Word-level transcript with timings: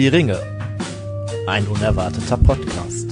Die 0.00 0.08
Ringe. 0.08 0.40
Ein 1.46 1.66
unerwarteter 1.66 2.38
Podcast. 2.38 3.10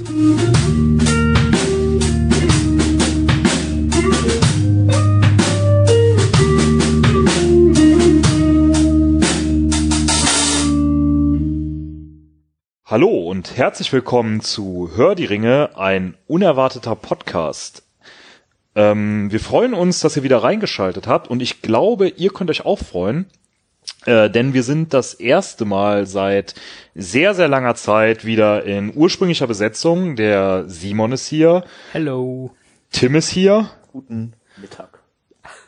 Hallo 12.86 13.28
und 13.28 13.58
herzlich 13.58 13.92
willkommen 13.92 14.40
zu 14.40 14.90
Hör 14.94 15.14
die 15.14 15.26
Ringe, 15.26 15.76
ein 15.76 16.14
unerwarteter 16.26 16.96
Podcast. 16.96 17.82
Ähm, 18.74 19.30
wir 19.30 19.40
freuen 19.40 19.74
uns, 19.74 20.00
dass 20.00 20.16
ihr 20.16 20.22
wieder 20.22 20.42
reingeschaltet 20.42 21.06
habt 21.06 21.28
und 21.28 21.42
ich 21.42 21.60
glaube, 21.60 22.08
ihr 22.08 22.30
könnt 22.30 22.48
euch 22.48 22.64
auch 22.64 22.78
freuen, 22.78 23.26
äh, 24.06 24.30
denn 24.30 24.54
wir 24.54 24.62
sind 24.62 24.94
das 24.94 25.14
erste 25.14 25.64
Mal 25.64 26.06
seit 26.06 26.54
sehr, 26.94 27.34
sehr 27.34 27.48
langer 27.48 27.74
Zeit 27.74 28.24
wieder 28.24 28.64
in 28.64 28.92
ursprünglicher 28.94 29.46
Besetzung. 29.46 30.16
Der 30.16 30.64
Simon 30.68 31.12
ist 31.12 31.26
hier, 31.26 31.64
Hello. 31.92 32.50
Tim 32.90 33.14
ist 33.14 33.28
hier 33.28 33.70
Guten 33.92 34.34
Mittag. 34.56 34.87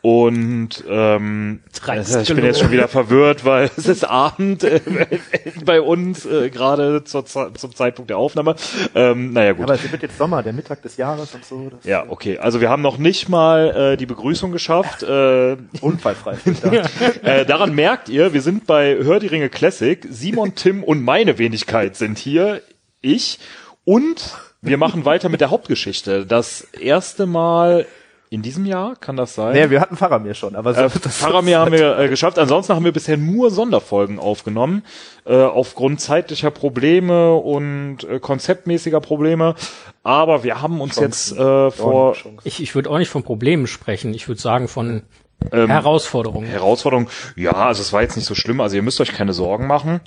Und 0.02 0.82
ähm, 0.88 1.60
reicht's 1.82 2.14
ich 2.14 2.34
bin 2.34 2.44
jetzt 2.44 2.60
schon 2.60 2.70
wieder 2.70 2.88
verwirrt, 2.88 3.44
weil 3.44 3.70
es 3.76 3.86
ist 3.86 4.04
Abend 4.04 4.64
äh, 4.64 4.80
bei 5.64 5.82
uns 5.82 6.24
äh, 6.24 6.48
gerade 6.48 7.04
zur, 7.04 7.26
zum 7.26 7.74
Zeitpunkt 7.74 8.08
der 8.08 8.16
Aufnahme. 8.16 8.56
Ähm, 8.94 9.32
naja 9.32 9.52
gut. 9.52 9.64
Aber 9.64 9.74
es 9.74 9.92
wird 9.92 10.02
jetzt 10.02 10.16
Sommer, 10.16 10.42
der 10.42 10.54
Mittag 10.54 10.80
des 10.82 10.96
Jahres 10.96 11.34
und 11.34 11.44
so. 11.44 11.70
Das 11.70 11.84
Ja, 11.84 12.06
okay. 12.08 12.38
Also 12.38 12.62
wir 12.62 12.70
haben 12.70 12.80
noch 12.80 12.96
nicht 12.96 13.28
mal 13.28 13.92
äh, 13.92 13.96
die 13.98 14.06
Begrüßung 14.06 14.52
geschafft. 14.52 15.02
Äh, 15.02 15.58
Unfallfrei. 15.82 16.38
äh, 17.22 17.44
daran 17.44 17.74
merkt 17.74 18.08
ihr, 18.08 18.32
wir 18.32 18.42
sind 18.42 18.66
bei 18.66 18.96
Hör 18.96 19.20
die 19.20 19.26
Ringe 19.26 19.50
Classic. 19.50 20.06
Simon, 20.10 20.54
Tim 20.54 20.82
und 20.82 21.02
meine 21.02 21.36
Wenigkeit 21.36 21.96
sind 21.96 22.18
hier. 22.18 22.62
Ich. 23.02 23.38
Und 23.84 24.34
wir 24.62 24.78
machen 24.78 25.04
weiter 25.04 25.28
mit 25.28 25.40
der 25.40 25.50
Hauptgeschichte. 25.50 26.24
Das 26.24 26.62
erste 26.62 27.26
Mal 27.26 27.86
in 28.32 28.42
diesem 28.42 28.64
Jahr, 28.64 28.94
kann 28.94 29.16
das 29.16 29.34
sein? 29.34 29.54
nee, 29.54 29.70
wir 29.70 29.80
hatten 29.80 29.96
Faramir 29.96 30.34
schon, 30.34 30.54
aber 30.54 30.72
so 30.72 30.80
Äh, 30.82 30.88
Faramir 30.90 31.58
haben 31.58 31.72
wir 31.72 31.98
äh, 31.98 32.08
geschafft. 32.08 32.38
Ansonsten 32.38 32.74
haben 32.74 32.84
wir 32.84 32.92
bisher 32.92 33.16
nur 33.16 33.50
Sonderfolgen 33.50 34.20
aufgenommen, 34.20 34.84
äh, 35.26 35.34
aufgrund 35.34 36.00
zeitlicher 36.00 36.52
Probleme 36.52 37.34
und 37.34 38.04
äh, 38.04 38.20
konzeptmäßiger 38.20 39.00
Probleme. 39.00 39.56
Aber 40.04 40.44
wir 40.44 40.62
haben 40.62 40.80
uns 40.80 40.96
jetzt 40.96 41.32
äh, 41.36 41.70
vor 41.72 42.16
Ich, 42.44 42.62
ich 42.62 42.74
würde 42.76 42.88
auch 42.90 42.98
nicht 42.98 43.10
von 43.10 43.24
Problemen 43.24 43.66
sprechen. 43.66 44.14
Ich 44.14 44.28
würde 44.28 44.40
sagen 44.40 44.68
von 44.68 45.02
Ähm, 45.50 45.68
Herausforderungen. 45.68 46.46
Herausforderungen. 46.46 47.08
Ja, 47.34 47.52
also 47.52 47.82
es 47.82 47.92
war 47.92 48.02
jetzt 48.02 48.14
nicht 48.16 48.26
so 48.26 48.36
schlimm. 48.36 48.60
Also 48.60 48.76
ihr 48.76 48.82
müsst 48.82 49.00
euch 49.00 49.12
keine 49.12 49.32
Sorgen 49.32 49.66
machen. 49.66 50.00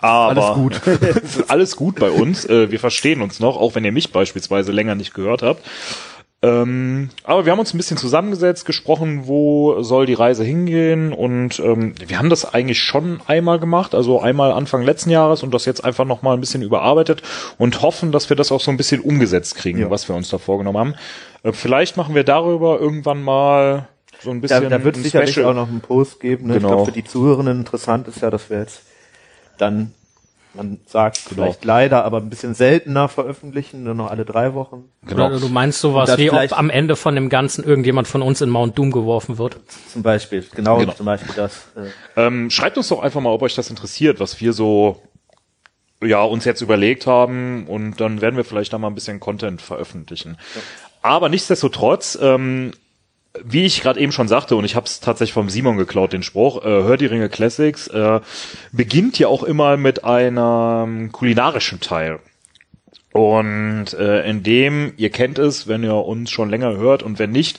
Aber 0.00 0.30
Alles 0.30 0.54
gut. 0.54 0.80
es 1.02 1.36
ist 1.36 1.50
alles 1.50 1.76
gut 1.76 2.00
bei 2.00 2.10
uns. 2.10 2.46
Äh, 2.46 2.70
wir 2.72 2.80
verstehen 2.80 3.22
uns 3.22 3.38
noch, 3.40 3.56
auch 3.56 3.74
wenn 3.76 3.84
ihr 3.84 3.92
mich 3.92 4.10
beispielsweise 4.12 4.72
länger 4.72 4.94
nicht 4.96 5.14
gehört 5.14 5.42
habt. 5.42 5.62
Ähm, 6.40 7.10
aber 7.24 7.44
wir 7.44 7.50
haben 7.52 7.58
uns 7.58 7.74
ein 7.74 7.78
bisschen 7.78 7.96
zusammengesetzt, 7.96 8.64
gesprochen, 8.64 9.22
wo 9.26 9.82
soll 9.82 10.06
die 10.06 10.14
Reise 10.14 10.44
hingehen 10.44 11.12
und 11.12 11.58
ähm, 11.58 11.94
wir 12.06 12.16
haben 12.16 12.30
das 12.30 12.44
eigentlich 12.54 12.78
schon 12.80 13.20
einmal 13.26 13.58
gemacht, 13.58 13.92
also 13.92 14.20
einmal 14.20 14.52
Anfang 14.52 14.82
letzten 14.84 15.10
Jahres 15.10 15.42
und 15.42 15.52
das 15.52 15.64
jetzt 15.64 15.84
einfach 15.84 16.04
noch 16.04 16.22
mal 16.22 16.34
ein 16.34 16.40
bisschen 16.40 16.62
überarbeitet 16.62 17.22
und 17.58 17.82
hoffen, 17.82 18.12
dass 18.12 18.28
wir 18.30 18.36
das 18.36 18.52
auch 18.52 18.60
so 18.60 18.70
ein 18.70 18.76
bisschen 18.76 19.00
umgesetzt 19.00 19.56
kriegen, 19.56 19.80
Ja. 19.80 19.90
was 19.90 20.08
wir 20.08 20.14
uns 20.14 20.28
da 20.28 20.38
vorgenommen 20.38 20.78
haben. 20.78 20.94
Äh, 21.42 21.52
vielleicht 21.52 21.96
machen 21.96 22.14
wir 22.14 22.22
darüber 22.22 22.78
irgendwann 22.78 23.20
mal 23.20 23.88
so 24.22 24.30
ein 24.30 24.40
Da, 24.40 24.42
bisschen 24.42 24.70
da 24.70 24.84
wird 24.84 24.96
es 24.96 25.02
sicherlich 25.02 25.30
Special. 25.32 25.46
auch 25.50 25.54
noch 25.54 25.68
einen 25.68 25.80
Post 25.80 26.20
geben. 26.20 26.46
Ne? 26.46 26.54
Genau. 26.54 26.68
Ich 26.68 26.72
glaube, 26.74 26.84
für 26.86 26.92
die 26.92 27.04
Zuhörenden 27.04 27.58
interessant 27.58 28.06
ist 28.06 28.20
ja, 28.22 28.30
dass 28.30 28.48
wir 28.48 28.60
jetzt 28.60 28.82
dann, 29.58 29.92
man 30.58 30.80
sagt 30.86 31.24
Genau. 31.30 31.44
vielleicht 31.44 31.64
leider, 31.64 32.04
aber 32.04 32.18
ein 32.18 32.28
bisschen 32.28 32.52
seltener 32.54 33.08
veröffentlichen, 33.08 33.84
nur 33.84 33.94
noch 33.94 34.10
alle 34.10 34.26
drei 34.26 34.52
Wochen. 34.52 34.84
Genau. 35.06 35.28
Oder 35.28 35.40
du 35.40 35.48
meinst 35.48 35.80
sowas 35.80 36.18
wie, 36.18 36.30
ob 36.30 36.58
am 36.58 36.68
Ende 36.68 36.96
von 36.96 37.14
dem 37.14 37.30
Ganzen 37.30 37.64
irgendjemand 37.64 38.06
von 38.06 38.20
uns 38.20 38.42
in 38.42 38.50
Mount 38.50 38.76
Doom 38.76 38.90
geworfen 38.90 39.38
wird. 39.38 39.56
Zum 39.90 40.02
Beispiel. 40.02 40.44
Genau, 40.54 40.78
Genau. 40.78 40.92
zum 40.92 41.06
Beispiel 41.06 41.34
das. 41.34 41.68
Äh, 41.76 42.26
Ähm, 42.26 42.50
schreibt 42.50 42.76
uns 42.76 42.88
doch 42.88 43.00
einfach 43.00 43.20
mal, 43.22 43.30
ob 43.30 43.40
euch 43.42 43.54
das 43.54 43.70
interessiert, 43.70 44.20
was 44.20 44.40
wir 44.40 44.52
so 44.52 45.00
ja 46.02 46.22
uns 46.22 46.44
jetzt 46.44 46.60
überlegt 46.60 47.06
haben 47.06 47.66
und 47.66 48.00
dann 48.00 48.20
werden 48.20 48.36
wir 48.36 48.44
vielleicht 48.44 48.72
da 48.72 48.78
mal 48.78 48.88
ein 48.88 48.94
bisschen 48.94 49.18
Content 49.18 49.62
veröffentlichen. 49.62 50.36
Aber 51.02 51.28
nichtsdestotrotz, 51.28 52.18
ähm, 52.20 52.72
wie 53.44 53.64
ich 53.64 53.82
gerade 53.82 54.00
eben 54.00 54.12
schon 54.12 54.28
sagte, 54.28 54.56
und 54.56 54.64
ich 54.64 54.74
habe 54.74 54.86
es 54.86 55.00
tatsächlich 55.00 55.34
vom 55.34 55.50
Simon 55.50 55.76
geklaut, 55.76 56.12
den 56.12 56.22
Spruch, 56.22 56.64
äh, 56.64 56.68
Hör 56.68 56.96
die 56.96 57.06
Ringe 57.06 57.28
Classics, 57.28 57.88
äh, 57.88 58.20
beginnt 58.72 59.18
ja 59.18 59.28
auch 59.28 59.42
immer 59.42 59.76
mit 59.76 60.04
einem 60.04 61.12
kulinarischen 61.12 61.80
Teil. 61.80 62.20
Und 63.12 63.94
äh, 63.94 64.28
in 64.28 64.42
dem, 64.42 64.92
ihr 64.96 65.10
kennt 65.10 65.38
es, 65.38 65.66
wenn 65.66 65.82
ihr 65.82 65.94
uns 65.94 66.30
schon 66.30 66.50
länger 66.50 66.76
hört 66.76 67.02
und 67.02 67.18
wenn 67.18 67.30
nicht, 67.30 67.58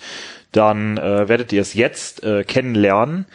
dann 0.52 0.97
äh, 0.97 1.28
werdet 1.28 1.52
ihr 1.52 1.62
es 1.62 1.74
jetzt 1.74 2.24
äh, 2.24 2.44
kennenlernen, 2.44 3.25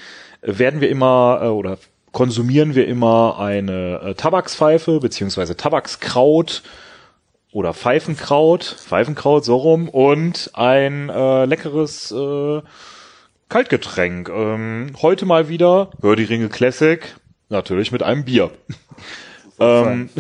werden 0.43 0.81
wir 0.81 0.89
immer 0.89 1.41
äh, 1.43 1.47
oder 1.47 1.79
konsumieren 2.13 2.75
wir 2.75 2.87
immer 2.87 3.39
eine 3.39 4.01
äh, 4.01 4.15
Tabakspfeife 4.15 5.01
beziehungsweise 5.01 5.57
Tabakskraut 5.57 6.63
oder 7.55 7.73
Pfeifenkraut, 7.73 8.65
Pfeifenkraut 8.65 9.45
so 9.45 9.57
rum 9.57 9.89
und 9.89 10.51
ein 10.55 11.09
äh, 11.09 11.45
leckeres 11.45 12.11
äh, 12.11 12.61
Kaltgetränk. 13.49 14.29
Ähm, 14.29 14.91
heute 15.01 15.25
mal 15.25 15.49
wieder, 15.49 15.91
hör 16.03 16.17
die 16.17 16.25
Ringe 16.25 16.49
Classic, 16.49 17.15
natürlich 17.49 17.93
mit 17.93 18.03
einem 18.03 18.25
Bier. 18.25 18.51
Ähm, 19.61 20.11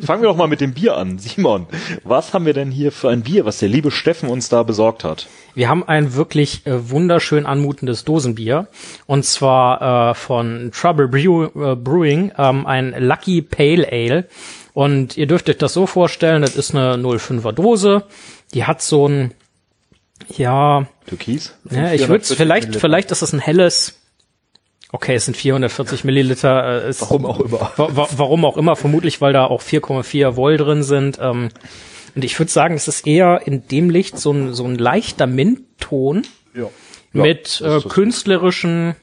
fangen 0.00 0.20
wir 0.20 0.28
doch 0.28 0.36
mal 0.36 0.48
mit 0.48 0.60
dem 0.60 0.74
Bier 0.74 0.96
an. 0.96 1.18
Simon, 1.20 1.66
was 2.02 2.34
haben 2.34 2.44
wir 2.44 2.54
denn 2.54 2.72
hier 2.72 2.90
für 2.90 3.08
ein 3.08 3.22
Bier, 3.22 3.44
was 3.44 3.58
der 3.58 3.68
liebe 3.68 3.92
Steffen 3.92 4.28
uns 4.28 4.48
da 4.48 4.64
besorgt 4.64 5.04
hat? 5.04 5.28
Wir 5.54 5.68
haben 5.68 5.86
ein 5.86 6.14
wirklich 6.14 6.66
äh, 6.66 6.90
wunderschön 6.90 7.46
anmutendes 7.46 8.04
Dosenbier. 8.04 8.66
Und 9.06 9.24
zwar 9.24 10.10
äh, 10.10 10.14
von 10.14 10.72
Trouble 10.74 11.06
Brew, 11.06 11.44
äh, 11.44 11.76
Brewing, 11.76 12.32
ähm, 12.36 12.66
ein 12.66 12.92
Lucky 12.98 13.42
Pale 13.42 13.86
Ale. 13.92 14.26
Und 14.72 15.16
ihr 15.16 15.26
dürft 15.26 15.48
euch 15.48 15.58
das 15.58 15.72
so 15.72 15.86
vorstellen, 15.86 16.42
das 16.42 16.56
ist 16.56 16.74
eine 16.74 16.94
05er 16.96 17.52
Dose. 17.52 18.04
Die 18.54 18.64
hat 18.64 18.82
so 18.82 19.08
ein, 19.08 19.34
ja, 20.28 20.86
Türkis? 21.06 21.56
Ja, 21.70 21.92
ich 21.92 22.02
440 22.02 22.08
würde 22.08 22.24
vielleicht, 22.36 22.66
Milliliter. 22.66 22.80
vielleicht 22.80 23.10
ist 23.10 23.22
es 23.22 23.32
ein 23.32 23.40
helles. 23.40 23.96
Okay, 24.92 25.14
es 25.14 25.24
sind 25.24 25.36
440 25.36 26.04
Milliliter. 26.04 26.84
Äh, 26.84 26.90
ist, 26.90 27.00
Warum 27.00 27.26
auch 27.26 27.40
immer. 27.40 27.72
Wa 27.76 27.88
wa 27.96 28.08
warum 28.16 28.44
auch 28.44 28.56
immer, 28.56 28.76
vermutlich, 28.76 29.20
weil 29.20 29.32
da 29.32 29.46
auch 29.46 29.62
4,4 29.62 30.36
Volt 30.36 30.60
drin 30.60 30.82
sind. 30.82 31.18
Ähm, 31.20 31.50
und 32.14 32.24
ich 32.24 32.38
würde 32.38 32.50
sagen, 32.50 32.74
es 32.74 32.88
ist 32.88 33.06
eher 33.06 33.42
in 33.46 33.66
dem 33.68 33.88
Licht 33.88 34.18
so 34.18 34.32
ein, 34.32 34.52
so 34.52 34.64
ein 34.64 34.76
leichter 34.76 35.26
Mintton 35.26 36.26
ja. 36.54 36.68
mit 37.12 37.60
äh, 37.60 37.64
das. 37.64 37.88
künstlerischen, 37.88 38.96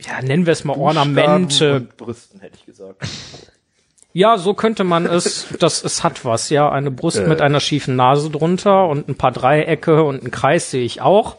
ja, 0.00 0.22
nennen 0.22 0.46
wir 0.46 0.52
es 0.52 0.64
mal 0.64 0.76
Ornamente. 0.76 1.80
Brüsten, 1.96 2.40
hätte 2.40 2.56
ich 2.58 2.66
gesagt. 2.66 3.06
Ja, 4.16 4.38
so 4.38 4.54
könnte 4.54 4.84
man 4.84 5.06
es, 5.06 5.48
das, 5.58 5.82
es 5.82 6.04
hat 6.04 6.24
was, 6.24 6.48
ja, 6.48 6.70
eine 6.70 6.92
Brust 6.92 7.18
Äh. 7.18 7.26
mit 7.26 7.40
einer 7.42 7.58
schiefen 7.58 7.96
Nase 7.96 8.30
drunter 8.30 8.86
und 8.86 9.08
ein 9.08 9.16
paar 9.16 9.32
Dreiecke 9.32 10.04
und 10.04 10.20
einen 10.22 10.30
Kreis 10.30 10.70
sehe 10.70 10.84
ich 10.84 11.00
auch. 11.02 11.36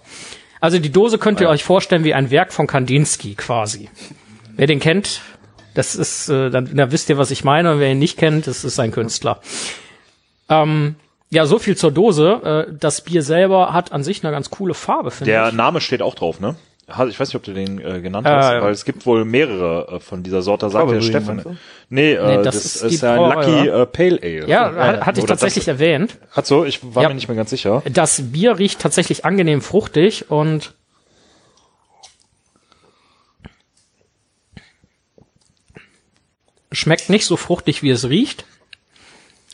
Also 0.59 0.77
die 0.79 0.91
Dose 0.91 1.17
könnt 1.17 1.39
ihr 1.39 1.47
euch 1.47 1.63
vorstellen 1.63 2.03
wie 2.03 2.13
ein 2.13 2.31
Werk 2.31 2.51
von 2.51 2.67
Kandinsky 2.67 3.35
quasi. 3.35 3.89
Wer 4.57 4.67
den 4.67 4.81
kennt, 4.81 5.21
das 5.73 5.95
ist, 5.95 6.27
äh, 6.27 6.49
dann, 6.49 6.75
dann 6.75 6.91
wisst 6.91 7.09
ihr, 7.09 7.17
was 7.17 7.31
ich 7.31 7.45
meine. 7.45 7.71
Und 7.73 7.79
wer 7.79 7.91
ihn 7.91 7.99
nicht 7.99 8.17
kennt, 8.17 8.45
das 8.45 8.65
ist 8.65 8.77
ein 8.79 8.91
Künstler. 8.91 9.39
Ähm, 10.49 10.95
ja, 11.29 11.45
so 11.45 11.59
viel 11.59 11.77
zur 11.77 11.91
Dose. 11.91 12.65
Äh, 12.69 12.73
das 12.77 13.01
Bier 13.01 13.21
selber 13.23 13.71
hat 13.73 13.91
an 13.93 14.03
sich 14.03 14.23
eine 14.23 14.33
ganz 14.33 14.49
coole 14.49 14.73
Farbe, 14.73 15.11
finde 15.11 15.31
Der 15.31 15.47
ich. 15.49 15.53
Name 15.53 15.79
steht 15.81 16.01
auch 16.01 16.15
drauf, 16.15 16.39
ne? 16.41 16.55
Ich 16.87 17.19
weiß 17.19 17.29
nicht, 17.29 17.35
ob 17.35 17.41
du 17.43 17.53
den 17.53 17.79
äh, 17.79 17.99
genannt 17.99 18.27
hast, 18.27 18.51
Äh, 18.53 18.61
weil 18.61 18.71
es 18.71 18.85
gibt 18.85 19.07
wohl 19.07 19.25
mehrere 19.25 19.95
äh, 19.95 19.99
von 19.99 20.21
dieser 20.21 20.43
Sorte, 20.43 20.69
sagt 20.69 20.91
der 20.91 20.99
du? 20.99 21.57
Nee, 21.89 22.13
äh, 22.13 22.37
Nee, 22.37 22.43
das, 22.43 22.55
das 22.55 22.75
ist, 22.75 22.81
ist 22.83 23.03
ein 23.03 23.17
Lucky 23.19 23.65
ja. 23.67 23.81
äh, 23.81 23.85
Pale 23.87 24.19
Ale. 24.21 24.47
Ja, 24.47 24.71
hat, 24.75 25.05
hatte 25.07 25.19
ich 25.19 25.25
tatsächlich 25.25 25.65
Das, 25.65 25.73
erwähnt. 25.79 26.17
hat 26.31 26.45
so, 26.45 26.63
ich 26.63 26.79
war 26.93 27.01
Ja. 27.03 27.09
mir 27.09 27.15
nicht 27.15 27.27
mehr 27.27 27.37
ganz 27.37 27.49
sicher. 27.49 27.81
Das 27.91 28.31
Bier 28.31 28.59
riecht 28.59 28.79
tatsächlich 28.81 29.25
angenehm 29.25 29.61
fruchtig 29.61 30.29
und 30.29 30.75
schmeckt 36.71 37.09
nicht 37.09 37.25
so 37.25 37.37
fruchtig, 37.37 37.83
wie 37.83 37.89
es 37.89 38.09
riecht, 38.09 38.45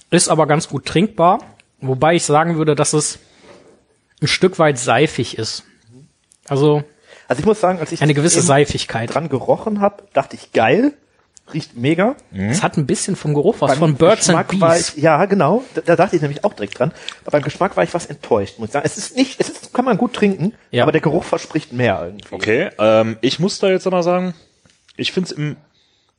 ist 0.09 0.29
aber 0.29 0.47
ganz 0.47 0.67
gut 0.67 0.85
trinkbar, 0.85 1.39
wobei 1.79 2.15
ich 2.15 2.23
sagen 2.25 2.57
würde, 2.57 2.75
dass 2.75 2.93
es 2.93 3.19
ein 4.21 4.27
Stück 4.27 4.59
weit 4.59 4.77
seifig 4.77 5.37
ist. 5.37 5.63
Also 6.47 6.83
Also 7.31 7.39
ich 7.39 7.45
muss 7.45 7.61
sagen, 7.61 7.79
als 7.79 7.93
ich 7.93 8.01
eine 8.01 8.13
gewisse 8.13 8.41
Seifigkeit. 8.41 9.13
dran 9.15 9.29
gerochen 9.29 9.79
habe, 9.79 10.03
dachte 10.11 10.35
ich 10.35 10.51
geil, 10.51 10.91
riecht 11.53 11.77
mega. 11.77 12.17
Es 12.33 12.61
hat 12.61 12.75
ein 12.75 12.85
bisschen 12.85 13.15
vom 13.15 13.33
Geruch 13.33 13.55
was 13.59 13.71
Beim 13.71 13.79
von 13.79 13.95
Birds 13.95 14.27
and 14.29 14.49
Geschmack 14.49 14.59
war 14.61 14.75
Bees. 14.75 14.95
ich, 14.97 15.01
ja, 15.03 15.23
genau. 15.27 15.63
Da, 15.73 15.79
da 15.79 15.95
dachte 15.95 16.17
ich 16.17 16.21
nämlich 16.21 16.43
auch 16.43 16.51
direkt 16.53 16.77
dran. 16.77 16.91
Aber 17.21 17.31
beim 17.31 17.41
Geschmack 17.41 17.77
war 17.77 17.85
ich 17.85 17.93
was 17.93 18.07
enttäuscht, 18.07 18.59
muss 18.59 18.67
ich 18.67 18.73
sagen. 18.73 18.85
Es 18.85 18.97
ist 18.97 19.15
nicht, 19.15 19.39
es 19.39 19.47
ist, 19.47 19.73
kann 19.73 19.85
man 19.85 19.95
gut 19.97 20.11
trinken, 20.11 20.51
Ja. 20.71 20.83
aber 20.83 20.91
der 20.91 20.99
Geruch 20.99 21.23
verspricht 21.23 21.71
mehr 21.71 22.01
irgendwie. 22.03 22.35
Okay, 22.35 22.69
ähm, 22.77 23.15
ich 23.21 23.39
muss 23.39 23.59
da 23.59 23.69
jetzt 23.69 23.87
aber 23.87 24.03
sagen, 24.03 24.33
ich 24.97 25.13
find's 25.13 25.31
im 25.31 25.55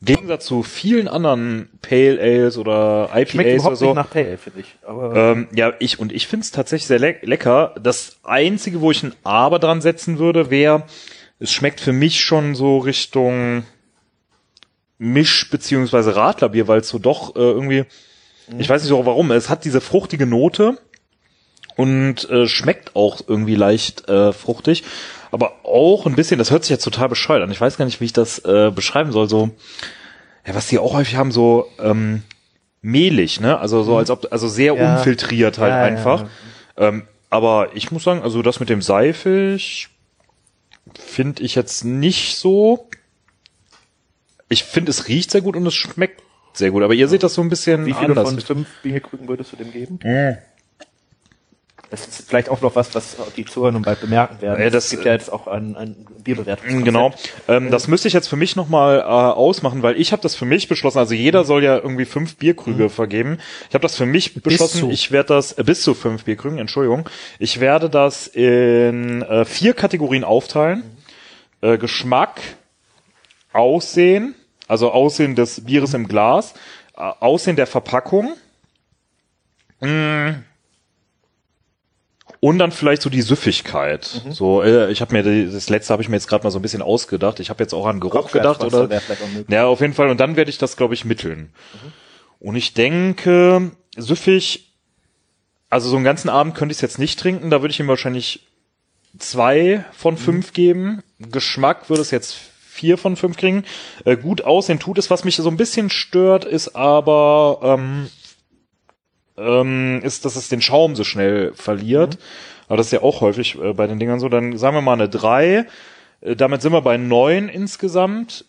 Gegensatz 0.04 0.46
zu 0.46 0.62
vielen 0.62 1.06
anderen 1.06 1.69
Pale 1.81 2.20
Ales 2.20 2.58
oder 2.58 3.08
Schmeckt 3.26 3.32
IPAs 3.32 3.44
oder 3.44 3.54
überhaupt 3.54 3.76
so. 3.76 3.84
nicht 3.87 3.94
nach 3.94 4.10
Pale 4.10 4.26
Ale, 4.26 4.38
finde 4.38 4.60
ich. 4.60 4.75
Aber 4.87 5.14
Ähm, 5.14 5.49
ja, 5.54 5.72
ich 5.78 5.99
und 5.99 6.12
ich 6.12 6.26
find's 6.26 6.50
tatsächlich 6.50 6.88
sehr 6.88 6.99
le 6.99 7.16
lecker. 7.22 7.75
Das 7.81 8.16
einzige, 8.25 8.81
wo 8.81 8.90
ich 8.90 9.02
ein 9.02 9.14
Aber 9.22 9.58
dran 9.58 9.81
setzen 9.81 10.19
würde, 10.19 10.50
wäre, 10.50 10.84
es 11.38 11.52
schmeckt 11.52 11.81
für 11.81 11.93
mich 11.93 12.20
schon 12.20 12.54
so 12.54 12.78
Richtung 12.78 13.64
Misch 14.99 15.50
beziehungsweise 15.50 16.14
Radlerbier, 16.14 16.69
weil 16.69 16.81
es 16.81 16.88
so 16.88 16.99
doch 16.99 17.34
äh, 17.34 17.40
irgendwie, 17.40 17.84
ich 18.58 18.69
weiß 18.69 18.82
nicht 18.82 18.90
so 18.90 19.04
warum, 19.04 19.31
es 19.32 19.49
hat 19.49 19.64
diese 19.64 19.81
fruchtige 19.81 20.26
Note 20.26 20.78
und 21.76 22.28
äh, 22.31 22.46
schmeckt 22.46 22.94
auch 22.94 23.20
irgendwie 23.26 23.56
leicht 23.56 24.08
äh, 24.08 24.32
fruchtig, 24.32 24.84
aber 25.32 25.64
auch 25.64 26.06
ein 26.06 26.14
bisschen, 26.14 26.38
das 26.38 26.50
hört 26.50 26.62
sich 26.62 26.70
jetzt 26.70 26.84
total 26.84 27.08
bescheuert 27.08 27.43
an. 27.43 27.50
Ich 27.50 27.61
weiß 27.61 27.76
gar 27.79 27.84
nicht, 27.87 28.00
wie 28.00 28.05
ich 28.05 28.12
das 28.12 28.38
äh, 28.40 28.70
beschreiben 28.73 29.11
soll. 29.12 29.29
So, 29.29 29.50
ja, 30.46 30.55
was 30.55 30.69
die 30.69 30.79
auch 30.79 30.93
häufig 30.93 31.17
haben, 31.17 31.32
so 31.32 31.67
ähm, 31.81 32.23
mehlig, 32.82 33.40
ne? 33.40 33.58
Also 33.58 33.82
so 33.82 33.96
als 33.96 34.11
ob, 34.11 34.29
also 34.31 34.46
sehr 34.49 34.75
Ja. 34.75 34.96
unfiltriert 34.96 35.58
halt 35.58 35.73
Ja, 35.73 35.79
ja, 35.79 35.84
einfach. 35.84 36.26
Ähm, 36.76 37.08
aber 37.31 37.70
ich 37.75 37.90
muss 37.90 38.05
sagen, 38.05 38.23
also 38.23 38.43
das 38.43 38.61
mit 38.61 38.69
dem 38.69 38.82
Seifig 38.82 39.88
finde 40.99 41.43
ich 41.43 41.55
jetzt 41.55 41.85
nicht 41.85 42.37
so. 42.37 42.88
Ich 44.50 44.64
finde, 44.64 44.90
es 44.90 45.08
riecht 45.08 45.31
sehr 45.31 45.40
gut 45.40 45.56
und 45.56 45.67
es 45.67 45.75
schmeckt 45.75 46.23
sehr 46.52 46.70
gut. 46.70 46.82
Aber 46.82 46.93
ihr 46.93 47.08
seht 47.08 47.23
das 47.23 47.32
so 47.32 47.40
ein 47.40 47.49
bisschen 47.49 47.87
wie 47.87 47.94
viele 47.94 48.08
anders. 48.08 48.28
von 48.28 48.40
fünf 48.40 48.69
Bierkrügen 48.82 49.28
würdest 49.28 49.52
du 49.52 49.56
dem 49.56 49.73
geben? 49.73 49.99
Das 51.92 52.06
ist 52.06 52.26
vielleicht 52.26 52.48
auch 52.48 52.62
noch 52.62 52.74
was, 52.74 52.94
was 52.94 53.16
die 53.36 53.44
Zuhörer 53.44 53.72
nun 53.72 53.82
bald 53.82 54.00
bemerken 54.00 54.40
werden. 54.40 54.62
Ja, 54.62 54.70
das- 54.70 54.86
es 54.86 54.90
gibt 54.90 55.04
ja 55.04 55.12
jetzt 55.12 55.30
auch 55.30 55.46
ein, 55.46 55.76
ein 55.76 56.06
Bierbewertungskonzept. 56.24 56.84
Genau. 56.86 57.12
Ähm, 57.48 57.70
das 57.70 57.86
müsste 57.86 58.08
ich 58.08 58.14
jetzt 58.14 58.28
für 58.28 58.36
mich 58.36 58.56
nochmal 58.56 59.00
äh, 59.00 59.02
ausmachen, 59.02 59.82
weil 59.82 60.00
ich 60.00 60.10
habe 60.12 60.22
das 60.22 60.34
für 60.34 60.46
mich 60.46 60.68
beschlossen. 60.68 60.96
Also 60.98 61.12
jeder 61.12 61.44
soll 61.44 61.62
ja 61.62 61.76
irgendwie 61.76 62.06
fünf 62.06 62.36
Bierkrüge 62.36 62.88
vergeben. 62.88 63.38
Ich 63.68 63.74
habe 63.74 63.82
das 63.82 63.94
für 63.94 64.06
mich 64.06 64.32
beschlossen. 64.42 64.90
Ich 64.90 65.10
werde 65.12 65.34
das 65.34 65.52
äh, 65.52 65.62
bis 65.64 65.82
zu 65.82 65.92
fünf 65.92 66.24
Bierkrügen. 66.24 66.56
Entschuldigung. 66.58 67.06
Ich 67.38 67.60
werde 67.60 67.90
das 67.90 68.26
in 68.26 69.20
äh, 69.20 69.44
vier 69.44 69.74
Kategorien 69.74 70.24
aufteilen: 70.24 70.82
äh, 71.60 71.76
Geschmack, 71.76 72.40
Aussehen, 73.52 74.34
also 74.66 74.90
Aussehen 74.92 75.34
des 75.34 75.62
Bieres 75.66 75.92
im 75.92 76.08
Glas, 76.08 76.54
äh, 76.96 77.00
Aussehen 77.02 77.56
der 77.56 77.66
Verpackung. 77.66 78.32
Mm. 79.80 80.30
Und 82.44 82.58
dann 82.58 82.72
vielleicht 82.72 83.02
so 83.02 83.08
die 83.08 83.22
Süffigkeit. 83.22 84.02
So, 84.30 84.64
äh, 84.64 84.90
ich 84.90 85.00
habe 85.00 85.12
mir 85.14 85.22
die- 85.22 85.48
das 85.48 85.70
letzte 85.70 85.92
habe 85.92 86.02
ich 86.02 86.08
mir 86.08 86.16
jetzt 86.16 86.26
gerade 86.26 86.42
mal 86.42 86.50
so 86.50 86.58
ein 86.58 86.62
bisschen 86.62 86.82
ausgedacht. 86.82 87.38
Ich 87.38 87.50
habe 87.50 87.62
jetzt 87.62 87.72
auch 87.72 87.86
an 87.86 88.00
Geruch 88.00 88.12
gedacht 88.32 88.60
oder 88.66 88.88
ja, 89.48 89.66
auf 89.66 89.80
jeden 89.80 89.94
Fall. 89.94 90.08
Und 90.10 90.18
dann 90.18 90.34
werde 90.34 90.50
ich 90.50 90.58
das, 90.58 90.76
glaube 90.76 90.94
ich, 90.94 91.04
mitteln. 91.04 91.52
Und 92.40 92.56
ich 92.56 92.74
denke, 92.74 93.70
süffig, 93.96 94.72
also 95.70 95.88
so 95.88 95.94
einen 95.94 96.04
ganzen 96.04 96.28
Abend 96.28 96.56
könnte 96.56 96.72
ich 96.72 96.78
es 96.78 96.82
jetzt 96.82 96.98
nicht 96.98 97.20
trinken. 97.20 97.48
Da 97.50 97.62
würde 97.62 97.70
ich 97.70 97.78
ihm 97.78 97.86
wahrscheinlich 97.86 98.40
zwei 99.20 99.84
von 99.92 100.16
fünf 100.16 100.52
geben. 100.52 101.04
Geschmack 101.20 101.88
würde 101.90 102.02
es 102.02 102.10
jetzt 102.10 102.34
vier 102.60 102.98
von 102.98 103.14
fünf 103.14 103.36
kriegen. 103.36 103.62
Äh, 104.04 104.16
gut 104.16 104.42
aussehen 104.42 104.80
tut 104.80 104.98
es. 104.98 105.10
Was 105.10 105.22
mich 105.22 105.36
so 105.36 105.48
ein 105.48 105.56
bisschen 105.56 105.90
stört, 105.90 106.44
ist 106.44 106.74
aber, 106.74 107.60
ähm, 107.62 108.08
ähm, 109.37 110.00
ist, 110.02 110.25
dass 110.25 110.37
es 110.37 110.49
den 110.49 110.62
Schaum 110.62 110.96
so 110.96 111.05
schnell 111.05 111.52
verliert. 111.55 112.19
Aber 112.69 112.76
das 112.76 112.87
ist 112.87 112.93
ja 112.93 113.02
auch 113.02 113.20
häufig 113.20 113.58
äh, 113.61 113.73
bei 113.73 113.87
den 113.87 113.99
Dingern 113.99 114.20
so. 114.20 114.29
Dann 114.29 114.56
sagen 114.56 114.76
wir 114.76 114.82
mal 114.82 114.94
eine 114.94 115.08
drei. 115.08 115.67
Äh, 116.20 116.37
damit 116.37 116.62
sind 116.62 116.73
wir 116.73 116.82
bei 116.82 116.96
neun 116.96 117.49
insgesamt. 117.49 118.44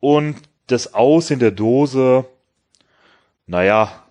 Und 0.00 0.36
das 0.66 0.94
Aussehen 0.94 1.40
der 1.40 1.50
Dose, 1.50 2.26
naja, 3.46 4.04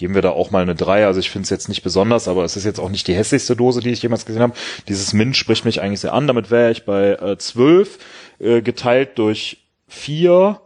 geben 0.00 0.14
wir 0.14 0.22
da 0.22 0.30
auch 0.30 0.50
mal 0.50 0.62
eine 0.62 0.74
3. 0.74 1.06
Also 1.06 1.20
ich 1.20 1.30
finde 1.30 1.44
es 1.44 1.50
jetzt 1.50 1.68
nicht 1.68 1.82
besonders, 1.82 2.26
aber 2.26 2.42
es 2.42 2.56
ist 2.56 2.64
jetzt 2.64 2.80
auch 2.80 2.88
nicht 2.88 3.06
die 3.06 3.14
hässlichste 3.14 3.54
Dose, 3.54 3.80
die 3.80 3.90
ich 3.90 4.02
jemals 4.02 4.24
gesehen 4.24 4.42
habe. 4.42 4.54
Dieses 4.88 5.12
Mint 5.12 5.36
spricht 5.36 5.64
mich 5.64 5.82
eigentlich 5.82 6.00
sehr 6.00 6.14
an. 6.14 6.26
Damit 6.26 6.50
wäre 6.50 6.70
ich 6.70 6.84
bei 6.84 7.10
äh, 7.12 7.36
12, 7.36 7.98
äh, 8.38 8.62
geteilt 8.62 9.18
durch 9.18 9.58
4, 9.88 10.60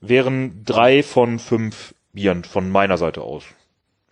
wären 0.00 0.64
drei 0.64 1.02
von 1.02 1.38
fünf 1.38 1.94
Bieren 2.12 2.44
von 2.44 2.70
meiner 2.70 2.98
Seite 2.98 3.22
aus. 3.22 3.44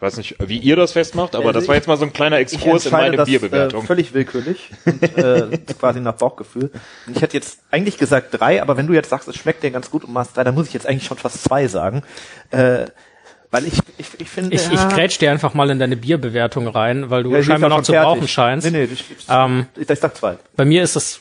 Ich 0.03 0.07
weiß 0.07 0.17
nicht, 0.17 0.35
wie 0.41 0.59
ihr 0.59 0.75
das 0.75 0.91
festmacht, 0.91 1.37
aber 1.37 1.47
Also 1.47 1.61
das 1.61 1.69
war 1.69 1.77
jetzt 1.77 1.87
mal 1.87 1.97
so 1.97 2.05
ein 2.05 2.13
kleiner 2.13 2.41
Ich 2.41 2.53
Exkurs 2.55 2.87
in 2.87 2.91
meine 2.91 3.17
das 3.17 3.29
Bierbewertung. 3.29 3.85
Äh, 3.85 3.87
völlig 3.87 4.13
willkürlich 4.13 4.71
und 4.85 5.01
äh, 5.17 5.57
quasi 5.79 6.01
nach 6.01 6.15
Bauchgefühl. 6.15 6.73
Und 7.07 7.15
ich 7.15 7.23
hätte 7.23 7.37
jetzt 7.37 7.61
eigentlich 7.71 7.99
gesagt 7.99 8.29
drei, 8.33 8.61
aber 8.61 8.77
wenn 8.77 8.89
du 8.89 8.95
jetzt 8.95 9.11
sagst, 9.11 9.29
es 9.29 9.37
schmeckt 9.37 9.63
dir 9.63 9.71
ganz 9.71 9.93
gut 9.93 10.03
und 10.03 10.13
machst 10.13 10.37
drei, 10.37 10.43
dann 10.43 10.57
muss 10.57 10.67
ich 10.67 10.75
jetzt 10.75 10.89
eigentlich 10.89 11.05
schon 11.05 11.19
fast 11.19 11.45
zwei 11.45 11.69
sagen. 11.69 12.03
Äh, 12.51 12.87
weil 13.53 13.65
ich, 13.65 13.75
ich, 13.97 14.09
ich 14.19 14.29
finde. 14.29 14.57
Ich, 14.57 14.73
ich 14.73 14.89
grätsch 14.89 15.19
dir 15.19 15.31
einfach 15.31 15.55
mal 15.55 15.71
in 15.71 15.79
deine 15.79 15.97
Bierbewertung 15.97 16.67
rein, 16.67 17.09
weil 17.11 17.23
du 17.23 17.31
Ja, 17.37 17.41
scheinbar 17.45 17.71
ja 17.71 17.77
noch 17.77 17.85
zu 17.85 17.93
fertig. 17.93 18.09
brauchen 18.13 18.27
scheinst. 18.27 18.73
Nee, 18.73 18.79
nee, 18.79 18.93
ich, 18.93 19.05
ich, 19.09 19.27
Ähm, 19.29 19.67
ich, 19.77 19.89
ich 19.89 19.99
sag 20.01 20.17
zwei. 20.17 20.37
Bei 20.57 20.65
mir 20.65 20.83
ist 20.83 20.97
es, 20.97 21.21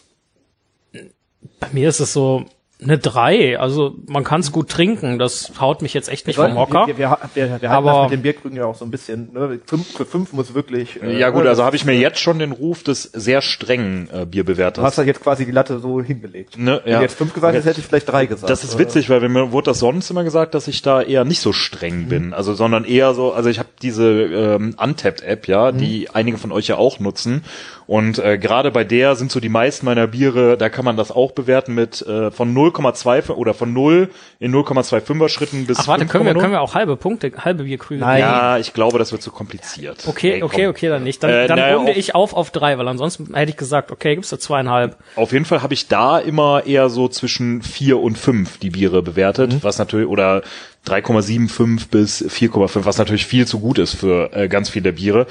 bei 1.60 1.68
mir 1.72 1.88
ist 1.88 2.00
es 2.00 2.14
so 2.14 2.46
eine 2.84 2.98
drei. 2.98 3.60
Also 3.60 3.96
man 4.08 4.24
kann 4.24 4.42
es 4.42 4.52
gut 4.52 4.70
trinken. 4.70 5.20
Das 5.20 5.54
haut 5.60 5.82
mich 5.82 5.94
jetzt 5.94 6.10
echt 6.10 6.26
nicht 6.28 6.38
vom 6.38 6.56
Hocker. 6.58 6.88
Wir, 6.88 6.98
wir, 6.98 7.18
wir, 7.36 7.62
wir, 7.62 7.72
Aber- 7.72 7.92
das 7.92 8.02
mit 8.04 8.12
den 8.14 8.22
Bierkrügen 8.24 8.58
ja 8.58 8.66
auch 8.66 8.76
so 8.76 8.86
ein 8.86 8.92
bisschen. 8.92 9.32
Ne? 9.34 9.60
Fünf, 9.66 9.88
für 9.96 10.06
fünf 10.06 10.34
muss 10.34 10.54
wirklich. 10.54 11.02
äh, 11.02 11.18
ja 11.20 11.30
gut, 11.30 11.44
ne, 11.44 11.50
also 11.50 11.64
habe 11.64 11.76
ich 11.76 11.86
mir 11.86 11.94
jetzt 11.94 12.20
schon 12.20 12.40
den 12.40 12.52
Ruf 12.52 12.84
des 12.84 13.04
sehr 13.04 13.42
strengen 13.42 14.10
äh, 14.10 14.20
Du 14.22 14.26
Bierbewerters. 14.28 14.84
hast 14.84 14.98
ja 14.98 15.04
jetzt 15.04 15.22
quasi 15.22 15.46
die 15.46 15.52
Latte 15.52 15.80
so 15.80 16.02
hingelegt. 16.02 16.58
Ne, 16.58 16.82
Wenn 16.84 16.92
ja. 16.94 16.98
du 17.00 17.04
jetzt 17.04 17.18
fünf 17.18 17.34
gesagt 17.34 17.54
hättest, 17.54 17.68
hätte 17.70 17.80
ich 17.82 17.86
vielleicht 17.86 18.10
drei 18.10 18.26
gesagt. 18.26 18.50
Das 18.50 18.64
ist 18.64 18.78
witzig, 18.80 19.10
weil 19.10 19.28
mir 19.30 19.52
wurde 19.52 19.66
das 19.66 19.80
sonst 19.80 20.10
immer 20.10 20.24
gesagt, 20.24 20.56
dass 20.56 20.68
ich 20.68 20.82
da 20.82 21.02
eher 21.02 21.24
nicht 21.24 21.42
so 21.42 21.54
streng 21.54 22.08
bin, 22.08 22.34
also 22.34 22.54
sondern 22.54 22.84
eher 22.86 23.14
so, 23.14 23.32
also 23.34 23.50
ich 23.50 23.60
habe 23.60 23.70
diese 23.82 24.10
ähm, 24.12 24.76
Untapped 24.82 25.22
App, 25.22 25.48
ja, 25.48 25.72
die 25.72 26.10
einige 26.10 26.38
von 26.38 26.52
euch 26.52 26.68
ja 26.68 26.78
auch 26.78 27.00
nutzen 27.00 27.44
und 27.88 28.20
äh, 28.20 28.38
gerade 28.38 28.72
bei 28.72 28.84
der 28.84 29.16
sind 29.16 29.32
so 29.32 29.40
die 29.40 29.50
meisten 29.50 29.86
meiner 29.86 30.08
Biere, 30.08 30.58
da 30.58 30.70
kann 30.70 30.86
man 30.86 30.98
das 30.98 31.12
auch 31.12 31.32
bewerten 31.32 31.74
mit 31.76 32.02
äh, 32.08 32.32
von 32.32 32.54
0,2 32.56 33.30
oder 33.32 33.54
von 33.54 33.74
0 33.74 34.10
in 34.40 34.54
0,25er 34.54 35.30
Schritten 35.30 35.66
bis 35.66 35.80
Ach 35.80 35.88
warte, 35.88 36.06
können 36.06 36.26
wir, 36.26 36.34
5,0. 36.34 36.40
können 36.40 36.54
wir 36.54 36.62
auch 36.62 36.74
halbe 36.76 36.96
Punkte, 36.98 37.32
halbe 37.38 37.64
Bierkrüge? 37.64 38.02
Nein. 38.02 38.20
Ja, 38.20 38.58
ich 38.58 38.74
glaube, 38.74 38.98
das 39.00 39.12
wird 39.12 39.22
zu 39.22 39.32
kompliziert. 39.32 40.04
Okay, 40.08 40.34
Ey, 40.34 40.44
okay, 40.44 40.68
okay, 40.68 40.90
dann 40.90 41.04
nicht. 41.04 41.22
Dann, 41.24 41.30
Äh, 41.32 41.48
dann 41.48 41.60
naja, 41.60 41.76
runde 41.78 41.92
auf- 41.92 41.98
ich 41.98 42.16
auf 42.16 42.34
auf 42.34 42.52
drei, 42.52 42.78
weil 42.78 42.88
ansonsten 42.88 43.34
hätte 43.34 43.52
ich 43.52 43.58
gesagt, 43.58 43.92
okay, 43.92 44.16
gibst 44.16 44.32
du 44.32 44.38
zweieinhalb. 44.38 44.98
Auf 45.16 45.32
jeden 45.34 45.46
Fall 45.46 45.62
habe 45.62 45.74
ich 45.74 45.88
da 45.88 46.20
immer 46.20 46.66
eher 46.66 46.90
so 46.90 47.08
zwischen 47.08 47.62
4 47.62 48.00
und 48.00 48.18
5 48.18 48.58
die 48.60 48.70
Biere 48.70 49.02
bewertet, 49.04 49.64
was 49.64 49.78
natürlich, 49.80 50.08
oder 50.08 50.42
3,75 50.88 51.90
bis 51.90 52.22
4,5, 52.28 52.86
was 52.86 52.98
natürlich 52.98 53.26
viel 53.26 53.46
zu 53.48 53.60
gut 53.60 53.78
ist 53.80 53.94
für 53.96 54.32
äh, 54.34 54.48
ganz 54.48 54.70
viele 54.70 54.94
Biere. 54.94 55.28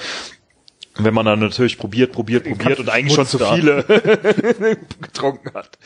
Wenn 1.05 1.15
man 1.15 1.27
dann 1.27 1.41
natürlich 1.41 1.79
probiert, 1.79 2.13
probiert, 2.13 2.45
probiert 2.45 2.79
und 2.79 2.89
eigentlich 2.89 3.15
schon 3.15 3.27
zu 3.27 3.39
viele 3.39 3.85
getrunken 5.01 5.53
hat. 5.55 5.79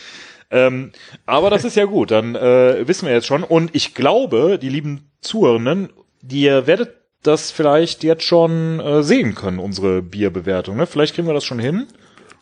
Ähm, 0.50 0.92
aber 1.26 1.50
das 1.50 1.64
ist 1.64 1.76
ja 1.76 1.84
gut, 1.84 2.10
dann 2.10 2.34
äh, 2.34 2.86
wissen 2.86 3.06
wir 3.06 3.14
jetzt 3.14 3.26
schon. 3.26 3.42
Und 3.42 3.74
ich 3.74 3.94
glaube, 3.94 4.58
die 4.60 4.68
lieben 4.68 5.10
Zuhörenden, 5.20 5.90
die 6.22 6.42
ihr 6.42 6.66
werdet 6.66 6.94
das 7.22 7.50
vielleicht 7.50 8.04
jetzt 8.04 8.22
schon 8.22 8.80
äh, 8.80 9.02
sehen 9.02 9.34
können, 9.34 9.58
unsere 9.58 10.02
Bierbewertung. 10.02 10.76
Ne? 10.76 10.86
Vielleicht 10.86 11.14
kriegen 11.14 11.26
wir 11.26 11.34
das 11.34 11.44
schon 11.44 11.58
hin. 11.58 11.86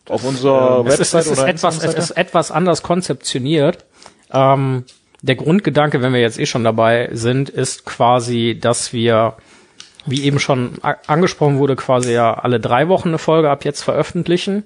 Auf 0.09 0.25
unserer 0.25 0.85
Es 0.85 0.99
ist, 0.99 1.13
Website 1.13 1.21
es 1.21 1.31
ist 1.31 1.39
oder 1.39 1.47
etwas, 1.47 1.83
es 1.83 1.93
ist 1.95 2.11
etwas 2.11 2.51
anders 2.51 2.83
konzeptioniert. 2.83 3.85
Ähm, 4.31 4.83
der 5.21 5.35
Grundgedanke, 5.35 6.01
wenn 6.01 6.11
wir 6.11 6.19
jetzt 6.19 6.37
eh 6.37 6.45
schon 6.45 6.65
dabei 6.65 7.09
sind, 7.13 7.49
ist 7.49 7.85
quasi, 7.85 8.59
dass 8.59 8.91
wir, 8.91 9.37
wie 10.05 10.23
eben 10.23 10.39
schon 10.39 10.73
angesprochen 11.07 11.57
wurde, 11.57 11.75
quasi 11.75 12.13
ja 12.13 12.33
alle 12.33 12.59
drei 12.59 12.87
Wochen 12.87 13.09
eine 13.09 13.17
Folge 13.17 13.49
ab 13.49 13.65
jetzt 13.65 13.81
veröffentlichen. 13.83 14.63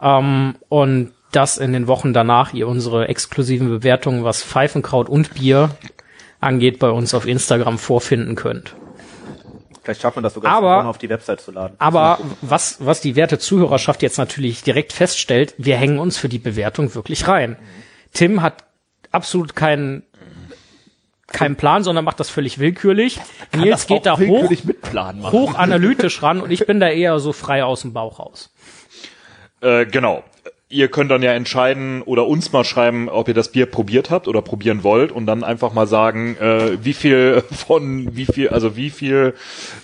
Ähm, 0.00 0.56
und 0.68 1.12
dass 1.32 1.58
in 1.58 1.72
den 1.72 1.86
Wochen 1.86 2.12
danach 2.12 2.54
ihr 2.54 2.68
unsere 2.68 3.08
exklusiven 3.08 3.68
Bewertungen, 3.68 4.24
was 4.24 4.42
Pfeifenkraut 4.42 5.08
und 5.08 5.34
Bier 5.34 5.70
angeht, 6.40 6.78
bei 6.78 6.90
uns 6.90 7.14
auf 7.14 7.26
Instagram 7.26 7.78
vorfinden 7.78 8.34
könnt. 8.34 8.74
Vielleicht 9.82 10.02
schafft 10.02 10.16
man 10.16 10.22
das 10.22 10.34
sogar, 10.34 10.52
Aber- 10.52 10.86
auf 10.86 10.98
die 10.98 11.08
Website 11.08 11.40
zu 11.40 11.50
laden. 11.50 11.74
Aber 11.78 12.18
was, 12.42 12.76
was 12.84 13.00
die 13.00 13.16
werte 13.16 13.38
Zuhörerschaft 13.38 14.02
jetzt 14.02 14.18
natürlich 14.18 14.62
direkt 14.62 14.92
feststellt, 14.92 15.54
wir 15.58 15.76
hängen 15.76 15.98
uns 15.98 16.18
für 16.18 16.28
die 16.28 16.38
Bewertung 16.38 16.94
wirklich 16.94 17.26
rein. 17.26 17.56
Tim 18.12 18.42
hat 18.42 18.64
absolut 19.12 19.56
keinen 19.56 20.02
keinen 21.28 21.56
Plan, 21.56 21.84
sondern 21.84 22.04
macht 22.04 22.20
das 22.20 22.30
völlig 22.30 22.58
willkürlich. 22.58 23.20
Nils 23.56 23.86
geht 23.86 24.06
da 24.06 24.14
hoch, 24.14 24.20
willkürlich 24.20 24.64
mit 24.64 24.82
Plan 24.82 25.20
machen. 25.20 25.32
hoch 25.32 25.54
analytisch 25.54 26.22
ran 26.22 26.40
und 26.40 26.50
ich 26.50 26.66
bin 26.66 26.80
da 26.80 26.88
eher 26.88 27.18
so 27.20 27.32
frei 27.32 27.64
aus 27.64 27.82
dem 27.82 27.92
Bauch 27.92 28.18
raus. 28.18 28.50
Äh, 29.60 29.86
genau. 29.86 30.24
Ihr 30.70 30.88
könnt 30.88 31.10
dann 31.10 31.22
ja 31.22 31.32
entscheiden 31.32 32.02
oder 32.02 32.26
uns 32.26 32.52
mal 32.52 32.62
schreiben, 32.62 33.08
ob 33.08 33.26
ihr 33.28 33.32
das 33.32 33.52
Bier 33.52 33.64
probiert 33.64 34.10
habt 34.10 34.28
oder 34.28 34.42
probieren 34.42 34.84
wollt 34.84 35.12
und 35.12 35.24
dann 35.24 35.42
einfach 35.42 35.72
mal 35.72 35.86
sagen, 35.86 36.36
äh, 36.36 36.84
wie 36.84 36.92
viel 36.92 37.42
von 37.50 38.14
wie 38.16 38.26
viel, 38.26 38.50
also 38.50 38.76
wie 38.76 38.90
viel 38.90 39.34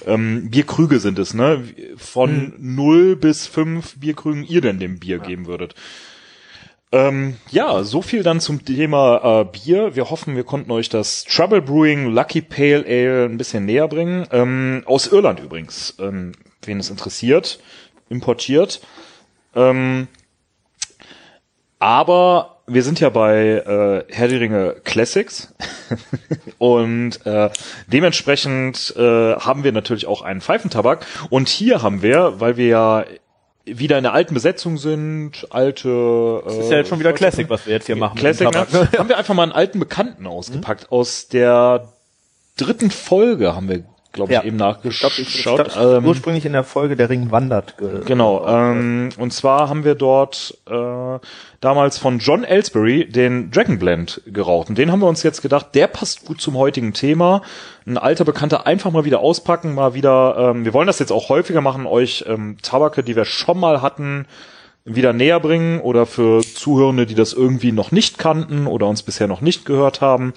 ähm, 0.06 0.50
Bierkrüge 0.50 0.98
sind 0.98 1.18
es, 1.18 1.32
ne? 1.32 1.64
Von 1.96 2.52
null 2.58 3.16
bis 3.16 3.46
fünf 3.46 3.98
Bierkrügen 3.98 4.44
ihr 4.44 4.60
denn 4.60 4.78
dem 4.78 4.98
Bier 4.98 5.18
geben 5.18 5.46
würdet. 5.46 5.74
Ähm, 6.94 7.38
ja, 7.50 7.82
so 7.82 8.02
viel 8.02 8.22
dann 8.22 8.38
zum 8.38 8.64
Thema 8.64 9.40
äh, 9.40 9.44
Bier. 9.46 9.96
Wir 9.96 10.10
hoffen, 10.10 10.36
wir 10.36 10.44
konnten 10.44 10.70
euch 10.70 10.88
das 10.88 11.24
Trouble 11.24 11.60
Brewing 11.60 12.12
Lucky 12.14 12.40
Pale 12.40 12.84
Ale 12.86 13.24
ein 13.24 13.36
bisschen 13.36 13.64
näher 13.64 13.88
bringen. 13.88 14.28
Ähm, 14.30 14.84
aus 14.86 15.08
Irland 15.08 15.40
übrigens, 15.40 15.96
ähm, 15.98 16.30
wen 16.62 16.78
es 16.78 16.90
interessiert, 16.90 17.58
importiert. 18.08 18.80
Ähm, 19.56 20.06
aber 21.80 22.60
wir 22.68 22.84
sind 22.84 23.00
ja 23.00 23.08
bei 23.08 23.40
äh, 23.42 24.04
Herr 24.14 24.28
die 24.28 24.36
Ringe 24.36 24.76
Classics 24.84 25.52
und 26.58 27.26
äh, 27.26 27.50
dementsprechend 27.88 28.94
äh, 28.96 29.34
haben 29.34 29.64
wir 29.64 29.72
natürlich 29.72 30.06
auch 30.06 30.22
einen 30.22 30.40
Pfeifentabak 30.40 31.04
und 31.28 31.48
hier 31.48 31.82
haben 31.82 32.02
wir, 32.02 32.38
weil 32.38 32.56
wir 32.56 32.66
ja 32.68 33.04
wieder 33.64 33.96
in 33.98 34.04
der 34.04 34.12
alten 34.12 34.34
Besetzung 34.34 34.76
sind, 34.78 35.46
alte. 35.50 36.42
Das 36.44 36.56
ist 36.56 36.70
ja 36.70 36.78
jetzt 36.78 36.88
schon 36.88 36.98
wieder 36.98 37.12
Classic, 37.12 37.48
was 37.48 37.66
wir 37.66 37.74
jetzt 37.74 37.86
hier 37.86 37.96
machen. 37.96 38.18
Classic, 38.18 38.50
ne? 38.50 38.66
haben 38.98 39.08
wir 39.08 39.16
einfach 39.16 39.34
mal 39.34 39.44
einen 39.44 39.52
alten 39.52 39.78
Bekannten 39.78 40.26
ausgepackt. 40.26 40.82
Mhm. 40.82 40.96
Aus 40.96 41.28
der 41.28 41.92
dritten 42.56 42.90
Folge 42.90 43.54
haben 43.54 43.68
wir, 43.68 43.84
glaube 44.14 44.32
ich, 44.32 44.38
ja. 44.38 44.44
eben 44.44 44.56
nachgeschaut. 44.56 45.18
Ich 45.18 45.34
glaub, 45.42 45.58
ich, 45.58 45.68
ich 45.68 45.76
glaub, 45.76 45.98
ähm, 45.98 46.06
ursprünglich 46.06 46.46
in 46.46 46.54
der 46.54 46.64
Folge 46.64 46.96
Der 46.96 47.10
Ring 47.10 47.30
wandert. 47.30 47.74
Genau. 48.06 48.46
Ähm, 48.46 49.10
und 49.18 49.32
zwar 49.32 49.68
haben 49.68 49.84
wir 49.84 49.94
dort 49.94 50.56
äh, 50.66 51.18
damals 51.60 51.98
von 51.98 52.18
John 52.18 52.44
Ellsbury 52.44 53.06
den 53.08 53.50
Dragon 53.50 53.78
Blend 53.78 54.22
geraucht. 54.26 54.70
Und 54.70 54.78
den 54.78 54.90
haben 54.90 55.00
wir 55.00 55.08
uns 55.08 55.22
jetzt 55.22 55.42
gedacht, 55.42 55.74
der 55.74 55.88
passt 55.88 56.24
gut 56.24 56.40
zum 56.40 56.56
heutigen 56.56 56.94
Thema. 56.94 57.42
Ein 57.86 57.98
alter 57.98 58.24
Bekannter 58.24 58.66
einfach 58.66 58.90
mal 58.90 59.04
wieder 59.04 59.20
auspacken, 59.20 59.74
mal 59.74 59.92
wieder, 59.92 60.36
ähm, 60.38 60.64
wir 60.64 60.72
wollen 60.72 60.86
das 60.86 60.98
jetzt 60.98 61.12
auch 61.12 61.28
häufiger 61.28 61.60
machen, 61.60 61.86
euch 61.86 62.24
ähm, 62.26 62.56
Tabake, 62.62 63.02
die 63.02 63.16
wir 63.16 63.26
schon 63.26 63.58
mal 63.58 63.82
hatten, 63.82 64.26
wieder 64.84 65.12
näher 65.12 65.40
bringen 65.40 65.80
oder 65.80 66.04
für 66.04 66.42
Zuhörende, 66.42 67.06
die 67.06 67.14
das 67.14 67.32
irgendwie 67.32 67.72
noch 67.72 67.90
nicht 67.90 68.18
kannten 68.18 68.66
oder 68.66 68.86
uns 68.86 69.02
bisher 69.02 69.26
noch 69.26 69.40
nicht 69.40 69.64
gehört 69.64 70.00
haben. 70.00 70.34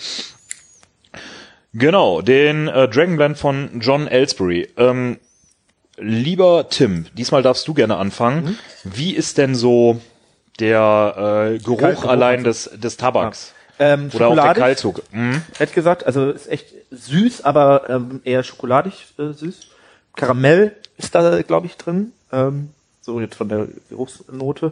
Genau, 1.77 2.21
den 2.21 2.67
äh, 2.67 2.87
Dragon 2.87 3.17
Blend 3.17 3.37
von 3.37 3.79
John 3.79 4.07
Ellsbury. 4.07 4.69
Ähm, 4.77 5.17
lieber 5.97 6.67
Tim, 6.69 7.05
diesmal 7.13 7.43
darfst 7.43 7.67
du 7.67 7.73
gerne 7.73 7.97
anfangen. 7.97 8.45
Mhm. 8.45 8.57
Wie 8.83 9.13
ist 9.13 9.37
denn 9.37 9.55
so 9.55 10.01
der 10.59 11.51
äh, 11.53 11.57
Geruch 11.59 12.05
allein 12.05 12.43
des, 12.43 12.69
des 12.73 12.97
Tabaks. 12.97 13.53
Ja. 13.79 13.93
Ähm, 13.93 14.09
Oder 14.13 14.27
auch 14.29 14.35
der 14.35 14.53
Kaltzug. 14.53 15.03
Mhm. 15.11 15.41
Hätte 15.57 15.73
gesagt, 15.73 16.05
also 16.05 16.31
ist 16.31 16.49
echt 16.49 16.73
süß, 16.89 17.41
aber 17.45 17.89
ähm, 17.89 18.21
eher 18.23 18.43
schokoladig 18.43 19.07
äh, 19.19 19.33
süß. 19.33 19.67
Karamell 20.15 20.75
ist 20.97 21.13
da, 21.13 21.41
glaube 21.43 21.67
ich, 21.67 21.77
drin. 21.77 22.11
Ähm, 22.31 22.69
so 23.01 23.19
jetzt 23.21 23.35
von 23.35 23.49
der 23.49 23.67
Geruchsnote. 23.89 24.71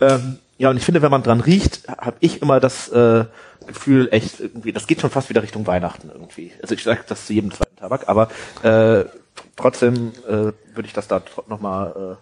Ähm, 0.00 0.38
ja, 0.62 0.70
und 0.70 0.76
ich 0.76 0.84
finde, 0.84 1.02
wenn 1.02 1.10
man 1.10 1.24
dran 1.24 1.40
riecht, 1.40 1.88
habe 1.88 2.18
ich 2.20 2.40
immer 2.40 2.60
das 2.60 2.88
äh, 2.90 3.24
Gefühl, 3.66 4.08
echt 4.12 4.38
irgendwie, 4.38 4.70
das 4.72 4.86
geht 4.86 5.00
schon 5.00 5.10
fast 5.10 5.28
wieder 5.28 5.42
Richtung 5.42 5.66
Weihnachten 5.66 6.08
irgendwie. 6.08 6.52
Also 6.62 6.76
ich 6.76 6.84
sage 6.84 7.00
das 7.04 7.26
zu 7.26 7.32
jedem 7.32 7.50
zweiten 7.50 7.74
Tabak, 7.74 8.08
aber 8.08 8.28
äh, 8.62 9.04
trotzdem 9.56 10.12
äh, 10.24 10.30
würde 10.30 10.84
ich 10.84 10.92
das 10.92 11.08
da 11.08 11.20
nochmal 11.48 12.16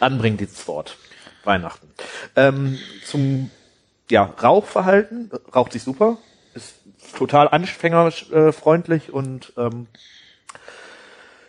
äh, 0.00 0.04
anbringen, 0.04 0.36
dieses 0.36 0.66
Wort. 0.66 0.96
Weihnachten. 1.44 1.86
Ähm, 2.34 2.76
zum 3.04 3.52
ja, 4.10 4.34
Rauchverhalten, 4.42 5.30
raucht 5.54 5.70
sich 5.70 5.84
super, 5.84 6.18
ist 6.54 6.74
total 7.16 7.46
anfängerfreundlich 7.46 9.12
und 9.12 9.52
ähm, 9.56 9.86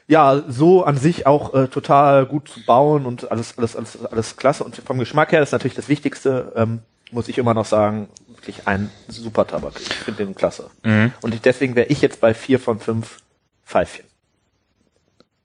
ja, 0.07 0.41
so 0.47 0.83
an 0.83 0.97
sich 0.97 1.27
auch 1.27 1.53
äh, 1.53 1.67
total 1.67 2.25
gut 2.25 2.47
zu 2.47 2.63
bauen 2.65 3.05
und 3.05 3.29
alles, 3.29 3.57
alles, 3.57 3.75
alles, 3.75 4.05
alles 4.05 4.37
klasse. 4.37 4.63
Und 4.63 4.75
vom 4.77 4.99
Geschmack 4.99 5.33
her 5.33 5.41
ist 5.41 5.51
natürlich 5.51 5.75
das 5.75 5.89
Wichtigste, 5.89 6.53
ähm, 6.55 6.79
muss 7.11 7.27
ich 7.27 7.37
immer 7.37 7.53
noch 7.53 7.65
sagen, 7.65 8.07
wirklich 8.27 8.67
ein 8.67 8.89
super 9.07 9.45
Tabak. 9.45 9.73
Ich 9.79 9.93
finde 9.93 10.25
den 10.25 10.35
klasse. 10.35 10.69
Mhm. 10.83 11.11
Und 11.21 11.45
deswegen 11.45 11.75
wäre 11.75 11.87
ich 11.87 12.01
jetzt 12.01 12.21
bei 12.21 12.33
vier 12.33 12.59
von 12.59 12.79
fünf 12.79 13.19
Pfeifchen. 13.65 14.05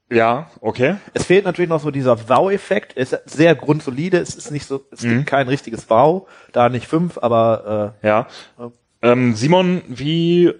Ja, 0.09 0.49
okay. 0.61 0.95
Es 1.13 1.25
fehlt 1.25 1.43
natürlich 1.43 1.69
noch 1.69 1.81
so 1.81 1.91
dieser 1.91 2.29
Wow-Effekt. 2.29 2.93
Es 2.95 3.13
ist 3.13 3.29
sehr 3.29 3.55
grundsolide. 3.55 4.19
Es 4.19 4.35
ist 4.35 4.51
nicht 4.51 4.65
so, 4.65 4.85
es 4.91 5.01
mhm. 5.01 5.09
gibt 5.09 5.25
kein 5.25 5.47
richtiges 5.47 5.89
Wow. 5.89 6.29
Da 6.51 6.69
nicht 6.69 6.87
fünf, 6.87 7.17
aber 7.17 7.95
äh, 8.01 8.07
ja. 8.07 8.27
Äh, 8.59 9.09
ähm, 9.11 9.35
Simon, 9.35 9.81
wie 9.87 10.53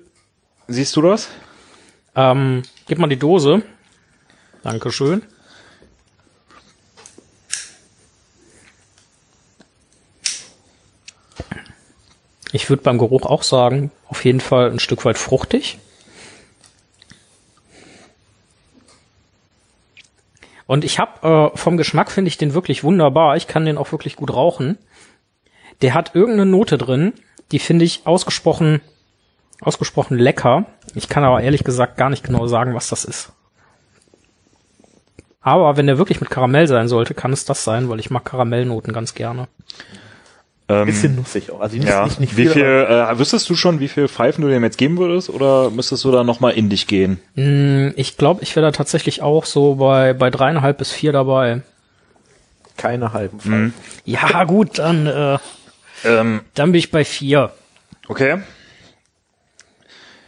siehst 0.68 0.96
du 0.96 1.02
das? 1.02 1.30
Ähm, 2.16 2.64
gib 2.88 2.98
mal 2.98 3.08
die 3.08 3.18
Dose. 3.20 3.62
Dankeschön. 4.64 5.22
Ich 12.52 12.70
würde 12.70 12.84
beim 12.84 12.98
Geruch 12.98 13.26
auch 13.26 13.44
sagen, 13.44 13.92
auf 14.08 14.24
jeden 14.26 14.40
Fall 14.40 14.72
ein 14.72 14.80
Stück 14.80 15.06
weit 15.06 15.18
fruchtig. 15.18 15.80
Und 20.66 20.86
ich 20.86 20.98
habe 20.98 21.52
äh, 21.54 21.58
vom 21.58 21.78
Geschmack 21.78 22.10
finde 22.10 22.30
ich 22.30 22.38
den 22.38 22.54
wirklich 22.54 22.84
wunderbar. 22.84 23.36
Ich 23.36 23.48
kann 23.48 23.66
den 23.66 23.78
auch 23.78 23.92
wirklich 23.92 24.16
gut 24.16 24.34
rauchen. 24.34 24.78
Der 25.82 25.94
hat 25.94 26.16
irgendeine 26.16 26.50
Note 26.50 26.78
drin, 26.78 27.14
die 27.52 27.60
finde 27.60 27.86
ich 27.86 28.08
ausgesprochen 28.08 28.82
ausgesprochen 29.62 30.18
lecker. 30.18 30.66
Ich 30.94 31.10
kann 31.10 31.24
aber 31.24 31.42
ehrlich 31.42 31.64
gesagt 31.64 31.98
gar 31.98 32.10
nicht 32.10 32.24
genau 32.24 32.48
sagen, 32.48 32.76
was 32.76 32.90
das 32.90 33.06
ist. 33.06 33.32
Aber 35.44 35.78
wenn 35.78 35.88
der 35.88 35.98
wirklich 35.98 36.22
mit 36.22 36.30
Karamell 36.30 36.68
sein 36.68 36.88
sollte, 36.88 37.14
kann 37.14 37.34
es 37.34 37.46
das 37.46 37.64
sein, 37.64 37.90
weil 37.90 38.00
ich 38.00 38.10
mag 38.10 38.24
Karamellnoten 38.26 38.94
ganz 38.94 39.14
gerne. 39.14 39.48
Ähm, 40.70 40.86
bisschen 40.86 41.16
nussig 41.16 41.52
auch. 41.52 41.60
Also 41.60 41.76
nicht, 41.76 41.90
ja. 41.90 42.06
nicht, 42.06 42.22
nicht 42.22 42.34
viel. 42.34 42.50
Wie 42.50 42.54
viel 42.54 42.64
äh, 42.64 43.20
wüsstest 43.20 43.50
du 43.50 43.56
schon, 43.56 43.82
wie 43.82 43.90
viel 43.90 44.08
Pfeifen 44.08 44.42
du 44.42 44.50
dem 44.50 44.64
jetzt 44.64 44.78
geben 44.78 44.98
würdest 44.98 45.30
oder 45.30 45.70
müsstest 45.70 46.06
du 46.06 46.12
da 46.12 46.24
nochmal 46.24 46.54
in 46.54 46.70
dich 46.70 46.88
gehen? 46.88 47.20
Mm, 47.36 47.90
ich 47.98 48.16
glaube, 48.16 48.42
ich 48.42 48.56
wäre 48.56 48.68
da 48.68 48.72
tatsächlich 48.72 49.22
auch 49.22 49.44
so 49.44 49.76
bei, 49.76 50.14
bei 50.14 50.30
dreieinhalb 50.30 50.78
bis 50.78 50.92
vier 50.92 51.12
dabei. 51.12 51.62
Keine 52.78 53.12
halben 53.12 53.40
Pfeifen. 53.40 53.64
Mhm. 53.66 53.74
Ja, 54.06 54.46
gut, 54.46 54.80
dann, 54.80 55.06
äh, 55.06 55.38
ähm, 56.06 56.42
dann 56.54 56.72
bin 56.72 56.80
ich 56.80 56.92
bei 56.92 57.04
vier. 57.04 57.52
Okay. 58.08 58.40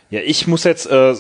Ja, 0.10 0.20
ich 0.22 0.48
muss 0.48 0.66
jetzt 0.66 0.86
äh, 0.86 1.16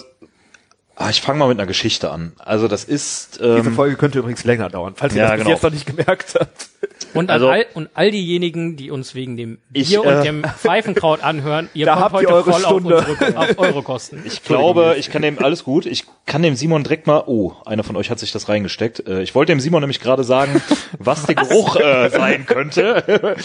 Ah, 0.95 1.09
ich 1.09 1.21
fange 1.21 1.39
mal 1.39 1.47
mit 1.49 1.59
einer 1.59 1.67
Geschichte 1.67 2.09
an. 2.09 2.33
Also 2.37 2.67
das 2.67 2.85
ist. 2.85 3.39
Ähm, 3.41 3.57
Diese 3.57 3.71
Folge 3.71 3.97
könnte 3.97 4.19
übrigens 4.19 4.43
länger 4.45 4.69
dauern, 4.69 4.93
falls 4.95 5.13
ihr 5.13 5.23
ja, 5.23 5.29
das 5.29 5.37
genau. 5.39 5.49
jetzt 5.49 5.63
noch 5.63 5.71
nicht 5.71 5.85
gemerkt 5.85 6.35
habt. 6.39 6.69
Und, 7.13 7.29
also, 7.31 7.49
all, 7.49 7.65
und 7.73 7.89
all 7.93 8.11
diejenigen, 8.11 8.75
die 8.75 8.91
uns 8.91 9.15
wegen 9.15 9.37
dem 9.37 9.57
Bier 9.69 9.83
ich, 9.83 9.97
und 9.97 10.07
äh, 10.07 10.23
dem 10.23 10.43
Pfeifenkraut 10.43 11.23
anhören, 11.23 11.69
ihr 11.73 11.85
kommt 11.93 12.11
heute 12.11 12.33
eure 12.33 12.51
voll 12.51 12.61
Stunde. 12.61 12.97
Auf, 12.97 13.09
unsere, 13.09 13.37
auf 13.37 13.59
eure 13.59 13.83
Kosten. 13.83 14.21
Ich 14.35 14.43
glaube, 14.43 14.95
ich 14.97 15.09
kann 15.09 15.21
dem 15.21 15.39
alles 15.39 15.63
gut. 15.63 15.85
Ich 15.85 16.05
kann 16.25 16.41
dem 16.41 16.55
Simon 16.55 16.83
direkt 16.83 17.07
mal. 17.07 17.23
Oh, 17.25 17.53
einer 17.65 17.83
von 17.83 17.95
euch 17.95 18.09
hat 18.09 18.19
sich 18.19 18.31
das 18.31 18.49
reingesteckt. 18.49 19.07
Äh, 19.07 19.21
ich 19.21 19.33
wollte 19.33 19.53
dem 19.53 19.59
Simon 19.59 19.81
nämlich 19.81 19.99
gerade 19.99 20.23
sagen, 20.23 20.61
was 20.99 21.25
der 21.25 21.35
Geruch 21.35 21.77
äh, 21.77 22.09
sein 22.09 22.45
könnte, 22.45 23.35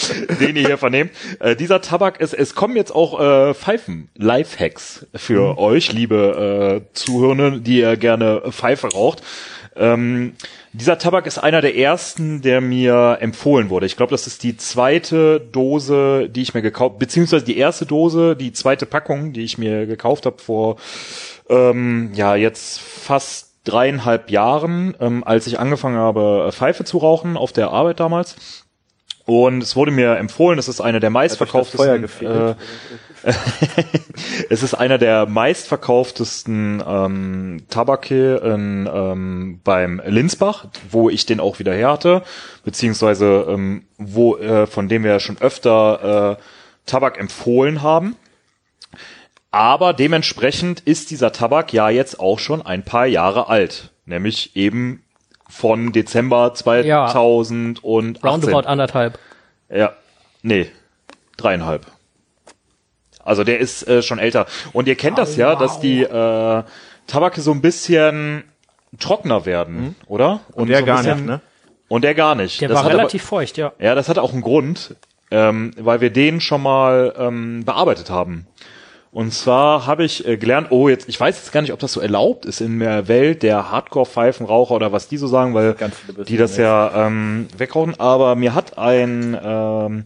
den 0.40 0.56
ihr 0.56 0.66
hier 0.66 0.78
vernehmt. 0.78 1.12
Äh, 1.38 1.54
dieser 1.54 1.80
Tabak 1.80 2.20
ist. 2.20 2.34
Es 2.34 2.54
kommen 2.54 2.76
jetzt 2.76 2.94
auch 2.94 3.20
äh, 3.20 3.54
Pfeifen, 3.54 4.08
Lifehacks 4.16 5.06
für 5.14 5.52
mhm. 5.52 5.58
euch, 5.58 5.92
liebe 5.92 6.82
äh, 6.82 6.94
Zuhörende, 6.94 7.60
die 7.60 7.78
ihr 7.78 7.96
gerne 7.96 8.42
Pfeife 8.50 8.88
raucht. 8.88 9.22
Ähm, 9.76 10.34
dieser 10.72 10.98
Tabak 10.98 11.26
ist 11.26 11.38
einer 11.38 11.60
der 11.60 11.76
ersten, 11.76 12.42
der 12.42 12.60
mir 12.60 13.18
empfohlen 13.20 13.70
wurde. 13.70 13.86
Ich 13.86 13.96
glaube, 13.96 14.10
das 14.10 14.26
ist 14.26 14.42
die 14.42 14.56
zweite 14.56 15.40
Dose, 15.40 16.28
die 16.30 16.42
ich 16.42 16.54
mir 16.54 16.62
gekauft, 16.62 16.98
beziehungsweise 16.98 17.44
die 17.44 17.56
erste 17.56 17.86
Dose, 17.86 18.36
die 18.36 18.52
zweite 18.52 18.86
Packung, 18.86 19.32
die 19.32 19.42
ich 19.42 19.58
mir 19.58 19.86
gekauft 19.86 20.26
habe 20.26 20.38
vor 20.38 20.76
ähm, 21.48 22.12
ja 22.14 22.36
jetzt 22.36 22.80
fast 22.80 23.50
dreieinhalb 23.64 24.30
Jahren, 24.30 24.96
ähm, 25.00 25.24
als 25.24 25.46
ich 25.46 25.58
angefangen 25.58 25.98
habe, 25.98 26.48
Pfeife 26.52 26.84
zu 26.84 26.98
rauchen 26.98 27.36
auf 27.36 27.52
der 27.52 27.70
Arbeit 27.70 28.00
damals. 28.00 28.64
Und 29.30 29.62
es 29.62 29.76
wurde 29.76 29.92
mir 29.92 30.16
empfohlen, 30.16 30.58
es 30.58 30.66
ist 30.66 30.80
eine 30.80 30.98
der 30.98 31.10
meistverkauftesten. 31.10 32.02
Äh, 32.20 32.54
es 34.50 34.64
ist 34.64 34.74
einer 34.74 34.98
der 34.98 35.26
meistverkauftesten 35.26 36.82
ähm, 36.84 37.62
Tabake 37.70 38.38
in, 38.38 38.90
ähm, 38.92 39.60
beim 39.62 40.02
Linsbach, 40.04 40.66
wo 40.90 41.10
ich 41.10 41.26
den 41.26 41.38
auch 41.38 41.60
wieder 41.60 41.72
her 41.72 41.92
hatte, 41.92 42.24
beziehungsweise 42.64 43.46
ähm, 43.48 43.84
wo 43.98 44.36
äh, 44.36 44.66
von 44.66 44.88
dem 44.88 45.04
wir 45.04 45.20
schon 45.20 45.38
öfter 45.38 46.36
äh, 46.36 46.42
Tabak 46.86 47.16
empfohlen 47.16 47.82
haben. 47.82 48.16
Aber 49.52 49.92
dementsprechend 49.92 50.80
ist 50.80 51.12
dieser 51.12 51.30
Tabak 51.30 51.72
ja 51.72 51.88
jetzt 51.88 52.18
auch 52.18 52.40
schon 52.40 52.62
ein 52.62 52.84
paar 52.84 53.06
Jahre 53.06 53.46
alt, 53.48 53.92
nämlich 54.06 54.56
eben 54.56 55.04
von 55.50 55.92
Dezember 55.92 56.54
2018. 56.54 56.86
Ja, 56.88 58.30
roundabout 58.30 58.66
anderthalb. 58.68 59.18
Ja, 59.68 59.92
nee, 60.42 60.70
dreieinhalb. 61.36 61.86
Also 63.22 63.44
der 63.44 63.58
ist 63.58 63.86
äh, 63.86 64.02
schon 64.02 64.18
älter. 64.18 64.46
Und 64.72 64.88
ihr 64.88 64.96
kennt 64.96 65.18
oh, 65.18 65.22
das 65.22 65.36
ja, 65.36 65.52
wow. 65.52 65.58
dass 65.58 65.80
die 65.80 66.02
äh, 66.02 66.62
Tabake 67.06 67.40
so 67.40 67.52
ein 67.52 67.60
bisschen 67.60 68.44
trockener 68.98 69.44
werden, 69.46 69.80
mhm. 69.80 69.94
oder? 70.06 70.40
Und, 70.52 70.62
und 70.62 70.68
der 70.68 70.80
so 70.80 70.86
gar 70.86 70.96
bisschen, 70.98 71.16
nicht, 71.16 71.26
ne? 71.26 71.40
Und 71.88 72.02
der 72.02 72.14
gar 72.14 72.34
nicht. 72.34 72.60
Der 72.60 72.68
das 72.68 72.82
war 72.82 72.90
relativ 72.90 73.22
aber, 73.22 73.28
feucht, 73.28 73.56
ja. 73.56 73.72
Ja, 73.78 73.94
das 73.94 74.08
hat 74.08 74.18
auch 74.18 74.32
einen 74.32 74.42
Grund. 74.42 74.96
ähm, 75.30 75.72
weil 75.76 76.00
wir 76.00 76.10
den 76.10 76.40
schon 76.40 76.62
mal 76.62 77.14
ähm, 77.16 77.64
bearbeitet 77.64 78.10
haben. 78.10 78.46
Und 79.12 79.34
zwar 79.34 79.86
habe 79.86 80.04
ich 80.04 80.26
äh, 80.26 80.36
gelernt, 80.36 80.68
oh 80.70 80.88
jetzt, 80.88 81.08
ich 81.08 81.18
weiß 81.18 81.36
jetzt 81.36 81.52
gar 81.52 81.62
nicht, 81.62 81.72
ob 81.72 81.80
das 81.80 81.92
so 81.92 82.00
erlaubt 82.00 82.46
ist 82.46 82.60
in 82.60 82.78
der 82.78 83.08
Welt 83.08 83.42
der 83.42 83.70
Hardcore-Pfeifenraucher 83.70 84.74
oder 84.74 84.92
was 84.92 85.08
die 85.08 85.16
so 85.16 85.26
sagen, 85.26 85.52
weil 85.52 85.74
die 86.28 86.36
das 86.36 86.56
ja 86.56 87.06
ähm, 87.06 87.48
wegrauchen. 87.56 87.98
Aber 87.98 88.36
mir 88.36 88.54
hat 88.54 88.78
ein 88.78 89.36
ähm, 89.42 90.04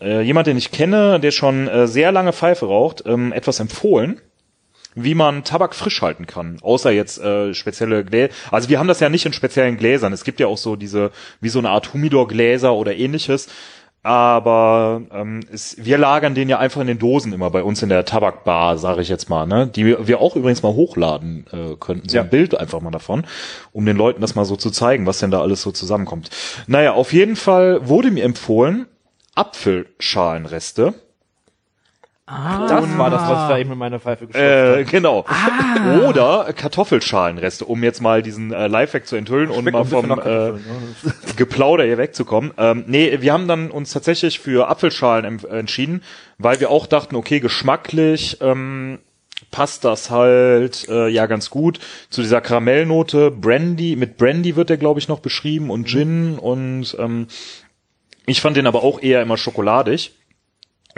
äh, 0.00 0.20
jemand, 0.20 0.46
den 0.46 0.58
ich 0.58 0.70
kenne, 0.70 1.20
der 1.20 1.30
schon 1.30 1.68
äh, 1.68 1.86
sehr 1.86 2.12
lange 2.12 2.34
Pfeife 2.34 2.66
raucht, 2.66 3.04
ähm, 3.06 3.32
etwas 3.32 3.60
empfohlen 3.60 4.20
wie 4.94 5.14
man 5.14 5.44
Tabak 5.44 5.74
frisch 5.74 6.02
halten 6.02 6.26
kann, 6.26 6.58
außer 6.62 6.90
jetzt 6.90 7.20
äh, 7.20 7.54
spezielle 7.54 8.04
Gläser. 8.04 8.32
Also 8.50 8.68
wir 8.68 8.78
haben 8.78 8.88
das 8.88 9.00
ja 9.00 9.08
nicht 9.08 9.26
in 9.26 9.32
speziellen 9.32 9.76
Gläsern. 9.76 10.12
Es 10.12 10.24
gibt 10.24 10.40
ja 10.40 10.46
auch 10.46 10.58
so 10.58 10.76
diese, 10.76 11.12
wie 11.40 11.48
so 11.48 11.58
eine 11.58 11.70
Art 11.70 11.92
Humidor-Gläser 11.92 12.74
oder 12.74 12.96
ähnliches. 12.96 13.48
Aber 14.02 15.02
ähm, 15.10 15.40
es, 15.52 15.76
wir 15.78 15.98
lagern 15.98 16.34
den 16.34 16.48
ja 16.48 16.58
einfach 16.58 16.80
in 16.80 16.86
den 16.86 16.98
Dosen 16.98 17.32
immer 17.32 17.50
bei 17.50 17.62
uns 17.62 17.82
in 17.82 17.88
der 17.88 18.04
Tabakbar, 18.04 18.78
sage 18.78 19.02
ich 19.02 19.08
jetzt 19.08 19.28
mal, 19.28 19.46
ne? 19.46 19.66
Die 19.66 19.84
wir 19.84 20.20
auch 20.20 20.36
übrigens 20.36 20.62
mal 20.62 20.72
hochladen 20.72 21.46
äh, 21.52 21.76
könnten. 21.76 22.08
So 22.08 22.16
ja. 22.16 22.22
ein 22.22 22.30
Bild 22.30 22.58
einfach 22.58 22.80
mal 22.80 22.90
davon, 22.90 23.26
um 23.72 23.84
den 23.84 23.96
Leuten 23.96 24.20
das 24.20 24.34
mal 24.34 24.44
so 24.44 24.56
zu 24.56 24.70
zeigen, 24.70 25.06
was 25.06 25.18
denn 25.18 25.30
da 25.30 25.40
alles 25.40 25.62
so 25.62 25.72
zusammenkommt. 25.72 26.30
Naja, 26.66 26.92
auf 26.92 27.12
jeden 27.12 27.36
Fall 27.36 27.88
wurde 27.88 28.10
mir 28.10 28.24
empfohlen, 28.24 28.86
Apfelschalenreste 29.34 30.94
Ah. 32.30 32.66
Das 32.68 32.98
war 32.98 33.08
das, 33.08 33.22
was 33.22 33.42
ich 33.42 33.48
da 33.48 33.58
eben 33.58 33.72
in 33.72 33.78
meiner 33.78 33.98
Pfeife 33.98 34.26
geschafft 34.26 34.44
äh, 34.44 34.84
Genau. 34.84 35.24
Ah. 35.28 36.06
Oder 36.06 36.52
Kartoffelschalenreste, 36.52 37.64
um 37.64 37.82
jetzt 37.82 38.02
mal 38.02 38.22
diesen 38.22 38.52
äh, 38.52 38.66
Lifehack 38.66 39.06
zu 39.06 39.16
enthüllen 39.16 39.48
und 39.48 39.70
mal 39.72 39.86
vom 39.86 40.10
äh, 40.10 40.52
Geplauder 41.36 41.84
hier 41.84 41.96
wegzukommen. 41.96 42.52
Ähm, 42.58 42.84
nee, 42.86 43.18
wir 43.22 43.32
haben 43.32 43.48
dann 43.48 43.70
uns 43.70 43.92
tatsächlich 43.92 44.40
für 44.40 44.68
Apfelschalen 44.68 45.42
entschieden, 45.46 46.02
weil 46.36 46.60
wir 46.60 46.70
auch 46.70 46.86
dachten, 46.86 47.16
okay, 47.16 47.40
geschmacklich 47.40 48.36
ähm, 48.42 48.98
passt 49.50 49.86
das 49.86 50.10
halt 50.10 50.86
äh, 50.90 51.08
ja 51.08 51.24
ganz 51.24 51.48
gut 51.48 51.78
zu 52.10 52.20
dieser 52.20 52.42
Karamellnote. 52.42 53.30
Brandy, 53.30 53.96
mit 53.96 54.18
Brandy 54.18 54.54
wird 54.54 54.68
der, 54.68 54.76
glaube 54.76 55.00
ich, 55.00 55.08
noch 55.08 55.20
beschrieben 55.20 55.70
und 55.70 55.88
Gin 55.88 56.32
mhm. 56.32 56.38
und 56.40 56.96
ähm, 56.98 57.26
ich 58.26 58.42
fand 58.42 58.58
den 58.58 58.66
aber 58.66 58.82
auch 58.82 59.00
eher 59.00 59.22
immer 59.22 59.38
schokoladig. 59.38 60.12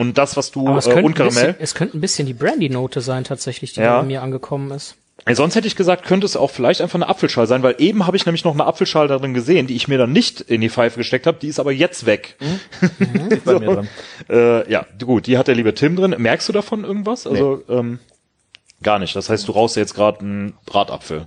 Und 0.00 0.16
das, 0.16 0.34
was 0.38 0.50
du 0.50 0.66
es 0.78 0.86
äh, 0.86 1.02
und 1.02 1.14
Karamell. 1.14 1.48
Bisschen, 1.48 1.56
es 1.58 1.74
könnte 1.74 1.98
ein 1.98 2.00
bisschen 2.00 2.26
die 2.26 2.32
Brandy-Note 2.32 3.02
sein, 3.02 3.22
tatsächlich, 3.22 3.74
die 3.74 3.80
ja. 3.80 4.00
bei 4.00 4.06
mir 4.06 4.22
angekommen 4.22 4.70
ist. 4.70 4.96
Sonst 5.30 5.54
hätte 5.56 5.66
ich 5.66 5.76
gesagt, 5.76 6.06
könnte 6.06 6.24
es 6.24 6.38
auch 6.38 6.50
vielleicht 6.50 6.80
einfach 6.80 6.94
eine 6.94 7.06
Apfelschale 7.06 7.46
sein, 7.46 7.62
weil 7.62 7.74
eben 7.76 8.06
habe 8.06 8.16
ich 8.16 8.24
nämlich 8.24 8.42
noch 8.42 8.54
eine 8.54 8.64
Apfelschale 8.64 9.08
darin 9.08 9.34
gesehen, 9.34 9.66
die 9.66 9.76
ich 9.76 9.88
mir 9.88 9.98
dann 9.98 10.10
nicht 10.10 10.40
in 10.40 10.62
die 10.62 10.70
Pfeife 10.70 10.96
gesteckt 10.96 11.26
habe, 11.26 11.36
die 11.38 11.48
ist 11.48 11.60
aber 11.60 11.72
jetzt 11.72 12.06
weg. 12.06 12.36
Mhm. 12.40 13.40
so. 13.44 13.84
äh, 14.30 14.72
ja, 14.72 14.86
gut, 15.04 15.26
die 15.26 15.36
hat 15.36 15.48
der 15.48 15.54
liebe 15.54 15.74
Tim 15.74 15.96
drin. 15.96 16.14
Merkst 16.16 16.48
du 16.48 16.54
davon 16.54 16.84
irgendwas? 16.84 17.26
Also 17.26 17.62
nee. 17.68 17.74
ähm, 17.74 17.98
gar 18.82 18.98
nicht. 18.98 19.14
Das 19.14 19.28
heißt, 19.28 19.46
du 19.46 19.52
rauchst 19.52 19.76
jetzt 19.76 19.94
gerade 19.94 20.20
einen 20.20 20.54
Bratapfel. 20.64 21.26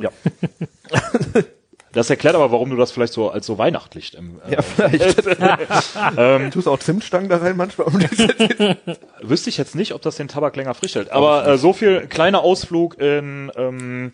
Ja. 0.00 0.10
Das 1.98 2.10
erklärt 2.10 2.36
aber, 2.36 2.52
warum 2.52 2.70
du 2.70 2.76
das 2.76 2.92
vielleicht 2.92 3.12
so 3.12 3.28
als 3.28 3.44
so 3.44 3.58
weihnachtlich 3.58 4.14
im, 4.14 4.40
äh, 4.48 4.54
Ja, 4.54 4.62
vielleicht. 4.62 5.20
ähm, 6.16 6.52
Tust 6.52 6.68
auch 6.68 6.78
Zimtstangen 6.78 7.28
da 7.28 7.38
rein 7.38 7.56
manchmal? 7.56 7.88
Wüsste 9.22 9.50
ich 9.50 9.56
jetzt 9.56 9.74
nicht, 9.74 9.94
ob 9.94 10.02
das 10.02 10.14
den 10.14 10.28
Tabak 10.28 10.54
länger 10.54 10.74
frisch 10.74 10.94
hält. 10.94 11.10
Aber 11.10 11.44
äh, 11.44 11.58
so 11.58 11.72
viel 11.72 12.06
kleiner 12.06 12.42
Ausflug 12.42 13.00
in 13.00 13.50
ähm, 13.56 14.12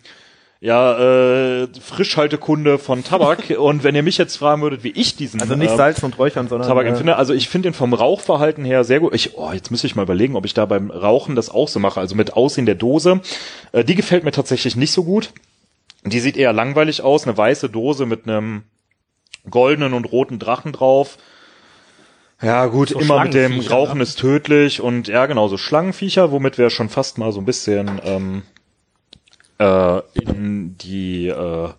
ja, 0.61 0.97
äh, 0.97 1.67
Frischhaltekunde 1.79 2.79
von 2.79 3.03
Tabak. 3.03 3.51
und 3.59 3.83
wenn 3.83 3.93
ihr 3.93 4.01
mich 4.01 4.17
jetzt 4.17 4.35
fragen 4.37 4.63
würdet, 4.63 4.83
wie 4.83 4.89
ich 4.89 5.15
diesen 5.15 5.39
also 5.39 5.55
nicht 5.55 5.69
Salz 5.75 6.01
und 6.01 6.17
Räuchern, 6.17 6.47
sondern 6.47 6.67
Tabak 6.67 6.87
äh, 6.87 6.89
empfinde, 6.89 7.17
also 7.17 7.35
ich 7.35 7.49
finde 7.49 7.69
den 7.69 7.75
vom 7.75 7.93
Rauchverhalten 7.93 8.65
her 8.65 8.83
sehr 8.83 8.99
gut. 8.99 9.13
Ich, 9.13 9.37
oh, 9.37 9.51
jetzt 9.51 9.69
müsste 9.69 9.85
ich 9.85 9.95
mal 9.95 10.01
überlegen, 10.01 10.35
ob 10.35 10.45
ich 10.45 10.55
da 10.55 10.65
beim 10.65 10.89
Rauchen 10.89 11.35
das 11.35 11.51
auch 11.51 11.67
so 11.67 11.79
mache. 11.79 11.99
Also 11.99 12.15
mit 12.15 12.33
Aussehen 12.33 12.65
der 12.65 12.73
Dose, 12.73 13.21
äh, 13.73 13.83
die 13.83 13.93
gefällt 13.93 14.23
mir 14.23 14.31
tatsächlich 14.31 14.75
nicht 14.75 14.91
so 14.91 15.03
gut. 15.03 15.29
Die 16.05 16.19
sieht 16.19 16.37
eher 16.37 16.53
langweilig 16.53 17.01
aus, 17.01 17.25
eine 17.25 17.37
weiße 17.37 17.69
Dose 17.69 18.05
mit 18.05 18.27
einem 18.27 18.63
goldenen 19.49 19.93
und 19.93 20.05
roten 20.11 20.39
Drachen 20.39 20.71
drauf. 20.71 21.17
Ja, 22.41 22.67
gut, 22.67 22.89
so 22.89 22.99
immer 22.99 23.23
mit 23.23 23.33
dem 23.33 23.59
Rauchen 23.59 23.97
ne? 23.97 24.03
ist 24.03 24.19
tödlich 24.19 24.81
und 24.81 25.07
ja, 25.07 25.25
genau, 25.25 25.47
so 25.47 25.57
Schlangenviecher, 25.57 26.31
womit 26.31 26.57
wir 26.57 26.69
schon 26.69 26.89
fast 26.89 27.17
mal 27.17 27.31
so 27.31 27.39
ein 27.39 27.45
bisschen 27.45 28.01
ähm, 28.03 28.43
äh, 29.57 30.01
in 30.21 30.77
die 30.77 31.27
äh, 31.27 31.69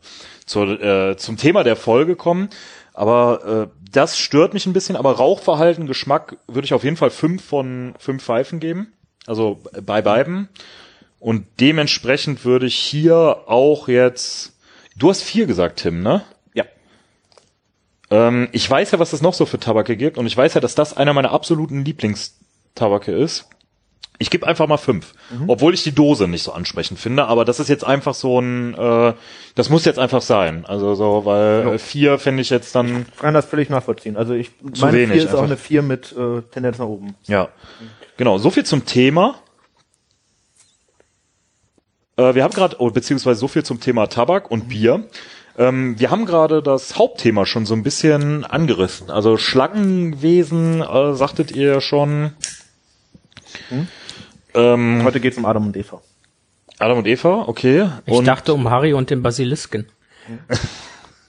zur, 0.47 0.81
äh, 0.83 1.17
zum 1.17 1.37
Thema 1.37 1.63
der 1.63 1.77
Folge 1.77 2.17
kommen. 2.17 2.49
Aber 2.95 3.69
äh, 3.71 3.81
das 3.93 4.19
stört 4.19 4.55
mich 4.55 4.67
ein 4.67 4.73
bisschen, 4.73 4.97
aber 4.97 5.13
Rauchverhalten, 5.13 5.87
Geschmack 5.87 6.39
würde 6.47 6.65
ich 6.65 6.75
auf 6.75 6.85
jeden 6.85 6.97
Fall 6.97 7.11
fünf 7.11 7.45
von 7.45 7.95
fünf 7.99 8.25
Pfeifen 8.25 8.59
geben. 8.59 8.93
Also 9.27 9.61
bei 9.85 10.01
beiden. 10.01 10.49
Und 11.27 11.45
dementsprechend 11.59 12.45
würde 12.45 12.67
ich 12.67 12.77
hier 12.77 13.17
auch 13.49 13.89
jetzt. 13.89 14.53
Du 14.95 15.11
hast 15.11 15.25
vier 15.25 15.47
gesagt, 15.47 15.81
Tim, 15.81 16.01
ne? 16.01 16.23
Ja. 16.55 16.65
Ähm, 18.13 18.47
ich 18.53 18.71
weiß 18.71 18.93
ja, 18.93 19.01
was 19.01 19.13
es 19.13 19.23
noch 19.23 19.35
so 19.35 19.45
für 19.45 19.59
Tabake 19.59 19.97
gibt 19.97 20.19
und 20.19 20.27
ich 20.29 20.37
weiß 20.37 20.55
ja, 20.55 20.61
dass 20.61 20.77
das 20.77 20.97
einer 20.97 21.13
meiner 21.15 21.33
absoluten 21.33 21.85
Lieblingstabake 21.85 23.11
ist. 23.11 23.49
Ich 24.21 24.31
gebe 24.31 24.47
einfach 24.47 24.69
mal 24.69 24.77
fünf, 24.77 25.15
mhm. 25.31 25.51
obwohl 25.51 25.75
ich 25.75 25.83
die 25.83 25.91
Dose 25.91 26.29
nicht 26.29 26.45
so 26.45 26.53
ansprechend 26.53 27.01
finde, 27.01 27.27
aber 27.27 27.45
das 27.45 27.59
ist 27.59 27.69
jetzt 27.69 27.85
einfach 27.85 28.15
so 28.15 28.41
ein, 28.41 28.75
äh, 28.75 29.13
das 29.57 29.69
muss 29.69 29.85
jetzt 29.85 29.99
einfach 29.99 30.23
sein. 30.23 30.65
Also 30.65 30.95
so, 30.95 31.25
weil 31.25 31.67
ja. 31.67 31.79
vier 31.79 32.21
finde 32.21 32.43
ich 32.43 32.51
jetzt 32.51 32.73
dann. 32.77 33.05
Ich 33.13 33.19
kann 33.19 33.35
das 33.35 33.47
völlig 33.47 33.69
nachvollziehen. 33.69 34.17
Also 34.17 34.33
ich 34.33 34.53
meine 34.79 34.93
wenig, 34.93 35.09
vier 35.09 35.17
ist 35.17 35.27
einfach. 35.31 35.39
auch 35.41 35.43
eine 35.43 35.57
vier 35.57 35.83
mit 35.83 36.15
äh, 36.17 36.43
Tendenz 36.53 36.79
nach 36.79 36.87
oben. 36.87 37.17
Ja, 37.25 37.49
genau. 38.17 38.39
So 38.39 38.51
viel 38.51 38.65
zum 38.65 38.87
Thema. 38.87 39.41
Äh, 42.17 42.35
wir 42.35 42.45
haben 42.45 42.55
gerade, 42.55 42.77
oh, 42.79 42.91
beziehungsweise 42.91 43.41
so 43.41 43.49
viel 43.49 43.65
zum 43.65 43.81
Thema 43.81 44.07
Tabak 44.09 44.51
und 44.51 44.69
Bier. 44.69 45.05
Ähm, 45.59 45.99
wir 45.99 46.11
haben 46.11 46.27
gerade 46.27 46.63
das 46.63 46.97
Hauptthema 46.97 47.47
schon 47.47 47.67
so 47.67 47.75
ein 47.75 47.83
bisschen 47.83 48.45
angerissen. 48.45 49.11
Also 49.11 49.37
Schlangenwesen, 49.37 50.83
äh, 50.83 51.15
sagtet 51.15 51.51
ihr 51.53 51.81
schon. 51.81 52.33
Hm? 53.69 53.89
Ähm, 54.55 55.01
Heute 55.05 55.21
geht's 55.21 55.39
um 55.39 55.45
Adam 55.47 55.67
und 55.67 55.77
Eva. 55.77 56.03
Adam 56.79 56.99
und 56.99 57.07
Eva, 57.07 57.45
okay. 57.47 57.89
Ich 58.05 58.13
und 58.13 58.27
dachte 58.27 58.53
um 58.53 58.69
Harry 58.69 58.93
und 58.93 59.09
den 59.09 59.23
Basilisken. 59.23 59.87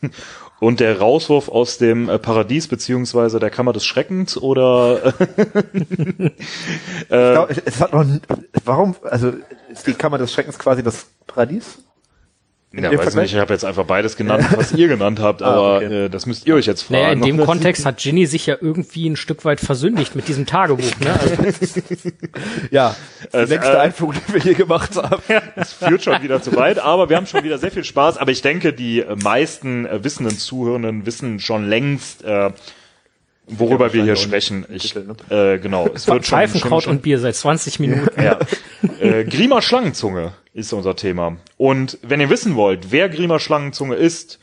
und 0.60 0.80
der 0.80 1.00
Rauswurf 1.00 1.50
aus 1.50 1.78
dem 1.78 2.10
äh, 2.10 2.18
Paradies 2.20 2.68
beziehungsweise 2.68 3.40
der 3.40 3.50
Kammer 3.50 3.74
des 3.74 3.86
Schreckens 3.86 4.38
oder 4.38 5.14
äh, 5.14 6.32
glaub, 7.10 7.50
es 7.66 7.82
hat 7.82 7.94
noch 7.94 8.06
warum 8.66 8.96
also 9.04 9.34
ist 9.70 9.88
die 9.88 9.94
Kammer 9.94 10.18
des 10.18 10.34
Schreckens 10.34 10.58
quasi 10.58 10.84
das 10.84 11.08
Paradies? 11.28 11.80
Ja, 12.74 12.92
weiß 12.96 13.16
nicht, 13.16 13.34
ich 13.34 13.40
habe 13.40 13.54
jetzt 13.54 13.64
einfach 13.64 13.86
beides 13.86 14.18
genannt, 14.18 14.46
was 14.56 14.74
ihr 14.74 14.90
genannt 14.90 15.20
habt, 15.20 15.42
ah, 15.44 15.54
aber 15.54 15.76
okay. 15.78 16.06
äh, 16.06 16.10
das 16.10 16.26
müsst 16.26 16.46
ihr 16.46 16.56
euch 16.56 16.66
jetzt 16.66 16.82
fragen. 16.84 17.02
Naja, 17.02 17.14
in 17.14 17.22
dem 17.22 17.38
Kontext 17.46 17.86
hat 17.86 17.98
Ginny 17.98 18.26
sich 18.26 18.46
ja 18.46 18.58
irgendwie 18.60 19.10
ein 19.10 19.16
Stück 19.16 19.46
weit 19.46 19.62
versündigt 19.62 20.16
mit 20.16 20.28
diesem 20.28 20.46
Tagebuch, 20.46 21.00
ne? 21.00 21.18
Also, 21.18 21.36
ja, 22.72 22.96
die 23.24 23.34
also, 23.34 23.54
längste 23.54 23.74
äh, 23.74 23.78
Einführung, 23.78 24.16
die 24.28 24.34
wir 24.34 24.42
hier 24.42 24.56
gemacht 24.56 24.96
haben. 24.98 25.22
Es 25.56 25.74
führt 25.74 26.04
schon 26.04 26.22
wieder 26.22 26.42
zu 26.42 26.56
weit, 26.58 26.80
aber 26.80 27.10
wir 27.10 27.16
haben 27.16 27.26
schon 27.26 27.44
wieder 27.44 27.58
sehr 27.58 27.72
viel 27.72 27.86
Spaß. 27.86 28.18
Aber 28.18 28.32
ich 28.32 28.42
denke, 28.42 28.74
die 28.74 29.04
meisten 29.24 29.86
äh, 29.86 30.04
wissenden 30.04 30.38
Zuhörenden 30.38 31.06
wissen 31.06 31.40
schon 31.40 31.70
längst, 31.70 32.26
äh, 32.26 32.52
worüber 33.48 33.94
wir 33.94 34.04
hier 34.04 34.16
sprechen. 34.16 34.66
Ich, 34.70 34.94
ne? 34.96 35.16
äh, 35.30 35.58
genau. 35.60 35.90
Es 35.94 36.08
wird 36.08 36.26
Pfeifenkraut 36.26 36.84
schon, 36.84 36.98
und 36.98 37.02
Bier 37.02 37.20
seit 37.20 37.36
20 37.36 37.80
Minuten. 37.80 38.22
ja. 38.22 38.40
Äh, 39.00 39.24
Grima 39.24 39.62
Schlangenzunge 39.62 40.34
ist 40.54 40.74
unser 40.74 40.96
Thema. 40.96 41.38
Und 41.58 41.98
wenn 42.02 42.20
ihr 42.20 42.30
wissen 42.30 42.56
wollt, 42.56 42.92
wer 42.92 43.10
Grima 43.10 43.40
Schlangenzunge 43.40 43.96
ist, 43.96 44.40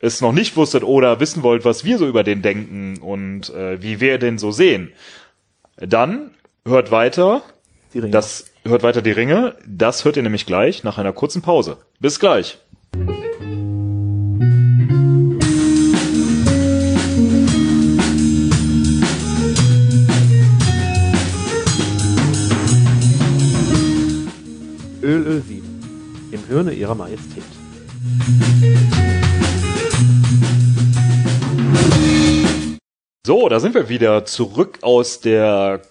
es 0.00 0.20
noch 0.20 0.32
nicht 0.32 0.56
wusstet 0.56 0.82
oder 0.82 1.20
wissen 1.20 1.42
wollt, 1.42 1.64
was 1.64 1.84
wir 1.84 1.98
so 1.98 2.06
über 2.06 2.24
den 2.24 2.40
denken 2.42 2.98
und 2.98 3.50
äh, 3.50 3.82
wie 3.82 4.00
wir 4.00 4.18
den 4.18 4.38
so 4.38 4.50
sehen, 4.50 4.92
dann 5.76 6.30
hört 6.64 6.90
weiter. 6.90 7.42
Die 7.92 7.98
Ringe. 7.98 8.10
Das 8.10 8.46
hört 8.64 8.82
weiter 8.82 9.02
die 9.02 9.10
Ringe. 9.10 9.56
Das 9.66 10.04
hört 10.04 10.16
ihr 10.16 10.22
nämlich 10.22 10.46
gleich 10.46 10.84
nach 10.84 10.98
einer 10.98 11.12
kurzen 11.12 11.42
Pause. 11.42 11.78
Bis 11.98 12.18
gleich. 12.18 12.58
Ölöl 25.10 25.42
7, 25.42 26.28
im 26.30 26.46
Hirne 26.46 26.72
ihrer 26.72 26.94
Majestät. 26.94 27.42
So, 33.26 33.48
da 33.48 33.58
sind 33.58 33.74
wir 33.74 33.88
wieder 33.88 34.24
zurück 34.24 34.78
aus 34.82 35.18
der 35.18 35.82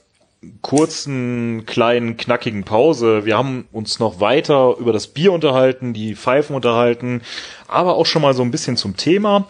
kurzen, 0.61 1.65
kleinen, 1.65 2.15
knackigen 2.15 2.63
Pause. 2.63 3.25
Wir 3.25 3.37
haben 3.37 3.67
uns 3.73 3.99
noch 3.99 4.21
weiter 4.21 4.77
über 4.79 4.93
das 4.93 5.07
Bier 5.07 5.33
unterhalten, 5.33 5.91
die 5.91 6.15
Pfeifen 6.15 6.55
unterhalten, 6.55 7.21
aber 7.67 7.95
auch 7.95 8.05
schon 8.05 8.21
mal 8.21 8.33
so 8.33 8.41
ein 8.41 8.51
bisschen 8.51 8.77
zum 8.77 8.95
Thema. 8.95 9.47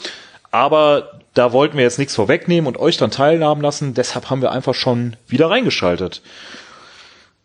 Aber 0.50 1.20
da 1.36 1.54
wollten 1.54 1.78
wir 1.78 1.84
jetzt 1.84 2.00
nichts 2.00 2.16
vorwegnehmen 2.16 2.68
und 2.68 2.78
euch 2.80 2.98
dann 2.98 3.12
teilhaben 3.12 3.62
lassen. 3.62 3.94
Deshalb 3.94 4.32
haben 4.32 4.42
wir 4.42 4.52
einfach 4.52 4.74
schon 4.74 5.16
wieder 5.28 5.52
reingeschaltet. 5.52 6.24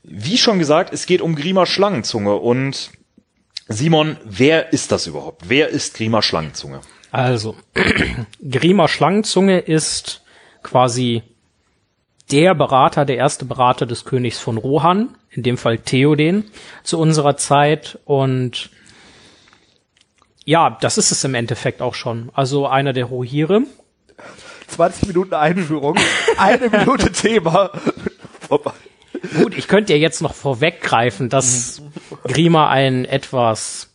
Wie 0.05 0.37
schon 0.37 0.59
gesagt, 0.59 0.93
es 0.93 1.07
geht 1.07 1.23
um 1.23 1.35
Grima 1.35 1.65
Schlangenzunge 1.65 2.35
und 2.35 2.91
Simon, 3.69 4.19
wer 4.25 4.75
ist 4.75 4.93
das 4.93 5.07
überhaupt? 5.07 5.49
Wer 5.49 5.71
ist 5.71 5.95
Grima 5.95 6.21
Schlangenzunge? 6.21 6.83
Also, 7.11 7.57
Grima 8.51 8.87
Schlangenzunge 8.87 9.61
ist 9.61 10.23
quasi 10.63 11.23
der 12.31 12.55
Berater, 12.55 13.07
der 13.07 13.17
erste 13.17 13.47
Berater 13.47 13.87
des 13.87 14.05
Königs 14.05 14.39
von 14.39 14.59
Rohan, 14.59 15.17
in 15.31 15.43
dem 15.43 15.57
Fall 15.57 15.79
Theoden, 15.79 16.51
zu 16.83 16.99
unserer 16.99 17.39
Zeit 17.39 17.99
und 18.05 18.71
ja, 20.45 20.77
das 20.83 20.99
ist 20.99 21.11
es 21.11 21.25
im 21.25 21.35
Endeffekt 21.35 21.81
auch 21.81 21.95
schon. 21.95 22.29
Also 22.35 22.67
einer 22.67 22.93
der 22.93 23.07
Rohire. 23.07 23.63
20 24.69 25.09
Minuten 25.09 25.35
Einführung, 25.35 25.97
eine 26.37 26.69
Minute 26.69 27.11
Thema. 27.13 27.71
Gut, 29.37 29.57
ich 29.57 29.69
könnte 29.69 29.93
ja 29.93 29.99
jetzt 29.99 30.23
noch 30.23 30.35
vorweggreifen, 30.35 31.29
dass 31.29 31.83
Grima 32.25 32.69
ein 32.69 33.05
etwas, 33.05 33.91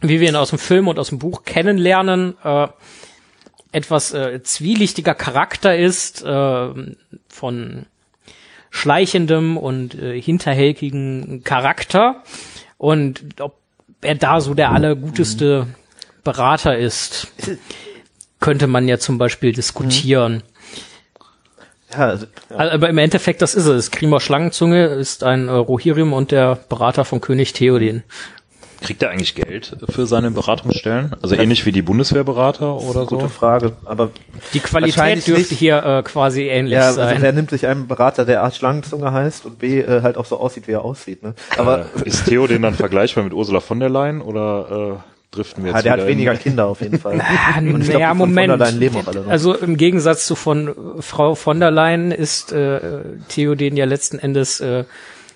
wie 0.00 0.20
wir 0.20 0.28
ihn 0.28 0.36
aus 0.36 0.50
dem 0.50 0.58
Film 0.58 0.88
und 0.88 0.98
aus 0.98 1.08
dem 1.08 1.18
Buch 1.18 1.44
kennenlernen, 1.44 2.36
äh, 2.42 2.68
etwas 3.72 4.12
äh, 4.12 4.42
zwielichtiger 4.42 5.14
Charakter 5.14 5.76
ist, 5.76 6.22
äh, 6.24 6.68
von 7.28 7.86
schleichendem 8.70 9.56
und 9.56 9.94
äh, 9.94 10.20
hinterhältigen 10.20 11.42
Charakter. 11.44 12.22
Und 12.78 13.40
ob 13.40 13.58
er 14.02 14.14
da 14.14 14.40
so 14.40 14.54
der 14.54 14.72
allerguteste 14.72 15.66
Berater 16.24 16.76
ist, 16.76 17.28
könnte 18.40 18.66
man 18.66 18.88
ja 18.88 18.98
zum 18.98 19.18
Beispiel 19.18 19.52
diskutieren. 19.52 20.42
Ja, 21.92 21.98
also, 22.08 22.26
ja. 22.50 22.56
Aber 22.72 22.88
im 22.88 22.98
Endeffekt, 22.98 23.42
das 23.42 23.54
ist 23.54 23.66
es. 23.66 23.90
Grima 23.90 24.20
Schlangenzunge 24.20 24.86
ist 24.86 25.22
ein 25.24 25.48
äh, 25.48 25.52
Rohirrim 25.52 26.12
und 26.12 26.30
der 26.32 26.58
Berater 26.68 27.04
von 27.04 27.20
König 27.20 27.52
Theoden. 27.52 28.02
Kriegt 28.82 29.02
er 29.02 29.10
eigentlich 29.10 29.34
Geld 29.34 29.74
für 29.88 30.06
seine 30.06 30.30
Beratungsstellen? 30.30 31.14
Also 31.22 31.34
ähnlich 31.34 31.64
wie 31.64 31.72
die 31.72 31.80
Bundeswehrberater 31.80 32.76
oder 32.76 33.06
Gute 33.06 33.22
so? 33.22 33.28
Frage, 33.28 33.72
aber 33.86 34.10
Die 34.52 34.60
Qualität 34.60 35.26
dürfte 35.26 35.54
nicht. 35.54 35.58
hier 35.58 35.82
äh, 35.82 36.02
quasi 36.02 36.42
ähnlich 36.42 36.74
ja, 36.74 36.88
also 36.88 37.00
sein. 37.00 37.22
wer 37.22 37.32
nimmt 37.32 37.48
sich 37.50 37.66
einen 37.66 37.86
Berater, 37.88 38.26
der 38.26 38.44
A 38.44 38.50
Schlangenzunge 38.50 39.10
heißt 39.12 39.46
und 39.46 39.58
B 39.58 39.80
äh, 39.80 40.02
halt 40.02 40.18
auch 40.18 40.26
so 40.26 40.38
aussieht, 40.38 40.68
wie 40.68 40.72
er 40.72 40.84
aussieht. 40.84 41.22
Ne? 41.22 41.34
Aber 41.56 41.86
äh, 42.04 42.06
ist 42.06 42.26
Theo 42.26 42.46
den 42.46 42.62
dann 42.62 42.74
vergleichbar 42.74 43.24
mit 43.24 43.32
Ursula 43.32 43.60
von 43.60 43.80
der 43.80 43.88
Leyen 43.88 44.20
oder 44.20 44.98
äh, 45.00 45.15
driften 45.36 45.64
wir 45.64 45.72
jetzt 45.72 45.76
ja, 45.78 45.82
der 45.82 45.92
hat 45.92 45.98
wieder 46.00 46.08
in- 46.08 46.16
weniger 46.18 46.34
Kinder 46.36 46.66
auf 46.66 46.80
jeden 46.80 46.98
Fall. 46.98 47.20
Ah, 47.20 47.58
Und 47.58 47.82
ich 47.82 47.90
glaub, 47.90 48.02
von 48.08 48.18
Moment. 48.18 48.60
Also 49.28 49.54
im 49.54 49.76
Gegensatz 49.76 50.26
zu 50.26 50.34
von 50.34 50.68
äh, 50.68 51.02
Frau 51.02 51.34
von 51.34 51.60
der 51.60 51.70
Leyen 51.70 52.10
ist 52.10 52.52
äh, 52.52 52.80
Theoden 53.28 53.76
ja 53.76 53.84
letzten 53.84 54.18
Endes 54.18 54.60
äh, 54.60 54.84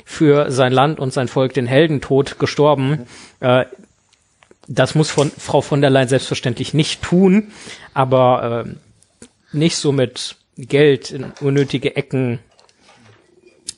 für 0.04 0.50
sein 0.50 0.72
Land 0.72 0.98
und 0.98 1.12
sein 1.12 1.28
Volk 1.28 1.54
den 1.54 1.66
Heldentod 1.66 2.38
gestorben. 2.40 3.06
Äh, 3.40 3.64
das 4.66 4.94
muss 4.94 5.10
von 5.10 5.30
Frau 5.36 5.60
von 5.60 5.80
der 5.80 5.90
Leyen 5.90 6.08
selbstverständlich 6.08 6.74
nicht 6.74 7.02
tun, 7.02 7.52
aber 7.94 8.64
äh, 8.66 9.56
nicht 9.56 9.76
so 9.76 9.92
mit 9.92 10.36
Geld 10.56 11.10
in 11.10 11.26
unnötige 11.40 11.96
Ecken. 11.96 12.38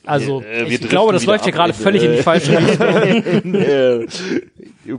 Also 0.05 0.41
Äh, 0.41 0.69
wir 0.69 0.81
ich 0.81 0.89
glaube, 0.89 1.13
das 1.13 1.25
läuft 1.25 1.45
hier 1.45 1.53
ab 1.53 1.57
gerade 1.59 1.73
in, 1.73 1.79
völlig 1.83 2.03
in 2.03 2.11
die 2.11 2.17
falsche 2.21 2.57
Richtung. 2.57 3.53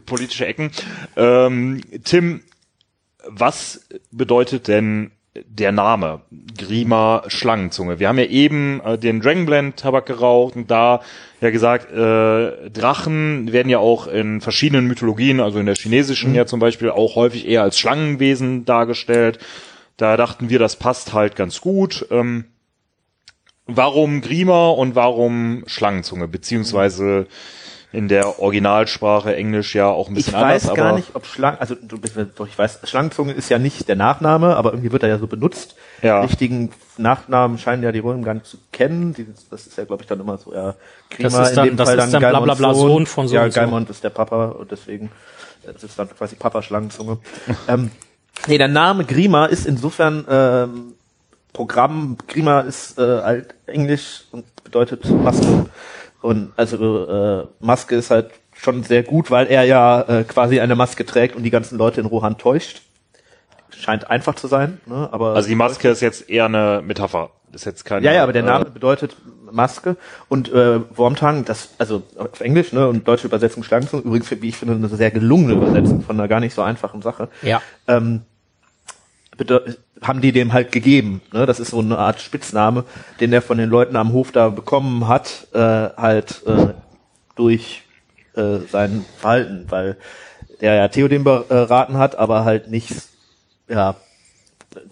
Politische 0.05 0.47
Ecken. 0.47 0.70
Ähm, 1.16 1.81
Tim, 2.05 2.42
was 3.27 3.87
bedeutet 4.11 4.68
denn 4.68 5.11
der 5.35 5.73
Name 5.73 6.23
Grima 6.57 7.25
Schlangenzunge? 7.27 7.99
Wir 7.99 8.09
haben 8.09 8.18
ja 8.18 8.27
eben 8.27 8.81
äh, 8.85 8.99
den 8.99 9.20
Dragonblend 9.20 9.77
Tabak 9.77 10.07
geraucht 10.07 10.57
und 10.57 10.70
da 10.70 11.03
ja 11.40 11.51
gesagt, 11.51 11.90
äh, 11.92 12.70
Drachen 12.70 13.53
werden 13.53 13.68
ja 13.68 13.79
auch 13.79 14.07
in 14.07 14.40
verschiedenen 14.40 14.87
Mythologien, 14.87 15.40
also 15.40 15.59
in 15.59 15.66
der 15.66 15.75
chinesischen 15.75 16.35
ja 16.35 16.47
zum 16.47 16.61
Beispiel 16.61 16.90
auch 16.90 17.16
häufig 17.16 17.47
eher 17.47 17.62
als 17.62 17.79
Schlangenwesen 17.79 18.64
dargestellt. 18.64 19.38
Da 19.97 20.16
dachten 20.16 20.51
wir, 20.51 20.59
das 20.59 20.77
passt 20.77 21.12
halt 21.12 21.37
ganz 21.37 21.61
gut. 21.61 22.07
Ähm, 22.11 22.47
warum 23.66 24.20
Grima 24.20 24.68
und 24.70 24.94
warum 24.94 25.64
Schlangenzunge? 25.66 26.29
Beziehungsweise 26.29 27.27
in 27.94 28.09
der 28.09 28.40
Originalsprache 28.40 29.35
Englisch 29.37 29.74
ja 29.74 29.87
auch 29.88 30.09
ein 30.09 30.16
Ich 30.16 30.26
bisschen 30.26 30.35
anders, 30.35 30.66
weiß 30.66 30.74
gar 30.74 30.87
aber 30.88 30.96
nicht, 30.96 31.14
ob 31.14 31.24
Schlang, 31.26 31.57
also 31.59 31.74
du 31.74 31.98
bist 31.98 32.16
mir- 32.16 32.24
doch, 32.26 32.46
ich 32.46 32.59
weiß, 32.59 32.80
Schlangenzunge 32.85 33.33
ist 33.33 33.48
ja 33.48 33.59
nicht 33.59 33.88
der 33.88 33.96
Nachname, 33.96 34.57
aber 34.57 34.72
irgendwie 34.72 34.92
wird 34.92 35.02
er 35.02 35.09
ja 35.09 35.18
so 35.18 35.26
benutzt. 35.26 35.76
Ja. 36.02 36.20
Richtigen 36.20 36.70
Nachnamen 36.98 37.57
scheinen 37.59 37.83
ja 37.83 37.92
die 37.92 38.00
Römer 38.00 38.22
gar 38.24 38.35
nicht 38.35 38.46
zu 38.46 38.59
kennen. 38.72 39.14
Die, 39.14 39.26
das 39.50 39.66
ist 39.66 39.78
ja, 39.78 39.85
glaube 39.85 40.02
ich, 40.02 40.09
dann 40.09 40.20
immer 40.20 40.37
so, 40.37 40.52
ja, 40.52 40.74
Grima 41.11 41.28
Das 41.38 41.48
ist 41.48 41.57
dann- 41.57 41.64
in 41.68 41.72
dem 41.72 41.76
das 41.78 41.88
Fall 41.88 41.98
ist 41.98 42.12
dann 42.12 42.20
Gaimonds 42.20 42.44
blablabla 42.59 42.74
Sohn 42.74 43.07
von 43.07 43.28
so 43.28 43.35
Ja, 43.37 43.44
und 43.44 43.52
so. 43.52 43.61
Gaimond 43.61 43.88
ist 43.90 44.04
der 44.04 44.11
Papa 44.11 44.46
und 44.46 44.70
deswegen, 44.70 45.11
das 45.64 45.83
ist 45.85 45.98
dann 45.98 46.09
quasi 46.11 46.37
Papa 46.37 46.61
Schlangenzunge. 46.62 47.18
ähm, 47.68 47.90
nee, 48.48 48.59
der 48.59 48.68
Name 48.68 49.04
Grima 49.04 49.46
ist 49.46 49.66
insofern, 49.66 50.24
ähm, 50.28 50.92
Programm, 51.52 52.16
Grima 52.26 52.61
ist 52.62 52.98
äh, 52.98 53.02
alt 53.02 53.54
Englisch 53.66 54.24
und 54.33 54.44
bedeutet 54.64 55.09
Maske. 55.09 55.66
Und 56.24 56.54
also 56.56 57.06
äh, 57.06 57.46
Maske 57.60 57.96
ist 57.96 58.10
halt 58.10 58.30
schon 58.54 58.82
sehr 58.82 59.02
gut, 59.02 59.30
weil 59.30 59.46
er 59.46 59.64
ja 59.64 60.00
äh, 60.00 60.24
quasi 60.24 60.58
eine 60.58 60.74
Maske 60.74 61.04
trägt 61.04 61.37
und 61.37 61.42
die 61.42 61.50
ganzen 61.50 61.76
Leute 61.76 62.00
in 62.00 62.06
Rohan 62.06 62.38
täuscht. 62.38 62.80
Scheint 63.76 64.08
einfach 64.08 64.34
zu 64.34 64.46
sein, 64.46 64.80
ne? 64.87 65.06
aber 65.12 65.34
also 65.34 65.50
die 65.50 65.54
Maske 65.54 65.90
ist 65.90 66.00
jetzt 66.00 66.30
eher 66.30 66.46
eine 66.46 66.80
Metapher. 66.82 67.28
Das 67.52 67.60
ist 67.60 67.66
jetzt 67.66 67.84
keine 67.84 68.06
ja, 68.06 68.12
ja, 68.12 68.22
aber 68.22 68.32
der 68.32 68.42
Name 68.42 68.64
äh, 68.64 68.70
bedeutet 68.70 69.18
Maske 69.52 69.98
und 70.30 70.50
äh, 70.50 70.80
Wormtang, 70.96 71.44
das 71.44 71.74
also 71.76 72.02
auf 72.16 72.40
Englisch, 72.40 72.72
ne, 72.72 72.88
und 72.88 73.06
deutsche 73.06 73.26
Übersetzung 73.26 73.62
Schlangenzunge, 73.62 74.04
übrigens 74.04 74.30
wie 74.30 74.48
ich 74.48 74.56
finde 74.56 74.76
eine 74.76 74.88
sehr 74.88 75.10
gelungene 75.10 75.52
Übersetzung 75.52 76.00
von 76.00 76.18
einer 76.18 76.26
gar 76.26 76.40
nicht 76.40 76.54
so 76.54 76.62
einfachen 76.62 77.02
Sache. 77.02 77.28
Ja. 77.42 77.60
Ähm, 77.87 78.22
haben 80.07 80.21
die 80.21 80.33
dem 80.33 80.53
halt 80.53 80.73
gegeben, 80.73 81.21
ne? 81.33 81.47
Das 81.47 81.61
ist 81.61 81.71
so 81.71 81.81
eine 81.81 81.99
Art 81.99 82.21
Spitzname, 82.21 82.85
den 83.21 83.33
er 83.33 83.43
von 83.43 83.59
den 83.59 83.71
Leuten 83.71 83.97
am 83.97 84.12
Hof 84.12 84.33
da 84.33 84.49
bekommen 84.49 85.09
hat, 85.09 85.49
äh, 85.53 85.59
halt 85.59 86.43
äh, 86.47 86.69
durch 87.37 87.83
äh, 88.35 88.59
sein 88.71 89.05
Verhalten, 89.19 89.67
weil 89.69 89.97
der 90.61 90.75
ja 90.75 90.88
Theoden 90.88 91.25
beraten 91.25 91.99
hat, 91.99 92.17
aber 92.17 92.45
halt 92.45 92.71
nicht, 92.71 92.93
ja, 93.69 93.97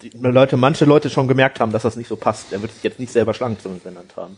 die 0.01 0.11
Leute, 0.17 0.57
manche 0.57 0.85
Leute 0.85 1.09
schon 1.09 1.27
gemerkt 1.27 1.59
haben, 1.59 1.71
dass 1.71 1.83
das 1.83 1.95
nicht 1.95 2.07
so 2.07 2.15
passt. 2.15 2.53
Er 2.53 2.61
wird 2.61 2.73
sich 2.73 2.83
jetzt 2.83 2.99
nicht 2.99 3.11
selber 3.11 3.33
Schlangenzunge 3.33 3.79
genannt 3.79 4.13
haben. 4.15 4.37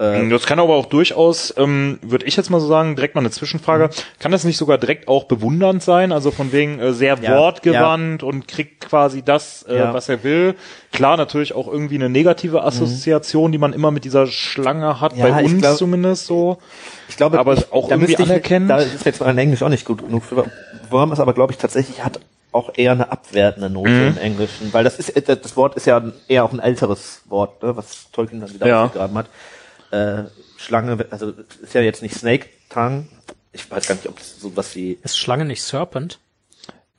Das 0.00 0.46
kann 0.46 0.58
aber 0.58 0.76
auch 0.76 0.86
durchaus, 0.86 1.52
ähm, 1.58 1.98
würde 2.00 2.24
ich 2.24 2.34
jetzt 2.34 2.48
mal 2.48 2.58
so 2.58 2.66
sagen, 2.66 2.96
direkt 2.96 3.14
mal 3.16 3.20
eine 3.20 3.30
Zwischenfrage. 3.30 3.88
Mhm. 3.88 3.90
Kann 4.18 4.32
das 4.32 4.44
nicht 4.44 4.56
sogar 4.56 4.78
direkt 4.78 5.08
auch 5.08 5.24
bewundernd 5.24 5.82
sein? 5.82 6.10
Also 6.10 6.30
von 6.30 6.52
wegen 6.52 6.78
äh, 6.78 6.94
sehr 6.94 7.18
Ja, 7.20 7.36
wortgewandt 7.36 8.22
und 8.22 8.48
kriegt 8.48 8.80
quasi 8.88 9.20
das, 9.22 9.62
äh, 9.68 9.76
Ja. 9.76 9.92
was 9.92 10.08
er 10.08 10.24
will. 10.24 10.54
Klar, 10.90 11.18
natürlich 11.18 11.54
auch 11.54 11.68
irgendwie 11.68 11.96
eine 11.96 12.08
negative 12.08 12.64
Assoziation, 12.64 13.52
die 13.52 13.58
man 13.58 13.74
immer 13.74 13.90
mit 13.90 14.04
dieser 14.06 14.26
Schlange 14.26 15.02
hat, 15.02 15.14
Ja, 15.18 15.28
bei 15.28 15.44
uns 15.44 15.58
glaub- 15.60 15.76
zumindest 15.76 16.24
so. 16.24 16.56
Ich 17.10 17.18
glaube, 17.18 17.38
Aber 17.38 17.52
ich, 17.52 17.70
auch 17.70 17.88
da 17.88 17.96
irgendwie 17.96 18.14
ich, 18.14 18.20
anerkennen? 18.20 18.68
Da 18.68 18.78
ist 18.78 19.04
jetzt 19.04 19.20
mein 19.20 19.36
Englisch 19.36 19.62
auch 19.62 19.68
nicht 19.68 19.84
gut 19.84 20.02
genug 20.02 20.24
für. 20.24 20.46
Worm 20.88 21.12
ist 21.12 21.20
aber, 21.20 21.34
glaube 21.34 21.52
ich, 21.52 21.58
tatsächlich 21.58 22.02
hat 22.02 22.20
auch 22.52 22.72
eher 22.74 22.92
eine 22.92 23.12
abwertende 23.12 23.68
Note 23.68 23.90
Mhm. 23.90 24.08
im 24.08 24.16
Englischen, 24.18 24.72
weil 24.72 24.82
das 24.82 24.98
ist 24.98 25.10
äh, 25.10 25.36
das 25.36 25.56
Wort 25.58 25.74
ist 25.76 25.86
ja 25.86 26.02
eher 26.26 26.44
auch 26.44 26.52
ein 26.54 26.58
älteres 26.58 27.20
Wort, 27.28 27.62
ne, 27.62 27.76
was 27.76 28.10
Tolkien 28.12 28.40
dann 28.40 28.52
wieder 28.54 28.66
Ja. 28.66 28.84
ausgegraben 28.86 29.18
hat. 29.18 29.26
Äh, 29.90 30.24
Schlange, 30.56 31.06
also 31.10 31.32
ist 31.62 31.74
ja 31.74 31.80
jetzt 31.80 32.02
nicht 32.02 32.14
Snake 32.14 32.46
Tongue. 32.68 33.06
Ich 33.52 33.68
weiß 33.70 33.88
gar 33.88 33.94
nicht, 33.96 34.08
ob 34.08 34.16
das 34.18 34.40
sowas 34.40 34.74
wie 34.76 34.98
Ist 35.02 35.18
Schlange 35.18 35.44
nicht 35.44 35.62
Serpent? 35.62 36.18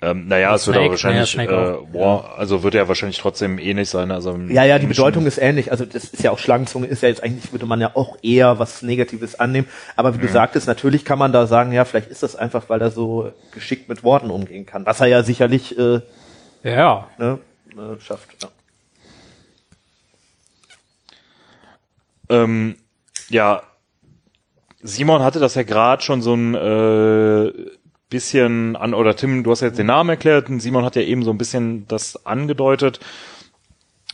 Ähm, 0.04 0.28
naja, 0.28 0.56
es 0.56 0.66
wird 0.66 0.78
aber 0.78 0.90
wahrscheinlich, 0.90 1.36
naja, 1.36 1.46
Snake 1.46 1.88
äh, 1.94 1.94
War, 1.94 2.36
also 2.36 2.64
wird 2.64 2.74
ja 2.74 2.88
wahrscheinlich 2.88 3.20
trotzdem 3.20 3.60
ähnlich 3.60 3.88
sein. 3.88 4.10
Also 4.10 4.36
Ja, 4.36 4.64
ja, 4.64 4.80
die 4.80 4.88
Bedeutung 4.88 5.28
ist 5.28 5.38
ähnlich. 5.38 5.70
Also 5.72 5.86
das 5.86 6.06
ist 6.06 6.24
ja 6.24 6.32
auch 6.32 6.40
Schlangenzunge, 6.40 6.88
ist 6.88 7.04
ja 7.04 7.10
jetzt 7.10 7.22
eigentlich, 7.24 7.52
würde 7.52 7.68
man 7.68 7.80
ja 7.80 7.92
auch 7.96 8.18
eher 8.24 8.58
was 8.58 8.82
Negatives 8.82 9.40
annehmen. 9.40 9.68
Aber 9.96 10.16
wie 10.16 10.18
du 10.20 10.28
sagtest, 10.28 10.66
natürlich 10.66 11.06
kann 11.06 11.20
man 11.20 11.32
da 11.32 11.46
sagen, 11.46 11.72
ja, 11.72 11.86
vielleicht 11.86 12.10
ist 12.10 12.24
das 12.24 12.36
einfach, 12.36 12.68
weil 12.68 12.82
er 12.82 12.90
so 12.90 13.32
geschickt 13.52 13.90
mit 13.90 14.04
Worten 14.04 14.32
umgehen 14.32 14.66
kann. 14.66 14.88
Was 14.88 15.02
er 15.02 15.08
ja 15.08 15.22
sicherlich 15.22 15.78
äh, 15.78 16.02
Ja. 16.64 17.08
ne, 17.20 17.38
äh, 17.74 18.02
schafft. 18.02 18.28
Ja. 18.42 18.50
Ähm, 22.30 22.76
ja, 23.32 23.64
Simon 24.82 25.24
hatte 25.24 25.40
das 25.40 25.56
ja 25.56 25.64
gerade 25.64 26.02
schon 26.02 26.22
so 26.22 26.34
ein 26.34 26.56
äh, 26.56 27.52
bisschen 28.10 28.76
an, 28.76 28.94
oder 28.94 29.16
Tim, 29.16 29.44
du 29.44 29.52
hast 29.52 29.62
ja 29.62 29.68
jetzt 29.68 29.80
den 29.80 29.88
Namen 29.88 30.10
erklärt, 30.10 30.50
und 30.50 30.60
Simon 30.60 30.86
hat 30.86 30.96
ja 30.96 31.02
eben 31.02 31.24
so 31.24 31.32
ein 31.32 31.38
bisschen 31.38 31.88
das 31.88 32.26
angedeutet. 32.26 33.00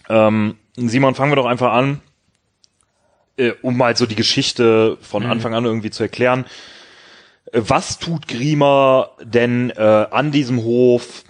Ähm, 0.10 0.58
Simon, 0.76 1.16
fangen 1.16 1.32
wir 1.32 1.38
doch 1.38 1.46
einfach 1.46 1.74
an, 1.74 2.02
äh, 3.38 3.54
um 3.62 3.78
mal 3.78 3.96
so 3.98 4.06
die 4.06 4.16
Geschichte 4.16 4.98
von 5.02 5.26
Anfang 5.26 5.54
an 5.54 5.66
irgendwie 5.66 5.90
zu 5.90 6.04
erklären. 6.04 6.46
Äh, 7.52 7.62
Was 7.66 7.98
tut 7.98 8.28
Grima 8.28 9.10
denn 9.22 9.72
äh, 9.72 10.08
an 10.12 10.32
diesem 10.32 10.64
Hof? 10.64 11.24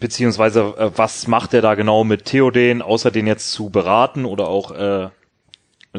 beziehungsweise 0.00 0.74
äh, 0.76 0.90
was 0.94 1.26
macht 1.26 1.54
er 1.54 1.62
da 1.62 1.74
genau 1.74 2.04
mit 2.04 2.24
Theoden, 2.24 2.82
außer 2.82 3.10
den 3.10 3.26
jetzt 3.26 3.52
zu 3.52 3.70
beraten 3.70 4.24
oder 4.24 4.48
auch 4.48 4.70
äh, 4.72 5.08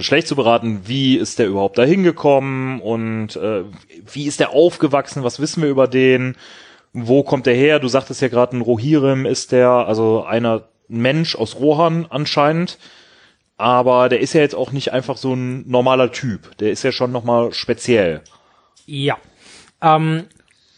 schlecht 0.01 0.27
zu 0.27 0.35
beraten, 0.35 0.81
wie 0.85 1.17
ist 1.17 1.39
der 1.39 1.47
überhaupt 1.47 1.77
da 1.77 1.83
hingekommen 1.83 2.79
und 2.81 3.35
äh, 3.35 3.63
wie 4.11 4.27
ist 4.27 4.39
der 4.39 4.51
aufgewachsen, 4.51 5.23
was 5.23 5.39
wissen 5.39 5.61
wir 5.61 5.69
über 5.69 5.87
den, 5.87 6.35
wo 6.93 7.23
kommt 7.23 7.45
der 7.45 7.55
her? 7.55 7.79
Du 7.79 7.87
sagtest 7.87 8.21
ja 8.21 8.27
gerade, 8.27 8.55
ein 8.55 8.61
Rohirrim 8.61 9.25
ist 9.25 9.51
der, 9.51 9.69
also 9.69 10.23
einer 10.23 10.63
Mensch 10.87 11.35
aus 11.35 11.55
Rohan 11.55 12.07
anscheinend, 12.09 12.77
aber 13.57 14.09
der 14.09 14.19
ist 14.19 14.33
ja 14.33 14.41
jetzt 14.41 14.55
auch 14.55 14.71
nicht 14.71 14.93
einfach 14.93 15.17
so 15.17 15.33
ein 15.33 15.67
normaler 15.69 16.11
Typ, 16.11 16.57
der 16.57 16.71
ist 16.71 16.83
ja 16.83 16.91
schon 16.91 17.11
nochmal 17.11 17.53
speziell. 17.53 18.21
Ja. 18.85 19.17
Ähm, 19.81 20.25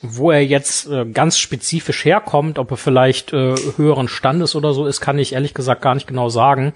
wo 0.01 0.31
er 0.31 0.43
jetzt 0.43 0.87
äh, 0.89 1.05
ganz 1.05 1.37
spezifisch 1.37 2.05
herkommt, 2.05 2.57
ob 2.57 2.71
er 2.71 2.77
vielleicht 2.77 3.33
äh, 3.33 3.55
höheren 3.75 4.07
Standes 4.07 4.55
oder 4.55 4.73
so 4.73 4.87
ist, 4.87 5.01
kann 5.01 5.19
ich 5.19 5.33
ehrlich 5.33 5.53
gesagt 5.53 5.81
gar 5.81 5.93
nicht 5.93 6.07
genau 6.07 6.29
sagen. 6.29 6.73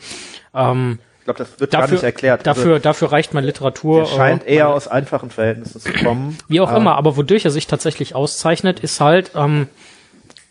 Ähm, 0.54 1.00
Ich 1.24 1.26
glaube, 1.26 1.38
das 1.38 1.58
wird 1.62 1.74
dafür, 1.74 1.88
gar 1.88 1.94
nicht 1.94 2.04
erklärt. 2.04 2.46
Also, 2.46 2.60
Dafür, 2.62 2.80
dafür 2.82 3.12
reicht 3.14 3.34
meine 3.34 3.48
Literatur. 3.48 4.00
er 4.02 4.06
scheint 4.08 4.46
äh, 4.46 4.56
eher 4.56 4.68
aus 4.68 4.90
einfachen 4.90 5.30
Verhältnissen 5.30 5.80
zu 5.80 5.94
kommen. 5.94 6.38
Wie 6.50 6.60
auch 6.60 6.70
Ah, 6.70 6.76
immer, 6.76 6.98
aber 6.98 7.16
wodurch 7.16 7.46
er 7.46 7.52
sich 7.52 7.66
tatsächlich 7.66 8.14
auszeichnet, 8.14 8.82
ist 8.82 9.00
halt, 9.00 9.32
ähm, 9.34 9.70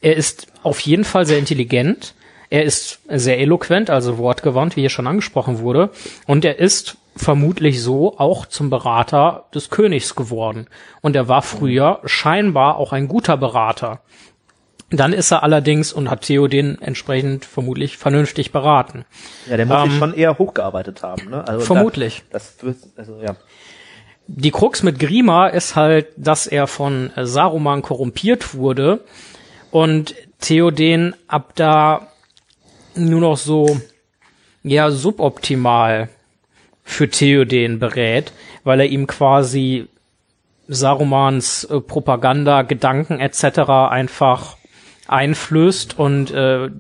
er 0.01 0.17
ist 0.17 0.47
auf 0.63 0.81
jeden 0.81 1.05
Fall 1.05 1.27
sehr 1.27 1.39
intelligent, 1.39 2.15
er 2.49 2.63
ist 2.65 3.01
sehr 3.07 3.39
eloquent, 3.39 3.91
also 3.91 4.17
wortgewandt, 4.17 4.77
wie 4.77 4.81
hier 4.81 4.89
schon 4.89 5.07
angesprochen 5.07 5.59
wurde, 5.59 5.91
und 6.27 6.43
er 6.43 6.59
ist 6.59 6.97
vermutlich 7.17 7.83
so 7.83 8.19
auch 8.19 8.47
zum 8.47 8.71
Berater 8.71 9.45
des 9.55 9.69
Königs 9.69 10.15
geworden. 10.15 10.69
Und 11.03 11.15
er 11.17 11.29
war 11.29 11.43
früher 11.43 12.01
scheinbar 12.07 12.77
auch 12.79 12.95
ein 12.95 13.09
guter 13.09 13.37
Berater. 13.37 14.01
Dann 14.93 15.15
ist 15.15 15.31
er 15.31 15.43
allerdings 15.43 15.93
und 15.93 16.11
hat 16.11 16.23
Theoden 16.23 16.81
entsprechend 16.83 17.47
vermutlich 17.47 17.97
vernünftig 17.97 18.53
beraten. 18.53 19.05
Ja, 19.49 19.57
der 19.57 19.65
muss 19.65 19.83
sich 19.85 19.93
ähm, 19.93 19.99
schon 19.99 20.15
eher 20.15 20.39
hochgearbeitet 20.39 21.03
haben. 21.03 21.31
Ne? 21.31 21.47
Also 21.49 21.65
Vermutlich. 21.65 22.23
Da, 22.31 22.39
das 22.39 22.57
wird, 22.61 22.77
also 22.97 23.19
ja. 23.23 23.37
Die 24.27 24.51
Krux 24.51 24.83
mit 24.83 24.99
Grima 24.99 25.49
ist 25.49 25.77
halt, 25.77 26.09
dass 26.17 26.47
er 26.47 26.67
von 26.67 27.11
Saruman 27.17 27.83
korrumpiert 27.83 28.55
wurde 28.55 29.01
und 29.71 30.15
Theoden 30.41 31.17
ab 31.27 31.53
da 31.55 32.09
nur 32.95 33.21
noch 33.21 33.37
so 33.37 33.81
ja 34.63 34.91
suboptimal 34.91 36.09
für 36.85 37.09
Theoden 37.09 37.79
berät, 37.79 38.33
weil 38.65 38.81
er 38.81 38.87
ihm 38.87 39.07
quasi 39.07 39.89
Sarumans 40.69 41.65
äh, 41.65 41.81
Propaganda, 41.81 42.63
Gedanken 42.63 43.21
etc. 43.21 43.59
einfach 43.91 44.57
einflößt 45.09 45.99
und 45.99 46.31
äh, 46.31 46.71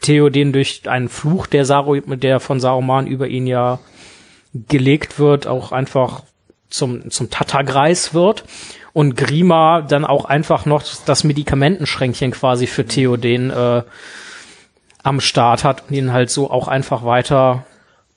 Theoden 0.00 0.52
durch 0.52 0.82
einen 0.88 1.08
Fluch, 1.08 1.46
der, 1.46 1.64
Saru 1.64 2.00
der 2.00 2.40
von 2.40 2.60
Saruman 2.60 3.06
über 3.06 3.26
ihn 3.26 3.46
ja 3.46 3.80
gelegt 4.54 5.18
wird, 5.18 5.46
auch 5.46 5.72
einfach 5.72 6.22
zum, 6.70 7.10
zum 7.10 7.30
Tattergreis 7.30 8.14
wird 8.14 8.44
und 8.92 9.16
Grima 9.16 9.82
dann 9.82 10.04
auch 10.04 10.24
einfach 10.24 10.66
noch 10.66 10.82
das 11.06 11.24
Medikamentenschränkchen 11.24 12.30
quasi 12.30 12.66
für 12.66 12.86
Theoden 12.86 13.50
äh, 13.50 13.82
am 15.02 15.20
Start 15.20 15.64
hat 15.64 15.84
und 15.88 15.94
ihn 15.94 16.12
halt 16.12 16.30
so 16.30 16.50
auch 16.50 16.68
einfach 16.68 17.04
weiter. 17.04 17.64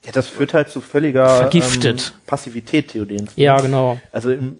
ja, 0.04 0.12
das 0.12 0.28
führt 0.28 0.54
halt 0.54 0.70
zu 0.70 0.80
völliger 0.80 1.28
Vergiftet. 1.28 2.12
Ähm, 2.14 2.20
Passivität 2.26 2.88
Theodens. 2.88 3.32
Ja, 3.36 3.60
genau. 3.60 4.00
Also 4.12 4.30
im 4.30 4.58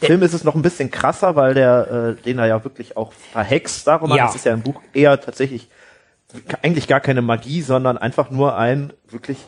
Film 0.00 0.22
ist 0.22 0.34
es 0.34 0.44
noch 0.44 0.54
ein 0.54 0.62
bisschen 0.62 0.90
krasser, 0.90 1.34
weil 1.36 1.54
der, 1.54 2.16
äh, 2.18 2.22
den 2.22 2.38
er 2.38 2.46
ja 2.46 2.62
wirklich 2.64 2.96
auch 2.96 3.12
verhext, 3.12 3.86
darum 3.86 4.10
Ja. 4.10 4.26
das 4.26 4.34
ist 4.36 4.44
ja 4.44 4.52
im 4.54 4.62
Buch 4.62 4.80
eher 4.92 5.20
tatsächlich 5.20 5.68
eigentlich 6.62 6.88
gar 6.88 7.00
keine 7.00 7.22
Magie, 7.22 7.62
sondern 7.62 7.96
einfach 7.98 8.30
nur 8.30 8.56
ein 8.56 8.92
wirklich 9.08 9.38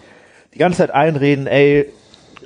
die 0.54 0.58
ganze 0.58 0.78
Zeit 0.78 0.90
einreden, 0.90 1.46
ey, 1.46 1.92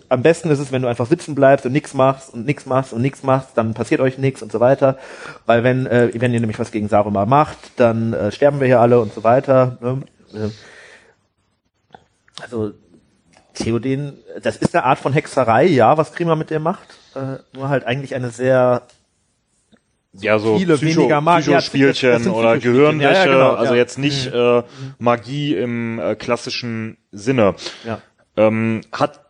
am 0.09 0.23
besten 0.23 0.51
ist 0.51 0.59
es, 0.59 0.73
wenn 0.73 0.83
du 0.83 0.89
einfach 0.89 1.07
sitzen 1.07 1.35
bleibst 1.35 1.67
und 1.67 1.73
nichts 1.73 1.95
machst 1.95 2.33
und 2.35 2.45
nichts 2.45 2.67
machst 2.67 2.93
und 2.93 3.01
nichts 3.03 3.23
machst, 3.23 3.51
dann 3.55 3.75
passiert 3.75 4.01
euch 4.01 4.19
nichts 4.19 4.43
und 4.43 4.51
so 4.51 4.59
weiter. 4.61 4.99
Weil 5.47 5.63
wenn, 5.63 5.87
äh, 5.87 6.11
wenn 6.15 6.33
ihr 6.33 6.41
nämlich 6.41 6.59
was 6.59 6.73
gegen 6.73 6.89
Saruman 6.89 7.29
macht, 7.29 7.59
dann 7.77 8.13
äh, 8.13 8.33
sterben 8.33 8.61
wir 8.61 8.67
hier 8.67 8.81
alle 8.81 9.01
und 9.01 9.13
so 9.15 9.23
weiter. 9.25 9.79
Ne? 9.81 10.03
Äh, 10.35 10.49
Also 12.43 12.73
Theoden, 13.55 14.19
das 14.43 14.57
ist 14.57 14.75
eine 14.75 14.85
Art 14.85 14.99
von 14.99 15.13
Hexerei, 15.13 15.67
ja, 15.67 15.97
was 15.97 16.13
Grima 16.15 16.35
mit 16.35 16.51
dem 16.51 16.63
macht. 16.63 16.89
Äh, 17.21 17.57
nur 17.57 17.69
halt 17.69 17.85
eigentlich 17.85 18.15
eine 18.15 18.31
sehr 18.31 18.83
Ja, 20.13 20.39
so 20.39 20.59
Viele 20.59 20.77
Psycho, 20.77 21.01
weniger 21.03 21.21
Magie. 21.21 21.51
Ja, 21.51 21.57
das 21.59 21.71
Psychospielchen 21.71 22.33
oder. 22.33 22.59
Gehirnwäsche, 22.59 23.13
Ja, 23.13 23.25
ja, 23.27 23.33
genau, 23.33 23.51
also 23.53 23.75
ja. 23.75 23.79
jetzt 23.79 23.99
nicht 23.99 24.33
äh, 24.33 24.63
Magie 24.99 25.55
im 25.55 25.99
äh, 25.99 26.15
klassischen 26.15 26.97
Sinne. 27.13 27.55
ja. 27.85 28.01
Ähm, 28.37 28.81
hat 28.93 29.21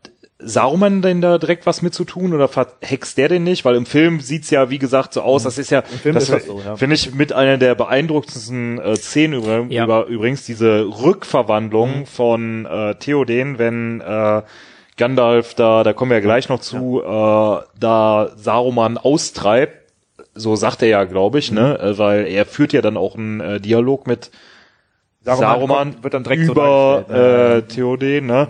Saruman 0.42 1.02
denn 1.02 1.20
da 1.20 1.36
direkt 1.36 1.66
was 1.66 1.82
mit 1.82 1.92
zu 1.92 2.04
tun 2.04 2.32
oder 2.32 2.48
verhext 2.48 3.18
der 3.18 3.28
den 3.28 3.44
nicht? 3.44 3.64
Weil 3.66 3.74
im 3.76 3.84
Film 3.84 4.20
sieht's 4.20 4.48
ja, 4.50 4.70
wie 4.70 4.78
gesagt, 4.78 5.12
so 5.12 5.20
aus. 5.22 5.42
Das 5.42 5.58
ist 5.58 5.70
ja, 5.70 5.82
Film 5.82 6.14
das 6.14 6.28
das 6.28 6.46
so, 6.46 6.62
ja. 6.64 6.76
finde 6.76 6.94
ich 6.96 7.12
mit 7.14 7.32
einer 7.34 7.58
der 7.58 7.74
beeindruckendsten 7.74 8.78
äh, 8.78 8.96
Szenen 8.96 9.34
über, 9.42 9.66
Ja. 9.68 9.84
über 9.84 10.06
übrigens 10.06 10.44
diese 10.46 10.86
Rückverwandlung 10.86 12.06
von 12.06 12.64
äh, 12.66 12.94
Theoden, 12.94 13.58
wenn 13.58 14.00
äh, 14.00 14.42
Gandalf 15.00 15.54
da, 15.54 15.82
da 15.82 15.92
kommen 15.92 16.10
wir 16.12 16.18
ja 16.18 16.22
gleich 16.22 16.48
noch 16.48 16.60
zu, 16.60 17.02
äh, 17.02 17.64
da 17.80 18.30
Saruman 18.36 18.98
austreibt. 18.98 19.78
So 20.34 20.54
sagt 20.54 20.82
er 20.82 20.88
ja, 20.88 21.04
glaube 21.04 21.38
ich, 21.40 21.50
ne? 21.50 21.78
Äh, 21.80 21.98
Weil 21.98 22.26
er 22.28 22.46
führt 22.46 22.72
ja 22.72 22.82
dann 22.82 22.96
auch 22.96 23.16
einen 23.16 23.40
äh, 23.40 23.60
Dialog 23.60 24.06
mit 24.06 24.30
Saruman 25.22 25.40
Saruman, 25.50 25.90
kommt- 25.92 26.04
wird 26.04 26.14
dann 26.14 26.22
direkt 26.24 26.46
so 26.46 26.52
über 26.52 27.04
dargestellt, 27.08 27.64
äh, 27.70 27.74
Theoden, 27.74 28.26
ne? 28.26 28.48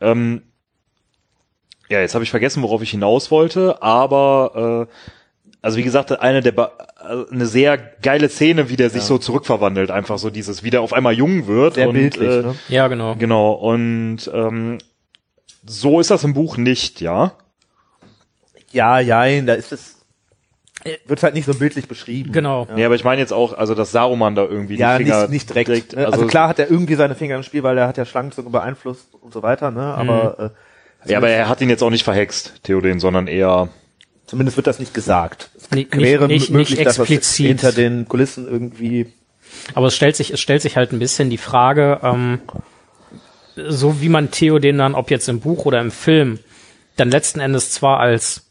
Ähm, 0.00 0.42
ja, 1.88 2.00
jetzt 2.00 2.14
habe 2.14 2.22
ich 2.24 2.30
vergessen, 2.30 2.62
worauf 2.62 2.82
ich 2.82 2.90
hinaus 2.90 3.30
wollte, 3.30 3.82
aber 3.82 4.86
äh, 4.88 4.94
also 5.62 5.76
wie 5.78 5.82
gesagt, 5.82 6.20
eine 6.20 6.40
der 6.42 6.52
Ba- 6.52 6.72
also 6.96 7.28
eine 7.30 7.46
sehr 7.46 7.76
geile 7.78 8.28
Szene, 8.28 8.68
wie 8.68 8.76
der 8.76 8.90
sich 8.90 9.02
so 9.02 9.18
zurückverwandelt, 9.18 9.90
einfach 9.90 10.18
so 10.18 10.30
dieses, 10.30 10.62
wie 10.62 10.70
der 10.70 10.82
auf 10.82 10.92
einmal 10.92 11.14
jung 11.14 11.46
wird 11.46 11.74
Sehr 11.74 11.88
und 11.88 11.94
bildlich, 11.94 12.28
äh, 12.30 12.42
ne? 12.42 12.54
Ja, 12.68 12.88
genau. 12.88 13.14
genau 13.16 13.52
und 13.52 14.30
ähm, 14.32 14.78
so 15.66 16.00
ist 16.00 16.10
das 16.10 16.24
im 16.24 16.34
Buch 16.34 16.56
nicht, 16.56 17.00
ja. 17.00 17.32
Ja, 18.70 18.98
ja, 19.00 19.40
da 19.42 19.54
ist 19.54 19.72
es, 19.72 19.96
wird 21.06 21.22
halt 21.22 21.34
nicht 21.34 21.46
so 21.46 21.54
bildlich 21.54 21.88
beschrieben. 21.88 22.32
Genau. 22.32 22.66
Nee, 22.74 22.84
aber 22.84 22.94
ich 22.94 23.04
meine 23.04 23.20
jetzt 23.20 23.32
auch, 23.32 23.52
also 23.56 23.74
dass 23.74 23.90
Saruman 23.92 24.34
da 24.34 24.42
irgendwie 24.44 24.76
Ja, 24.76 24.98
die 24.98 25.04
Finger 25.04 25.22
nicht, 25.22 25.30
nicht 25.30 25.50
direkt. 25.50 25.96
ne? 25.96 26.06
also, 26.06 26.26
klar 26.26 26.48
hat 26.48 26.58
er 26.58 26.70
irgendwie 26.70 26.94
seine 26.94 27.14
Finger 27.14 27.36
im 27.36 27.42
Spiel, 27.42 27.62
weil 27.62 27.76
er 27.78 27.88
hat 27.88 27.96
ja 27.96 28.04
Schlangenzunge 28.04 28.50
beeinflusst 28.50 29.08
und 29.20 29.32
so 29.32 29.42
weiter, 29.42 29.70
ne? 29.70 29.82
Aber 29.94 30.52
äh, 31.04 31.10
Ja, 31.10 31.18
aber 31.18 31.28
er 31.30 31.48
hat 31.48 31.60
ihn 31.60 31.70
jetzt 31.70 31.82
auch 31.82 31.90
nicht 31.90 32.04
verhext, 32.04 32.60
Theoden, 32.62 33.00
sondern 33.00 33.26
eher 33.26 33.68
zumindest 34.26 34.56
wird 34.58 34.66
das 34.66 34.78
nicht 34.78 34.92
gesagt. 34.92 35.50
Es 35.56 35.70
Nicht- 35.70 35.96
wäre 35.96 36.26
nicht- 36.28 36.50
möglich, 36.50 36.70
nicht 36.78 36.86
dass 36.86 36.96
das 36.96 37.08
explizit. 37.10 37.46
hinter 37.46 37.72
den 37.72 38.06
Kulissen 38.06 38.46
irgendwie 38.46 39.12
Aber 39.74 39.86
es 39.86 39.96
stellt 39.96 40.14
sich, 40.16 40.30
es 40.32 40.40
stellt 40.40 40.60
sich 40.60 40.76
halt 40.76 40.92
ein 40.92 40.98
bisschen 40.98 41.30
die 41.30 41.38
Frage, 41.38 42.00
ähm, 42.02 42.40
so 43.68 44.00
wie 44.00 44.08
man 44.08 44.30
Theoden 44.30 44.78
dann, 44.78 44.94
ob 44.94 45.10
jetzt 45.10 45.28
im 45.28 45.40
Buch 45.40 45.64
oder 45.64 45.80
im 45.80 45.90
Film, 45.90 46.38
dann 46.96 47.10
letzten 47.10 47.40
Endes 47.40 47.70
zwar 47.70 48.00
als 48.00 48.44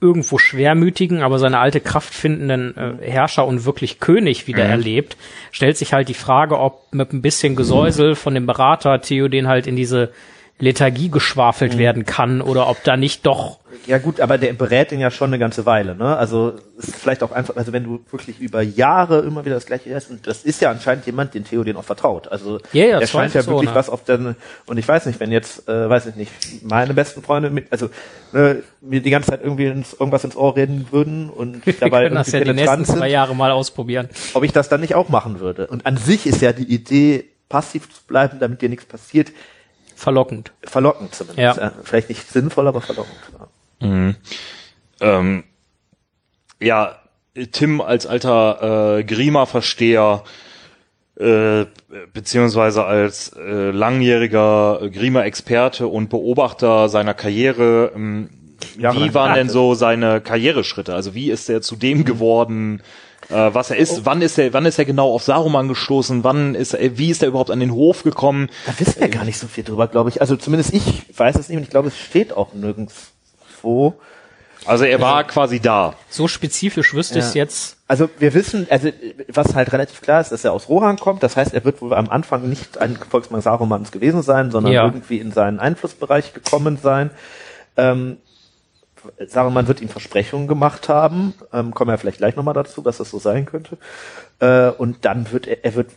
irgendwo 0.00 0.38
schwermütigen, 0.38 1.22
aber 1.22 1.38
seine 1.38 1.58
alte 1.58 1.80
Kraft 1.80 2.14
findenden 2.14 2.76
äh, 2.76 3.10
Herrscher 3.10 3.46
und 3.46 3.64
wirklich 3.64 3.98
König 3.98 4.46
wieder 4.46 4.64
erlebt, 4.64 5.16
stellt 5.50 5.76
sich 5.76 5.92
halt 5.92 6.08
die 6.08 6.14
Frage, 6.14 6.58
ob 6.58 6.92
mit 6.92 7.12
ein 7.12 7.22
bisschen 7.22 7.56
Gesäusel 7.56 8.14
von 8.14 8.34
dem 8.34 8.46
Berater 8.46 9.00
Theoden 9.00 9.48
halt 9.48 9.66
in 9.66 9.74
diese 9.74 10.12
Lethargie 10.60 11.08
geschwafelt 11.08 11.78
werden 11.78 12.04
kann 12.04 12.40
oder 12.40 12.68
ob 12.68 12.82
da 12.82 12.96
nicht 12.96 13.24
doch 13.26 13.58
Ja 13.86 13.98
gut, 13.98 14.20
aber 14.20 14.38
der 14.38 14.52
berät 14.54 14.90
ihn 14.90 14.98
ja 14.98 15.10
schon 15.10 15.30
eine 15.30 15.38
ganze 15.38 15.66
Weile, 15.66 15.94
ne? 15.94 16.16
Also 16.16 16.54
es 16.78 16.88
ist 16.88 16.96
vielleicht 16.96 17.22
auch 17.22 17.30
einfach, 17.30 17.56
also 17.56 17.72
wenn 17.72 17.84
du 17.84 18.00
wirklich 18.10 18.40
über 18.40 18.60
Jahre 18.60 19.20
immer 19.20 19.44
wieder 19.44 19.54
das 19.54 19.66
gleiche 19.66 19.90
hörst, 19.90 20.10
und 20.10 20.26
das 20.26 20.42
ist 20.42 20.60
ja 20.60 20.70
anscheinend 20.70 21.06
jemand, 21.06 21.34
den 21.34 21.44
Theo 21.44 21.62
den 21.62 21.76
auch 21.76 21.84
vertraut. 21.84 22.26
Also 22.26 22.58
Ja, 22.72 22.86
ja, 22.86 23.00
das 23.00 23.10
scheint 23.10 23.34
ja 23.34 23.42
so, 23.42 23.52
wirklich 23.52 23.70
ne? 23.70 23.76
was 23.76 23.88
auf 23.88 24.02
den 24.02 24.34
und 24.66 24.78
ich 24.78 24.88
weiß 24.88 25.06
nicht, 25.06 25.20
wenn 25.20 25.30
jetzt, 25.30 25.68
äh, 25.68 25.88
weiß 25.88 26.06
ich 26.06 26.16
nicht, 26.16 26.32
meine 26.64 26.92
besten 26.92 27.22
Freunde 27.22 27.50
mit, 27.50 27.70
also 27.70 27.88
ne, 28.32 28.62
mir 28.80 29.00
die 29.00 29.10
ganze 29.10 29.30
Zeit 29.30 29.42
irgendwie 29.42 29.66
ins, 29.66 29.92
irgendwas 29.92 30.24
ins 30.24 30.36
Ohr 30.36 30.56
reden 30.56 30.88
würden 30.90 31.30
und 31.30 31.62
dabei 31.80 32.04
können 32.04 32.16
das 32.16 32.32
ja 32.32 32.40
irgendwie 32.40 32.54
die 32.54 32.60
nächsten 32.60 32.74
penetrant 32.74 32.86
zwei 32.86 33.06
sind, 33.06 33.12
Jahre 33.12 33.36
mal 33.36 33.52
ausprobieren. 33.52 34.08
ob 34.34 34.42
ich 34.42 34.52
das 34.52 34.68
dann 34.68 34.80
nicht 34.80 34.96
auch 34.96 35.08
machen 35.08 35.38
würde. 35.38 35.68
Und 35.68 35.86
an 35.86 35.96
sich 35.96 36.26
ist 36.26 36.42
ja 36.42 36.52
die 36.52 36.64
Idee, 36.64 37.26
passiv 37.48 37.88
zu 37.88 38.02
bleiben, 38.06 38.38
damit 38.40 38.60
dir 38.60 38.68
nichts 38.68 38.84
passiert, 38.84 39.32
Verlockend. 39.98 40.52
verlockend 40.62 41.12
zumindest. 41.12 41.58
Ja. 41.58 41.64
Ja. 41.64 41.72
Vielleicht 41.82 42.08
nicht 42.08 42.30
sinnvoll, 42.30 42.68
aber 42.68 42.80
verlockend. 42.80 43.16
Ja. 43.80 44.14
Ähm, 45.00 45.42
ja, 46.60 46.96
Tim 47.50 47.80
als 47.80 48.06
alter 48.06 48.98
äh, 48.98 49.04
Grima-Versteher 49.04 50.22
äh, 51.18 51.64
beziehungsweise 52.12 52.84
als 52.84 53.32
äh, 53.36 53.70
langjähriger 53.72 54.88
Grima-Experte 54.88 55.88
und 55.88 56.10
Beobachter 56.10 56.88
seiner 56.88 57.14
Karriere 57.14 57.90
ähm, 57.92 58.30
wie 58.76 59.14
waren 59.14 59.34
denn 59.34 59.48
so 59.48 59.74
seine 59.74 60.20
Karriereschritte? 60.20 60.94
Also 60.94 61.14
wie 61.14 61.30
ist 61.30 61.48
er 61.48 61.60
zu 61.60 61.74
dem 61.74 62.04
geworden, 62.04 62.82
äh, 63.28 63.52
was 63.52 63.70
er 63.70 63.76
ist? 63.76 63.98
Oh. 63.98 64.00
Wann 64.04 64.22
ist 64.22 64.38
er, 64.38 64.52
wann 64.52 64.64
ist 64.64 64.78
er 64.78 64.84
genau 64.84 65.12
auf 65.12 65.22
Saruman 65.22 65.68
gestoßen? 65.68 66.24
Wann 66.24 66.54
ist 66.54 66.74
er, 66.74 66.98
wie 66.98 67.10
ist 67.10 67.22
er 67.22 67.28
überhaupt 67.28 67.50
an 67.50 67.60
den 67.60 67.72
Hof 67.72 68.02
gekommen? 68.02 68.48
Da 68.66 68.78
wissen 68.78 69.00
wir 69.00 69.08
gar 69.08 69.24
nicht 69.24 69.38
so 69.38 69.46
viel 69.46 69.64
drüber, 69.64 69.86
glaube 69.86 70.10
ich. 70.10 70.20
Also 70.20 70.36
zumindest 70.36 70.72
ich 70.72 71.04
weiß 71.16 71.36
es 71.36 71.48
nicht 71.48 71.58
und 71.58 71.64
ich 71.64 71.70
glaube, 71.70 71.88
es 71.88 71.98
steht 71.98 72.32
auch 72.32 72.54
nirgendwo. 72.54 73.94
Also 74.64 74.84
er 74.84 75.00
war 75.00 75.16
also, 75.16 75.28
quasi 75.28 75.60
da. 75.60 75.94
So 76.08 76.28
spezifisch 76.28 76.94
wüsste 76.94 77.18
ja. 77.18 77.20
ich 77.20 77.28
es 77.28 77.34
jetzt. 77.34 77.76
Also 77.86 78.10
wir 78.18 78.34
wissen, 78.34 78.66
also 78.70 78.90
was 79.28 79.54
halt 79.54 79.72
relativ 79.72 80.00
klar 80.00 80.20
ist, 80.20 80.32
dass 80.32 80.44
er 80.44 80.52
aus 80.52 80.68
Rohan 80.68 80.96
kommt. 80.96 81.22
Das 81.22 81.36
heißt, 81.36 81.54
er 81.54 81.64
wird 81.64 81.80
wohl 81.80 81.94
am 81.94 82.08
Anfang 82.08 82.48
nicht 82.48 82.78
ein 82.78 82.96
Volksmann 82.96 83.40
Sarumans 83.40 83.92
gewesen 83.92 84.22
sein, 84.22 84.50
sondern 84.50 84.72
ja. 84.72 84.84
irgendwie 84.84 85.18
in 85.18 85.32
seinen 85.32 85.58
Einflussbereich 85.58 86.34
gekommen 86.34 86.78
sein. 86.82 87.10
Ähm, 87.76 88.18
Saruman 89.26 89.68
wird 89.68 89.80
ihm 89.80 89.88
Versprechungen 89.88 90.48
gemacht 90.48 90.88
haben. 90.88 91.34
Ähm, 91.52 91.74
kommen 91.74 91.90
wir 91.90 91.98
vielleicht 91.98 92.18
gleich 92.18 92.36
nochmal 92.36 92.54
dazu, 92.54 92.84
was 92.84 92.98
das 92.98 93.10
so 93.10 93.18
sein 93.18 93.46
könnte. 93.46 93.78
Äh, 94.40 94.70
und 94.70 95.04
dann 95.04 95.30
wird 95.32 95.46
er, 95.46 95.64
er 95.64 95.74
wird 95.74 95.90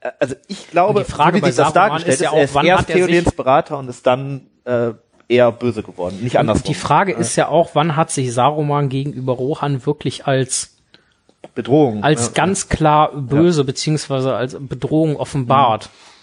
äh, 0.00 0.10
also 0.18 0.34
ich 0.48 0.70
glaube, 0.70 1.04
die 1.04 1.10
Frage 1.10 1.42
wie 1.42 1.46
sich 1.46 1.56
das 1.56 1.72
dargestellt 1.72 2.14
ist, 2.14 2.20
ja 2.20 2.30
auch, 2.30 2.36
er 2.36 2.44
ist 2.44 2.54
erst 2.56 2.86
Theodens 2.88 3.32
Berater 3.32 3.78
und 3.78 3.88
ist 3.88 4.06
dann 4.06 4.46
äh, 4.64 4.90
eher 5.28 5.52
böse 5.52 5.82
geworden, 5.82 6.18
nicht 6.22 6.38
anders. 6.38 6.62
Die 6.62 6.74
Frage 6.74 7.12
ja. 7.12 7.18
ist 7.18 7.36
ja 7.36 7.48
auch, 7.48 7.70
wann 7.74 7.96
hat 7.96 8.10
sich 8.10 8.32
Saruman 8.32 8.88
gegenüber 8.88 9.32
Rohan 9.32 9.84
wirklich 9.86 10.26
als 10.26 10.76
Bedrohung, 11.54 12.02
als 12.02 12.26
ja. 12.26 12.32
ganz 12.34 12.68
klar 12.68 13.12
böse 13.14 13.64
beziehungsweise 13.64 14.34
als 14.34 14.56
Bedrohung 14.58 15.16
offenbart. 15.16 15.88
Mhm. 15.88 16.16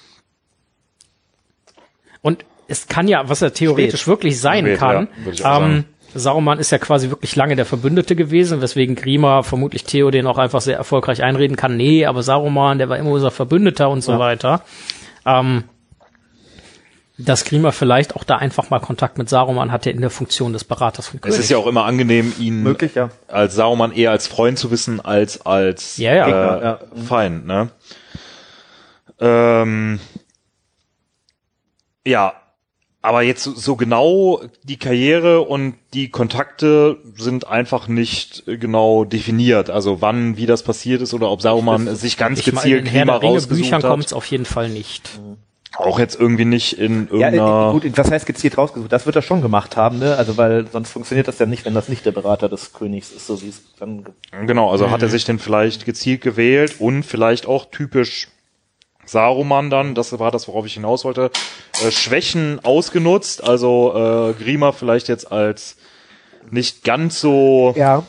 Und 2.22 2.46
es 2.68 2.88
kann 2.88 3.08
ja, 3.08 3.28
was 3.28 3.42
er 3.42 3.54
theoretisch 3.54 4.02
Spät. 4.02 4.08
wirklich 4.08 4.40
sein 4.40 4.66
Spät, 4.66 4.80
kann, 4.80 5.08
ähm, 5.44 5.86
Saruman 6.16 6.60
ist 6.60 6.72
ja 6.72 6.78
quasi 6.78 7.10
wirklich 7.10 7.36
lange 7.36 7.56
der 7.56 7.66
Verbündete 7.66 8.16
gewesen, 8.16 8.62
weswegen 8.62 8.96
Grima 8.96 9.44
vermutlich 9.44 9.84
Theo 9.84 10.12
den 10.12 10.28
auch 10.28 10.38
einfach 10.38 10.62
sehr 10.62 10.78
erfolgreich 10.78 11.24
einreden 11.24 11.58
kann. 11.58 11.76
Nee, 11.76 12.06
aber 12.06 12.24
Saruman, 12.24 12.78
der 12.78 12.90
war 12.90 12.98
immer 12.98 13.12
unser 13.12 13.32
Verbündeter 13.32 13.90
und 13.90 14.02
so 14.02 14.20
weiter. 14.20 14.62
Ähm, 15.26 15.64
dass 17.18 17.46
Grima 17.46 17.72
vielleicht 17.72 18.16
auch 18.16 18.24
da 18.24 18.38
einfach 18.38 18.70
mal 18.70 18.80
Kontakt 18.80 19.18
mit 19.18 19.30
Saruman 19.30 19.72
hatte 19.72 19.92
in 19.92 20.02
der 20.02 20.10
Funktion 20.10 20.52
des 20.52 20.64
Beraters 20.64 21.08
vom 21.08 21.22
König. 21.22 21.38
Es 21.38 21.44
ist 21.44 21.50
ja 21.50 21.58
auch 21.58 21.68
immer 21.68 21.86
angenehm, 21.86 22.34
ihn 22.40 22.64
Möglich, 22.64 22.96
ja. 22.96 23.10
als 23.28 23.56
Saruman 23.56 23.92
eher 23.92 24.12
als 24.12 24.28
Freund 24.28 24.58
zu 24.58 24.72
wissen, 24.72 25.00
als 25.00 25.46
als 25.46 25.98
ja, 25.98 26.14
ja. 26.14 26.28
Äh, 26.28 26.64
ja. 26.64 26.80
Feind. 27.08 27.46
Ne? 27.46 27.70
Ähm, 29.20 30.00
ja, 32.06 32.34
aber 33.04 33.22
jetzt 33.22 33.44
so 33.44 33.76
genau 33.76 34.42
die 34.64 34.78
Karriere 34.78 35.42
und 35.42 35.76
die 35.94 36.10
Kontakte 36.10 36.98
sind 37.18 37.46
einfach 37.46 37.90
nicht 37.90 38.44
genau 38.46 39.04
definiert. 39.04 39.70
Also 39.70 40.02
wann, 40.02 40.38
wie 40.38 40.46
das 40.46 40.64
passiert 40.64 41.02
ist 41.02 41.14
oder 41.14 41.30
ob 41.30 41.42
Saruman 41.42 41.94
sich 41.98 42.16
ganz 42.16 42.44
gezielt 42.44 42.86
Grima 42.86 43.18
rausgesucht 43.18 43.62
Büchern 43.62 43.82
kommt 43.82 44.06
es 44.06 44.14
auf 44.14 44.26
jeden 44.28 44.46
Fall 44.46 44.70
nicht. 44.70 45.20
Mhm. 45.22 45.36
Auch 45.76 46.00
jetzt 46.00 46.18
irgendwie 46.18 46.46
nicht 46.46 46.80
in 46.80 47.08
irgendeiner... 47.08 47.36
Ja, 47.36 47.72
gut, 47.72 47.84
was 47.98 48.10
heißt 48.10 48.26
gezielt 48.26 48.58
rausgesucht? 48.58 48.92
Das 48.92 49.06
wird 49.06 49.18
er 49.18 49.22
schon 49.22 49.42
gemacht 49.42 49.76
haben, 49.76 50.00
ne? 50.00 50.16
Also 50.16 50.38
weil 50.38 50.68
sonst 50.72 50.92
funktioniert 50.92 51.28
das 51.28 51.40
ja 51.40 51.46
nicht, 51.46 51.66
wenn 51.66 51.74
das 51.74 51.90
nicht 51.90 52.06
der 52.06 52.12
Berater 52.12 52.48
des 52.48 52.72
Königs 52.72 53.12
ist, 53.12 53.28
so 53.28 53.42
wie 53.42 53.50
es 53.50 53.64
dann... 53.80 54.06
Genau, 54.46 54.72
also 54.72 54.88
mhm. 54.88 54.92
hat 54.92 55.02
er 55.02 55.10
sich 55.10 55.26
denn 55.26 55.40
vielleicht 55.40 55.86
gezielt 55.86 56.22
gewählt 56.22 56.76
und 56.80 57.04
vielleicht 57.04 57.48
auch 57.48 57.66
typisch 57.66 58.30
Saruman 59.06 59.70
dann, 59.70 59.96
das 59.96 60.18
war 60.20 60.32
das, 60.32 60.48
worauf 60.48 60.66
ich 60.66 60.74
hinaus 60.74 61.06
wollte, 61.06 61.32
äh, 61.86 61.92
Schwächen 61.92 62.60
ausgenutzt, 62.64 63.44
also 63.44 63.94
äh, 63.96 64.44
Grima 64.44 64.72
vielleicht 64.72 65.08
jetzt 65.08 65.32
als 65.32 65.78
nicht 66.50 66.84
ganz 66.84 67.20
so... 67.20 67.74
Ja 67.76 68.04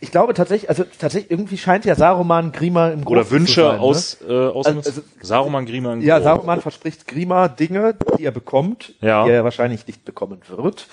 ich 0.00 0.10
glaube 0.10 0.34
tatsächlich, 0.34 0.68
also 0.68 0.84
tatsächlich 0.98 1.30
irgendwie 1.30 1.58
scheint 1.58 1.84
ja 1.84 1.94
Saruman 1.94 2.52
Grima 2.52 2.88
im 2.88 3.04
Großen 3.04 3.18
Oder 3.18 3.30
Wünsche 3.30 3.54
zu 3.54 3.60
sein, 3.62 3.76
ne? 3.76 3.80
aus, 3.80 4.18
äh, 4.26 4.32
aus 4.32 4.66
also, 4.66 4.78
also, 4.80 5.02
Saruman 5.20 5.66
Grima 5.66 5.92
im 5.94 6.00
Ja, 6.02 6.20
Saruman 6.20 6.60
verspricht 6.60 7.06
Grima 7.06 7.48
Dinge, 7.48 7.94
die 8.18 8.24
er 8.24 8.30
bekommt, 8.30 8.94
ja. 9.00 9.24
die 9.24 9.30
er 9.30 9.44
wahrscheinlich 9.44 9.86
nicht 9.86 10.04
bekommen 10.04 10.40
wird, 10.48 10.86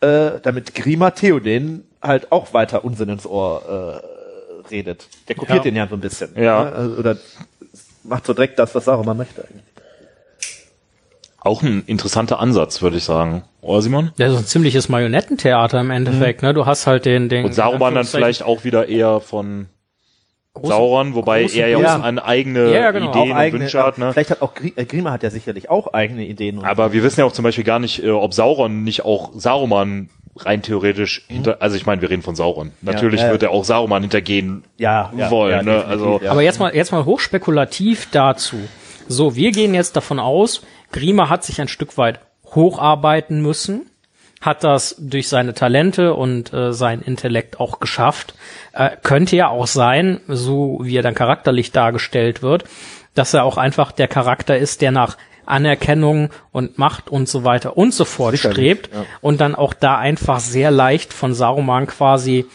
äh, 0.00 0.40
damit 0.42 0.74
Grima 0.74 1.10
Theoden 1.10 1.86
halt 2.02 2.30
auch 2.32 2.52
weiter 2.54 2.84
Unsinn 2.84 3.08
ins 3.08 3.26
Ohr 3.26 4.02
äh, 4.04 4.68
redet. 4.68 5.08
Der 5.28 5.36
kopiert 5.36 5.58
ja. 5.58 5.64
den 5.64 5.76
ja 5.76 5.88
so 5.88 5.94
ein 5.94 6.00
bisschen. 6.00 6.30
Ja. 6.36 6.64
Ne? 6.64 6.72
Also, 6.72 6.96
oder 6.96 7.16
macht 8.08 8.26
so 8.26 8.32
direkt 8.32 8.58
das, 8.58 8.74
was 8.74 8.84
Saruman 8.84 9.16
möchte 9.16 9.42
eigentlich. 9.42 9.62
Auch 11.40 11.62
ein 11.62 11.84
interessanter 11.86 12.40
Ansatz, 12.40 12.82
würde 12.82 12.96
ich 12.96 13.04
sagen. 13.04 13.44
Oder 13.60 13.82
Simon? 13.82 14.10
Ja, 14.16 14.30
so 14.30 14.38
ein 14.38 14.46
ziemliches 14.46 14.88
Marionettentheater 14.88 15.80
im 15.80 15.90
Endeffekt, 15.90 16.42
mhm. 16.42 16.48
ne? 16.48 16.54
Du 16.54 16.66
hast 16.66 16.86
halt 16.86 17.04
den, 17.04 17.28
den. 17.28 17.44
Und 17.44 17.54
Saruman 17.54 17.94
dann 17.94 18.04
vielleicht 18.04 18.42
auch 18.42 18.64
wieder 18.64 18.88
eher 18.88 19.20
von 19.20 19.66
große, 20.56 20.72
Sauron, 20.72 21.14
wobei 21.14 21.44
er 21.44 21.68
ja, 21.68 21.78
auch 21.78 22.02
eine 22.02 22.24
eigene 22.24 22.72
ja, 22.72 22.90
genau. 22.90 23.10
Ideen 23.10 23.32
auch 23.32 23.36
eigene, 23.36 23.56
und 23.56 23.60
Wünsche 23.62 23.82
hat. 23.82 23.98
Ne? 23.98 24.12
Vielleicht 24.12 24.30
hat 24.30 24.42
auch 24.42 24.52
äh, 24.60 24.84
Grima 24.84 25.12
hat 25.12 25.22
ja 25.22 25.30
sicherlich 25.30 25.70
auch 25.70 25.92
eigene 25.92 26.24
Ideen. 26.24 26.64
Aber 26.64 26.92
wir 26.92 27.02
wissen 27.02 27.20
ja 27.20 27.26
auch 27.26 27.32
zum 27.32 27.42
Beispiel 27.42 27.64
gar 27.64 27.78
nicht, 27.78 28.02
äh, 28.02 28.10
ob 28.10 28.34
Sauron 28.34 28.82
nicht 28.82 29.04
auch 29.04 29.32
Saruman 29.34 30.08
rein 30.36 30.62
theoretisch 30.62 31.24
mhm. 31.28 31.34
hinter, 31.34 31.62
also 31.62 31.76
ich 31.76 31.86
meine, 31.86 32.02
wir 32.02 32.10
reden 32.10 32.22
von 32.22 32.36
Sauron. 32.36 32.72
Natürlich 32.82 33.20
ja, 33.20 33.26
ja, 33.26 33.32
wird 33.32 33.42
er 33.42 33.50
auch 33.50 33.64
Saruman 33.64 34.02
hintergehen 34.02 34.64
ja, 34.76 35.10
wollen. 35.30 35.64
ne? 35.64 35.84
Also, 35.84 36.20
Aber 36.28 36.42
jetzt 36.42 36.58
mal, 36.58 36.74
jetzt 36.74 36.92
mal 36.92 37.04
hochspekulativ 37.04 38.08
dazu. 38.10 38.56
So, 39.08 39.36
wir 39.36 39.52
gehen 39.52 39.74
jetzt 39.74 39.96
davon 39.96 40.18
aus, 40.18 40.62
Grima 40.92 41.28
hat 41.28 41.44
sich 41.44 41.60
ein 41.60 41.68
Stück 41.68 41.96
weit 41.96 42.20
hocharbeiten 42.44 43.40
müssen, 43.40 43.90
hat 44.40 44.64
das 44.64 44.96
durch 44.98 45.28
seine 45.28 45.54
Talente 45.54 46.14
und 46.14 46.52
äh, 46.52 46.72
sein 46.72 47.02
Intellekt 47.02 47.60
auch 47.60 47.80
geschafft. 47.80 48.34
Äh, 48.72 48.90
könnte 49.02 49.36
ja 49.36 49.48
auch 49.48 49.66
sein, 49.66 50.20
so 50.28 50.80
wie 50.82 50.96
er 50.96 51.02
dann 51.02 51.14
charakterlich 51.14 51.72
dargestellt 51.72 52.42
wird, 52.42 52.64
dass 53.14 53.34
er 53.34 53.44
auch 53.44 53.56
einfach 53.56 53.92
der 53.92 54.08
Charakter 54.08 54.56
ist, 54.56 54.82
der 54.82 54.90
nach 54.90 55.16
Anerkennung 55.46 56.30
und 56.52 56.78
Macht 56.78 57.08
und 57.08 57.28
so 57.28 57.44
weiter 57.44 57.76
und 57.76 57.94
so 57.94 58.04
fort 58.04 58.32
Sicherlich, 58.32 58.56
strebt 58.56 58.94
ja. 58.94 59.04
und 59.20 59.40
dann 59.40 59.54
auch 59.54 59.74
da 59.74 59.98
einfach 59.98 60.40
sehr 60.40 60.70
leicht 60.70 61.12
von 61.12 61.34
Saruman 61.34 61.86
quasi 61.86 62.46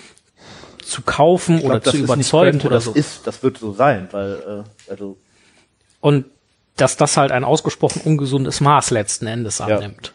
zu 0.84 1.02
kaufen 1.02 1.60
glaub, 1.60 1.72
oder 1.72 1.82
zu 1.82 1.98
überzeugen 1.98 2.52
könnte, 2.52 2.68
oder 2.68 2.76
das 2.76 2.86
so. 2.86 2.94
Ist, 2.94 3.26
das 3.26 3.44
wird 3.44 3.58
so 3.58 3.74
sein, 3.74 4.08
weil 4.12 4.66
äh, 4.88 4.92
also 4.92 5.18
und 6.02 6.26
dass 6.76 6.98
das 6.98 7.18
halt 7.18 7.32
ein 7.32 7.44
ausgesprochen 7.44 8.02
ungesundes 8.04 8.60
Maß 8.60 8.92
letzten 8.92 9.28
Endes 9.28 9.62
annimmt. 9.62 10.14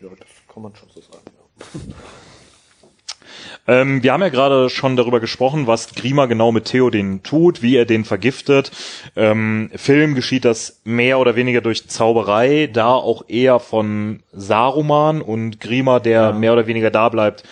Ja, 0.00 0.08
das 0.10 0.28
kann 0.52 0.62
man 0.62 0.74
schon 0.74 0.88
so 0.94 1.00
sagen. 1.00 1.24
Ja. 1.74 1.94
Ähm, 3.68 4.02
wir 4.02 4.14
haben 4.14 4.22
ja 4.22 4.30
gerade 4.30 4.70
schon 4.70 4.96
darüber 4.96 5.20
gesprochen, 5.20 5.66
was 5.66 5.94
Grima 5.94 6.24
genau 6.24 6.50
mit 6.52 6.64
Theoden 6.64 7.22
tut, 7.22 7.62
wie 7.62 7.76
er 7.76 7.84
den 7.84 8.06
vergiftet. 8.06 8.72
Ähm, 9.14 9.70
Film 9.76 10.14
geschieht 10.14 10.46
das 10.46 10.80
mehr 10.84 11.18
oder 11.18 11.36
weniger 11.36 11.60
durch 11.60 11.86
Zauberei, 11.86 12.70
da 12.72 12.94
auch 12.94 13.28
eher 13.28 13.60
von 13.60 14.20
Saruman 14.32 15.20
und 15.20 15.60
Grima, 15.60 16.00
der 16.00 16.22
ja. 16.22 16.32
mehr 16.32 16.54
oder 16.54 16.66
weniger 16.66 16.90
da 16.90 17.10
bleibt, 17.10 17.44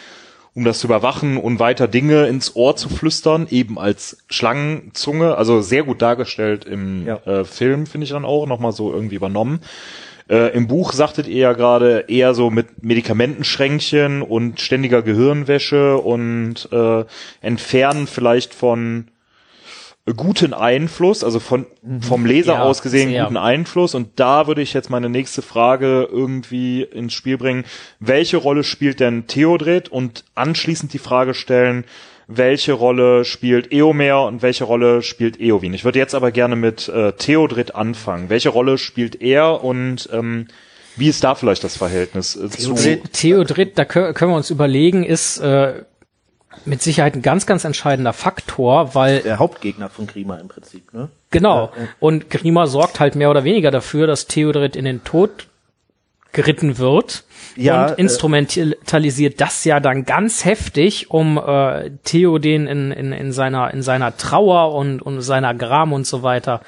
um 0.54 0.64
das 0.64 0.78
zu 0.78 0.86
überwachen 0.86 1.36
und 1.36 1.60
weiter 1.60 1.86
Dinge 1.86 2.26
ins 2.28 2.56
Ohr 2.56 2.76
zu 2.76 2.88
flüstern, 2.88 3.46
eben 3.50 3.78
als 3.78 4.24
Schlangenzunge, 4.30 5.36
also 5.36 5.60
sehr 5.60 5.82
gut 5.82 6.00
dargestellt 6.00 6.64
im 6.64 7.06
ja. 7.06 7.16
äh, 7.26 7.44
Film, 7.44 7.84
finde 7.84 8.06
ich 8.06 8.10
dann 8.10 8.24
auch, 8.24 8.46
nochmal 8.46 8.72
so 8.72 8.90
irgendwie 8.90 9.16
übernommen. 9.16 9.60
Äh, 10.28 10.54
Im 10.56 10.66
Buch 10.66 10.92
sagtet 10.92 11.28
ihr 11.28 11.38
ja 11.38 11.52
gerade 11.52 12.04
eher 12.08 12.34
so 12.34 12.50
mit 12.50 12.82
Medikamentenschränkchen 12.82 14.22
und 14.22 14.60
ständiger 14.60 15.02
Gehirnwäsche 15.02 15.98
und 15.98 16.68
äh, 16.72 17.04
Entfernen 17.40 18.06
vielleicht 18.06 18.54
von 18.54 19.08
guten 20.14 20.54
Einfluss, 20.54 21.24
also 21.24 21.40
von 21.40 21.66
vom 22.00 22.26
Leser 22.26 22.54
ja, 22.54 22.62
aus 22.62 22.80
gesehen 22.80 23.10
sehr. 23.10 23.24
guten 23.24 23.36
Einfluss. 23.36 23.94
Und 23.94 24.20
da 24.20 24.46
würde 24.46 24.62
ich 24.62 24.72
jetzt 24.72 24.88
meine 24.88 25.08
nächste 25.08 25.42
Frage 25.42 26.08
irgendwie 26.10 26.82
ins 26.82 27.12
Spiel 27.12 27.38
bringen. 27.38 27.64
Welche 27.98 28.36
Rolle 28.36 28.62
spielt 28.62 29.00
denn 29.00 29.26
Theodred? 29.26 29.88
Und 29.88 30.24
anschließend 30.36 30.92
die 30.92 30.98
Frage 30.98 31.34
stellen, 31.34 31.84
welche 32.28 32.72
Rolle 32.72 33.24
spielt 33.24 33.72
Eomer 33.72 34.26
und 34.26 34.42
welche 34.42 34.64
Rolle 34.64 35.02
spielt 35.02 35.40
Eowyn. 35.40 35.74
Ich 35.74 35.84
würde 35.84 35.98
jetzt 35.98 36.14
aber 36.14 36.32
gerne 36.32 36.56
mit 36.56 36.88
äh, 36.88 37.12
Theodred 37.12 37.74
anfangen. 37.74 38.28
Welche 38.28 38.48
Rolle 38.48 38.78
spielt 38.78 39.20
er 39.22 39.62
und 39.62 40.08
ähm, 40.12 40.48
wie 40.96 41.08
ist 41.08 41.22
da 41.22 41.34
vielleicht 41.34 41.62
das 41.62 41.76
Verhältnis 41.76 42.34
äh, 42.36 42.48
zu 42.48 42.74
Theodred, 42.74 43.78
da 43.78 43.84
können 43.84 44.30
wir 44.32 44.36
uns 44.36 44.50
überlegen, 44.50 45.04
ist 45.04 45.38
äh, 45.38 45.84
mit 46.64 46.82
Sicherheit 46.82 47.14
ein 47.14 47.22
ganz, 47.22 47.46
ganz 47.46 47.64
entscheidender 47.64 48.12
Faktor, 48.12 48.94
weil 48.94 49.20
der 49.20 49.38
Hauptgegner 49.38 49.88
von 49.88 50.06
Grima 50.06 50.36
im 50.36 50.48
Prinzip, 50.48 50.92
ne? 50.92 51.08
Genau. 51.30 51.72
Ja, 51.76 51.82
ja. 51.82 51.88
Und 52.00 52.30
Grima 52.30 52.66
sorgt 52.66 52.98
halt 52.98 53.14
mehr 53.14 53.30
oder 53.30 53.44
weniger 53.44 53.70
dafür, 53.70 54.06
dass 54.06 54.26
Theodred 54.26 54.74
in 54.74 54.84
den 54.84 55.04
Tod 55.04 55.48
geritten 56.36 56.78
wird 56.78 57.24
ja, 57.56 57.86
und 57.86 57.92
äh, 57.98 58.00
instrumentalisiert 58.02 59.40
das 59.40 59.64
ja 59.64 59.80
dann 59.80 60.04
ganz 60.04 60.44
heftig, 60.44 61.10
um 61.10 61.38
äh, 61.38 61.90
Theoden 62.04 62.66
in, 62.68 62.92
in, 62.92 63.12
in 63.12 63.32
seiner 63.32 63.72
in 63.74 63.82
seiner 63.82 64.16
Trauer 64.16 64.74
und 64.74 65.00
und 65.02 65.20
seiner 65.22 65.54
Gram 65.54 65.92
und 65.92 66.06
so 66.06 66.22
weiter 66.22 66.60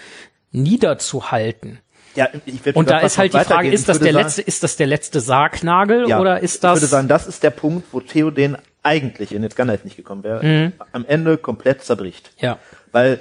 niederzuhalten. 0.72 1.78
Ja, 2.14 2.28
ich 2.46 2.64
würd 2.64 2.74
Und 2.74 2.90
da 2.90 2.98
ist 3.00 3.18
halt 3.18 3.34
die 3.34 3.38
Frage, 3.38 3.68
ist 3.70 3.88
das 3.88 3.96
würde 3.96 4.04
der 4.06 4.12
sagen- 4.14 4.24
letzte, 4.24 4.42
ist 4.42 4.62
das 4.62 4.76
der 4.76 4.86
letzte 4.86 5.20
Sargnagel 5.20 6.08
Ja, 6.08 6.18
oder 6.20 6.40
ist 6.40 6.56
Ich 6.56 6.62
würde 6.62 6.80
das? 6.80 6.90
sagen, 6.90 7.06
das 7.08 7.26
ist 7.26 7.42
der 7.42 7.50
Punkt, 7.50 7.86
wo 7.92 8.00
Theoden 8.00 8.56
eigentlich 8.82 9.32
in 9.32 9.42
jetzt 9.42 9.56
Gandalf 9.56 9.84
nicht 9.84 9.96
gekommen 9.96 10.24
wäre, 10.24 10.44
Mhm. 10.44 10.72
am 10.92 11.04
Ende 11.06 11.36
komplett 11.36 11.82
zerbricht. 11.84 12.32
ja. 12.40 12.58
Weil 12.90 13.18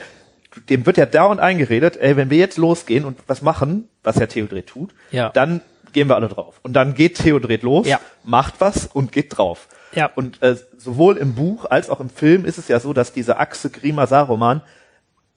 dem 0.70 0.86
wird 0.88 0.98
ja 0.98 1.06
dauernd 1.06 1.39
eingeredet, 1.39 1.98
ey, 1.98 2.16
wenn 2.18 2.32
wir 2.32 2.38
jetzt 2.39 2.58
losgehen 2.58 3.06
und 3.06 3.20
was 3.28 3.43
machen, 3.43 3.89
was 4.04 4.16
ja 4.16 4.26
Theodred 4.26 4.66
tut, 4.66 4.89
Ja. 5.12 5.30
dann 5.30 5.62
gehen 5.94 6.08
wir 6.10 6.16
alle 6.16 6.28
drauf. 6.28 6.60
Und 6.64 6.74
dann 6.74 6.94
geht 6.94 7.18
Theodred 7.18 7.64
los, 7.64 7.88
Ja. 7.88 8.00
macht 8.24 8.56
was 8.60 8.86
und 8.88 9.12
geht 9.12 9.38
drauf. 9.38 9.68
Ja. 9.94 10.12
Und 10.16 10.42
äh, 10.42 10.56
sowohl 10.78 11.18
im 11.18 11.34
Buch 11.36 11.66
als 11.66 11.90
auch 11.90 12.00
im 12.00 12.10
Film 12.10 12.46
ist 12.46 12.58
es 12.58 12.68
ja 12.68 12.80
so, 12.80 12.94
dass 12.94 13.14
diese 13.14 13.38
Achse 13.38 13.70
Grima 13.70 14.06
Saruman 14.08 14.62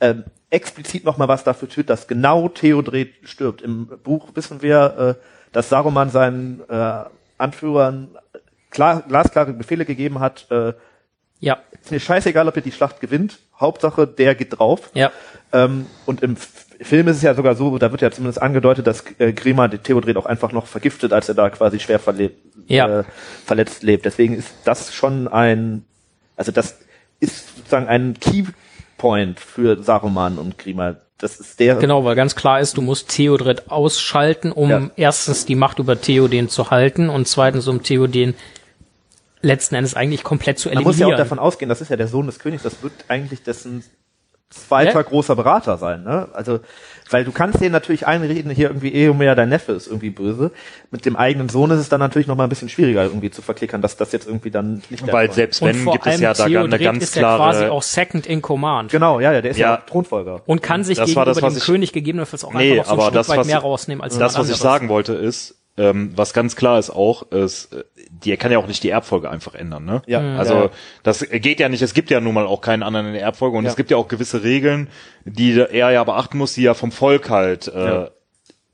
ähm, 0.00 0.24
explizit 0.50 1.04
nochmal 1.04 1.28
was 1.28 1.44
dafür 1.44 1.68
tut, 1.68 1.88
dass 1.90 2.06
genau 2.08 2.48
Theodred 2.48 3.10
stirbt. 3.22 3.62
Im 3.62 3.86
Buch 4.02 4.28
wissen 4.34 4.62
wir, 4.62 5.16
äh, 5.20 5.24
dass 5.52 5.68
Saruman 5.68 6.10
seinen 6.10 6.62
äh, 6.68 7.04
Anführern 7.38 8.16
klar, 8.70 9.02
glasklare 9.06 9.52
Befehle 9.52 9.84
gegeben 9.84 10.20
hat, 10.20 10.46
äh, 10.50 10.72
Ja. 11.38 11.58
ist 11.80 11.90
mir 11.90 12.00
scheißegal, 12.00 12.48
ob 12.48 12.56
ihr 12.56 12.62
die 12.62 12.72
Schlacht 12.72 13.00
gewinnt. 13.00 13.38
Hauptsache, 13.58 14.06
der 14.06 14.34
geht 14.34 14.58
drauf. 14.58 14.90
Ja. 14.94 15.10
Ähm, 15.52 15.86
und 16.06 16.22
im 16.22 16.36
Film 16.82 17.08
ist 17.08 17.16
es 17.16 17.22
ja 17.22 17.34
sogar 17.34 17.54
so, 17.54 17.76
da 17.78 17.90
wird 17.90 18.00
ja 18.00 18.10
zumindest 18.10 18.40
angedeutet, 18.40 18.86
dass 18.86 19.04
äh, 19.18 19.32
Grima 19.32 19.68
den 19.68 19.82
Theodred 19.82 20.16
auch 20.16 20.26
einfach 20.26 20.52
noch 20.52 20.66
vergiftet, 20.66 21.12
als 21.12 21.28
er 21.28 21.34
da 21.34 21.50
quasi 21.50 21.78
schwer 21.78 21.98
verle 21.98 22.30
Ja. 22.66 23.00
äh, 23.00 23.04
verletzt 23.44 23.82
lebt. 23.82 24.04
Deswegen 24.06 24.34
ist 24.34 24.48
das 24.64 24.94
schon 24.94 25.28
ein, 25.28 25.84
also 26.36 26.52
das 26.52 26.78
ist 27.20 27.56
sozusagen 27.56 27.86
ein 27.86 28.16
Keypoint 28.18 29.40
für 29.40 29.82
Saruman 29.82 30.38
und 30.38 30.56
Grima. 30.58 30.96
Das 31.18 31.38
ist 31.38 31.60
der. 31.60 31.74
Genau, 31.76 32.02
weil 32.06 32.16
ganz 32.16 32.34
klar 32.34 32.60
ist, 32.60 32.78
du 32.78 32.80
musst 32.82 33.08
Theodred 33.10 33.70
ausschalten, 33.70 34.50
um 34.52 34.70
Ja. 34.70 34.90
erstens 34.96 35.44
die 35.44 35.54
Macht 35.56 35.78
über 35.78 36.00
Theoden 36.00 36.48
zu 36.48 36.70
halten 36.70 37.10
und 37.10 37.28
zweitens 37.28 37.68
um 37.68 37.82
Theoden 37.82 38.34
letzten 39.42 39.74
Endes 39.74 39.94
eigentlich 39.94 40.22
komplett 40.22 40.58
zu 40.58 40.68
Man 40.68 40.78
eliminieren. 40.78 40.96
muss 40.96 40.98
ja 40.98 41.14
auch 41.14 41.18
davon 41.18 41.38
ausgehen, 41.38 41.68
das 41.68 41.80
ist 41.82 41.90
ja 41.90 41.96
der 41.96 42.08
Sohn 42.08 42.24
des 42.26 42.38
Königs, 42.38 42.62
das 42.62 42.82
wird 42.82 42.92
eigentlich 43.08 43.42
dessen 43.42 43.84
zweiter 44.50 44.94
Ja. 44.94 45.02
großer 45.02 45.36
Berater 45.36 45.78
sein, 45.78 46.02
ne? 46.02 46.28
Also, 46.32 46.60
weil 47.12 47.24
du 47.24 47.32
kannst 47.32 47.60
denen 47.60 47.72
natürlich 47.72 48.06
einreden, 48.06 48.50
hier 48.52 48.68
irgendwie 48.68 48.92
Eomer, 48.94 49.34
dein 49.34 49.48
Neffe 49.48 49.72
ist 49.72 49.86
irgendwie 49.88 50.10
böse. 50.10 50.50
Mit 50.92 51.04
dem 51.06 51.16
eigenen 51.16 51.48
Sohn 51.48 51.70
ist 51.72 51.78
es 51.80 51.88
dann 51.88 51.98
natürlich 52.00 52.28
noch 52.28 52.36
mal 52.36 52.44
ein 52.44 52.48
bisschen 52.48 52.68
schwieriger 52.68 53.02
irgendwie 53.04 53.30
zu 53.30 53.42
verklickern, 53.42 53.82
dass 53.82 53.96
das 53.96 54.12
jetzt 54.12 54.26
irgendwie 54.28 54.50
dann 54.52 54.82
nicht 54.90 55.04
der 55.06 55.12
Weil 55.12 55.26
Fall 55.26 55.28
ist. 55.30 55.34
selbst 55.34 55.62
und 55.62 55.68
wenn 55.68 55.76
vor 55.76 55.92
gibt 55.94 56.06
es 56.06 56.12
allem 56.12 56.22
ja 56.22 56.34
da 56.34 56.44
eine 56.44 56.78
ganz 56.78 57.02
ist 57.02 57.16
ja 57.16 57.36
quasi 57.36 57.58
klare. 57.60 57.72
auch 57.72 57.82
Second 57.82 58.26
in 58.26 58.42
Command. 58.42 58.90
Genau, 58.92 59.18
ja, 59.18 59.32
ja, 59.32 59.40
der 59.40 59.50
ist 59.52 59.56
ja, 59.56 59.70
Ja. 59.74 59.76
Thronfolger. 59.78 60.42
Und 60.46 60.62
kann 60.62 60.84
sich 60.84 60.98
Das 60.98 61.06
gegenüber 61.06 61.26
war 61.26 61.34
das, 61.34 61.38
dem 61.54 61.56
ich- 61.58 61.64
König 61.64 61.92
gegebenenfalls 61.92 62.44
auch 62.44 62.52
Nee, 62.54 62.72
einfach 62.72 62.76
noch 62.76 62.84
so 62.86 62.90
ein 62.90 62.92
aber 62.94 63.02
Stück 63.06 63.14
das, 63.14 63.28
weit 63.28 63.38
was, 63.38 63.46
mehr 63.48 63.58
rausnehmen 63.58 64.02
als 64.02 64.18
das, 64.18 64.38
was 64.38 64.50
ich 64.50 64.56
sagen 64.56 64.88
wollte, 64.88 65.14
ist, 65.14 65.56
ähm, 65.80 66.12
was 66.14 66.32
ganz 66.34 66.56
klar 66.56 66.78
ist 66.78 66.90
auch, 66.90 67.30
ist, 67.32 67.72
äh, 67.72 67.84
die 68.24 68.36
kann 68.36 68.52
ja 68.52 68.58
auch 68.58 68.66
nicht 68.66 68.82
die 68.82 68.90
Erbfolge 68.90 69.30
einfach 69.30 69.54
ändern, 69.54 69.84
ne? 69.86 70.02
Ja. 70.06 70.36
Also 70.36 70.54
Ja. 70.54 70.70
das 71.02 71.26
geht 71.28 71.58
ja 71.60 71.68
nicht, 71.68 71.80
es 71.82 71.94
gibt 71.94 72.10
ja 72.10 72.20
nun 72.20 72.34
mal 72.34 72.46
auch 72.46 72.60
keinen 72.60 72.82
anderen 72.82 73.06
in 73.06 73.12
der 73.14 73.22
Erbfolge 73.22 73.56
und 73.56 73.64
Ja. 73.64 73.70
es 73.70 73.76
gibt 73.76 73.90
ja 73.90 73.96
auch 73.96 74.08
gewisse 74.08 74.42
Regeln, 74.42 74.88
die 75.24 75.58
er 75.58 75.90
ja 75.90 76.04
beachten 76.04 76.36
muss, 76.38 76.52
die 76.52 76.62
ja 76.62 76.74
vom 76.74 76.92
Volk 76.92 77.30
halt 77.30 77.68
äh, 77.68 77.86
Ja. 77.86 78.10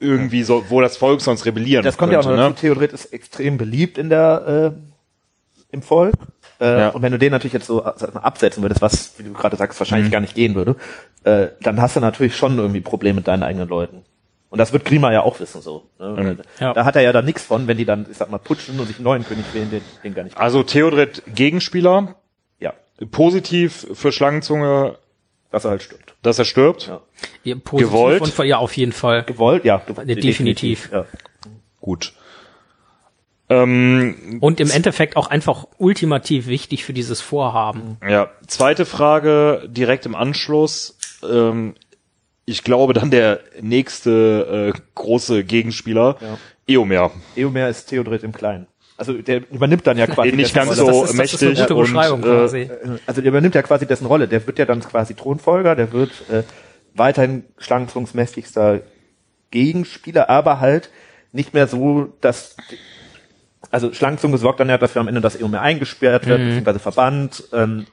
irgendwie 0.00 0.42
so, 0.42 0.64
wo 0.68 0.80
das 0.80 0.96
Volk 0.96 1.20
sonst 1.20 1.46
rebellieren 1.46 1.84
Das 1.84 1.96
kommt 1.96 2.12
ja 2.12 2.18
auch 2.18 2.24
könnte, 2.24 2.36
noch 2.36 2.48
ne? 2.48 2.54
dazu, 2.54 2.60
Theodred 2.66 2.92
ist 2.92 3.12
extrem 3.12 3.56
beliebt 3.56 3.98
in 3.98 4.10
der, 4.10 4.74
äh, 4.74 5.72
im 5.72 5.82
Volk. 5.82 6.14
Äh, 6.60 6.64
Ja. 6.80 6.88
Und 6.90 7.02
wenn 7.02 7.12
du 7.12 7.18
den 7.18 7.30
natürlich 7.32 7.52
jetzt 7.52 7.66
so 7.66 7.82
mal, 7.82 7.94
absetzen 8.22 8.62
würdest, 8.62 8.80
was, 8.82 9.14
wie 9.18 9.22
du 9.24 9.32
gerade 9.32 9.56
sagst, 9.56 9.78
wahrscheinlich 9.78 10.08
Mhm. 10.08 10.12
gar 10.12 10.20
nicht 10.20 10.34
gehen 10.34 10.54
würde, 10.54 10.76
äh, 11.24 11.48
dann 11.60 11.80
hast 11.80 11.96
du 11.96 12.00
natürlich 12.00 12.34
schon 12.36 12.58
irgendwie 12.58 12.80
Probleme 12.80 13.16
mit 13.16 13.28
deinen 13.28 13.42
eigenen 13.42 13.68
Leuten. 13.68 14.02
Und 14.56 14.58
das 14.58 14.72
wird 14.72 14.86
Grima 14.86 15.12
ja 15.12 15.20
auch 15.22 15.38
wissen, 15.38 15.60
so. 15.60 15.84
Ne? 15.98 16.38
Ja. 16.58 16.72
Da 16.72 16.86
hat 16.86 16.96
er 16.96 17.02
ja 17.02 17.12
dann 17.12 17.26
nichts 17.26 17.42
von, 17.44 17.66
wenn 17.66 17.76
die 17.76 17.84
dann, 17.84 18.06
ich 18.10 18.16
sag 18.16 18.30
mal, 18.30 18.38
putschen 18.38 18.80
und 18.80 18.86
sich 18.86 18.96
einen 18.96 19.04
neuen 19.04 19.22
König 19.26 19.44
wählen, 19.52 19.68
den, 19.70 19.82
den 20.02 20.14
gar 20.14 20.22
nicht. 20.24 20.38
Also 20.38 20.62
Theodred 20.62 21.22
Gegenspieler, 21.34 22.14
Ja, 22.58 22.72
positiv 23.10 23.86
für 23.92 24.12
Schlangenzunge, 24.12 24.96
dass 25.50 25.66
er 25.66 25.72
halt 25.72 25.82
stirbt. 25.82 26.14
dass 26.22 26.38
er 26.38 26.46
stirbt. 26.46 26.86
Ja. 26.86 27.02
Ja, 27.44 27.56
positiv 27.62 27.90
Gewollt? 27.90 28.22
Und, 28.22 28.38
ja, 28.46 28.56
auf 28.56 28.74
jeden 28.78 28.92
Fall. 28.92 29.24
Gewollt, 29.24 29.66
ja. 29.66 29.82
definitiv. 30.06 30.88
Ja. 30.90 31.04
Gut. 31.82 32.14
Ähm, 33.50 34.38
Und 34.40 34.58
im 34.58 34.70
Endeffekt 34.70 35.16
auch 35.16 35.28
einfach 35.28 35.66
ultimativ 35.76 36.46
wichtig 36.46 36.82
für 36.84 36.94
dieses 36.94 37.20
Vorhaben. 37.20 37.98
Ja, 38.08 38.30
zweite 38.46 38.86
Frage 38.86 39.68
direkt 39.68 40.06
im 40.06 40.14
Anschluss. 40.14 40.96
Ähm, 41.22 41.74
ich 42.46 42.64
glaube 42.64 42.94
dann 42.94 43.10
der 43.10 43.40
nächste 43.60 44.72
äh, 44.74 44.78
große 44.94 45.44
Gegenspieler, 45.44 46.16
Ja. 46.20 46.38
Eomer. 46.68 47.10
Eomer 47.36 47.68
ist 47.68 47.86
Theodred 47.86 48.22
im 48.24 48.32
Kleinen. 48.32 48.66
Also 48.96 49.12
der 49.12 49.42
übernimmt 49.50 49.86
dann 49.86 49.98
ja 49.98 50.06
quasi 50.06 50.32
Nicht 50.32 50.54
ganz 50.54 50.70
Rolle. 50.80 50.92
so 50.92 51.02
das 51.02 51.10
ist, 51.12 51.18
das 51.18 51.32
ist 51.34 51.42
eine 51.42 51.50
mächtig 51.50 51.60
gute 51.62 51.74
und, 51.74 51.82
Beschreibung 51.82 52.20
äh, 52.20 52.22
quasi. 52.22 52.70
also 53.06 53.20
der 53.20 53.28
übernimmt 53.30 53.54
ja 53.54 53.62
quasi 53.62 53.86
dessen 53.86 54.06
Rolle. 54.06 54.26
Der 54.26 54.46
wird 54.46 54.58
ja 54.58 54.64
dann 54.64 54.80
quasi 54.80 55.14
Thronfolger, 55.14 55.76
der 55.76 55.92
wird 55.92 56.10
äh, 56.30 56.44
weiterhin 56.94 57.44
schlangenzungsmächtigster 57.58 58.80
Gegenspieler, 59.50 60.30
aber 60.30 60.60
halt 60.60 60.90
nicht 61.32 61.52
mehr 61.52 61.66
so, 61.66 62.12
dass 62.20 62.56
also 63.70 63.92
Schlangenzunge 63.92 64.38
sorgt 64.38 64.60
dann 64.60 64.68
ja 64.68 64.78
dafür 64.78 65.00
am 65.02 65.08
Ende, 65.08 65.20
dass 65.20 65.38
Eomer 65.38 65.60
eingesperrt 65.60 66.26
wird, 66.26 66.38
beziehungsweise 66.38 66.78
verbannt. 66.78 67.44
Ähm, 67.52 67.86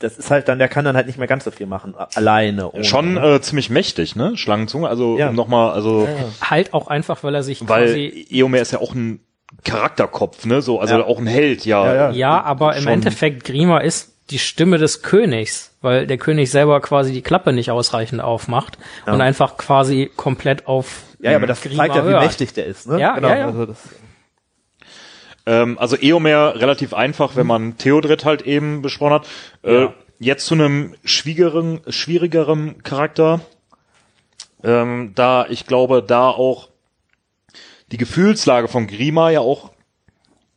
das 0.00 0.18
ist 0.18 0.30
halt 0.30 0.48
dann, 0.48 0.58
der 0.58 0.66
kann 0.68 0.84
dann 0.84 0.96
halt 0.96 1.06
nicht 1.06 1.18
mehr 1.18 1.28
ganz 1.28 1.44
so 1.44 1.50
viel 1.52 1.66
machen, 1.66 1.94
alleine. 2.14 2.72
Ohne, 2.72 2.82
Schon 2.84 3.16
äh, 3.16 3.40
ziemlich 3.40 3.70
mächtig, 3.70 4.16
ne? 4.16 4.36
Schlangenzunge. 4.36 4.88
Also 4.88 5.16
Ja. 5.18 5.28
um 5.28 5.34
nochmal, 5.36 5.70
also 5.72 6.08
Halt 6.42 6.74
auch 6.74 6.88
einfach, 6.88 7.22
weil 7.22 7.34
er 7.34 7.42
sich 7.42 7.60
weil 7.68 7.86
quasi 7.86 8.26
Eomer 8.30 8.58
ist 8.58 8.72
ja 8.72 8.80
auch 8.80 8.94
ein 8.94 9.20
Charakterkopf, 9.64 10.46
ne? 10.46 10.62
So, 10.62 10.80
also 10.80 10.94
Ja. 10.98 11.04
auch 11.04 11.18
ein 11.18 11.26
Held, 11.26 11.64
ja. 11.66 11.84
Ja, 11.86 11.94
ja. 11.94 12.10
Ja, 12.10 12.42
aber 12.42 12.76
im 12.76 12.82
schon- 12.84 12.92
Endeffekt 12.92 13.44
Grima 13.44 13.78
ist 13.78 14.14
die 14.30 14.38
Stimme 14.38 14.78
des 14.78 15.02
Königs, 15.02 15.76
weil 15.80 16.06
der 16.06 16.16
König 16.18 16.50
selber 16.50 16.80
quasi 16.80 17.12
die 17.12 17.22
Klappe 17.22 17.52
nicht 17.52 17.70
ausreichend 17.70 18.20
aufmacht 18.20 18.78
und 19.06 19.20
einfach 19.20 19.56
quasi 19.56 20.10
komplett 20.16 20.66
auf 20.68 21.02
ja, 21.20 21.32
ja, 21.32 21.36
aber 21.36 21.46
das 21.48 21.60
Grima 21.60 21.82
zeigt 21.84 21.96
ja, 21.96 22.06
wie 22.06 22.10
hört. 22.12 22.22
mächtig 22.22 22.52
der 22.54 22.66
ist. 22.66 22.86
Ne? 22.88 22.98
Ja, 23.00 23.18
ja, 23.20 23.36
ja. 23.36 23.46
Also 23.46 23.66
das, 23.66 23.78
Ähm, 25.46 25.78
also 25.78 25.96
Eomer 25.96 26.54
relativ 26.56 26.94
einfach, 26.94 27.36
wenn 27.36 27.46
man 27.46 27.76
Theodred 27.78 28.24
halt 28.24 28.42
eben 28.42 28.82
besprochen 28.82 29.14
hat. 29.14 29.26
Äh, 29.62 29.82
Ja. 29.82 29.94
Jetzt 30.22 30.44
zu 30.44 30.54
einem 30.54 30.94
schwierigeren, 31.02 31.80
schwierigeren 31.88 32.82
Charakter. 32.82 33.40
Ähm, 34.62 35.12
da, 35.14 35.46
ich 35.48 35.66
glaube, 35.66 36.02
da 36.06 36.28
auch 36.28 36.68
die 37.90 37.96
Gefühlslage 37.96 38.68
von 38.68 38.86
Grima 38.86 39.30
ja 39.30 39.40
auch 39.40 39.70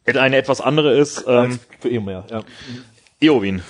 eine 0.06 0.36
etwas 0.36 0.60
andere 0.60 0.98
ist. 0.98 1.24
Ähm, 1.28 1.34
als 1.34 1.60
für 1.80 1.90
Eomer, 1.90 2.26
ja. 2.30 2.42
Eowyn. 3.22 3.64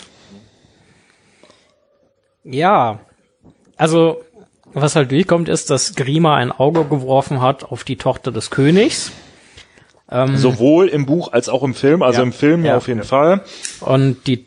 Ja, 2.43 2.99
also 3.77 4.23
was 4.73 4.95
halt 4.95 5.11
durchkommt, 5.11 5.49
ist, 5.49 5.69
dass 5.69 5.93
Grima 5.95 6.35
ein 6.35 6.51
Auge 6.51 6.85
geworfen 6.85 7.41
hat 7.41 7.63
auf 7.65 7.83
die 7.83 7.97
Tochter 7.97 8.31
des 8.31 8.49
Königs. 8.49 9.11
Sowohl 10.35 10.87
im 10.87 11.05
Buch 11.05 11.31
als 11.33 11.49
auch 11.49 11.63
im 11.63 11.73
Film. 11.73 12.01
Also 12.03 12.19
Ja. 12.19 12.23
im 12.23 12.33
Film 12.33 12.63
ja, 12.65 12.71
Ja. 12.71 12.77
auf 12.77 12.87
jeden 12.87 13.03
Fall. 13.03 13.41
Und 13.81 14.27
die 14.27 14.45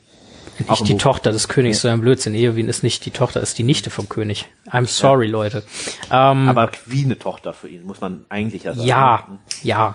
Auch 0.69 0.71
nicht 0.71 0.81
im 0.81 0.87
die 0.87 0.93
Buch. 0.95 1.01
Tochter 1.03 1.33
des 1.33 1.49
Königs, 1.49 1.81
so 1.83 1.89
ein 1.89 2.01
Blödsinn. 2.01 2.35
Eowyn 2.35 2.69
ist 2.69 2.83
nicht 2.83 3.05
die 3.05 3.11
Tochter, 3.11 3.41
ist 3.41 3.59
die 3.59 3.63
Nichte 3.65 3.91
vom 3.91 4.09
König. 4.09 4.47
I'm 4.71 4.87
sorry, 4.87 5.27
Leute. 5.27 5.63
Ähm, 6.11 6.49
Aber 6.49 6.71
wie 6.87 7.05
eine 7.05 7.19
Tochter 7.19 7.53
für 7.53 7.69
ihn, 7.69 7.85
muss 7.85 8.01
man 8.01 8.25
eigentlich 8.29 8.65
ja 8.65 8.75
sagen. 8.75 8.87
ja, 8.89 9.27
ja. 9.63 9.95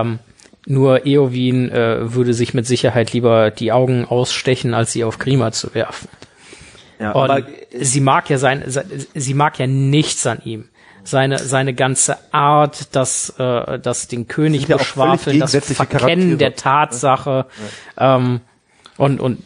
Ähm, 0.00 0.18
nur 0.66 1.04
Eowyn 1.06 1.70
äh, 1.70 2.14
würde 2.14 2.32
sich 2.32 2.54
mit 2.54 2.66
Sicherheit 2.66 3.12
lieber 3.12 3.50
die 3.50 3.72
Augen 3.72 4.06
ausstechen, 4.06 4.72
als 4.72 4.92
sie 4.92 5.04
auf 5.04 5.18
Grima 5.18 5.52
zu 5.52 5.74
werfen. 5.74 6.08
ja 6.98 7.12
Und 7.12 7.30
aber 7.30 7.42
sie 7.78 8.00
mag 8.00 8.30
ja 8.30 8.38
sein, 8.38 8.62
se- 8.66 8.84
sie 9.14 9.34
mag 9.34 9.58
ja 9.58 9.66
nichts 9.66 10.26
an 10.26 10.38
ihm. 10.44 10.68
Seine, 11.06 11.38
seine 11.38 11.74
ganze 11.74 12.16
Art, 12.32 12.94
das, 12.94 13.34
äh, 13.38 13.78
das 13.78 14.08
den 14.08 14.26
König 14.26 14.66
ja 14.68 14.78
beschwafeln, 14.78 15.38
das 15.38 15.52
Verkennen 15.54 15.88
Charaktere. 15.98 16.36
der 16.36 16.54
Tatsache, 16.56 17.46
ähm, 17.98 18.40
und, 18.96 19.20
und, 19.20 19.42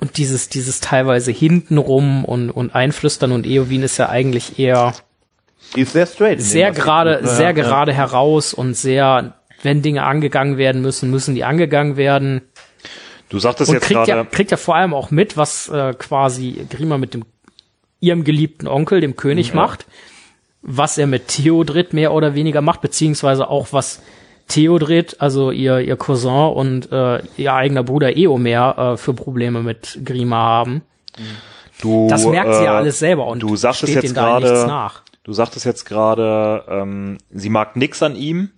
und 0.00 0.16
dieses, 0.18 0.48
dieses 0.48 0.80
teilweise 0.80 1.32
hintenrum 1.32 2.24
und, 2.24 2.50
und 2.50 2.74
einflüstern 2.74 3.32
und 3.32 3.46
Eowyn 3.46 3.82
ist 3.82 3.96
ja 3.98 4.08
eigentlich 4.08 4.58
eher 4.58 4.94
ist 5.74 5.92
sehr 5.92 6.06
straight. 6.06 6.40
sehr 6.40 6.70
gerade. 6.70 7.20
Ja, 7.22 7.26
sehr 7.26 7.46
ja. 7.46 7.52
gerade 7.52 7.92
heraus 7.92 8.54
und 8.54 8.74
sehr, 8.74 9.34
wenn 9.62 9.82
Dinge 9.82 10.04
angegangen 10.04 10.58
werden 10.58 10.82
müssen, 10.82 11.10
müssen 11.10 11.34
die 11.34 11.44
angegangen 11.44 11.96
werden. 11.96 12.42
Du 13.28 13.38
sagtest 13.38 13.70
Und 13.70 13.76
jetzt 13.76 13.86
kriegt 13.86 14.06
ja, 14.06 14.16
gerade, 14.16 14.28
kriegt 14.30 14.50
ja 14.52 14.56
vor 14.56 14.76
allem 14.76 14.94
auch 14.94 15.10
mit, 15.10 15.36
was 15.36 15.68
äh, 15.68 15.94
quasi 15.98 16.66
Grima 16.70 16.98
mit 16.98 17.14
dem 17.14 17.24
ihrem 17.98 18.24
geliebten 18.24 18.68
Onkel, 18.68 19.00
dem 19.00 19.16
König, 19.16 19.54
macht, 19.54 19.86
was 20.66 20.98
er 20.98 21.06
mit 21.06 21.28
Theodred 21.28 21.92
mehr 21.92 22.12
oder 22.12 22.34
weniger 22.34 22.60
macht, 22.60 22.80
beziehungsweise 22.80 23.48
auch 23.48 23.68
was 23.72 24.02
Theodred, 24.48 25.20
also 25.20 25.50
ihr, 25.50 25.80
ihr 25.80 25.96
Cousin 25.96 26.52
und 26.52 26.92
äh, 26.92 27.22
ihr 27.36 27.54
eigener 27.54 27.82
Bruder 27.82 28.16
Eomer 28.16 28.92
äh, 28.92 28.96
für 28.96 29.14
Probleme 29.14 29.62
mit 29.62 30.00
Grima 30.04 30.36
haben. 30.36 30.82
du, 31.80 32.08
Das 32.08 32.26
merkt 32.26 32.54
sie 32.54 32.64
ja 32.64 32.74
äh, 32.74 32.76
alles 32.76 32.98
selber 32.98 33.26
und 33.26 33.40
du 33.40 33.56
sagtest 33.56 33.92
steht 33.92 34.04
jetzt 34.04 34.14
gerade, 34.14 34.66
nach. 34.66 35.02
Du 35.24 35.32
sagtest 35.32 35.66
jetzt 35.66 35.84
gerade, 35.84 36.64
ähm, 36.68 37.18
sie 37.30 37.48
mag 37.48 37.76
nix 37.76 38.02
an 38.02 38.14
ihm. 38.14 38.50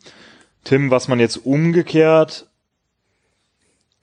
Tim, 0.65 0.91
was 0.91 1.09
man 1.09 1.21
jetzt 1.21 1.37
umgekehrt 1.47 2.48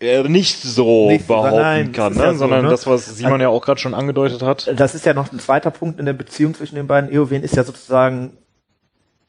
nicht 0.01 0.61
so 0.61 1.07
Nicht 1.07 1.27
so, 1.27 1.33
behaupten 1.33 1.57
nein, 1.57 1.91
kann, 1.91 2.13
ne? 2.13 2.23
ja 2.23 2.31
so, 2.33 2.39
sondern 2.39 2.65
ne? 2.65 2.69
das, 2.69 2.85
was 2.85 3.05
Simon 3.17 3.39
ja 3.39 3.49
auch 3.49 3.63
gerade 3.63 3.79
schon 3.79 3.93
angedeutet 3.93 4.41
hat. 4.41 4.71
Das 4.75 4.93
ist 4.93 5.05
ja 5.05 5.13
noch 5.13 5.31
ein 5.31 5.39
zweiter 5.39 5.71
Punkt 5.71 5.99
in 5.99 6.05
der 6.05 6.13
Beziehung 6.13 6.53
zwischen 6.53 6.75
den 6.75 6.87
beiden 6.87 7.11
Eowyn, 7.11 7.43
ist 7.43 7.55
ja 7.55 7.63
sozusagen 7.63 8.37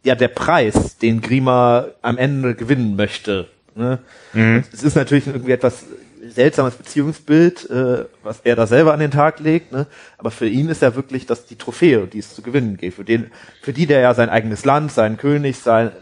ja 0.03 0.15
der 0.15 0.29
Preis, 0.29 0.99
den 0.99 1.21
Grima 1.21 1.87
am 2.03 2.19
Ende 2.19 2.55
gewinnen 2.55 2.97
möchte. 2.97 3.49
Ne? 3.75 3.99
Es 4.73 4.83
ist 4.83 4.97
natürlich 4.97 5.27
irgendwie 5.27 5.53
etwas 5.53 5.85
seltsames 6.29 6.75
Beziehungsbild, 6.75 7.71
äh, 7.71 8.05
was 8.23 8.41
er 8.41 8.57
da 8.57 8.67
selber 8.67 8.93
an 8.93 9.01
den 9.01 9.11
Tag 9.11 9.39
legt, 9.41 9.73
ne? 9.73 9.87
aber 10.19 10.31
für 10.31 10.49
ihn 10.49 10.69
ist 10.69 10.83
ja 10.83 10.97
wirklich 10.97 11.27
das 11.27 11.47
die 11.47 11.57
Trophäe, 11.57 12.07
die 12.07 12.19
es 12.19 12.35
zu 12.35 12.43
gewinnen 12.43 12.77
geht. 12.77 12.95
Für 12.95 13.05
den, 13.05 13.31
für 13.63 13.73
die 13.73 13.87
der 13.87 14.01
ja 14.01 14.15
sein 14.15 14.29
eigenes 14.29 14.65
Land, 14.65 14.93
seinen 14.93 15.19
König, 15.19 15.59
sein 15.59 15.93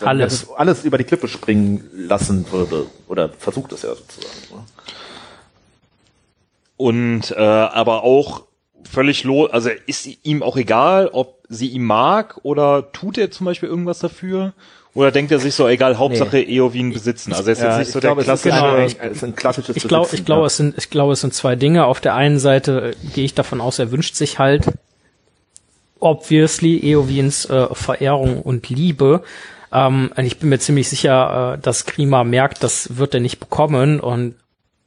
Alles. 0.00 0.50
alles 0.50 0.84
über 0.84 0.98
die 0.98 1.04
Klippe 1.04 1.28
springen 1.28 1.88
lassen 1.94 2.46
würde 2.50 2.86
oder 3.08 3.28
versucht 3.38 3.72
es 3.72 3.82
ja 3.82 3.90
sozusagen. 3.94 4.64
Und 6.76 7.30
äh, 7.30 7.40
aber 7.40 8.02
auch 8.02 8.42
völlig 8.90 9.24
los, 9.24 9.50
also 9.50 9.70
ist 9.86 10.08
ihm 10.24 10.42
auch 10.42 10.56
egal, 10.56 11.08
ob 11.12 11.38
sie 11.48 11.68
ihn 11.68 11.84
mag 11.84 12.40
oder 12.42 12.90
tut 12.92 13.16
er 13.18 13.30
zum 13.30 13.46
Beispiel 13.46 13.68
irgendwas 13.68 14.00
dafür? 14.00 14.52
Oder 14.94 15.10
denkt 15.10 15.32
er 15.32 15.40
sich 15.40 15.54
so, 15.54 15.66
egal, 15.66 15.98
Hauptsache 15.98 16.38
Eowyn 16.40 16.92
besitzen? 16.92 17.32
Also 17.32 17.48
er 17.50 17.52
ist 17.54 17.62
jetzt 17.62 17.78
nicht 17.78 17.90
so 17.92 17.98
der 18.00 18.10
glaube, 18.14 18.22
es 18.22 18.28
ist 18.28 18.42
klassische. 18.42 18.64
eine- 19.00 19.10
es 19.10 19.16
ist 19.16 19.24
ein 19.24 19.34
klassisches 19.34 19.76
Ich 19.76 19.88
glaube, 19.88 20.08
ich 20.12 20.24
glaube, 20.24 20.42
ja. 20.42 20.46
es 20.46 20.56
sind, 20.56 20.74
ich 20.78 20.90
glaube, 20.90 21.12
es 21.14 21.20
sind 21.20 21.34
zwei 21.34 21.56
Dinge. 21.56 21.86
Auf 21.86 22.00
der 22.00 22.14
einen 22.14 22.38
Seite 22.38 22.90
äh, 22.92 23.08
gehe 23.12 23.24
ich 23.24 23.34
davon 23.34 23.60
aus, 23.60 23.78
er 23.80 23.90
wünscht 23.90 24.14
sich 24.14 24.38
halt 24.38 24.66
obviously 25.98 26.78
Eowins 26.92 27.44
äh, 27.46 27.74
Verehrung 27.74 28.40
und 28.42 28.68
Liebe. 28.68 29.22
Ähm, 29.74 30.12
und 30.16 30.24
ich 30.24 30.38
bin 30.38 30.48
mir 30.48 30.58
ziemlich 30.60 30.88
sicher, 30.88 31.54
äh, 31.54 31.58
dass 31.60 31.84
Grima 31.84 32.22
merkt, 32.24 32.62
das 32.62 32.96
wird 32.96 33.12
er 33.12 33.20
nicht 33.20 33.40
bekommen 33.40 33.98
und 34.00 34.36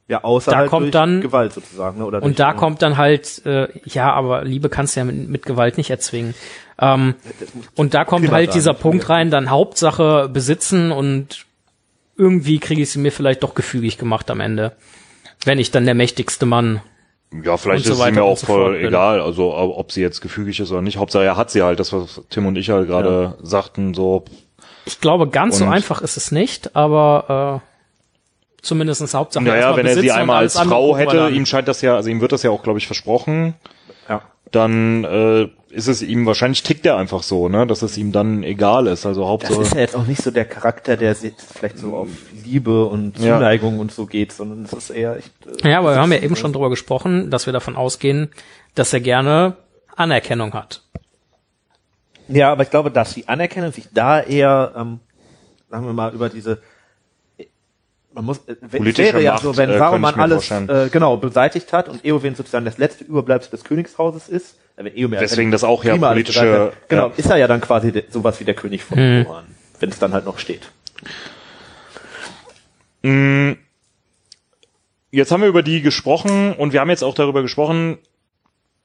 Ja, 0.08 0.24
außer 0.24 0.50
Da 0.50 0.56
halt 0.58 0.70
kommt 0.70 0.84
durch 0.84 0.92
dann- 0.92 1.20
Gewalt 1.20 1.52
sozusagen. 1.52 1.98
Ne? 1.98 2.06
Oder 2.06 2.20
durch, 2.20 2.30
und 2.30 2.38
da 2.40 2.52
äh, 2.52 2.56
kommt 2.56 2.80
dann 2.80 2.96
halt, 2.96 3.44
äh, 3.44 3.68
ja, 3.84 4.10
aber 4.14 4.44
Liebe 4.44 4.70
kannst 4.70 4.96
du 4.96 5.00
ja 5.00 5.04
mit, 5.04 5.28
mit 5.28 5.44
Gewalt 5.44 5.76
nicht 5.76 5.90
erzwingen. 5.90 6.34
Ähm, 6.80 7.14
und 7.76 7.92
da 7.92 8.06
kommt 8.06 8.30
halt 8.30 8.54
dieser 8.54 8.72
Punkt 8.72 9.10
rein, 9.10 9.30
dann 9.30 9.50
Hauptsache 9.50 10.30
besitzen 10.32 10.90
und 10.92 11.44
irgendwie 12.16 12.58
kriege 12.58 12.80
ich 12.82 12.90
sie 12.90 12.98
mir 12.98 13.12
vielleicht 13.12 13.42
doch 13.42 13.54
gefügig 13.54 13.98
gemacht 13.98 14.30
am 14.30 14.40
Ende. 14.40 14.72
Wenn 15.44 15.58
ich 15.58 15.70
dann 15.70 15.84
der 15.84 15.94
mächtigste 15.94 16.46
Mann. 16.46 16.80
Ja, 17.44 17.58
vielleicht 17.58 17.84
und 17.86 17.94
so 17.94 18.02
ist 18.02 18.08
es 18.08 18.14
mir 18.14 18.22
auch 18.24 18.38
so 18.38 18.46
voll 18.46 18.76
egal, 18.76 19.20
also 19.20 19.54
ob 19.54 19.76
ob 19.76 19.92
sie 19.92 20.00
jetzt 20.00 20.22
gefügig 20.22 20.58
ist 20.60 20.72
oder 20.72 20.80
nicht. 20.80 20.96
Hauptsache 20.96 21.24
er 21.24 21.36
hat 21.36 21.50
sie 21.50 21.62
halt, 21.62 21.78
das 21.78 21.92
was 21.92 22.22
Tim 22.30 22.46
und 22.46 22.56
ich 22.56 22.70
halt 22.70 22.88
gerade 22.88 23.36
sagten, 23.42 23.92
so 23.92 24.24
Ich 24.88 25.00
glaube, 25.00 25.28
ganz 25.28 25.58
so 25.58 25.64
Und- 25.64 25.72
einfach 25.72 26.02
ist 26.02 26.16
es 26.16 26.32
nicht, 26.32 26.74
aber 26.74 27.62
äh, 27.62 28.62
zumindestens 28.62 29.14
Hauptsache 29.14 29.44
naja, 29.44 29.76
wenn 29.76 29.86
er 29.86 29.94
sie 29.96 30.10
einmal 30.10 30.38
als 30.38 30.58
Frau 30.58 30.96
hätte, 30.96 31.16
dann. 31.16 31.34
ihm 31.34 31.46
scheint 31.46 31.68
das 31.68 31.80
ja, 31.82 31.94
also 31.94 32.10
ihm 32.10 32.20
wird 32.20 32.32
das 32.32 32.42
ja 32.42 32.50
auch, 32.50 32.62
glaube 32.62 32.78
ich, 32.78 32.86
versprochen, 32.86 33.54
Ja. 34.08 34.22
dann 34.50 35.04
äh, 35.04 35.48
ist 35.70 35.86
es 35.86 36.00
ihm, 36.02 36.24
wahrscheinlich 36.26 36.62
tickt 36.62 36.86
er 36.86 36.96
einfach 36.96 37.22
so, 37.22 37.48
ne, 37.48 37.66
dass 37.66 37.82
es 37.82 37.98
ihm 37.98 38.10
dann 38.10 38.42
egal 38.42 38.86
ist. 38.86 39.04
Also 39.06 39.20
Das 39.20 39.28
Hauptsache. 39.28 39.60
ist 39.62 39.74
ja 39.74 39.80
jetzt 39.80 39.94
auch 39.94 40.06
nicht 40.06 40.22
so 40.22 40.30
der 40.30 40.46
Charakter, 40.46 40.96
der 40.96 41.10
jetzt 41.12 41.42
vielleicht 41.54 41.78
so 41.78 41.94
auf 41.94 42.08
Liebe 42.44 42.86
und 42.86 43.18
Ja. 43.18 43.36
Zuneigung 43.36 43.78
und 43.78 43.92
so 43.92 44.06
geht, 44.06 44.32
sondern 44.32 44.64
es 44.64 44.72
ist 44.72 44.90
eher 44.90 45.16
echt. 45.18 45.30
Äh, 45.62 45.70
Ja, 45.72 45.78
aber 45.78 45.92
wir 45.94 46.00
haben 46.00 46.12
ja 46.12 46.18
eben 46.20 46.36
schon 46.36 46.52
drüber 46.54 46.70
gesprochen, 46.70 47.30
dass 47.30 47.44
wir 47.46 47.52
davon 47.52 47.76
ausgehen, 47.76 48.30
dass 48.74 48.92
er 48.94 49.00
gerne 49.00 49.56
Anerkennung 49.94 50.54
hat. 50.54 50.82
Ja, 52.28 52.52
aber 52.52 52.62
ich 52.62 52.70
glaube, 52.70 52.90
dass 52.90 53.14
die 53.14 53.26
Anerkennung 53.28 53.72
sich 53.72 53.88
da 53.92 54.20
eher, 54.20 54.72
ähm, 54.76 55.00
sagen 55.70 55.86
wir 55.86 55.92
mal, 55.92 56.12
über 56.14 56.28
diese 56.28 56.60
man 58.12 58.24
muss, 58.24 58.38
äh, 58.48 58.54
Politische 58.54 59.02
wäre 59.02 59.22
ja 59.22 59.32
Macht, 59.34 59.42
so, 59.42 59.56
wenn 59.56 59.70
äh, 59.70 59.78
Saruman 59.78 60.10
ich 60.10 60.16
mir 60.16 60.22
alles 60.22 60.50
äh, 60.50 60.88
genau 60.90 61.16
beseitigt 61.18 61.72
hat 61.72 61.88
und 61.88 62.04
Eowyn 62.04 62.34
sozusagen 62.34 62.64
das 62.64 62.78
letzte 62.78 63.04
Überbleibsel 63.04 63.50
des 63.50 63.64
Königshauses 63.64 64.28
ist, 64.28 64.56
äh, 64.76 64.84
wenn 64.84 64.96
Eowyn 64.96 65.18
Deswegen 65.20 65.50
das 65.50 65.62
auch 65.62 65.84
ja 65.84 65.94
politische- 65.94 66.66
hat, 66.68 66.88
genau, 66.88 67.08
ja. 67.08 67.12
ist 67.16 67.30
er 67.30 67.36
ja 67.36 67.46
dann 67.46 67.60
quasi 67.60 67.92
de, 67.92 68.04
sowas 68.10 68.40
wie 68.40 68.44
der 68.44 68.54
König 68.54 68.82
von 68.82 68.98
Rohan, 68.98 69.44
wenn 69.78 69.90
es 69.90 69.98
dann 69.98 70.12
halt 70.12 70.24
noch 70.24 70.38
steht. 70.38 70.70
Mm, 73.02 73.52
Jetzt 75.10 75.32
haben 75.32 75.40
wir 75.40 75.48
über 75.48 75.62
die 75.62 75.80
gesprochen 75.80 76.52
und 76.52 76.72
wir 76.72 76.80
haben 76.80 76.90
jetzt 76.90 77.02
auch 77.02 77.14
darüber 77.14 77.40
gesprochen, 77.42 77.98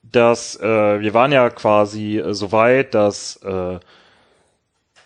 dass 0.04 0.60
äh, 0.60 1.00
wir 1.00 1.14
waren 1.14 1.32
ja 1.32 1.50
quasi 1.50 2.20
äh, 2.20 2.34
so 2.34 2.52
weit, 2.52 2.94
dass 2.94 3.38
äh, 3.38 3.80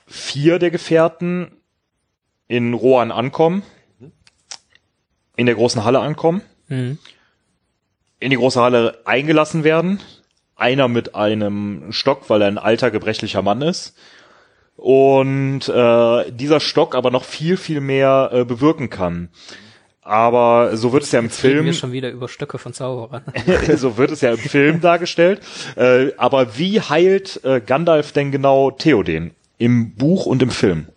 vier 0.08 0.60
der 0.60 0.72
Gefährten 0.72 1.52
in 2.48 2.74
Rohan 2.74 3.12
ankommen, 3.12 3.64
in 5.36 5.45
der 5.45 5.56
großen 5.56 5.84
Halle 5.84 6.00
ankommen, 6.00 6.41
Mhm. 6.70 6.98
in 8.20 8.32
die 8.32 8.36
große 8.36 8.60
Halle 8.60 9.00
eingelassen 9.06 9.64
werden. 9.64 10.02
Einer 10.58 10.88
mit 10.88 11.14
einem 11.16 11.91
Stock, 11.91 12.30
weil 12.30 12.41
er 12.41 12.48
ein 12.48 12.58
alter, 12.58 12.89
gebrechlicher 12.91 13.41
Mann 13.41 13.62
ist. 13.62 13.95
Und 14.76 15.70
äh, 15.70 16.32
dieser 16.32 16.60
Stock 16.60 16.95
aber 16.95 17.12
noch 17.12 17.24
viel, 17.24 17.58
viel 17.58 17.80
mehr 17.80 18.32
äh, 18.34 18.43
bewirken 18.43 18.89
kann. 18.89 19.30
Aber 20.08 20.78
so 20.78 20.93
wird 20.93 21.03
es 21.03 21.12
ja 21.12 21.20
im 21.20 21.26
Reden 21.26 21.36
Film, 21.36 21.66
wir 21.66 21.74
schon 21.74 21.91
wieder 21.91 22.10
über 22.10 22.30
Stöcke 22.30 22.58
von 22.58 22.72
Zauberern. 22.72 23.24
so 23.76 23.97
wird 23.97 24.12
es 24.12 24.22
ja 24.22 24.32
im 24.32 24.38
Film 24.38 24.80
dargestellt. 24.80 25.41
Äh, 25.76 26.14
aber 26.16 26.58
wie 26.58 26.80
heilt 26.80 27.41
äh, 27.43 27.60
Gandalf 27.60 28.14
denn 28.14 28.32
genau 28.32 28.72
Theoden 28.72 29.32
im 29.58 29.95
Buch 29.95 30.26
und 30.26 30.41
im 30.41 30.49
Film? 30.49 30.88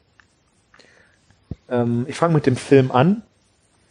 Ähm, 1.68 2.04
ich 2.08 2.14
fange 2.14 2.34
mit 2.34 2.46
dem 2.46 2.54
Film 2.56 2.92
an. 2.92 3.22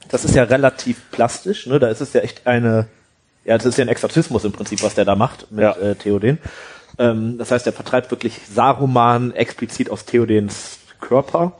Das 0.08 0.24
ist 0.24 0.36
ja 0.36 0.44
relativ 0.44 1.12
plastisch, 1.12 1.68
ne? 1.68 1.80
Da 1.80 1.90
ist 1.90 2.00
es 2.00 2.14
ja 2.14 2.22
echt 2.22 2.48
eine, 2.48 2.88
ja, 3.44 3.58
das 3.58 3.66
ist 3.66 3.78
ja 3.78 3.84
ein 3.84 3.90
Exorzismus 3.90 4.46
im 4.46 4.54
Prinzip, 4.54 4.82
was 4.84 4.96
der 4.96 5.04
da 5.04 5.16
macht 5.16 5.52
mit 5.52 5.64
Ja. 5.64 5.74
äh, 5.74 5.96
Theoden. 5.96 6.38
Ähm, 6.98 7.38
das 7.38 7.52
heißt, 7.52 7.68
er 7.68 7.74
vertreibt 7.74 8.10
wirklich 8.10 8.40
Saruman 8.50 9.34
explizit 9.34 9.90
aus 9.90 10.06
Theodens 10.06 10.80
Körper. 11.02 11.60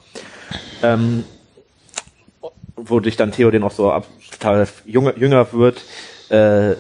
Ähm, 0.82 1.26
wodurch 2.88 3.18
dann 3.18 3.32
Theoden 3.32 3.64
auch 3.64 3.72
so 3.72 3.92
ab, 3.92 4.08
total 4.32 4.68
jünger, 4.86 5.18
jünger 5.18 5.52
wird. 5.54 5.84
Äh, 6.30 6.76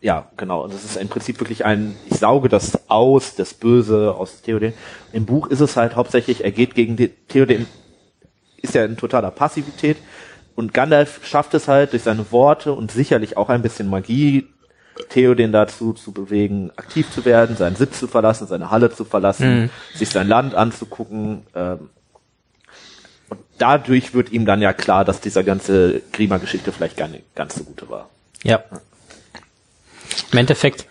ja, 0.00 0.30
genau. 0.36 0.64
Und 0.64 0.72
das 0.72 0.84
ist 0.84 0.96
im 0.96 1.08
Prinzip 1.08 1.40
wirklich 1.40 1.64
ein, 1.64 1.96
ich 2.08 2.18
sauge 2.18 2.48
das 2.48 2.88
aus, 2.88 3.34
das 3.34 3.54
Böse 3.54 4.14
aus 4.14 4.42
Theoden. 4.42 4.72
Im 5.12 5.26
Buch 5.26 5.48
ist 5.48 5.60
es 5.60 5.76
halt 5.76 5.96
hauptsächlich, 5.96 6.44
er 6.44 6.52
geht 6.52 6.74
gegen 6.74 6.96
die, 6.96 7.08
Theoden, 7.08 7.66
ist 8.62 8.74
ja 8.74 8.84
in 8.84 8.96
totaler 8.96 9.30
Passivität. 9.30 9.96
Und 10.54 10.74
Gandalf 10.74 11.24
schafft 11.24 11.54
es 11.54 11.68
halt 11.68 11.92
durch 11.92 12.02
seine 12.02 12.30
Worte 12.32 12.72
und 12.72 12.90
sicherlich 12.90 13.36
auch 13.36 13.48
ein 13.48 13.62
bisschen 13.62 13.88
Magie, 13.88 14.48
Theoden 15.08 15.52
dazu 15.52 15.92
zu 15.92 16.12
bewegen, 16.12 16.72
aktiv 16.76 17.08
zu 17.10 17.24
werden, 17.24 17.56
seinen 17.56 17.76
Sitz 17.76 18.00
zu 18.00 18.08
verlassen, 18.08 18.48
seine 18.48 18.70
Halle 18.70 18.90
zu 18.90 19.04
verlassen, 19.04 19.70
sich 19.94 20.08
sein 20.08 20.26
Land 20.26 20.56
anzugucken. 20.56 21.46
Ähm, 21.54 21.90
dadurch 23.58 24.14
wird 24.14 24.32
ihm 24.32 24.46
dann 24.46 24.62
ja 24.62 24.72
klar, 24.72 25.04
dass 25.04 25.20
dieser 25.20 25.44
ganze 25.44 26.00
Grima-Geschichte 26.12 26.72
vielleicht 26.72 26.96
gar 26.96 27.08
nicht 27.08 27.34
ganz 27.34 27.56
so 27.56 27.64
gute 27.64 27.88
war. 27.90 28.08
Ja. 28.42 28.62
Im 30.32 30.38
Endeffekt, 30.38 30.86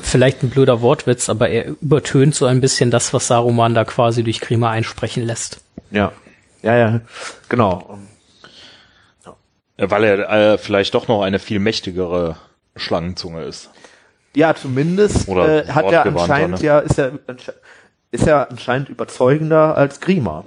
vielleicht 0.00 0.42
ein 0.42 0.50
blöder 0.50 0.80
Wortwitz, 0.82 1.28
aber 1.28 1.48
er 1.48 1.68
übertönt 1.80 2.34
so 2.34 2.46
ein 2.46 2.60
bisschen 2.60 2.90
das, 2.90 3.12
was 3.12 3.26
Saruman 3.26 3.74
da 3.74 3.84
quasi 3.84 4.22
durch 4.22 4.40
Grima 4.40 4.70
einsprechen 4.70 5.24
lässt. 5.24 5.60
Ja. 5.90 6.12
Ja, 6.62 6.76
ja, 6.76 7.00
genau. 7.48 7.98
Weil 9.76 10.04
er 10.04 10.30
äh, 10.30 10.58
vielleicht 10.58 10.94
doch 10.94 11.08
noch 11.08 11.22
eine 11.22 11.40
viel 11.40 11.58
mächtigere 11.58 12.36
Schlangenzunge 12.76 13.42
ist. 13.42 13.70
Ja, 14.34 14.54
zumindest 14.54 15.28
Oder 15.28 15.66
äh, 15.66 15.72
hat 15.72 15.90
er 15.90 16.06
anscheinend 16.06 16.60
ne? 16.60 16.66
ja, 16.66 16.78
ist 16.78 16.98
er, 16.98 17.18
ist 18.12 18.26
er 18.26 18.50
anscheinend 18.50 18.88
überzeugender 18.88 19.76
als 19.76 20.00
Grima. 20.00 20.44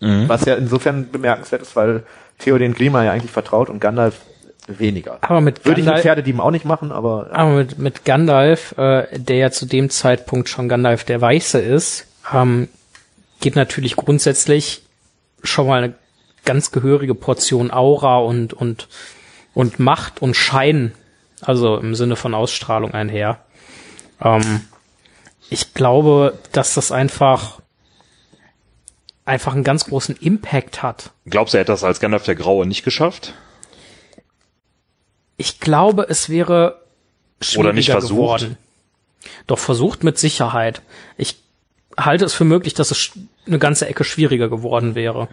Mhm. 0.00 0.28
Was 0.28 0.44
ja 0.44 0.54
insofern 0.54 1.10
bemerkenswert 1.10 1.62
ist, 1.62 1.76
weil 1.76 2.04
Theoden 2.38 2.74
Grima 2.74 3.04
ja 3.04 3.12
eigentlich 3.12 3.30
vertraut 3.30 3.68
und 3.68 3.80
Gandalf 3.80 4.20
weniger. 4.66 5.18
Aber 5.20 5.40
mit 5.40 5.64
Würde 5.64 5.80
ich 5.80 5.86
mit 5.86 5.94
Gandalf- 5.94 6.02
Pferdedieben 6.02 6.40
auch 6.40 6.50
nicht 6.50 6.64
machen, 6.64 6.92
aber 6.92 7.28
Aber 7.32 7.50
mit, 7.50 7.78
mit 7.78 8.04
Gandalf, 8.04 8.76
äh, 8.78 9.06
der 9.18 9.36
ja 9.36 9.50
zu 9.50 9.66
dem 9.66 9.90
Zeitpunkt 9.90 10.48
schon 10.48 10.68
Gandalf 10.68 11.04
der 11.04 11.20
Weiße 11.20 11.58
ist, 11.58 12.06
ähm, 12.32 12.68
geht 13.40 13.56
natürlich 13.56 13.96
grundsätzlich 13.96 14.82
schon 15.42 15.66
mal 15.66 15.82
eine 15.82 15.94
ganz 16.44 16.70
gehörige 16.70 17.14
Portion 17.14 17.70
Aura 17.70 18.18
und, 18.18 18.52
und, 18.52 18.88
und 19.54 19.78
Macht 19.80 20.22
und 20.22 20.34
Schein, 20.34 20.92
also 21.42 21.76
im 21.78 21.94
Sinne 21.94 22.16
von 22.16 22.34
Ausstrahlung 22.34 22.92
einher. 22.94 23.38
Ähm, 24.22 24.62
ich 25.48 25.74
glaube, 25.74 26.38
dass 26.52 26.74
das 26.74 26.92
einfach, 26.92 27.60
einfach 29.30 29.54
einen 29.54 29.64
ganz 29.64 29.86
großen 29.86 30.16
Impact 30.16 30.82
hat. 30.82 31.10
Glaubst 31.26 31.54
du, 31.54 31.58
er 31.58 31.60
hätte 31.62 31.72
das 31.72 31.84
als 31.84 32.00
Gandalf 32.00 32.24
der 32.24 32.34
Graue 32.34 32.66
nicht 32.66 32.84
geschafft? 32.84 33.32
Ich 35.36 35.60
glaube, 35.60 36.06
es 36.08 36.28
wäre 36.28 36.80
schwieriger 37.40 37.68
Oder 37.68 37.72
nicht 37.72 37.90
versucht? 37.90 38.10
geworden. 38.10 38.58
Doch 39.46 39.58
versucht 39.58 40.04
mit 40.04 40.18
Sicherheit. 40.18 40.82
Ich 41.16 41.36
halte 41.96 42.24
es 42.24 42.34
für 42.34 42.44
möglich, 42.44 42.74
dass 42.74 42.90
es 42.90 43.12
eine 43.46 43.58
ganze 43.58 43.86
Ecke 43.88 44.04
schwieriger 44.04 44.48
geworden 44.48 44.94
wäre. 44.94 45.28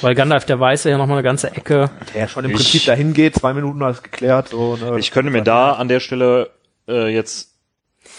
Weil 0.00 0.14
Gandalf 0.14 0.44
der 0.44 0.58
Weiße 0.60 0.90
ja 0.90 0.98
nochmal 0.98 1.18
eine 1.18 1.24
ganze 1.24 1.54
Ecke. 1.54 1.90
Der 2.14 2.28
schon 2.28 2.44
im 2.44 2.50
Ich- 2.50 2.56
Prinzip 2.56 2.84
dahin 2.86 3.14
geht, 3.14 3.36
zwei 3.36 3.54
Minuten 3.54 3.82
alles 3.82 4.02
geklärt. 4.02 4.48
So, 4.48 4.76
ne? 4.76 4.98
Ich 4.98 5.10
könnte 5.10 5.30
mir 5.30 5.42
da 5.42 5.72
an 5.72 5.88
der 5.88 6.00
Stelle 6.00 6.50
äh, 6.88 7.08
jetzt 7.12 7.51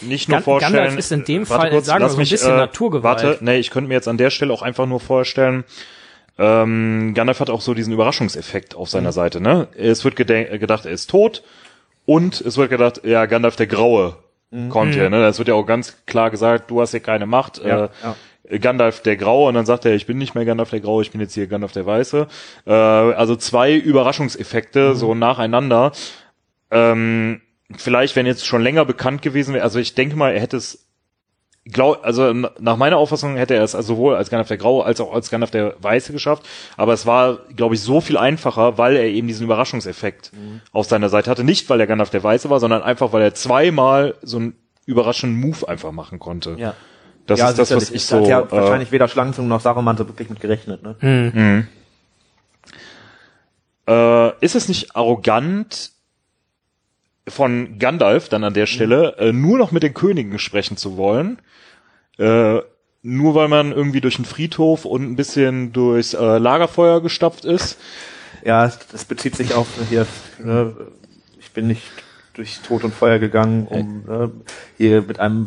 nicht 0.07 0.29
nur 0.29 0.37
Gan- 0.37 0.43
vorstellen. 0.43 0.73
Gandalf 0.75 0.97
ist 0.97 1.11
in 1.11 1.23
dem 1.25 1.45
Fall, 1.45 1.69
kurz, 1.71 1.85
sagen 1.85 2.03
wir 2.03 2.09
so, 2.09 2.15
ein 2.15 2.19
mich, 2.19 2.29
bisschen 2.31 2.53
äh, 2.53 2.57
Naturgewalt. 2.57 3.23
Warte, 3.23 3.37
nee, 3.43 3.57
ich 3.57 3.69
könnte 3.71 3.87
mir 3.87 3.95
jetzt 3.95 4.07
an 4.07 4.17
der 4.17 4.29
Stelle 4.29 4.53
auch 4.53 4.61
einfach 4.61 4.85
nur 4.85 4.99
vorstellen, 4.99 5.63
ähm, 6.39 7.13
Gandalf 7.13 7.39
hat 7.39 7.49
auch 7.49 7.61
so 7.61 7.73
diesen 7.73 7.93
Überraschungseffekt 7.93 8.75
auf 8.75 8.87
Mhm. 8.87 8.91
seiner 8.91 9.11
Seite, 9.11 9.39
ne? 9.41 9.67
Es 9.77 10.03
wird 10.03 10.15
gedacht, 10.15 10.85
er 10.85 10.91
ist 10.91 11.09
tot 11.09 11.43
und 12.05 12.41
es 12.41 12.57
wird 12.57 12.69
gedacht, 12.69 13.01
ja, 13.03 13.25
Gandalf 13.27 13.55
der 13.55 13.67
Graue 13.67 14.15
Mhm. 14.51 14.69
kommt 14.69 14.93
hier, 14.93 15.09
ne? 15.09 15.21
Das 15.21 15.37
wird 15.37 15.47
ja 15.47 15.53
auch 15.53 15.65
ganz 15.65 15.97
klar 16.05 16.31
gesagt, 16.31 16.71
du 16.71 16.81
hast 16.81 16.91
hier 16.91 16.99
keine 17.01 17.25
Macht. 17.27 17.61
Ja, 17.63 17.85
äh, 17.85 17.89
ja. 18.03 18.57
Gandalf 18.59 19.01
der 19.01 19.15
Graue 19.15 19.47
und 19.47 19.53
dann 19.55 19.65
sagt 19.65 19.85
er, 19.85 19.93
ich 19.95 20.05
bin 20.05 20.17
nicht 20.17 20.35
mehr 20.35 20.43
Gandalf 20.43 20.69
der 20.71 20.81
Graue, 20.81 21.01
ich 21.01 21.11
bin 21.11 21.21
jetzt 21.21 21.33
hier 21.33 21.47
Gandalf 21.47 21.71
der 21.71 21.85
Weiße. 21.85 22.27
Äh, 22.65 22.71
also 22.71 23.35
zwei 23.35 23.73
Überraschungseffekte 23.73 24.89
Mhm. 24.89 24.95
so 24.95 25.15
nacheinander. 25.15 25.91
Ähm, 26.71 27.41
vielleicht, 27.75 28.15
wenn 28.15 28.25
jetzt 28.25 28.45
schon 28.45 28.61
länger 28.61 28.85
bekannt 28.85 29.21
gewesen 29.21 29.53
wäre, 29.53 29.63
also 29.63 29.79
ich 29.79 29.95
denke 29.95 30.15
mal, 30.15 30.33
er 30.33 30.41
hätte 30.41 30.57
es, 30.57 30.85
glaub, 31.65 32.03
also 32.03 32.33
nach 32.33 32.77
meiner 32.77 32.97
Auffassung 32.97 33.35
hätte 33.35 33.55
er 33.55 33.63
es 33.63 33.75
also 33.75 33.95
sowohl 33.95 34.15
als 34.15 34.29
Gandalf 34.29 34.49
der 34.49 34.57
Graue 34.57 34.85
als 34.85 34.99
auch 34.99 35.13
als 35.13 35.29
Gandalf 35.29 35.51
der 35.51 35.75
Weiße 35.81 36.11
geschafft. 36.11 36.43
Aber 36.77 36.93
es 36.93 37.05
war, 37.05 37.39
glaube 37.55 37.75
ich, 37.75 37.81
so 37.81 38.01
viel 38.01 38.17
einfacher, 38.17 38.77
weil 38.77 38.95
er 38.95 39.05
eben 39.05 39.27
diesen 39.27 39.45
Überraschungseffekt 39.45 40.31
auf 40.71 40.87
seiner 40.87 41.09
Seite 41.09 41.31
hatte. 41.31 41.43
Nicht, 41.43 41.69
weil 41.69 41.79
er 41.79 41.87
Gandalf 41.87 42.09
der 42.09 42.23
Weiße 42.23 42.49
war, 42.49 42.59
sondern 42.59 42.83
einfach, 42.83 43.13
weil 43.13 43.21
er 43.21 43.33
zweimal 43.33 44.15
so 44.21 44.37
einen 44.37 44.55
überraschenden 44.85 45.39
Move 45.39 45.67
einfach 45.67 45.91
machen 45.91 46.19
konnte. 46.19 46.55
ja. 46.57 46.75
Das 47.25 47.39
ja, 47.39 47.49
ist 47.49 47.57
das, 47.57 47.73
was 47.73 47.89
ich 47.89 48.05
so. 48.05 48.19
hat 48.19 48.27
ja 48.27 48.41
äh, 48.41 48.51
wahrscheinlich 48.51 48.91
weder 48.91 49.07
Schlangenzunge 49.07 49.47
noch 49.47 49.61
Saruman 49.61 49.95
so 49.95 50.05
wirklich 50.07 50.29
mit 50.29 50.41
gerechnet. 50.41 50.83
Ne? 50.83 51.67
Äh, 53.87 54.43
ist 54.43 54.55
es 54.55 54.67
nicht 54.67 54.95
arrogant 54.95 55.92
von 57.27 57.79
Gandalf 57.79 58.29
dann 58.29 58.43
an 58.43 58.53
der 58.53 58.65
Stelle, 58.65 59.15
äh, 59.17 59.31
nur 59.31 59.57
noch 59.57 59.71
mit 59.71 59.83
den 59.83 59.93
Königen 59.93 60.39
sprechen 60.39 60.77
zu 60.77 60.97
wollen? 60.97 61.39
Äh, 62.17 62.59
nur 63.01 63.35
weil 63.35 63.47
man 63.47 63.71
irgendwie 63.71 64.01
durch 64.01 64.15
den 64.15 64.25
Friedhof 64.25 64.85
und 64.85 65.03
ein 65.03 65.15
bisschen 65.15 65.73
durchs 65.73 66.13
äh, 66.13 66.37
Lagerfeuer 66.37 67.01
gestapft 67.01 67.45
ist? 67.45 67.77
Ja, 68.45 68.71
das 68.91 69.05
bezieht 69.05 69.35
sich 69.35 69.53
auf 69.53 69.67
hier, 69.89 70.05
ne, 70.39 70.75
ich 71.39 71.51
bin 71.51 71.67
nicht 71.67 71.83
durch 72.33 72.59
Tod 72.65 72.83
und 72.83 72.93
Feuer 72.93 73.19
gegangen, 73.19 73.67
um 73.67 74.03
ne, 74.05 74.31
hier 74.77 75.01
mit 75.03 75.19
einem, 75.19 75.45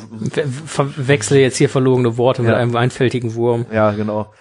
Verwechsle 0.66 1.40
jetzt 1.40 1.56
hier 1.56 1.68
verlogene 1.68 2.16
Worte 2.16 2.42
mit 2.42 2.52
Ja. 2.52 2.56
einem 2.58 2.74
einfältigen 2.76 3.34
Wurm. 3.34 3.66
ja 3.72 3.90
genau. 3.92 4.32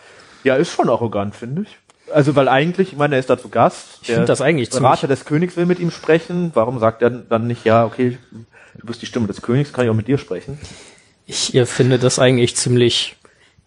Ja, 0.43 0.55
ist 0.55 0.71
schon 0.73 0.89
arrogant, 0.89 1.35
finde 1.35 1.63
ich. 1.63 1.77
Also 2.13 2.35
weil 2.35 2.47
eigentlich, 2.47 2.91
ich 2.93 2.97
meine, 2.97 3.15
er 3.15 3.19
ist 3.19 3.29
da 3.29 3.37
zu 3.37 3.49
Gast. 3.49 3.99
Ich 4.01 4.07
finde 4.09 4.25
das 4.25 4.41
eigentlich 4.41 4.69
ziemlich- 4.71 4.83
Berater 4.83 5.07
des 5.07 5.25
Königs 5.25 5.57
will 5.57 5.65
mit 5.65 5.79
ihm 5.79 5.91
sprechen. 5.91 6.51
Warum 6.53 6.79
sagt 6.79 7.01
er 7.01 7.09
dann 7.09 7.47
nicht, 7.47 7.65
ja, 7.65 7.85
okay, 7.85 8.17
du 8.75 8.85
bist 8.85 9.01
die 9.01 9.05
Stimme 9.07 9.27
des 9.27 9.41
Königs, 9.41 9.73
kann 9.73 9.85
ich 9.85 9.91
auch 9.91 9.95
mit 9.95 10.07
dir 10.07 10.17
sprechen? 10.17 10.59
Ich 11.25 11.51
finde 11.65 11.97
das 11.97 12.19
eigentlich 12.19 12.55
ziemlich 12.55 13.15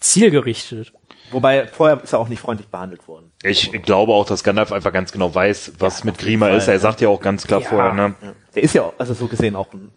zielgerichtet. 0.01 0.93
Wobei 1.30 1.66
vorher 1.66 2.01
ist 2.03 2.12
er 2.12 2.20
auch 2.20 2.28
nicht 2.28 2.41
freundlich 2.41 2.68
behandelt 2.68 3.07
worden. 3.07 3.30
Ich 3.43 3.70
glaube 3.82 4.12
auch, 4.12 4.24
dass 4.24 4.43
Gandalf 4.45 4.72
einfach 4.72 4.93
ganz 4.93 5.12
genau 5.12 5.34
weiß, 5.34 5.72
was 5.78 6.05
mit 6.05 6.16
Grima 6.16 6.49
ist. 6.51 6.68
Er 6.68 6.78
sagt 6.78 7.01
ja 7.03 7.09
auch 7.09 7.20
ganz 7.20 7.47
klar 7.47 7.61
Ja. 7.61 7.68
vorher, 7.68 7.93
ne? 7.93 8.14
Der 8.55 8.62
ist 8.62 8.74
ja, 8.74 8.82
auch- 8.84 8.95
also 8.99 9.12
so 9.12 9.26
gesehen 9.26 9.55
auch 9.57 9.70
ein 9.74 9.91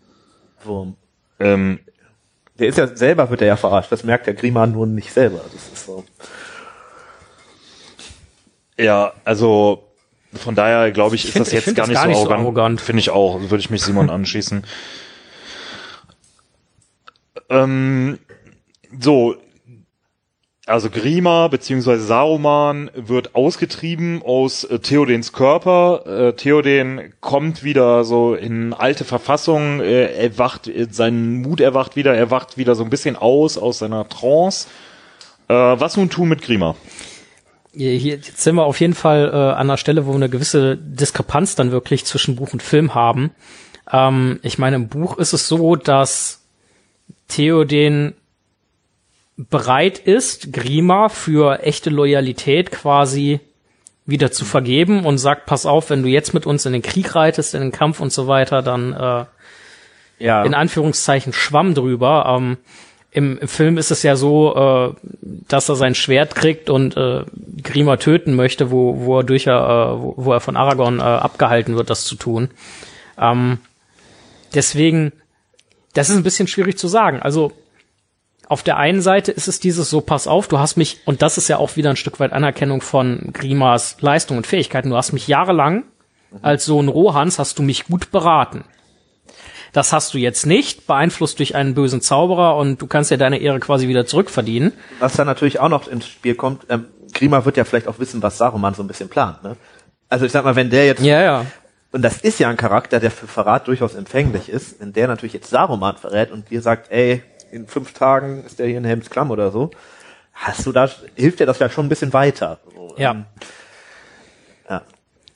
Wurm. 0.64 0.96
Ähm, 1.40 1.80
Der 2.60 2.68
ist 2.68 2.78
ja 2.78 2.88
selber 2.96 3.30
wird 3.30 3.42
er 3.42 3.48
ja 3.48 3.56
verarscht. 3.56 3.92
Das 3.92 4.04
merkt 4.04 4.28
der 4.28 4.34
Grima 4.34 4.68
nur 4.68 4.86
nicht 4.86 5.12
selber. 5.14 5.40
Das 5.54 5.54
ist 5.74 5.86
so. 5.86 6.04
Ja, 8.82 9.14
also 9.26 9.84
von 10.34 10.56
daher 10.56 10.92
glaube 10.92 11.16
ich, 11.16 11.26
ist 11.26 11.32
find- 11.34 11.46
das 11.46 11.54
ich 11.54 11.66
jetzt 11.66 11.76
gar, 11.76 11.88
das 11.88 11.90
nicht, 11.90 11.96
gar 11.96 12.04
so 12.04 12.10
nicht 12.10 12.18
so 12.18 12.22
arrogant. 12.24 12.42
arrogant. 12.44 12.82
Finde 12.82 13.00
ich 13.02 13.10
auch. 13.10 13.40
Würde 13.42 13.58
ich 13.58 13.70
mich 13.70 13.82
Simon 13.82 14.10
anschließen. 14.10 14.64
ähm, 17.50 18.20
so, 19.00 19.36
also 20.66 20.90
Grima 20.90 21.48
beziehungsweise 21.48 22.04
Saruman 22.06 22.92
wird 22.96 23.36
ausgetrieben 23.36 24.22
aus 24.24 24.64
äh, 24.64 24.80
Theodens 24.80 25.34
Körper. 25.34 26.04
Äh, 26.30 26.34
Theoden 26.34 27.14
kommt 27.20 27.64
wieder 27.64 28.04
so 28.04 28.36
in 28.36 28.74
alte 28.74 29.04
Verfassung, 29.04 29.82
äh, 29.82 30.06
er 30.14 30.38
wacht, 30.38 30.68
äh, 30.68 30.88
sein 30.90 31.42
Mut 31.42 31.60
erwacht 31.60 31.96
wieder, 31.96 32.14
er 32.16 32.32
wacht 32.32 32.58
wieder 32.58 32.76
so 32.76 32.84
ein 32.84 32.90
bisschen 32.90 33.16
aus 33.16 33.58
aus 33.58 33.80
seiner 33.80 34.08
Trance. 34.08 34.68
Äh, 35.50 35.54
was 35.54 35.98
nun 35.98 36.10
tun 36.10 36.30
mit 36.30 36.42
Grima? 36.42 36.76
Hier, 37.74 37.98
jetzt 37.98 38.42
sind 38.42 38.56
wir 38.56 38.64
auf 38.66 38.80
jeden 38.82 38.94
Fall 38.94 39.30
äh, 39.30 39.36
an 39.36 39.58
einer 39.70 39.78
Stelle, 39.78 40.06
wo 40.06 40.12
wir 40.12 40.16
eine 40.16 40.30
gewisse 40.30 40.78
Diskrepanz 40.78 41.56
dann 41.56 41.72
wirklich 41.72 42.04
zwischen 42.06 42.36
Buch 42.36 42.52
und 42.54 42.62
Film 42.62 42.96
haben. 42.96 43.32
Ähm, 43.92 44.40
ich 44.44 44.58
meine, 44.58 44.76
im 44.76 44.90
Buch 44.90 45.18
ist 45.18 45.32
es 45.34 45.48
so, 45.48 45.76
dass 45.78 46.42
Theoden 47.30 48.14
bereit 49.38 50.00
ist, 50.00 50.52
Grima 50.52 51.08
für 51.10 51.64
echte 51.64 51.90
Loyalität 51.90 52.72
quasi 52.72 53.40
wieder 54.06 54.32
zu 54.32 54.44
vergeben 54.44 55.06
und 55.06 55.18
sagt, 55.18 55.46
pass 55.46 55.66
auf, 55.66 55.90
wenn 55.90 56.04
du 56.04 56.10
jetzt 56.10 56.34
mit 56.34 56.46
uns 56.46 56.66
in 56.66 56.74
den 56.74 56.82
Krieg 56.82 57.16
reitest, 57.16 57.54
in 57.54 57.62
den 57.62 57.72
Kampf 57.72 58.02
und 58.02 58.12
so 58.12 58.28
weiter, 58.28 58.62
dann 58.62 58.94
äh, 58.94 59.26
Ja. 60.26 60.44
in 60.44 60.54
Anführungszeichen 60.54 61.32
Schwamm 61.34 61.74
drüber. 61.74 62.26
Ähm, 62.38 62.58
im, 63.12 63.38
Im 63.40 63.48
Film 63.48 63.78
ist 63.78 63.92
es 63.92 64.04
ja 64.04 64.16
so, 64.16 64.56
äh, 64.56 65.08
dass 65.22 65.68
er 65.68 65.76
sein 65.76 65.96
Schwert 65.96 66.34
kriegt 66.34 66.70
und 66.70 66.96
äh, 66.96 67.26
Grima 67.62 67.98
töten 67.98 68.36
möchte, 68.36 68.72
wo, 68.72 69.02
wo 69.02 69.20
er 69.20 69.24
durch, 69.24 69.48
äh, 69.48 69.52
wo, 69.52 70.14
wo 70.16 70.34
er 70.34 70.40
von 70.40 70.56
Aragorn 70.56 71.00
äh, 71.00 71.04
abgehalten 71.04 71.76
wird, 71.76 71.90
das 71.90 72.06
zu 72.06 72.16
tun. 72.16 72.50
Ähm, 73.18 73.58
deswegen, 74.54 75.12
das 75.94 76.10
ist 76.10 76.16
ein 76.16 76.24
bisschen 76.24 76.48
schwierig 76.48 76.78
zu 76.78 76.88
sagen. 76.88 77.22
Also 77.22 77.52
auf 78.48 78.64
der 78.64 78.78
einen 78.78 79.02
Seite 79.02 79.34
ist 79.34 79.50
es 79.50 79.60
dieses 79.60 79.90
so, 79.90 80.00
pass 80.00 80.28
auf, 80.28 80.48
du 80.48 80.60
hast 80.60 80.78
mich, 80.78 81.00
und 81.06 81.22
das 81.22 81.38
ist 81.38 81.50
ja 81.50 81.58
auch 81.58 81.76
wieder 81.76 81.90
ein 81.90 81.98
Stück 81.98 82.20
weit 82.22 82.32
Anerkennung 82.32 82.82
von 82.82 83.32
Grimas 83.34 83.98
Leistung 84.00 84.38
und 84.38 84.48
Fähigkeiten, 84.48 84.90
du 84.90 84.96
hast 84.96 85.12
mich 85.12 85.28
jahrelang 85.28 85.84
als 86.42 86.66
Sohn 86.66 86.88
Rohans 86.88 87.40
hast 87.40 87.60
du 87.60 87.64
mich 87.64 87.86
gut 87.86 88.12
beraten. 88.12 88.64
Das 89.74 89.94
hast 89.94 90.14
du 90.14 90.18
jetzt 90.18 90.46
nicht, 90.46 90.86
beeinflusst 90.88 91.40
durch 91.40 91.56
einen 91.56 91.74
bösen 91.74 92.02
Zauberer 92.02 92.58
und 92.58 92.82
du 92.82 92.88
kannst 92.88 93.10
ja 93.12 93.18
deine 93.18 93.38
Ehre 93.40 93.60
quasi 93.60 93.88
wieder 93.88 94.06
zurückverdienen. 94.06 94.74
Was 95.00 95.14
dann 95.14 95.28
natürlich 95.28 95.60
auch 95.60 95.70
noch 95.70 95.88
ins 95.88 96.08
Spiel 96.08 96.36
kommt, 96.36 96.66
ähm, 96.70 96.88
Grima 97.14 97.46
wird 97.46 97.58
ja 97.58 97.64
vielleicht 97.64 97.88
auch 97.88 98.00
wissen, 98.00 98.22
was 98.22 98.38
Saruman 98.38 98.74
so 98.74 98.84
ein 98.84 98.88
bisschen 98.88 99.08
plant. 99.10 99.44
Ne? 99.44 99.56
Also 100.10 100.26
ich 100.26 100.32
sag 100.32 100.44
mal, 100.44 100.56
wenn 100.56 100.70
der 100.70 100.86
jetzt, 100.88 101.02
Ja, 101.02 101.22
ja. 101.22 101.46
und 101.94 102.02
das 102.02 102.18
ist 102.18 102.40
ja 102.40 102.50
ein 102.50 102.58
Charakter, 102.58 103.00
der 103.00 103.12
für 103.12 103.28
Verrat 103.28 103.68
durchaus 103.68 103.96
empfänglich 103.96 104.50
ist, 104.50 104.80
wenn 104.82 104.92
der 104.94 105.08
natürlich 105.08 105.34
jetzt 105.34 105.50
Saruman 105.50 105.96
verrät 105.96 106.32
und 106.32 106.50
dir 106.50 106.62
sagt, 106.62 106.92
ey, 106.92 107.24
in 107.52 107.68
fünf 107.68 107.94
Tagen 107.94 108.44
ist 108.46 108.60
der 108.60 108.68
hier 108.68 108.78
in 108.78 108.86
Helmsklamm 108.86 109.32
oder 109.32 109.52
so, 109.52 109.72
hast 110.34 110.66
du 110.66 110.72
da, 110.74 110.90
hilft 111.16 111.40
dir 111.40 111.46
das 111.46 111.60
ja 111.60 111.70
schon 111.70 111.86
ein 111.86 111.90
bisschen 111.90 112.12
weiter. 112.14 112.60
So, 112.76 112.94
Ja. 112.98 113.12
ähm, 113.12 113.26
ja. 114.70 114.82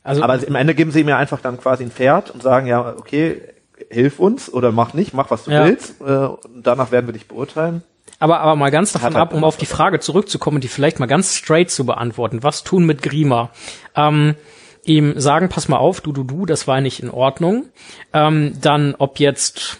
Also, 0.03 0.23
Aber 0.23 0.33
am 0.33 0.55
Ende 0.55 0.75
geben 0.75 0.91
sie 0.91 1.01
ihm 1.01 1.09
ja 1.09 1.17
einfach 1.17 1.39
dann 1.41 1.57
quasi 1.59 1.83
ein 1.83 1.91
Pferd 1.91 2.31
und 2.31 2.43
sagen, 2.43 2.67
ja, 2.67 2.95
okay, 2.97 3.41
hilf 3.89 4.19
uns 4.19 4.51
oder 4.51 4.71
mach 4.71 4.93
nicht, 4.93 5.13
mach 5.13 5.31
was 5.31 5.45
du 5.45 5.51
Ja. 5.51 5.65
willst, 5.65 6.01
äh, 6.01 6.03
und 6.03 6.39
danach 6.63 6.91
werden 6.91 7.07
wir 7.07 7.13
dich 7.13 7.27
beurteilen. 7.27 7.83
aber, 8.19 8.39
aber 8.39 8.55
mal 8.55 8.71
ganz 8.71 8.91
davon 8.93 9.13
Hat 9.13 9.21
ab, 9.21 9.33
um 9.33 9.43
auf 9.43 9.57
die 9.57 9.65
Frage 9.65 9.99
zurückzukommen, 9.99 10.61
die 10.61 10.67
vielleicht 10.67 10.99
mal 10.99 11.05
ganz 11.05 11.35
straight 11.35 11.69
zu 11.69 11.85
beantworten. 11.85 12.43
Was 12.43 12.63
tun 12.63 12.85
mit 12.85 13.01
Grima? 13.01 13.49
Ähm, 13.95 14.35
ihm 14.83 15.19
sagen, 15.19 15.49
pass 15.49 15.67
mal 15.67 15.77
auf, 15.77 16.01
du, 16.01 16.11
du, 16.11 16.23
du, 16.23 16.45
das 16.45 16.67
war 16.67 16.79
nicht 16.81 17.01
in 17.01 17.09
Ordnung. 17.09 17.65
Ähm, 18.13 18.53
dann, 18.61 18.95
ob 18.97 19.19
jetzt 19.19 19.77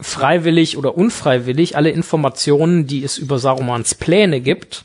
freiwillig 0.00 0.76
oder 0.76 0.96
unfreiwillig, 0.96 1.76
alle 1.76 1.90
Informationen, 1.90 2.86
die 2.86 3.02
es 3.04 3.18
über 3.18 3.38
Sarumans 3.38 3.94
Pläne 3.94 4.40
gibt, 4.40 4.84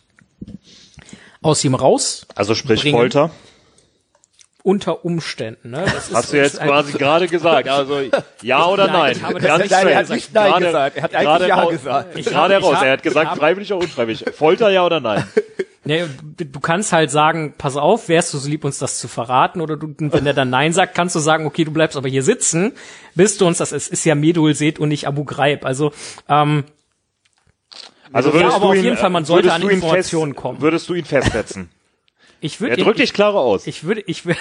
aus 1.42 1.64
ihm 1.64 1.76
raus, 1.76 2.26
Also 2.36 2.56
sprich 2.56 2.82
Bringen. 2.82 2.98
Folter. 2.98 3.32
Unter 4.68 5.06
Umständen. 5.06 5.70
Ne? 5.72 5.84
Das 5.86 6.14
Hast 6.14 6.34
du 6.34 6.38
jetzt 6.38 6.60
quasi 6.60 6.92
gerade 6.98 7.28
gesagt. 7.28 7.70
Also 7.70 8.02
ja 8.42 8.66
oder 8.68 8.88
Nein, 8.88 9.16
nein? 9.18 9.22
habe 9.24 9.40
Ganz 9.40 9.64
nicht- 9.64 9.72
nein, 9.72 9.88
er 9.88 9.98
hat 9.98 10.10
nicht 10.10 10.34
Nein 10.34 10.52
Gerade- 10.52 10.66
gesagt. 10.66 10.98
Er 10.98 11.04
hat 11.04 11.16
eigentlich 11.16 11.26
gerade 11.28 11.48
Ja 11.48 11.66
gesagt. 11.66 12.18
Ich 12.18 12.26
Gerade 12.26 12.56
hab- 12.56 12.64
raus. 12.64 12.78
Er 12.84 12.92
hat 12.92 13.04
gesagt, 13.04 13.32
hab- 13.32 13.38
freiwillig 13.38 13.72
oder 13.72 13.82
unfreiwillig. 13.84 14.26
Folter 14.36 14.70
ja 14.70 14.86
oder 14.86 15.00
nein? 15.00 15.24
Nee, 15.86 16.04
du 16.36 16.60
kannst 16.60 16.92
halt 16.92 17.10
sagen, 17.12 17.54
pass 17.58 17.78
auf, 17.78 18.10
wärst 18.10 18.34
du 18.34 18.40
so 18.40 18.50
lieb, 18.50 18.66
uns 18.66 18.78
das 18.78 19.00
zu 19.00 19.08
verraten? 19.08 19.62
Oder 19.62 19.78
du, 19.78 19.96
wenn 19.98 20.26
er 20.28 20.34
dann 20.34 20.50
Nein 20.50 20.74
sagt, 20.74 20.94
kannst 20.96 21.16
du 21.16 21.20
sagen, 21.20 21.46
okay, 21.46 21.64
du 21.64 21.72
bleibst 21.72 21.96
aber 21.96 22.10
hier 22.10 22.24
sitzen, 22.24 22.74
bis 23.16 23.38
du 23.38 23.48
uns 23.48 23.60
das, 23.60 23.72
es 23.72 23.88
ist 23.88 24.04
ja 24.04 24.14
Medul 24.14 24.54
Seth 24.54 24.80
und 24.80 24.90
nicht 24.90 25.08
Abu 25.08 25.24
Ghraib. 25.24 25.64
Also, 25.66 25.94
ähm, 26.28 26.66
Also 28.12 28.30
Ja, 28.30 28.36
würdest 28.36 28.56
aber 28.56 28.66
du 28.66 28.70
auf 28.72 28.76
ihn, 28.78 28.84
jeden 28.84 28.98
Fall, 28.98 29.10
man 29.12 29.24
äh, 29.24 29.28
sollte 29.28 29.54
an 29.54 29.62
Informationen 29.62 30.34
fest, 30.34 30.42
kommen. 30.42 30.62
Würdest 30.62 30.90
du 30.90 30.94
ihn 30.94 31.06
festsetzen? 31.06 31.70
Ich 32.42 32.56
Er 32.56 32.62
würde 32.62 32.84
drückt 32.84 33.00
dich 33.00 33.14
klarer 33.14 33.40
aus. 33.40 33.68
ich 33.68 33.84
würde, 33.84 34.02
ich 34.06 34.26
würde, 34.26 34.40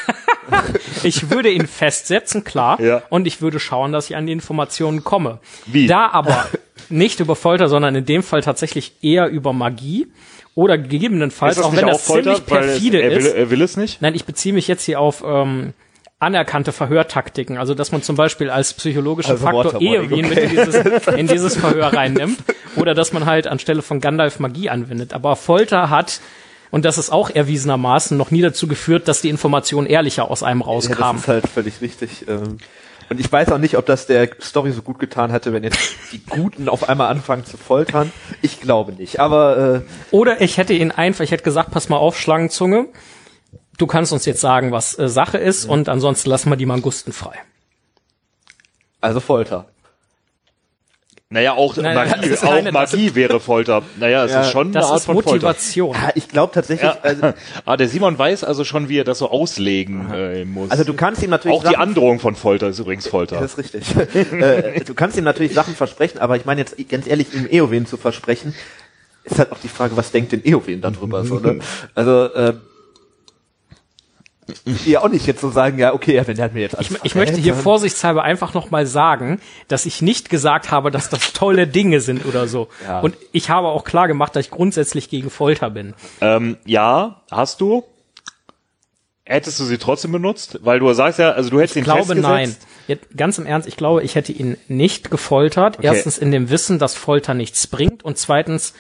ich 1.03 1.30
würde 1.30 1.51
ihn 1.51 1.66
festsetzen, 1.66 2.44
klar. 2.44 2.80
Ja. 2.80 3.03
Und 3.11 3.26
ich 3.26 3.40
würde 3.40 3.59
schauen, 3.61 3.92
dass 3.92 4.11
ich 4.11 4.16
an 4.16 4.26
die 4.26 4.32
Informationen 4.32 5.05
komme. 5.05 5.38
Wie? 5.66 5.86
Da 5.86 6.09
aber 6.09 6.47
nicht 6.88 7.20
über 7.20 7.36
Folter, 7.36 7.68
sondern 7.68 7.94
in 7.94 8.05
dem 8.05 8.22
Fall 8.22 8.42
tatsächlich 8.42 8.92
eher 9.03 9.28
über 9.28 9.53
Magie. 9.53 10.09
Oder 10.55 10.78
gegebenenfalls, 10.78 11.59
auch 11.59 11.76
wenn 11.76 11.84
auch 11.84 11.92
das 11.92 12.07
Folter? 12.07 12.34
ziemlich 12.36 12.51
Weil 12.51 12.64
es- 12.64 12.70
perfide 12.72 13.03
er 13.03 13.11
will, 13.11 13.16
ist. 13.18 13.34
er 13.34 13.51
will 13.51 13.61
es 13.62 13.76
nicht? 13.76 14.01
Nein, 14.01 14.14
ich 14.14 14.24
beziehe 14.24 14.55
mich 14.55 14.66
jetzt 14.68 14.84
hier 14.84 15.01
auf 15.01 15.22
ähm, 15.26 15.74
anerkannte 16.18 16.72
Verhörtaktiken. 16.72 17.59
Also, 17.59 17.74
dass 17.74 17.92
man 17.92 18.01
zum 18.03 18.16
Beispiel 18.16 18.49
als 18.49 18.72
psychologischen 18.72 19.32
Also 19.32 19.44
Faktor 19.44 19.64
Waterboarding, 19.74 19.92
Ehewin 20.11 20.28
mit 20.30 20.38
in 20.38 20.49
dieses, 20.51 21.07
in 21.14 21.26
dieses 21.26 21.57
Verhör 21.59 21.92
reinnimmt. 21.92 22.38
Oder 22.76 22.94
dass 22.94 23.12
man 23.12 23.26
halt 23.26 23.47
anstelle 23.47 23.82
von 23.82 24.01
Gandalf 24.01 24.38
Magie 24.38 24.70
anwendet. 24.70 25.12
Aber 25.12 25.36
Folter 25.36 25.90
hat, 25.90 26.20
und 26.70 26.84
das 26.84 26.98
ist 26.98 27.10
auch 27.10 27.30
erwiesenermaßen, 27.30 28.16
noch 28.16 28.30
nie 28.30 28.42
dazu 28.42 28.66
geführt, 28.66 29.08
dass 29.08 29.20
die 29.20 29.28
Informationen 29.28 29.86
ehrlicher 29.86 30.30
aus 30.30 30.42
einem 30.42 30.60
Ja, 30.60 30.66
das 30.66 30.88
rauskamen. 30.90 31.20
ist 31.20 31.28
halt 31.28 31.48
völlig 31.48 31.80
richtig. 31.80 32.26
ähm. 32.28 32.58
Und 33.08 33.20
ich 33.20 33.30
weiß 33.30 33.52
auch 33.52 33.58
nicht, 33.58 33.76
ob 33.78 33.86
das 33.86 34.06
der 34.06 34.28
Story 34.42 34.72
so 34.72 34.82
gut 34.82 34.98
getan 34.98 35.30
hätte, 35.30 35.52
wenn 35.52 35.62
jetzt 35.62 35.78
die 36.12 36.20
Guten 36.28 36.68
auf 36.68 36.88
einmal 36.88 37.06
anfangen 37.08 37.44
zu 37.44 37.56
foltern. 37.56 38.10
Ich 38.42 38.60
glaube 38.60 38.92
nicht. 38.92 39.20
Aber 39.20 39.76
äh, 39.76 39.80
Oder 40.10 40.40
ich 40.40 40.56
hätte 40.58 40.72
ihn 40.72 40.90
einfach, 40.90 41.22
ich 41.22 41.30
hätte 41.30 41.44
gesagt, 41.44 41.70
pass 41.70 41.88
mal 41.88 41.98
auf, 41.98 42.18
Schlangenzunge. 42.18 42.88
Du 43.78 43.86
kannst 43.86 44.12
uns 44.12 44.24
jetzt 44.24 44.40
sagen, 44.40 44.72
was 44.72 44.98
äh, 44.98 45.08
Sache 45.08 45.38
ist, 45.38 45.66
und 45.66 45.88
ansonsten 45.88 46.30
lassen 46.30 46.50
wir 46.50 46.56
die 46.56 46.66
Mangusten 46.66 47.12
frei. 47.12 47.36
also 49.00 49.20
Folter. 49.20 49.66
Naja, 51.29 51.55
auch 51.55 51.77
Nein, 51.77 51.97
Magie, 51.97 52.37
auch 52.37 52.53
eine- 52.53 52.70
Magie 52.70 53.14
wäre 53.16 53.41
Folter. 53.41 53.83
Naja, 53.99 54.24
es 54.24 54.31
Ja, 54.31 54.43
ist 54.43 54.53
schon 54.53 54.70
Das 54.70 54.85
eine 54.85 54.93
Art 54.93 55.01
ist 55.01 55.07
von 55.07 55.14
Folter. 55.16 55.31
Motivation. 55.33 55.93
Ja, 55.97 56.11
ich 56.14 56.29
glaube 56.29 56.53
tatsächlich, 56.55 56.89
Ja. 56.89 56.99
also, 57.03 57.33
ah, 57.64 57.77
der 57.77 57.89
Simon 57.89 58.16
weiß 58.16 58.45
also 58.45 58.62
schon, 58.62 58.89
wie 58.89 58.99
er 59.01 59.05
das 59.05 59.18
so 59.18 59.29
auslegen 59.31 60.09
äh, 60.14 60.45
muss. 60.45 60.70
also 60.70 60.85
du 60.85 60.95
kannst 60.95 61.24
ihm 61.24 61.31
natürlich 61.31 61.57
auch 61.57 61.62
die 61.64 61.70
Sachen- 61.70 61.81
Androhung 61.81 62.20
von 62.20 62.37
Folter 62.37 62.68
ist 62.68 62.79
übrigens 62.79 63.09
Folter. 63.09 63.41
Das 63.41 63.55
ist 63.55 63.74
richtig. 63.74 63.97
äh, 64.41 64.85
du 64.85 64.95
kannst 64.95 65.16
ihm 65.18 65.24
natürlich 65.24 65.53
Sachen 65.53 65.74
versprechen, 65.74 66.20
aber 66.20 66.37
ich 66.37 66.45
meine 66.45 66.61
jetzt 66.61 66.77
ganz 66.89 67.09
ehrlich, 67.09 67.35
ihm 67.35 67.49
Eowyn 67.51 67.87
zu 67.87 67.97
versprechen, 67.97 68.55
ist 69.24 69.41
halt 69.41 69.51
auch 69.51 69.59
die 69.61 69.68
Frage, 69.68 69.97
was 69.97 70.12
denkt 70.12 70.31
denn 70.31 70.43
Eowyn 70.47 70.81
darüber? 70.81 71.24
so, 71.24 71.41
ne? 71.41 71.59
Also 71.97 72.27
äh, 72.27 72.55
ja 74.84 75.03
auch 75.03 75.09
nicht 75.09 75.26
jetzt 75.26 75.40
so 75.40 75.51
sagen, 75.51 75.78
ja 75.78 75.92
okay, 75.92 76.22
wenn 76.24 76.36
der 76.36 76.44
hat 76.47 76.55
mir 76.55 76.61
jetzt 76.61 76.76
alles 76.76 76.90
Ich, 76.90 77.05
ich 77.05 77.14
möchte 77.14 77.36
hier 77.40 77.55
vorsichtshalber 77.55 78.22
einfach 78.22 78.55
nochmal 78.55 78.86
sagen, 78.86 79.40
dass 79.68 79.86
ich 79.86 80.03
nicht 80.03 80.30
gesagt 80.30 80.70
habe, 80.70 80.90
dass 80.90 81.09
das 81.09 81.32
tolle 81.32 81.66
Dinge 81.66 82.01
sind 82.01 82.24
oder 82.26 82.47
so. 82.47 82.68
Ja. 82.86 83.01
Und 83.01 83.16
ich 83.32 83.51
habe 83.51 83.68
auch 83.68 83.84
klar 83.84 84.07
gemacht, 84.09 84.36
dass 84.36 84.47
ich 84.47 84.51
grundsätzlich 84.51 85.09
gegen 85.11 85.30
Folter 85.30 85.70
bin. 85.70 85.94
Ähm, 86.20 86.57
ja, 86.64 87.22
hast 87.30 87.61
du. 87.61 87.84
Hättest 89.24 89.59
du 89.59 89.64
sie 89.64 89.78
trotzdem 89.78 90.12
benutzt? 90.12 90.61
Weil 90.62 90.78
du 90.78 90.92
sagst 90.92 91.18
ja, 91.18 91.32
also 91.32 91.51
du 91.51 91.59
hättest 91.59 91.74
ihn 91.74 91.80
Ich 91.80 91.84
glaube 91.84 92.01
festgesetzt. 92.01 92.28
nein. 92.28 92.57
Jetzt, 92.86 93.16
ganz 93.16 93.38
im 93.38 93.47
Ernst, 93.47 93.66
ich 93.66 93.76
glaube, 93.76 94.05
ich 94.05 94.14
hätte 94.14 94.30
ihn 94.30 94.57
nicht 94.68 95.11
gefoltert. 95.11 95.78
Erstens 95.82 96.18
in 96.18 96.30
dem 96.30 96.51
Wissen, 96.51 96.78
dass 96.78 96.94
Folter 96.94 97.34
nichts 97.34 97.66
bringt 97.66 98.05
und 98.05 98.16
zweitens, 98.16 98.74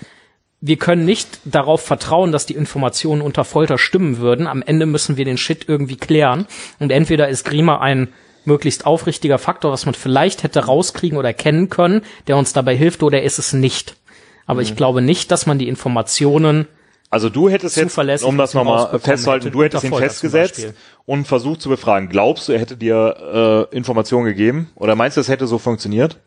wir 0.66 0.76
können 0.76 1.04
nicht 1.04 1.38
darauf 1.44 1.80
vertrauen, 1.82 2.32
dass 2.32 2.46
die 2.46 2.54
Informationen 2.54 3.22
unter 3.22 3.44
Folter 3.44 3.78
stimmen 3.78 4.18
würden. 4.18 4.46
Am 4.46 4.62
Ende 4.62 4.86
müssen 4.86 5.16
wir 5.16 5.24
den 5.24 5.38
Shit 5.38 5.68
irgendwie 5.68 5.96
klären 5.96 6.46
und 6.80 6.90
entweder 6.90 7.28
ist 7.28 7.44
Grima 7.44 7.78
ein 7.80 8.08
möglichst 8.44 8.86
aufrichtiger 8.86 9.38
Faktor, 9.38 9.72
was 9.72 9.86
man 9.86 9.94
vielleicht 9.94 10.42
hätte 10.42 10.64
rauskriegen 10.66 11.18
oder 11.18 11.32
kennen 11.32 11.68
können, 11.68 12.02
der 12.26 12.36
uns 12.36 12.52
dabei 12.52 12.76
hilft, 12.76 13.02
oder 13.02 13.22
ist 13.22 13.38
es 13.38 13.52
nicht. 13.52 13.96
Aber 14.46 14.60
Mhm. 14.60 14.66
ich 14.66 14.76
glaube 14.76 15.02
nicht, 15.02 15.30
dass 15.30 15.46
man 15.46 15.58
die 15.58 15.68
Informationen 15.68 16.66
Also 17.08 17.28
du 17.28 17.48
hättest 17.48 17.76
jetzt, 17.76 17.90
Zuverlässig 17.90 18.26
um 18.26 18.36
das 18.36 18.52
nochmal 18.54 18.98
festzuhalten, 18.98 19.52
du 19.52 19.62
hättest 19.62 19.84
ihn 19.84 19.94
festgesetzt 19.94 20.74
und 21.04 21.26
versucht 21.26 21.60
zu 21.60 21.68
befragen. 21.68 22.08
Glaubst 22.08 22.48
du, 22.48 22.52
er 22.52 22.58
hätte 22.58 22.76
dir 22.76 23.68
äh, 23.72 23.76
Informationen 23.76 24.24
gegeben? 24.26 24.70
Oder 24.74 24.96
meinst 24.96 25.16
du, 25.16 25.20
es 25.20 25.28
hätte 25.28 25.46
so 25.46 25.58
funktioniert? 25.58 26.18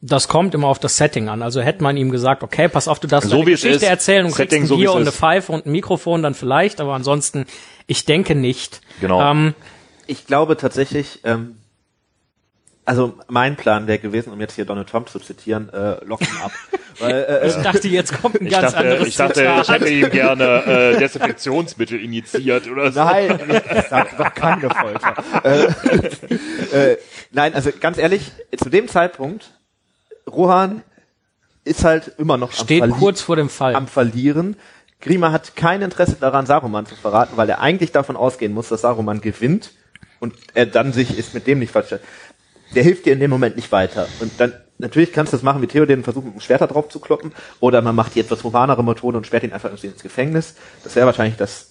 Das 0.00 0.28
kommt 0.28 0.54
immer 0.54 0.66
auf 0.68 0.78
das 0.78 0.96
Setting 0.98 1.28
an. 1.28 1.42
Also 1.42 1.62
hätte 1.62 1.82
man 1.82 1.96
ihm 1.96 2.10
gesagt, 2.10 2.42
okay, 2.42 2.68
pass 2.68 2.88
auf, 2.88 3.00
du 3.00 3.06
darfst 3.06 3.30
So 3.30 3.40
es 3.40 3.46
Geschichte 3.46 3.76
ist. 3.76 3.82
erzählen 3.82 4.26
und 4.26 4.32
Setting 4.32 4.48
kriegst 4.48 4.62
ein 4.64 4.66
so 4.66 4.74
wie 4.76 4.80
Bier 4.82 4.90
es 4.90 4.96
und 4.96 5.02
eine. 5.02 5.12
Pfeife 5.12 5.50
und 5.52 5.64
ein 5.66 5.72
Mikrofon, 5.72 6.22
dann 6.22 6.34
vielleicht, 6.34 6.80
aber 6.80 6.92
ansonsten, 6.94 7.46
ich 7.86 8.04
denke 8.04 8.34
nicht. 8.34 8.80
Genau. 9.00 9.22
Ähm, 9.22 9.54
Ich 10.06 10.26
glaube 10.26 10.58
tatsächlich, 10.58 11.20
ähm, 11.24 11.56
also 12.84 13.14
mein 13.28 13.56
Plan 13.56 13.86
wäre 13.86 13.98
gewesen, 13.98 14.30
um 14.30 14.40
jetzt 14.42 14.56
hier 14.56 14.66
Donald 14.66 14.90
Trump 14.90 15.08
zu 15.08 15.18
zitieren, 15.18 15.70
äh, 15.72 16.04
lock 16.04 16.20
ihn 16.20 16.36
ab. 16.44 16.52
Weil, 16.98 17.12
äh, 17.42 17.48
ich 17.48 17.54
dachte, 17.54 17.88
jetzt 17.88 18.20
kommt 18.20 18.40
ein 18.40 18.46
Ich 18.46 18.52
ganz 18.52 18.72
dachte, 18.72 18.76
anderes 18.84 19.08
ich 19.08 19.16
dachte, 19.16 19.34
Zitat. 19.40 19.62
ich 19.62 19.68
hätte 19.72 19.88
ihm 19.88 20.10
gerne 20.10 20.44
äh, 20.66 20.98
Desinfektionsmittel 20.98 21.98
initiiert 21.98 22.68
oder 22.70 22.92
so. 22.92 23.00
Nein, 23.02 23.40
ich 23.74 23.86
sag 23.88 24.16
doch 24.18 24.32
keine 24.34 24.68
Folter. 24.70 25.14
äh, 26.72 26.92
äh, 26.92 26.98
nein, 27.32 27.54
also 27.54 27.70
ganz 27.80 27.96
ehrlich, 27.98 28.30
zu 28.62 28.68
dem 28.68 28.86
Zeitpunkt, 28.86 29.50
Rohan 30.30 30.82
ist 31.64 31.84
halt 31.84 32.12
immer 32.18 32.36
noch 32.36 32.52
Steht 32.52 32.82
am, 32.82 32.90
kurz 32.90 33.20
vor 33.20 33.36
dem 33.36 33.48
Fall. 33.48 33.74
am 33.74 33.86
Verlieren. 33.86 34.56
Grima 35.00 35.32
hat 35.32 35.56
kein 35.56 35.82
Interesse 35.82 36.16
daran, 36.18 36.46
Saruman 36.46 36.86
zu 36.86 36.94
verraten, 36.94 37.36
weil 37.36 37.48
er 37.48 37.60
eigentlich 37.60 37.92
davon 37.92 38.16
ausgehen 38.16 38.52
muss, 38.52 38.68
dass 38.68 38.82
Saruman 38.82 39.20
gewinnt 39.20 39.72
und 40.20 40.34
er 40.54 40.66
dann 40.66 40.92
sich 40.92 41.18
ist 41.18 41.34
mit 41.34 41.46
dem 41.46 41.58
nicht 41.58 41.72
verstellt. 41.72 42.02
Der 42.74 42.82
hilft 42.82 43.06
dir 43.06 43.12
in 43.12 43.20
dem 43.20 43.30
Moment 43.30 43.56
nicht 43.56 43.70
weiter. 43.70 44.08
Und 44.20 44.32
dann, 44.38 44.52
natürlich 44.78 45.12
kannst 45.12 45.32
du 45.32 45.36
das 45.36 45.42
machen 45.42 45.60
wie 45.62 45.66
Theoden, 45.66 46.02
versuchen, 46.02 46.26
mit 46.26 46.34
dem 46.36 46.40
Schwert 46.40 46.62
da 46.62 46.66
drauf 46.66 46.88
zu 46.88 47.00
kloppen, 47.00 47.32
oder 47.60 47.82
man 47.82 47.94
macht 47.94 48.14
die 48.14 48.20
etwas 48.20 48.42
humanere 48.42 48.82
Methode 48.82 49.18
und 49.18 49.26
sperrt 49.26 49.44
ihn 49.44 49.52
einfach 49.52 49.70
ins 49.70 50.02
Gefängnis. 50.02 50.54
Das 50.82 50.96
wäre 50.96 51.06
wahrscheinlich 51.06 51.36
das 51.36 51.68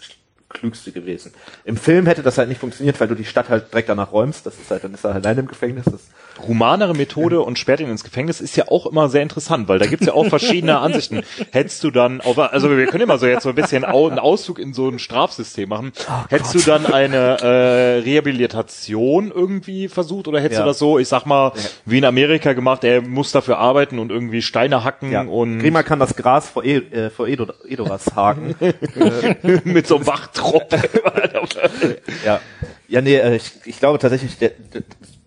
Klügste 0.54 0.92
gewesen. 0.92 1.34
Im 1.66 1.78
Film 1.78 2.06
hätte 2.06 2.24
das 2.24 2.38
halt 2.38 2.50
nicht 2.50 2.60
funktioniert, 2.62 3.00
weil 3.00 3.08
du 3.08 3.16
die 3.16 3.26
Stadt 3.26 3.50
halt 3.50 3.72
direkt 3.72 3.90
danach 3.90 4.12
räumst. 4.12 4.46
Das 4.46 4.56
ist 4.60 4.72
halt, 4.72 4.84
dann 4.84 4.94
ist 4.94 5.04
er 5.04 5.16
alleine 5.16 5.42
im 5.42 5.48
Gefängnis. 5.48 5.86
Das 5.86 6.02
Humanere 6.48 6.94
Methode 6.96 7.42
und 7.42 7.60
sperrt 7.60 7.80
ihn 7.80 7.90
ins 7.90 8.04
Gefängnis 8.04 8.42
ist 8.42 8.56
ja 8.56 8.68
auch 8.70 8.88
immer 8.88 9.08
sehr 9.08 9.22
interessant, 9.22 9.68
weil 9.68 9.78
da 9.78 9.86
gibt's 9.86 10.08
ja 10.08 10.14
auch 10.14 10.26
verschiedene 10.26 10.80
Ansichten. 10.80 11.22
Hättest 11.52 11.84
du 11.84 11.92
dann, 11.92 12.22
auf, 12.22 12.40
also 12.40 12.76
wir 12.76 12.88
können 12.88 13.04
immer 13.04 13.20
so 13.20 13.28
jetzt 13.28 13.44
so 13.44 13.50
ein 13.50 13.56
bisschen 13.56 13.84
einen 13.86 14.18
Ausflug 14.20 14.58
in 14.58 14.74
so 14.74 14.90
ein 14.90 14.98
Strafsystem 14.98 15.70
machen. 15.70 15.92
hättest 16.30 16.56
du 16.56 16.60
dann 16.60 16.88
eine 16.88 17.40
äh, 17.42 18.00
Rehabilitation 18.00 19.32
irgendwie 19.32 19.88
versucht 19.88 20.28
oder 20.28 20.40
hättest 20.40 20.60
Ja. 20.60 20.66
du 20.66 20.70
das 20.70 20.80
so, 20.80 20.98
ich 20.98 21.08
sag 21.08 21.26
mal, 21.26 21.52
wie 21.86 22.00
in 22.00 22.06
Amerika 22.06 22.54
gemacht, 22.54 22.84
er 22.84 23.02
muss 23.02 23.32
dafür 23.32 23.60
arbeiten 23.60 24.00
und 24.00 24.12
irgendwie 24.12 24.42
Steine 24.42 24.84
hacken 24.84 25.12
Ja, 25.12 25.22
und 25.22 25.60
Grima 25.60 25.84
kann 25.84 26.00
das 26.00 26.16
Gras 26.16 26.50
vor, 26.50 26.64
e 26.64 26.78
äh, 26.78 27.10
vor 27.10 27.28
Edo 27.28 27.46
Edoras 27.68 28.16
haken. 28.16 28.56
mit 29.64 29.88
so 29.88 29.98
einem 29.98 30.08
Wachtrupp. 30.44 32.00
ja. 32.26 32.42
Ja, 32.88 33.02
nee, 33.02 33.16
äh, 33.16 33.36
ich, 33.36 33.54
ich 33.66 33.80
glaube 33.80 33.98
tatsächlich, 33.98 34.38
der, 34.38 34.52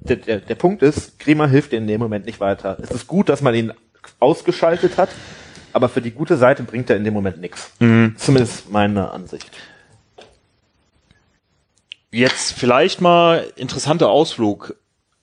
der, 0.01 0.17
der, 0.17 0.39
der 0.41 0.55
Punkt 0.55 0.83
ist, 0.83 1.19
Grima 1.19 1.47
hilft 1.47 1.73
dir 1.73 1.79
in 1.79 1.87
dem 1.87 2.01
Moment 2.01 2.27
nicht 2.27 2.39
weiter. 2.39 2.77
Es 2.81 2.91
ist 2.91 3.07
gut, 3.07 3.29
dass 3.29 3.43
man 3.43 3.55
ihn 3.55 3.73
ausgeschaltet 4.21 4.99
hat, 4.99 5.09
aber 5.73 5.89
für 5.89 6.01
die 6.01 6.13
gute 6.13 6.37
Seite 6.37 6.63
bringt 6.63 6.91
er 6.91 6.97
in 6.97 7.05
dem 7.05 7.15
Moment 7.15 7.41
nichts. 7.41 7.73
Zumindest 8.17 8.71
meine 8.71 9.11
Ansicht. 9.11 9.51
Jetzt 12.13 12.53
vielleicht 12.53 13.01
mal 13.01 13.47
interessanter 13.57 14.09
Ausflug 14.09 14.77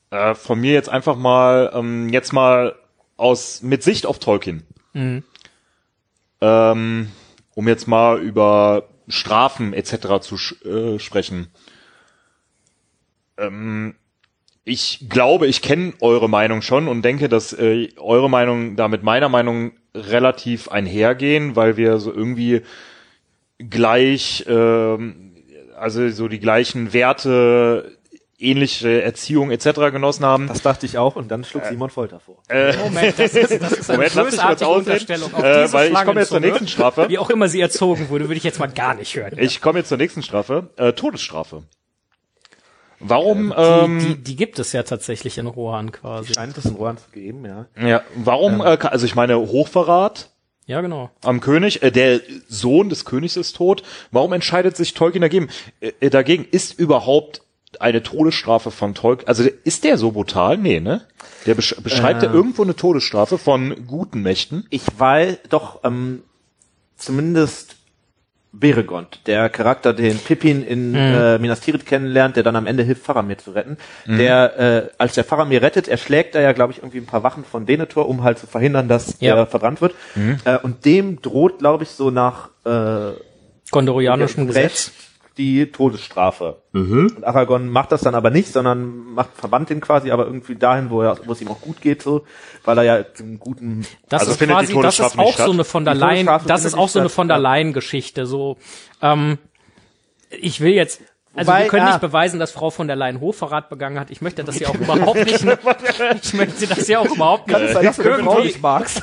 äh, 0.09 0.35
von 0.35 0.59
mir 0.59 0.73
jetzt 0.73 0.89
einfach 0.89 1.15
mal 1.15 1.71
ähm, 1.73 2.09
jetzt 2.09 2.33
mal 2.33 2.75
aus 3.15 3.61
mit 3.61 3.83
Sicht 3.83 4.05
auf 4.05 4.19
Tolkien. 4.19 4.63
Ähm, 6.41 7.07
um 7.55 7.67
jetzt 7.67 7.87
mal 7.87 8.19
über 8.19 8.89
Strafen 9.07 9.73
etc. 9.73 10.19
zu 10.21 10.35
äh, 10.67 10.99
sprechen. 10.99 11.47
Ähm, 13.37 13.95
ich 14.65 15.07
glaube, 15.09 15.47
ich 15.47 15.61
kenne 15.61 15.93
eure 15.99 16.29
Meinung 16.29 16.61
schon 16.61 16.87
und 16.87 17.03
denke, 17.03 17.27
dass 17.27 17.53
äh, 17.53 17.89
eure 17.97 18.29
Meinung 18.29 18.75
da 18.75 18.87
mit 18.87 19.03
meiner 19.03 19.29
Meinung 19.29 19.73
relativ 19.93 20.69
einhergehen, 20.69 21.55
weil 21.55 21.77
wir 21.77 21.99
so 21.99 22.13
irgendwie 22.13 22.61
gleich, 23.57 24.45
ähm, 24.47 25.35
also 25.75 26.09
so 26.09 26.27
die 26.27 26.39
gleichen 26.39 26.93
Werte, 26.93 27.97
ähnliche 28.43 29.01
Erziehung 29.01 29.51
etc. 29.51 29.91
genossen 29.91 30.25
haben. 30.25 30.47
Das 30.47 30.61
dachte 30.61 30.85
ich 30.85 30.97
auch 30.97 31.15
und 31.15 31.29
dann 31.29 31.43
schlug 31.43 31.63
Simon 31.65 31.89
Folter 31.89 32.19
vor. 32.19 32.41
Moment, 32.83 33.17
das 33.17 33.33
ist, 33.35 33.61
das 33.61 33.71
ist 33.71 33.89
eine 33.89 33.97
Moment, 34.09 34.29
bösartige 34.31 34.69
Unterstellung 34.69 35.33
auf 35.33 35.43
äh, 35.43 35.61
diese 35.63 35.73
weil 35.73 35.91
ich 35.91 36.03
komme 36.05 36.19
jetzt 36.19 36.29
zur 36.29 36.39
nächsten 36.39 36.67
Strafe. 36.67 37.09
Wie 37.09 37.17
auch 37.17 37.29
immer 37.29 37.47
sie 37.47 37.61
erzogen 37.61 38.09
wurde, 38.09 38.25
würde 38.25 38.35
ich 38.37 38.43
jetzt 38.43 38.59
mal 38.59 38.67
gar 38.67 38.95
nicht 38.95 39.15
hören. 39.15 39.33
Ich 39.37 39.61
komme 39.61 39.79
jetzt 39.79 39.89
zur 39.89 39.97
nächsten 39.97 40.21
Strafe. 40.23 40.69
Äh, 40.77 40.93
Todesstrafe. 40.93 41.63
Warum, 42.99 43.49
die, 43.49 43.61
ähm, 43.61 43.99
die, 43.99 44.15
die 44.23 44.35
gibt 44.37 44.59
es 44.59 44.71
ja 44.71 44.83
tatsächlich 44.83 45.37
in 45.37 45.47
Rohan 45.47 45.91
quasi. 45.91 46.33
Scheint 46.33 46.57
es 46.57 46.65
in 46.65 46.75
Rohan 46.75 46.97
zu 46.97 47.09
geben, 47.11 47.45
ja. 47.45 47.65
ja, 47.85 48.01
warum, 48.15 48.61
äh, 48.61 48.77
ka- 48.77 48.89
also 48.89 49.05
ich 49.05 49.13
meine, 49.15 49.37
Hochverrat 49.37 50.29
Ja, 50.67 50.79
genau. 50.79 51.09
am 51.21 51.41
König, 51.41 51.83
äh, 51.83 51.91
der 51.91 52.21
Sohn 52.47 52.87
des 52.87 53.03
Königs 53.03 53.35
ist 53.35 53.57
tot. 53.57 53.83
Warum 54.11 54.31
entscheidet 54.31 54.77
sich 54.77 54.93
Tolkien 54.93 55.21
dagegen? 55.21 55.49
Äh, 55.81 56.09
dagegen 56.11 56.45
ist 56.49 56.79
überhaupt 56.79 57.41
eine 57.82 58.03
Todesstrafe 58.03 58.71
von 58.71 58.93
Tolkien, 58.95 59.28
also 59.28 59.43
ist 59.63 59.84
der 59.84 59.97
so 59.97 60.11
brutal? 60.11 60.57
Nee, 60.57 60.80
ne? 60.80 61.01
Der 61.45 61.55
besch 61.55 61.76
beschreibt 61.82 62.24
Äh. 62.24 62.28
ja 62.28 62.34
irgendwo 62.34 62.63
eine 62.63 62.76
Todesstrafe 62.76 63.38
von 63.38 63.86
guten 63.88 64.21
Mächten. 64.21 64.65
Ich 64.69 64.84
weiß 64.97 65.38
doch, 65.49 65.80
ähm, 65.84 66.24
zumindest 66.97 67.76
Beregond, 68.55 69.21
der 69.26 69.49
Charakter, 69.49 69.93
den 69.93 70.19
Pippin 70.19 70.61
in 70.63 70.91
Mhm. 70.91 70.95
äh, 70.97 71.38
Minas 71.39 71.61
Tirith 71.61 71.88
kennenlernt, 71.88 72.36
der 72.36 72.43
dann 72.43 72.55
am 72.55 72.67
Ende 72.67 72.84
hilft, 72.84 73.03
Faramir 73.03 73.39
zu 73.39 73.49
retten. 73.51 73.78
Mhm. 74.05 74.17
Der, 74.19 74.59
äh, 74.59 74.89
als 74.99 75.15
der 75.15 75.24
Faramir 75.24 75.63
rettet, 75.63 75.88
erschlägt 75.88 76.36
er 76.36 76.41
ja, 76.41 76.51
glaube 76.51 76.71
ich, 76.71 76.78
irgendwie 76.78 76.99
ein 76.99 77.07
paar 77.07 77.24
Wachen 77.24 77.43
von 77.45 77.65
Denethor, 77.65 78.07
um 78.07 78.21
halt 78.24 78.38
zu 78.38 78.45
verhindern, 78.45 78.88
dass 78.88 79.15
Ja. 79.21 79.36
er 79.38 79.47
verbrannt 79.47 79.82
wird. 79.82 79.95
Äh, 80.45 80.59
und 80.59 80.86
dem 80.86 81.19
droht, 81.19 81.57
glaube 81.59 81.84
ich, 81.84 81.89
so 81.89 82.11
nach 82.11 82.49
äh, 82.63 83.13
Gondorianischem 83.71 84.45
Recht 84.49 84.55
Gesetz. 84.55 84.91
Die 85.38 85.71
Todesstrafe. 85.71 86.61
Und 86.73 87.23
Aragorn 87.23 87.69
macht 87.69 87.91
das 87.91 88.01
dann 88.01 88.13
aber 88.15 88.29
nicht, 88.29 88.49
sondern 88.53 89.13
macht 89.13 89.29
verbannt 89.36 89.69
ihn 89.71 89.81
quasi, 89.81 90.11
aber 90.11 90.25
irgendwie 90.25 90.55
dahin, 90.55 90.89
wo 90.89 91.01
er, 91.01 91.17
wo 91.25 91.31
es 91.31 91.41
ihm 91.41 91.47
auch 91.47 91.61
gut 91.61 91.81
geht, 91.81 92.03
so, 92.03 92.23
weil 92.65 92.77
er 92.77 92.84
ja 92.84 93.05
einen 93.19 93.39
guten 93.39 93.86
Das 94.09 94.21
Also 94.21 94.34
ist 94.34 94.39
quasi, 94.47 94.79
das 94.79 94.99
ist 94.99 95.17
nicht 95.17 95.25
auch 95.25 95.38
so 95.38 95.51
eine 95.51 95.63
von 95.63 95.86
der 95.86 95.95
Leyen, 95.95 96.29
das 96.45 96.65
ist 96.65 96.75
auch 96.75 96.89
so 96.89 96.99
eine 96.99 97.05
nicht 97.07 97.15
von 97.15 97.27
der 97.27 97.38
statt, 97.38 97.43
Leyen 97.43 97.73
Geschichte, 97.73 98.25
so, 98.27 98.57
ähm, 99.01 99.38
ich 100.29 100.61
will 100.61 100.73
jetzt, 100.73 101.01
also 101.36 101.49
Wobei, 101.51 101.63
wir 101.63 101.67
können 101.69 101.86
ja. 101.88 101.91
nicht 101.93 102.01
beweisen, 102.01 102.39
dass 102.39 102.51
Frau 102.51 102.69
von 102.69 102.86
der 102.86 102.95
Leyen 102.95 103.19
Hochverrat 103.19 103.69
begangen 103.69 103.99
hat. 103.99 104.11
Ich 104.11 104.21
möchte 104.21 104.43
das 104.43 104.59
ja 104.59 104.67
auch 104.69 104.75
überhaupt 104.79 105.15
nicht, 105.25 105.43
ich 106.23 106.34
möchte 106.36 106.67
das 106.67 106.88
ja 106.88 106.99
auch 106.99 107.09
überhaupt 107.09 107.47
nicht, 107.47 107.59
irgendwie- 107.97 108.59
magst. 108.61 109.01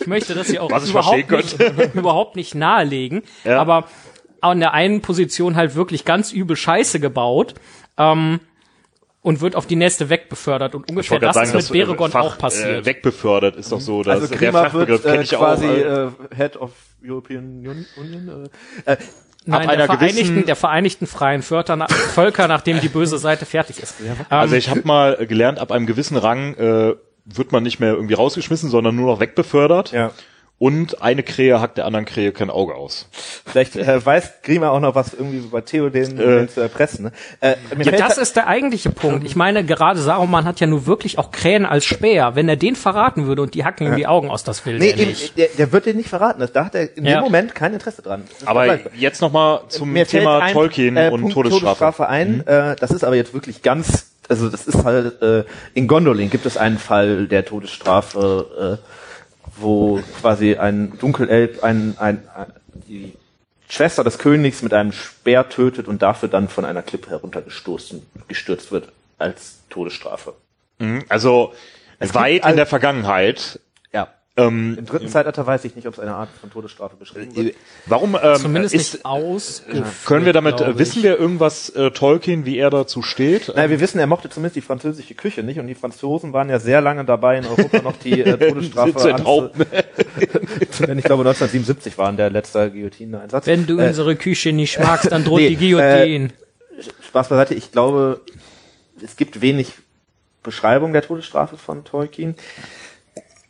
ich 0.00 0.06
möchte 0.06 0.34
das 0.34 0.50
ja 0.50 0.62
auch 0.62 0.70
überhaupt 0.70 1.30
nicht, 1.30 1.60
überhaupt 1.94 2.36
nicht 2.36 2.54
nahelegen, 2.54 3.22
Ja. 3.44 3.60
aber 3.60 3.84
an 4.42 4.60
der 4.60 4.72
einen 4.74 5.00
Position 5.00 5.56
halt 5.56 5.74
wirklich 5.74 6.04
ganz 6.04 6.32
übel 6.32 6.56
Scheiße 6.56 7.00
gebaut, 7.00 7.54
ähm, 7.98 8.40
und 9.24 9.40
wird 9.40 9.54
auf 9.54 9.66
die 9.66 9.76
nächste 9.76 10.10
wegbefördert 10.10 10.74
und 10.74 10.90
ungefähr 10.90 11.20
das 11.20 11.36
gerade 11.36 11.46
ist 11.46 11.52
sagen, 11.52 11.76
mit 11.76 11.82
äh, 11.82 11.84
Beregond 11.86 12.12
Fach, 12.12 12.20
auch 12.24 12.38
passiert. 12.38 12.82
Äh, 12.82 12.86
wegbefördert 12.86 13.54
ist 13.54 13.70
doch 13.70 13.80
so, 13.80 14.02
dass 14.02 14.20
Also 14.20 14.26
der 14.26 14.36
Grima 14.38 14.64
Fachbegriff 14.64 14.88
wird 14.88 15.02
kenne 15.04 15.18
äh, 15.18 15.22
ich 15.22 15.30
quasi 15.30 15.66
auch. 15.66 15.70
Äh, 15.70 16.06
äh, 16.06 16.10
Head 16.36 16.56
of 16.56 16.72
European 17.04 17.44
Un- 17.64 17.86
Union. 17.96 18.48
Äh, 18.84 18.92
äh, 18.94 18.96
Nein, 19.44 19.68
einer 19.68 19.76
der 19.76 19.86
Vereinigten, 19.86 20.16
gewissen- 20.34 20.46
der 20.46 20.56
Vereinigten 20.56 21.06
Freien 21.06 21.42
Völker, 21.42 21.76
na- 21.76 21.86
Völker, 21.88 22.48
nachdem 22.48 22.80
die 22.80 22.88
böse 22.88 23.18
Seite 23.18 23.44
fertig 23.46 23.80
ist. 23.80 23.94
Ähm, 24.00 24.16
also 24.28 24.56
ich 24.56 24.68
habe 24.68 24.82
mal 24.84 25.14
gelernt, 25.26 25.60
ab 25.60 25.70
einem 25.70 25.86
gewissen 25.86 26.16
Rang 26.16 26.54
äh, 26.54 26.94
wird 27.24 27.52
man 27.52 27.62
nicht 27.62 27.78
mehr 27.78 27.92
irgendwie 27.92 28.14
rausgeschmissen, 28.14 28.70
sondern 28.70 28.96
nur 28.96 29.06
noch 29.06 29.20
wegbefördert. 29.20 29.92
ja. 29.92 30.10
Und 30.62 31.02
eine 31.02 31.24
Krähe 31.24 31.60
hackt 31.60 31.76
der 31.76 31.86
anderen 31.86 32.04
Krähe 32.06 32.30
kein 32.30 32.48
Auge 32.48 32.76
aus. 32.76 33.08
Vielleicht 33.44 33.74
äh, 33.74 34.06
weiß 34.06 34.42
Grima 34.44 34.68
auch 34.68 34.78
noch 34.78 34.94
was 34.94 35.12
irgendwie 35.12 35.40
bei 35.48 35.60
Theoden 35.60 36.20
Äh. 36.20 36.24
den 36.36 36.48
zu 36.48 36.60
erpressen. 36.60 37.06
Ne? 37.06 37.12
Äh, 37.40 37.56
ja, 37.82 37.90
das 37.90 38.14
da- 38.14 38.22
ist 38.22 38.36
der 38.36 38.46
eigentliche 38.46 38.90
Punkt. 38.90 39.26
Ich 39.26 39.34
meine, 39.34 39.64
gerade 39.64 39.98
Saruman 40.00 40.44
hat 40.44 40.60
ja 40.60 40.68
nur 40.68 40.86
wirklich 40.86 41.18
auch 41.18 41.32
Krähen 41.32 41.66
als 41.66 41.84
Speer. 41.84 42.36
Wenn 42.36 42.48
er 42.48 42.54
den 42.54 42.76
verraten 42.76 43.26
würde 43.26 43.42
und 43.42 43.54
die 43.54 43.64
hacken 43.64 43.88
ihm 43.88 43.96
die 43.96 44.06
Augen 44.06 44.30
aus, 44.30 44.44
das 44.44 44.64
will 44.64 44.78
Nee, 44.78 44.90
er 44.90 44.98
eben, 44.98 45.10
nicht. 45.10 45.36
der, 45.36 45.48
der 45.58 45.72
wird 45.72 45.86
den 45.86 45.96
nicht 45.96 46.08
verraten. 46.08 46.38
Das, 46.38 46.52
da 46.52 46.66
hat 46.66 46.76
er 46.76 46.96
in 46.96 47.06
Ja. 47.06 47.14
dem 47.18 47.24
Moment 47.24 47.56
kein 47.56 47.72
Interesse 47.74 48.02
dran. 48.02 48.22
Aber 48.44 48.78
jetzt 48.94 49.20
nochmal 49.20 49.62
zum 49.66 49.92
Mir 49.92 50.06
Thema 50.06 50.38
ein, 50.42 50.52
Tolkien 50.52 50.96
äh, 50.96 51.10
und 51.12 51.22
Punkt 51.22 51.34
Todesstrafe. 51.34 52.08
ein. 52.08 52.46
Äh, 52.46 52.76
das 52.78 52.92
ist 52.92 53.02
aber 53.02 53.16
jetzt 53.16 53.34
wirklich 53.34 53.62
ganz, 53.62 54.12
also 54.28 54.48
das 54.48 54.68
ist 54.68 54.84
halt, 54.84 55.20
äh, 55.22 55.42
in 55.74 55.88
Gondolin 55.88 56.30
gibt 56.30 56.46
es 56.46 56.56
einen 56.56 56.78
Fall 56.78 57.26
der 57.26 57.44
Todesstrafe, 57.44 58.78
äh, 58.80 59.01
wo 59.56 60.00
quasi 60.20 60.56
ein 60.56 60.98
Dunkelelb 60.98 61.62
ein, 61.62 61.96
ein, 61.98 62.28
ein 62.34 62.52
die 62.88 63.14
Schwester 63.68 64.04
des 64.04 64.18
Königs 64.18 64.62
mit 64.62 64.74
einem 64.74 64.92
Speer 64.92 65.48
tötet 65.48 65.88
und 65.88 66.02
dafür 66.02 66.28
dann 66.28 66.48
von 66.48 66.64
einer 66.64 66.82
Klippe 66.82 67.10
heruntergestoßen, 67.10 68.04
gestürzt 68.28 68.70
wird 68.70 68.88
als 69.18 69.60
Todesstrafe. 69.70 70.34
Mhm. 70.78 71.04
Also 71.08 71.54
Es 71.98 72.14
weit 72.14 72.44
in 72.44 72.56
der 72.56 72.66
Vergangenheit. 72.66 73.60
Ähm, 74.34 74.76
Im 74.78 74.86
dritten 74.86 75.08
Zeitalter 75.08 75.46
weiß 75.46 75.66
ich 75.66 75.76
nicht, 75.76 75.86
ob 75.86 75.92
es 75.92 76.00
eine 76.00 76.14
Art 76.14 76.30
von 76.40 76.50
Todesstrafe 76.50 76.96
beschrieben 76.96 77.36
wird. 77.36 77.54
warum 77.84 78.16
ähm, 78.20 78.36
Zumindest 78.36 78.74
ist, 78.74 78.94
nicht 78.94 79.04
ausgeführt, 79.04 79.84
können 80.06 80.24
wir 80.24 80.32
damit, 80.32 80.58
äh, 80.62 80.78
wissen 80.78 81.02
wir 81.02 81.18
irgendwas 81.18 81.68
äh, 81.70 81.90
Tolkien, 81.90 82.46
wie 82.46 82.56
er 82.56 82.70
dazu 82.70 83.02
steht? 83.02 83.48
Naja, 83.48 83.68
wir 83.68 83.80
wissen, 83.80 83.98
er 83.98 84.06
mochte 84.06 84.30
zumindest 84.30 84.56
die 84.56 84.62
französische 84.62 85.14
Küche 85.14 85.42
nicht 85.42 85.60
und 85.60 85.66
die 85.66 85.74
Franzosen 85.74 86.32
waren 86.32 86.48
ja 86.48 86.58
sehr 86.60 86.80
lange 86.80 87.04
dabei, 87.04 87.36
in 87.36 87.44
Europa 87.44 87.82
noch 87.82 87.96
die 87.98 88.22
äh, 88.22 88.38
Todesstrafe 88.48 88.96
Zu 88.96 89.08
enthaupten. 89.08 89.66
Ich 90.72 91.04
glaube, 91.04 91.22
1977 91.22 91.98
war 91.98 92.12
der 92.12 92.30
letzte 92.30 92.70
Guillotine-Einsatz. 92.70 93.46
Wenn 93.46 93.66
du 93.66 93.78
äh, 93.78 93.88
unsere 93.88 94.16
Küche 94.16 94.52
nicht 94.52 94.78
magst, 94.78 95.12
dann 95.12 95.24
droht 95.24 95.40
nee, 95.40 95.50
die 95.50 95.56
Guillotine. 95.56 96.30
Spaß 97.08 97.28
beiseite, 97.28 97.54
ich 97.54 97.70
glaube, 97.72 98.20
es 99.02 99.16
gibt 99.16 99.40
wenig 99.40 99.72
Beschreibung 100.42 100.92
der 100.92 101.02
Todesstrafe 101.02 101.56
von 101.56 101.84
Tolkien. 101.84 102.34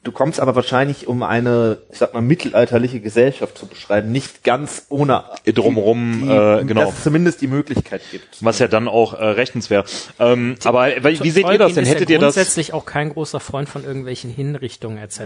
Du 0.05 0.11
kommst 0.11 0.41
aber 0.41 0.57
wahrscheinlich, 0.57 1.07
um 1.07 1.23
eine, 1.23 1.79
ich 1.93 1.99
sag 1.99 2.13
mal, 2.13 2.23
mittelalterliche 2.23 3.01
Gesellschaft 3.01 3.57
zu 3.57 3.67
beschreiben, 3.67 4.11
nicht 4.11 4.43
ganz 4.43 4.87
ohne 4.89 5.25
Drumherum, 5.45 6.23
die, 6.25 6.29
äh, 6.29 6.65
genau. 6.65 6.81
dass 6.81 6.99
es 6.99 7.03
zumindest 7.05 7.41
die 7.41 7.47
Möglichkeit 7.47 8.03
gibt. 8.11 8.43
Was 8.43 8.59
ja 8.59 8.67
dann 8.67 8.89
auch 8.89 9.15
äh, 9.15 9.25
rechtens 9.25 9.71
wäre. 9.71 9.85
Ähm, 10.19 10.57
aber 10.65 10.97
äh, 10.97 11.05
wie 11.23 11.31
seht 11.31 11.49
ihr 11.49 11.59
das 11.59 11.75
denn? 11.75 11.85
Hättet 11.85 12.11
ja 12.11 12.15
ihr 12.15 12.21
das? 12.21 12.35
grundsätzlich 12.35 12.73
auch 12.73 12.85
kein 12.85 13.11
großer 13.11 13.39
Freund 13.39 13.69
von 13.69 13.85
irgendwelchen 13.85 14.31
Hinrichtungen 14.31 14.99
etc. 14.99 15.21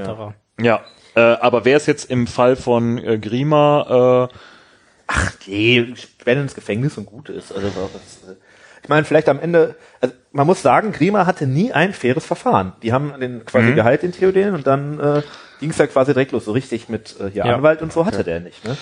Ja. 0.60 0.84
Äh, 1.14 1.20
aber 1.20 1.64
wäre 1.64 1.78
es 1.78 1.86
jetzt 1.86 2.10
im 2.10 2.26
Fall 2.26 2.56
von 2.56 2.98
äh, 2.98 3.18
Grima, 3.18 4.28
äh, 4.30 4.36
Nee, 5.46 5.94
wenn 6.24 6.38
ins 6.40 6.54
Gefängnis 6.54 6.98
und 6.98 7.06
gut 7.06 7.28
ist. 7.28 7.52
Also 7.52 7.68
was, 7.68 8.30
äh, 8.30 8.36
ich 8.82 8.88
meine, 8.88 9.04
vielleicht 9.04 9.28
am 9.28 9.40
Ende, 9.40 9.76
also 10.00 10.14
man 10.36 10.46
muss 10.46 10.62
sagen, 10.62 10.92
Grima 10.92 11.26
hatte 11.26 11.46
nie 11.46 11.72
ein 11.72 11.92
faires 11.92 12.24
Verfahren. 12.24 12.72
Die 12.82 12.92
haben 12.92 13.12
den 13.20 13.44
quasi 13.44 13.72
Gehalt 13.72 14.02
in 14.04 14.12
Theoden 14.12 14.54
und 14.54 14.66
dann 14.66 15.00
äh, 15.00 15.22
ging 15.60 15.70
es 15.70 15.78
ja 15.78 15.86
quasi 15.86 16.12
direkt 16.12 16.32
los. 16.32 16.44
So 16.44 16.52
richtig 16.52 16.88
mit 16.90 17.16
äh, 17.18 17.30
hier 17.30 17.46
Ja. 17.46 17.54
Anwalt 17.56 17.80
und 17.82 17.92
so 17.92 18.04
hatte 18.06 18.22
der 18.22 18.40
nicht. 18.40 18.64
Ne? 18.64 18.76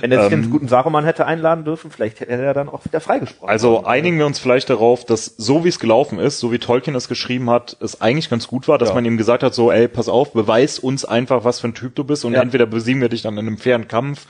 Wenn 0.00 0.12
er 0.12 0.20
sich 0.20 0.28
den 0.28 0.50
guten 0.50 0.68
Saruman 0.68 1.04
hätte 1.04 1.24
einladen 1.26 1.64
dürfen, 1.64 1.90
vielleicht 1.90 2.20
hätte 2.20 2.32
er 2.32 2.52
dann 2.54 2.68
auch 2.68 2.84
wieder 2.84 3.00
freigesprochen. 3.00 3.48
also 3.48 3.84
einigen 3.84 4.18
wir 4.18 4.26
uns 4.26 4.38
vielleicht 4.38 4.68
darauf, 4.70 5.04
dass 5.06 5.24
so 5.24 5.64
wie 5.64 5.68
es 5.68 5.78
gelaufen 5.80 6.18
ist, 6.18 6.38
so 6.38 6.52
wie 6.52 6.58
Tolkien 6.58 6.94
es 6.94 7.08
geschrieben 7.08 7.48
hat, 7.50 7.76
es 7.80 8.00
eigentlich 8.02 8.28
ganz 8.28 8.46
gut 8.46 8.68
war, 8.68 8.76
dass 8.78 8.90
Ja. 8.90 8.94
man 8.94 9.04
ihm 9.06 9.16
gesagt 9.16 9.42
hat, 9.42 9.54
so, 9.54 9.72
ey, 9.72 9.88
pass 9.88 10.08
auf, 10.08 10.32
beweis 10.34 10.78
uns 10.78 11.04
einfach, 11.06 11.44
was 11.44 11.60
für 11.60 11.68
ein 11.68 11.74
Typ 11.74 11.94
du 11.94 12.04
bist 12.04 12.24
und 12.26 12.34
Ja. 12.34 12.42
entweder 12.42 12.66
besiegen 12.66 13.00
wir 13.00 13.08
dich 13.08 13.22
dann 13.22 13.34
in 13.38 13.46
einem 13.46 13.56
fairen 13.58 13.88
Kampf 13.88 14.26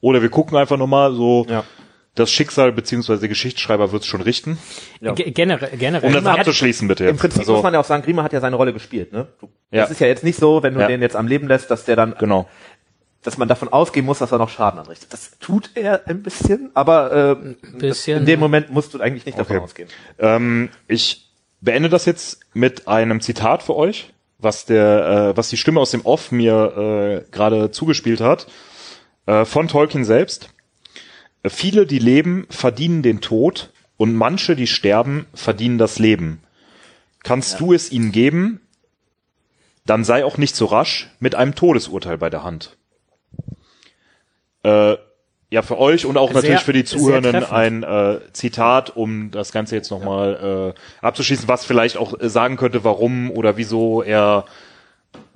oder 0.00 0.22
wir 0.22 0.28
gucken 0.30 0.56
einfach 0.56 0.76
nochmal 0.78 1.12
so, 1.12 1.46
Ja. 1.48 1.64
Das 2.14 2.30
Schicksal 2.32 2.72
beziehungsweise 2.72 3.28
Geschichtsschreiber 3.28 3.92
wird 3.92 4.02
es 4.02 4.08
schon 4.08 4.20
richten. 4.20 4.58
Ja. 5.00 5.12
Ge- 5.12 5.30
Generell, 5.30 5.70
generell. 5.76 6.08
Um 6.08 6.12
das 6.14 6.24
Man 6.24 6.32
hat- 6.32 6.40
abzuschließen, 6.40 6.88
bitte. 6.88 7.06
Im 7.06 7.16
Prinzip 7.16 7.40
also, 7.40 7.54
muss 7.54 7.62
man 7.62 7.72
ja 7.74 7.80
auch 7.80 7.84
sagen, 7.84 8.02
Grima 8.02 8.22
hat 8.24 8.32
ja 8.32 8.40
seine 8.40 8.56
Rolle 8.56 8.72
gespielt. 8.72 9.12
Ne? 9.12 9.28
Du, 9.40 9.48
Ja. 9.70 9.82
Das 9.82 9.90
ist 9.92 10.00
ja 10.00 10.06
jetzt 10.08 10.24
nicht 10.24 10.38
so, 10.38 10.62
wenn 10.62 10.74
du 10.74 10.80
Ja. 10.80 10.88
den 10.88 11.00
jetzt 11.02 11.14
am 11.16 11.26
Leben 11.28 11.46
lässt, 11.48 11.70
dass 11.70 11.84
der 11.84 11.96
dann 11.96 12.14
genau. 12.18 12.48
dass 13.22 13.36
man 13.36 13.48
davon 13.48 13.68
ausgehen 13.68 14.06
muss, 14.06 14.18
dass 14.18 14.32
er 14.32 14.38
noch 14.38 14.48
Schaden 14.48 14.80
anrichtet. 14.80 15.12
Das 15.12 15.38
tut 15.40 15.70
er 15.74 16.06
ein 16.08 16.22
bisschen, 16.22 16.70
aber 16.74 17.36
äh, 17.38 17.54
bisschen, 17.78 18.20
in 18.20 18.26
dem 18.26 18.40
Moment 18.40 18.70
musst 18.70 18.94
du 18.94 19.00
eigentlich 19.00 19.26
nicht 19.26 19.38
davon 19.38 19.56
Okay. 19.56 19.64
ausgehen. 19.64 19.88
Ähm, 20.18 20.70
ich 20.88 21.30
beende 21.60 21.90
das 21.90 22.06
jetzt 22.06 22.40
mit 22.54 22.88
einem 22.88 23.20
Zitat 23.20 23.62
für 23.62 23.76
euch, 23.76 24.10
was 24.38 24.64
der, 24.64 25.32
äh, 25.32 25.36
was 25.36 25.50
die 25.50 25.58
Stimme 25.58 25.80
aus 25.80 25.90
dem 25.90 26.00
Off 26.06 26.32
mir 26.32 27.22
äh, 27.26 27.30
gerade 27.30 27.70
zugespielt 27.70 28.22
hat, 28.22 28.46
äh, 29.26 29.44
von 29.44 29.68
Tolkien 29.68 30.04
selbst. 30.06 30.48
Viele, 31.46 31.86
die 31.86 31.98
leben, 31.98 32.46
verdienen 32.50 33.02
den 33.02 33.20
Tod 33.20 33.72
und 33.96 34.14
manche, 34.14 34.56
die 34.56 34.66
sterben, 34.66 35.26
verdienen 35.34 35.78
das 35.78 35.98
Leben. 35.98 36.42
Kannst 37.22 37.60
du 37.60 37.72
es 37.72 37.90
ihnen 37.92 38.12
geben, 38.12 38.60
dann 39.86 40.04
sei 40.04 40.24
auch 40.24 40.38
nicht 40.38 40.56
so 40.56 40.66
rasch 40.66 41.10
mit 41.18 41.34
einem 41.34 41.54
Todesurteil 41.54 42.18
bei 42.18 42.30
der 42.30 42.44
Hand. 42.44 42.76
Äh, 44.62 44.96
ja, 45.50 45.62
für 45.62 45.78
euch 45.78 46.06
und 46.06 46.16
auch 46.16 46.28
Sehr- 46.30 46.42
natürlich 46.42 46.60
für 46.60 46.72
die 46.72 46.84
Zuhörenden 46.84 47.44
ein 47.44 47.82
äh, 47.82 48.20
Zitat, 48.32 48.94
um 48.96 49.30
das 49.30 49.50
Ganze 49.52 49.74
jetzt 49.74 49.90
nochmal 49.90 50.74
äh, 50.76 51.04
abzuschließen, 51.04 51.48
was 51.48 51.64
vielleicht 51.64 51.96
auch 51.96 52.18
äh, 52.20 52.28
sagen 52.28 52.56
könnte, 52.56 52.84
warum 52.84 53.30
oder 53.30 53.56
wieso 53.56 54.02
er 54.02 54.44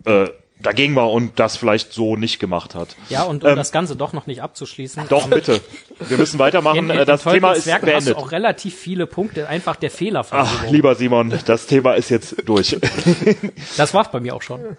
äh, 0.04 0.28
dagegen 0.60 0.94
war 0.94 1.10
und 1.10 1.38
das 1.40 1.56
vielleicht 1.56 1.92
so 1.92 2.16
nicht 2.16 2.38
gemacht 2.38 2.74
hat. 2.74 2.96
Ja, 3.10 3.24
und 3.24 3.44
um 3.44 3.50
Ähm, 3.50 3.56
das 3.56 3.72
Ganze 3.72 3.96
doch 3.96 4.12
noch 4.12 4.26
nicht 4.26 4.40
abzuschließen. 4.42 5.04
Doch, 5.08 5.24
ähm, 5.24 5.30
bitte. 5.30 5.60
Wir 6.08 6.16
müssen 6.16 6.38
weitermachen. 6.38 6.78
in, 6.78 6.90
in, 6.90 6.98
Äh, 6.98 7.04
das 7.04 7.26
in 7.26 7.32
Thema 7.32 7.48
Tolkiens 7.48 7.66
ist 7.66 7.72
hast 7.74 7.80
beendet. 7.82 8.14
du 8.16 8.18
auch 8.18 8.32
relativ 8.32 8.74
viele 8.74 9.06
Punkte, 9.06 9.48
einfach 9.48 9.76
der 9.76 9.90
Ach, 9.90 9.94
Fehlerversuchung. 9.96 10.72
lieber 10.72 10.94
Simon, 10.94 11.38
das 11.44 11.66
Thema 11.66 11.94
ist 11.94 12.08
jetzt 12.08 12.36
durch. 12.48 12.76
Das 13.76 13.92
war's 13.94 14.10
bei 14.10 14.20
mir 14.20 14.34
auch 14.34 14.42
schon. 14.42 14.76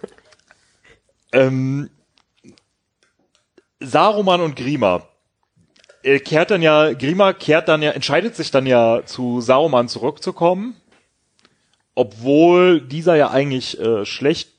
ähm, 1.33 1.89
Saruman 3.79 4.41
und 4.41 4.55
Grima. 4.55 5.07
Er 6.03 6.19
kehrt 6.19 6.51
dann 6.51 6.61
ja, 6.61 6.93
Grima 6.93 7.33
kehrt 7.33 7.67
dann 7.67 7.81
ja, 7.81 7.91
entscheidet 7.91 8.35
sich 8.35 8.51
dann 8.51 8.65
ja 8.65 9.01
zu 9.05 9.41
Saruman 9.41 9.87
zurückzukommen, 9.89 10.75
obwohl 11.95 12.79
dieser 12.81 13.15
ja 13.15 13.31
eigentlich 13.31 13.79
äh, 13.79 14.05
schlecht 14.05 14.49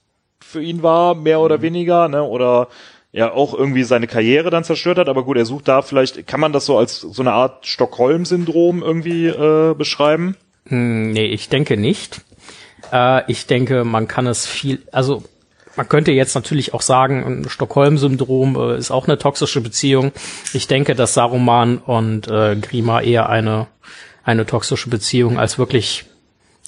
für 0.46 0.62
ihn 0.62 0.82
war, 0.82 1.14
mehr 1.14 1.40
oder 1.40 1.62
weniger, 1.62 2.08
ne, 2.08 2.22
oder 2.22 2.68
ja 3.12 3.32
auch 3.32 3.54
irgendwie 3.54 3.82
seine 3.84 4.06
Karriere 4.06 4.50
dann 4.50 4.64
zerstört 4.64 4.98
hat, 4.98 5.08
aber 5.08 5.24
gut, 5.24 5.36
er 5.38 5.46
sucht 5.46 5.68
da 5.68 5.82
vielleicht, 5.82 6.26
kann 6.26 6.40
man 6.40 6.52
das 6.52 6.66
so 6.66 6.76
als 6.76 7.00
so 7.00 7.22
eine 7.22 7.32
Art 7.32 7.66
Stockholm-Syndrom 7.66 8.82
irgendwie 8.82 9.26
äh, 9.28 9.74
beschreiben? 9.74 10.36
Hm, 10.66 11.12
nee, 11.12 11.26
ich 11.26 11.48
denke 11.48 11.76
nicht. 11.76 12.20
Äh, 12.92 13.30
ich 13.30 13.46
denke, 13.46 13.84
man 13.84 14.06
kann 14.06 14.26
es 14.26 14.46
viel, 14.46 14.82
also 14.92 15.22
Man 15.76 15.88
könnte 15.88 16.10
jetzt 16.10 16.34
natürlich 16.34 16.72
auch 16.72 16.80
sagen, 16.80 17.24
ein 17.24 17.48
Stockholm-Syndrom 17.48 18.56
äh, 18.56 18.78
ist 18.78 18.90
auch 18.90 19.06
eine 19.06 19.18
toxische 19.18 19.60
Beziehung. 19.60 20.12
Ich 20.54 20.66
denke, 20.66 20.94
dass 20.94 21.14
Saruman 21.14 21.78
und 21.78 22.28
äh, 22.28 22.56
Grima 22.56 23.02
eher 23.02 23.28
eine, 23.28 23.66
eine 24.24 24.46
toxische 24.46 24.88
Beziehung 24.88 25.38
als 25.38 25.58
wirklich 25.58 26.06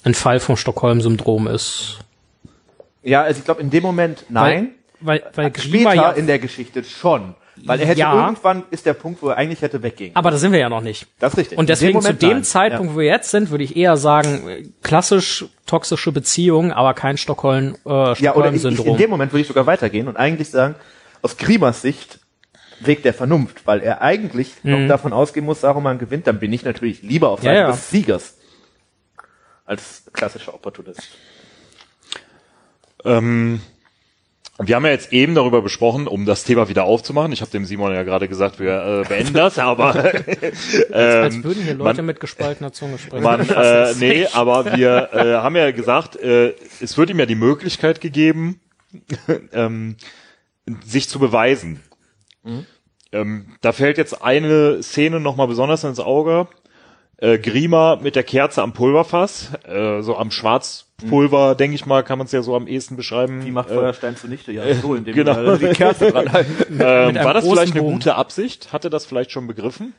ein 0.03 0.13
Fall 0.13 0.39
vom 0.39 0.55
Stockholm-Syndrom 0.55 1.47
ist. 1.47 1.99
Ja, 3.03 3.23
also 3.23 3.39
ich 3.39 3.45
glaube 3.45 3.61
in 3.61 3.69
dem 3.69 3.83
Moment 3.83 4.25
nein. 4.29 4.71
Weil, 5.01 5.21
weil, 5.21 5.31
weil 5.35 5.51
Grima 5.51 5.91
Später 5.91 5.95
ja, 5.95 6.11
in 6.11 6.27
der 6.27 6.39
Geschichte 6.39 6.83
schon. 6.83 7.35
Weil 7.65 7.79
er 7.81 7.87
hätte 7.87 7.99
Ja. 7.99 8.13
irgendwann 8.25 8.63
ist 8.71 8.85
der 8.85 8.93
Punkt, 8.93 9.21
wo 9.21 9.29
er 9.29 9.37
eigentlich 9.37 9.61
hätte 9.61 9.83
weggehen. 9.83 10.15
aber 10.15 10.31
da 10.31 10.37
sind 10.37 10.53
wir 10.53 10.59
ja 10.59 10.69
noch 10.69 10.79
nicht. 10.81 11.07
Das 11.19 11.33
ist 11.33 11.39
richtig. 11.39 11.57
Und 11.57 11.67
deswegen 11.67 11.99
dem 11.99 12.05
zu 12.05 12.13
dem 12.13 12.29
nein. 12.29 12.43
Zeitpunkt, 12.45 12.91
Ja. 12.91 12.95
wo 12.95 12.99
wir 12.99 13.07
jetzt 13.07 13.31
sind, 13.31 13.49
würde 13.51 13.65
ich 13.65 13.75
eher 13.75 13.97
sagen, 13.97 14.47
äh, 14.47 14.63
klassisch 14.81 15.45
toxische 15.65 16.11
Beziehung, 16.13 16.71
aber 16.71 16.93
kein 16.93 17.17
Stockholm, 17.17 17.75
äh, 17.85 18.13
Ja, 18.21 18.35
oder 18.35 18.53
ich, 18.53 18.63
ich, 18.63 18.85
in 18.85 18.97
dem 18.97 19.09
Moment 19.09 19.33
würde 19.33 19.41
ich 19.41 19.47
sogar 19.47 19.65
weitergehen 19.65 20.07
und 20.07 20.15
eigentlich 20.15 20.49
sagen, 20.49 20.75
aus 21.21 21.35
Grimas 21.37 21.81
Sicht 21.81 22.19
Weg 22.81 23.03
der 23.03 23.13
Vernunft, 23.13 23.67
weil 23.67 23.81
er 23.81 24.01
eigentlich 24.01 24.53
noch 24.63 24.87
davon 24.87 25.11
ausgehen 25.11 25.45
muss, 25.45 25.59
Saruman 25.59 25.99
gewinnt, 25.99 26.27
dann 26.27 26.39
bin 26.39 26.53
ich 26.53 26.63
natürlich 26.63 27.01
lieber 27.01 27.27
auf 27.29 27.41
Mhm. 27.41 27.45
Seite 27.45 27.59
ja. 27.59 27.71
des 27.71 27.89
Siegers 27.89 28.37
als 29.65 30.03
klassischer 30.13 30.53
Opportunist. 30.53 31.09
Ähm, 33.05 33.61
wir 34.61 34.75
haben 34.75 34.85
ja 34.85 34.91
jetzt 34.91 35.13
eben 35.13 35.35
darüber 35.35 35.61
besprochen, 35.61 36.05
um 36.05 36.25
das 36.25 36.43
Thema 36.43 36.67
wieder 36.67 36.83
aufzumachen. 36.83 37.31
Ich 37.31 37.39
habe 37.39 37.49
dem 37.51 37.63
Simon 37.63 37.93
ja 37.93 38.03
gerade 38.03 38.27
gesagt, 38.27 38.59
wir 38.59 39.03
äh, 39.05 39.07
beenden 39.07 39.33
das, 39.33 39.57
aber 39.57 39.95
als 40.91 41.43
würden 41.43 41.63
hier 41.63 41.75
Leute 41.75 42.01
man- 42.01 42.07
mit 42.07 42.19
gespaltener 42.19 42.73
Zunge 42.73 42.97
sprechen. 42.97 43.23
man, 43.23 43.47
äh, 43.49 43.93
nee, 43.99 44.27
aber 44.33 44.75
wir 44.75 45.09
äh, 45.13 45.35
haben 45.35 45.55
ja 45.55 45.71
gesagt, 45.71 46.17
äh, 46.17 46.55
es 46.81 46.97
wird 46.97 47.09
ihm 47.09 47.19
ja 47.19 47.25
die 47.25 47.35
Möglichkeit 47.35 48.01
gegeben, 48.01 48.59
ähm, 49.53 49.95
sich 50.85 51.07
zu 51.07 51.19
beweisen. 51.19 51.81
Ähm, 53.13 53.55
da 53.61 53.71
fällt 53.71 53.97
jetzt 53.97 54.21
eine 54.21 54.83
Szene 54.83 55.19
nochmal 55.21 55.47
besonders 55.47 55.83
ins 55.85 55.99
Auge. 55.99 56.47
Äh, 57.21 57.37
Grima 57.37 57.97
mit 58.01 58.15
der 58.15 58.23
Kerze 58.23 58.61
am 58.61 58.71
Pulverfass, 58.71 59.51
äh, 59.67 60.01
so 60.01 60.15
am 60.15 60.31
Schwarzpulver, 60.31 61.53
denke 61.55 61.75
ich 61.75 61.85
mal, 61.85 62.01
kann 62.01 62.17
man 62.17 62.25
es 62.27 62.31
ja 62.31 62.41
so 62.41 62.55
am 62.55 62.65
ehesten 62.65 62.95
beschreiben. 62.95 63.45
Wie 63.45 63.51
macht 63.51 63.69
äh, 63.69 63.73
Feuerstein 63.73 64.15
zunichte? 64.15 64.53
Ja, 64.53 64.73
so, 64.81 64.95
indem 64.95 65.15
genau. 65.15 65.35
genau. 65.35 65.55
die 65.57 65.67
Kerze 65.67 66.11
dran. 66.11 66.29
Ähm, 66.81 67.15
war 67.15 67.33
das 67.33 67.45
vielleicht 67.45 67.73
eine 67.73 67.81
Bogen. 67.81 67.95
gute 67.95 68.15
Absicht? 68.15 68.71
Hatte 68.71 68.89
das 68.89 69.05
vielleicht 69.05 69.31
schon 69.31 69.47
begriffen? 69.47 69.93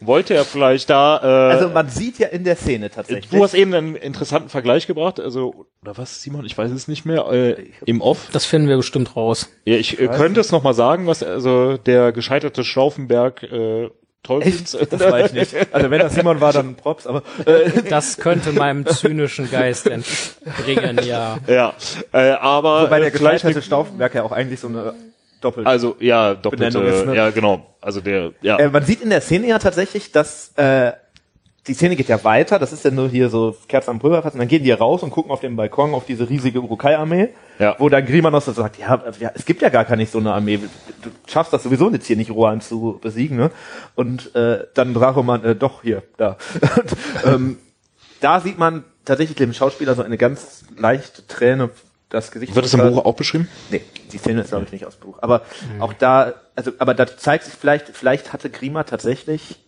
Wollte 0.00 0.34
er 0.34 0.44
vielleicht 0.44 0.90
da? 0.90 1.20
Äh, 1.50 1.52
Also 1.54 1.68
man 1.68 1.88
sieht 1.88 2.18
ja 2.18 2.28
in 2.28 2.42
der 2.42 2.56
Szene 2.56 2.90
tatsächlich. 2.90 3.28
du 3.30 3.44
hast 3.44 3.54
eben 3.54 3.72
einen 3.74 3.94
interessanten 3.94 4.48
Vergleich 4.48 4.86
gebracht, 4.88 5.20
also 5.20 5.66
oder 5.82 5.96
was, 5.98 6.20
Simon? 6.22 6.44
Ich 6.46 6.58
weiß 6.58 6.72
es 6.72 6.88
nicht 6.88 7.04
mehr. 7.04 7.30
Äh, 7.30 7.66
Im 7.84 8.00
Off. 8.00 8.28
das 8.32 8.44
finden 8.44 8.68
wir 8.68 8.76
bestimmt 8.76 9.14
raus. 9.14 9.50
Ja, 9.66 9.76
ich 9.76 10.00
äh, 10.00 10.08
könnte 10.08 10.40
es 10.40 10.50
noch 10.50 10.64
mal 10.64 10.74
sagen, 10.74 11.06
was 11.06 11.22
also 11.22 11.76
der 11.76 12.10
gescheiterte 12.10 12.64
Stauffenberg 12.64 13.44
äh, 13.44 13.90
Tolkiens. 14.26 14.74
Echt? 14.74 14.92
Das 14.92 15.00
weiß 15.00 15.32
ich 15.32 15.32
nicht. 15.32 15.74
Also 15.74 15.90
wenn 15.90 16.00
das 16.00 16.14
Simon 16.14 16.40
war, 16.40 16.52
dann 16.52 16.74
Props, 16.74 17.06
aber 17.06 17.22
äh, 17.44 17.70
Das 17.88 18.16
könnte 18.16 18.52
meinem 18.52 18.84
zynischen 18.86 19.50
Geist 19.50 19.86
entbringen, 19.86 21.00
ja. 21.04 21.38
ja, 21.46 21.74
äh, 22.12 22.32
aber 22.32 22.82
wobei 22.82 23.00
der 23.00 23.12
eine, 23.12 23.62
Stauffenberg 23.62 24.14
ja 24.14 24.22
auch 24.22 24.32
eigentlich 24.32 24.60
so 24.60 24.68
eine 24.68 24.94
doppelte 25.40 25.68
also 25.68 25.96
ja 26.00 26.34
doppelte, 26.34 26.78
Benennung 26.78 26.92
ist, 26.92 27.06
ne? 27.06 27.16
ja 27.16 27.30
genau, 27.30 27.66
also 27.80 28.00
der 28.00 28.32
ja 28.42 28.58
Äh, 28.58 28.68
man 28.70 28.84
sieht 28.84 29.00
in 29.00 29.10
der 29.10 29.20
Szene 29.20 29.48
ja 29.48 29.58
tatsächlich, 29.58 30.12
dass 30.12 30.52
äh, 30.56 30.92
die 31.66 31.74
Szene 31.74 31.96
geht 31.96 32.08
ja 32.08 32.22
weiter. 32.22 32.58
Das 32.58 32.72
ist 32.72 32.84
ja 32.84 32.90
nur 32.90 33.08
hier 33.08 33.28
so 33.28 33.56
Kerze 33.68 33.90
am 33.90 33.98
Pulverfass. 33.98 34.34
Und 34.34 34.38
dann 34.38 34.48
gehen 34.48 34.62
die 34.62 34.70
raus 34.70 35.02
und 35.02 35.10
gucken 35.10 35.32
auf 35.32 35.40
den 35.40 35.56
Balkon 35.56 35.94
auf 35.94 36.06
diese 36.06 36.28
riesige 36.28 36.60
Urukai-Armee. 36.60 37.30
Ja. 37.58 37.74
Wo 37.78 37.88
dann 37.88 38.06
Grima 38.06 38.30
noch 38.30 38.42
so 38.42 38.52
sagt, 38.52 38.78
ja, 38.78 39.02
ja, 39.18 39.32
es 39.34 39.44
gibt 39.44 39.62
ja 39.62 39.68
gar 39.68 39.84
keine 39.84 40.06
so 40.06 40.18
eine 40.18 40.32
Armee. 40.32 40.58
Du 41.02 41.10
schaffst 41.26 41.52
das 41.52 41.62
sowieso 41.64 41.90
jetzt 41.90 42.06
hier 42.06 42.16
nicht, 42.16 42.30
Rohan 42.30 42.60
zu 42.60 42.98
besiegen. 43.00 43.36
Ne? 43.36 43.50
Und 43.94 44.34
äh, 44.34 44.64
dann 44.74 44.94
Drachoman, 44.94 45.44
äh, 45.44 45.54
doch, 45.56 45.82
hier, 45.82 46.02
da. 46.16 46.36
und, 46.76 46.96
ähm, 47.24 47.58
da 48.20 48.40
sieht 48.40 48.58
man 48.58 48.84
tatsächlich 49.04 49.36
dem 49.36 49.52
Schauspieler 49.52 49.94
so 49.94 50.02
eine 50.02 50.16
ganz 50.16 50.64
leichte 50.76 51.26
Träne 51.26 51.70
das 52.08 52.30
Gesicht. 52.30 52.54
wird 52.54 52.64
es 52.64 52.74
im 52.74 52.80
Buch 52.80 53.04
auch 53.04 53.16
beschrieben? 53.16 53.48
Nee, 53.70 53.82
die 54.12 54.18
Szene 54.18 54.42
ist 54.42 54.50
glaube 54.50 54.64
ich 54.64 54.72
nicht 54.72 54.86
aus 54.86 54.98
dem 54.98 55.02
Buch. 55.02 55.18
Aber 55.22 55.42
auch 55.80 55.92
da, 55.92 56.34
also, 56.54 56.70
aber 56.78 56.94
da 56.94 57.06
zeigt 57.06 57.44
sich 57.44 57.54
vielleicht, 57.54 57.88
vielleicht 57.88 58.32
hatte 58.32 58.48
Grima 58.48 58.84
tatsächlich 58.84 59.65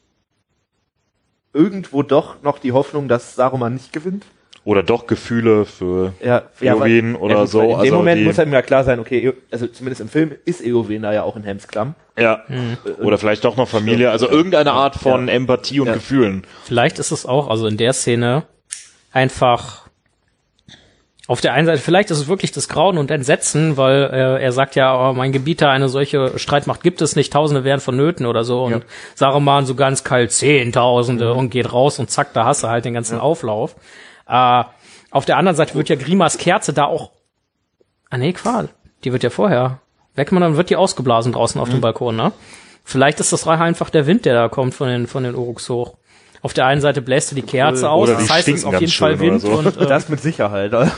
irgendwo 1.53 2.03
doch 2.03 2.43
noch 2.43 2.59
die 2.59 2.73
Hoffnung, 2.73 3.09
dass 3.09 3.35
Saruman 3.35 3.75
nicht 3.75 3.93
gewinnt. 3.93 4.25
Oder 4.65 4.83
doch 4.83 5.07
Gefühle 5.07 5.65
für 5.65 6.13
Ja, 6.23 6.43
Eowyn 6.61 7.15
weil- 7.15 7.21
oder 7.21 7.41
gut, 7.41 7.49
so, 7.49 7.61
In 7.63 7.69
dem 7.69 7.77
also 7.79 7.95
Moment 7.97 8.21
die- 8.21 8.25
muss 8.25 8.39
einem 8.39 8.53
ja 8.53 8.61
klar 8.61 8.85
sein, 8.85 9.01
okay, 9.01 9.33
also 9.51 9.67
zumindest 9.67 10.03
im 10.03 10.09
Film 10.09 10.33
ist 10.45 10.61
Eowyn 10.63 11.03
da 11.03 11.13
ja 11.15 11.23
auch 11.23 11.37
in 11.37 11.43
Helms 11.45 11.69
Klamm. 11.69 11.95
ja 12.19 12.43
oder 13.01 13.17
vielleicht 13.17 13.45
doch 13.45 13.57
noch 13.57 13.69
Familie, 13.69 14.11
also 14.11 14.29
irgendeine 14.29 14.73
Art 14.73 14.97
von 14.97 15.29
Empathie 15.29 15.81
und 15.81 15.87
Ja. 15.87 15.95
Gefühlen. 15.95 16.43
Vielleicht 16.65 16.99
ist 16.99 17.13
es 17.13 17.25
auch, 17.25 17.49
also 17.49 17.67
in 17.67 17.79
der 17.79 17.95
Szene, 17.95 18.43
einfach 19.13 19.88
auf 21.29 21.43
der 21.43 21.53
einen 21.53 21.67
Seite, 21.67 21.83
vielleicht 21.83 22.11
ist 22.11 22.19
es 22.19 22.27
wirklich 22.27 22.53
das 22.53 22.71
Grauen 22.71 22.97
und 22.97 23.11
Entsetzen, 23.11 23.77
weil 23.77 24.11
äh, 24.13 24.43
er 24.43 24.51
sagt 24.51 24.77
ja, 24.77 25.11
oh, 25.11 25.13
mein 25.13 25.31
Gebieter, 25.31 25.69
eine 25.69 25.91
solche 25.91 26.39
Streitmacht 26.39 26.83
gibt 26.83 27.03
es 27.03 27.17
nicht, 27.17 27.31
Tausende 27.31 27.65
wären 27.65 27.81
vonnöten 27.81 28.25
oder 28.25 28.45
so. 28.45 28.65
Und 28.65 28.87
Saruman 29.15 29.67
so 29.67 29.75
ganz 29.75 30.05
kalt, 30.05 30.33
Zehntausende 30.33 31.35
und 31.35 31.51
geht 31.51 31.71
raus 31.71 31.99
und 31.99 32.11
zack, 32.11 32.33
da 32.33 32.47
hast 32.47 32.63
du 32.63 32.69
halt 32.69 32.87
den 32.87 32.95
ganzen 32.95 33.21
Auflauf. 33.21 33.77
Äh, 34.27 34.65
auf 35.11 35.27
der 35.27 35.37
anderen 35.37 35.55
Seite 35.55 35.75
wird 35.75 35.91
ja 35.91 35.97
Grimas 35.97 36.39
Kerze 36.39 36.73
da 36.73 36.87
auch. 36.87 37.13
Ah 38.09 38.17
nee, 38.17 38.33
Qual. 38.33 38.71
Die 39.05 39.13
wird 39.13 39.23
ja 39.23 39.29
vorher. 39.29 39.83
Weg 40.15 40.33
man, 40.33 40.41
dann 40.41 40.57
wird 40.57 40.71
die 40.71 40.77
ausgeblasen 40.77 41.33
draußen 41.33 41.61
auf 41.61 41.69
dem 41.69 41.83
Balkon, 41.83 42.17
ne? 42.17 42.33
Vielleicht 42.85 43.21
ist 43.21 43.35
das 43.35 43.47
einfach 43.47 43.91
der 43.91 44.07
Wind, 44.07 44.25
der 44.25 44.33
da 44.33 44.49
kommt 44.49 44.75
von 44.75 44.89
den, 44.89 45.07
von 45.07 45.25
den 45.25 45.35
Uruks 45.35 45.69
hoch. 45.69 45.98
Auf 46.43 46.55
der 46.55 46.67
einen 46.67 46.81
Seite 46.81 47.03
bläst 47.03 47.31
du 47.31 47.35
die 47.35 47.43
Kerze 47.43 47.91
aus, 47.91 48.09
Oder 48.09 48.19
die 48.19 48.23
das 48.23 48.33
heißt, 48.33 48.49
es 48.49 48.55
ist 48.57 48.65
auf 48.65 48.81
jeden 48.81 48.93
Fall 48.93 49.19
Wind 49.21 49.41
so. 49.41 49.51
und 49.51 49.77
äh, 49.77 49.87
Das 49.87 50.09
mit 50.09 50.21
Sicherheit. 50.21 50.73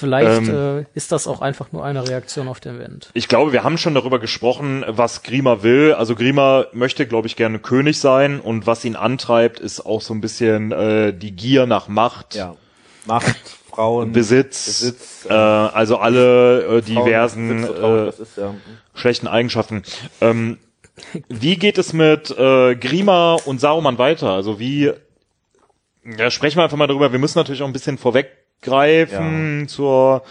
vielleicht 0.00 0.48
Ähm. 0.48 0.78
äh, 0.80 0.84
ist 0.94 1.12
das 1.12 1.26
auch 1.26 1.42
einfach 1.42 1.70
nur 1.72 1.84
eine 1.84 2.08
Reaktion 2.08 2.48
auf 2.48 2.58
den 2.58 2.78
Wind. 2.78 3.10
Ich 3.12 3.28
glaube, 3.28 3.52
wir 3.52 3.62
haben 3.62 3.78
schon 3.78 3.94
darüber 3.94 4.18
gesprochen, 4.18 4.84
was 4.88 5.22
Grima 5.22 5.62
will. 5.62 5.92
Also 5.92 6.16
Grima 6.16 6.66
möchte, 6.72 7.06
glaube 7.06 7.28
ich, 7.28 7.36
gerne 7.36 7.58
König 7.58 8.00
sein 8.00 8.40
und 8.40 8.66
was 8.66 8.84
ihn 8.84 8.96
antreibt, 8.96 9.60
ist 9.60 9.84
auch 9.84 10.00
so 10.00 10.14
ein 10.14 10.20
bisschen 10.20 10.72
äh, 10.72 11.12
die 11.12 11.32
Gier 11.32 11.66
nach 11.66 11.86
Macht, 11.86 12.34
ja. 12.34 12.56
Macht, 13.06 13.36
Frauen, 13.70 14.12
Besitz, 14.12 14.64
Besitz, 14.66 15.26
äh, 15.28 15.32
also 15.32 15.98
alle 15.98 16.78
äh, 16.78 16.82
diversen 16.82 17.62
Besitz, 17.62 17.78
äh, 17.78 18.04
das 18.06 18.18
ist 18.18 18.36
ja. 18.36 18.54
schlechten 18.94 19.28
Eigenschaften. 19.28 19.82
Ähm, 20.20 20.58
wie 21.28 21.56
geht 21.56 21.78
es 21.78 21.92
mit 21.92 22.30
äh, 22.30 22.74
Grima 22.76 23.34
und 23.44 23.60
Saruman 23.60 23.98
weiter? 23.98 24.30
Also 24.30 24.58
wie, 24.58 24.92
ja, 26.04 26.30
sprechen 26.30 26.58
wir 26.58 26.64
einfach 26.64 26.76
mal 26.76 26.86
darüber. 26.86 27.12
Wir 27.12 27.18
müssen 27.18 27.38
natürlich 27.38 27.62
auch 27.62 27.66
ein 27.66 27.72
bisschen 27.72 27.98
vorweggreifen 27.98 29.66
zur, 29.68 30.22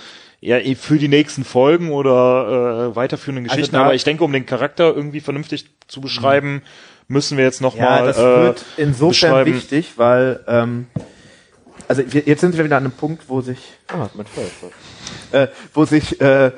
ja, 0.41 0.57
eh, 0.57 0.76
für 0.76 0.97
die 0.97 1.07
nächsten 1.07 1.43
Folgen 1.43 1.91
oder 1.91 2.89
äh, 2.91 2.95
weiterführenden 2.95 3.45
Also 3.45 3.55
Geschichten. 3.57 3.76
da- 3.76 3.84
Aber 3.84 3.93
ich 3.95 4.03
denke, 4.03 4.24
um 4.24 4.32
den 4.32 4.45
Charakter 4.45 4.95
irgendwie 4.95 5.20
vernünftig 5.20 5.65
zu 5.88 6.01
beschreiben, 6.01 6.61
müssen 7.07 7.38
wir 7.38 7.43
jetzt 7.45 7.61
noch 7.61 7.76
Ja, 7.76 8.03
das 8.05 8.17
äh, 8.17 8.22
wird 8.22 8.65
insofern 8.78 9.45
wichtig, 9.45 9.93
weil 9.97 10.39
ähm, 10.47 10.88
also 11.88 12.03
jetzt 12.03 12.41
sind 12.41 12.55
wir 12.55 12.63
wieder 12.65 12.78
an 12.78 12.84
einem 12.84 12.91
Punkt, 12.93 13.24
wo 13.28 13.41
sich 13.41 13.57
ah, 13.88 14.09
mein 14.13 14.28
Feuerzeug. 14.28 14.72
äh, 15.32 15.47
wo 15.74 15.86
sich 15.86 16.22
äh, 16.22 16.51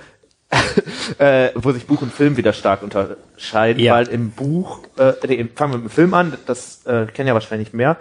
äh, 1.17 1.49
wo 1.55 1.71
sich 1.71 1.87
Buch 1.87 2.01
und 2.01 2.11
Film 2.13 2.37
wieder 2.37 2.53
stark 2.53 2.83
unterscheiden, 2.83 3.81
Ja. 3.81 3.95
weil 3.95 4.07
im 4.09 4.31
Buch, 4.31 4.79
äh, 4.97 5.13
nee, 5.27 5.47
fangen 5.55 5.73
wir 5.73 5.77
mit 5.77 5.87
dem 5.87 5.89
Film 5.93 6.13
an, 6.13 6.33
das 6.45 6.85
äh, 6.85 7.05
kennen 7.05 7.27
ja 7.27 7.33
wahrscheinlich 7.33 7.73
mehr. 7.73 7.97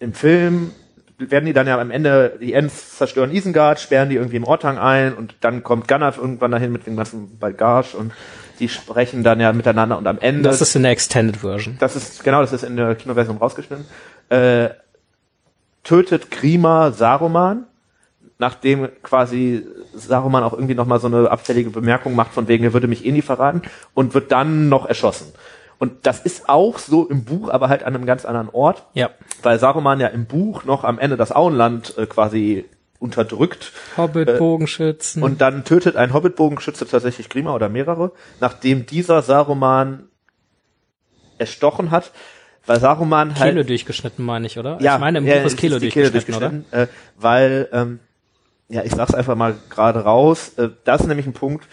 Im 0.00 0.12
Film 0.12 0.72
werden 1.18 1.46
die 1.46 1.52
dann 1.52 1.66
ja 1.66 1.78
am 1.80 1.90
Ende, 1.90 2.36
die 2.40 2.52
Ents 2.52 2.96
zerstören 2.96 3.32
Isengard, 3.32 3.80
sperren 3.80 4.08
die 4.08 4.16
irgendwie 4.16 4.36
im 4.36 4.44
Ortang 4.44 4.78
ein 4.78 5.14
und 5.14 5.34
dann 5.40 5.64
kommt 5.64 5.88
Gandalf 5.88 6.16
irgendwann 6.18 6.52
dahin 6.52 6.70
mit 6.72 6.86
dem 6.86 6.96
ganzen 6.96 7.38
Bagage 7.38 7.96
und 7.96 8.12
die 8.60 8.68
sprechen 8.68 9.24
dann 9.24 9.40
ja 9.40 9.52
miteinander 9.52 9.98
und 9.98 10.06
am 10.06 10.18
Ende 10.20 10.42
Das 10.48 10.60
ist 10.60 10.74
in 10.76 10.82
der 10.84 10.92
Extended 10.92 11.38
Version. 11.38 11.76
das 11.80 11.96
ist, 11.96 12.22
genau, 12.24 12.40
das 12.40 12.52
ist 12.52 12.62
in 12.64 12.76
der 12.76 12.94
Kinoversion 12.94 13.36
rausgeschnitten, 13.36 13.84
äh, 14.30 14.70
tötet 15.84 16.30
Grima 16.30 16.92
Saruman, 16.92 17.64
nachdem 18.38 18.88
quasi 19.02 19.64
Saruman 19.94 20.42
auch 20.44 20.52
irgendwie 20.52 20.74
nochmal 20.74 21.00
so 21.00 21.08
eine 21.08 21.30
abfällige 21.30 21.70
Bemerkung 21.70 22.14
macht, 22.14 22.32
von 22.32 22.48
wegen, 22.48 22.64
er 22.64 22.72
würde 22.72 22.86
mich 22.86 23.04
eh 23.04 23.12
nie 23.12 23.22
verraten, 23.22 23.62
und 23.94 24.14
wird 24.14 24.30
dann 24.32 24.68
noch 24.68 24.86
erschossen. 24.86 25.32
Und 25.78 26.06
das 26.06 26.20
ist 26.20 26.48
auch 26.48 26.78
so 26.78 27.06
im 27.06 27.24
Buch, 27.24 27.50
aber 27.50 27.68
halt 27.68 27.84
an 27.84 27.94
einem 27.94 28.06
ganz 28.06 28.24
anderen 28.24 28.48
Ort, 28.50 28.84
Ja. 28.94 29.10
weil 29.42 29.58
Saruman 29.58 30.00
ja 30.00 30.08
im 30.08 30.26
Buch 30.26 30.64
noch 30.64 30.84
am 30.84 30.98
Ende 30.98 31.16
das 31.16 31.30
Auenland 31.32 31.96
äh, 31.98 32.06
quasi 32.06 32.64
unterdrückt 33.00 33.72
Hobbit, 33.96 34.38
Bogenschützen. 34.38 35.22
und 35.22 35.40
dann 35.40 35.64
tötet 35.64 35.94
ein 35.96 36.12
Hobbitbogenschütze 36.12 36.84
tatsächlich 36.86 37.28
Grima 37.28 37.54
oder 37.54 37.68
mehrere, 37.68 38.10
nachdem 38.40 38.86
dieser 38.86 39.22
Saruman 39.22 40.08
erstochen 41.38 41.92
hat, 41.92 42.10
weil 42.66 42.80
Saruman 42.80 43.38
halt 43.38 43.52
Kehle 43.52 43.64
durchgeschnitten, 43.64 44.24
meine 44.24 44.46
ich, 44.46 44.58
oder? 44.58 44.78
ja, 44.80 44.94
ich 44.96 45.00
meine, 45.00 45.18
im 45.18 45.26
ja, 45.26 45.38
Buch 45.38 45.46
ist 45.46 45.56
Kehle 45.56 45.78
die 45.78 45.90
durchgeschnitten, 45.90 46.64
oder? 46.72 46.82
äh, 46.82 46.86
weil 47.16 47.68
ähm, 47.72 48.00
ja, 48.68 48.82
ich 48.84 48.92
sag's 48.92 49.14
einfach 49.14 49.34
mal 49.34 49.54
gerade 49.70 50.00
raus, 50.00 50.52
äh, 50.56 50.68
das 50.84 51.02
ist 51.02 51.06
nämlich 51.06 51.26
ein 51.26 51.32
Punkt, 51.32 51.66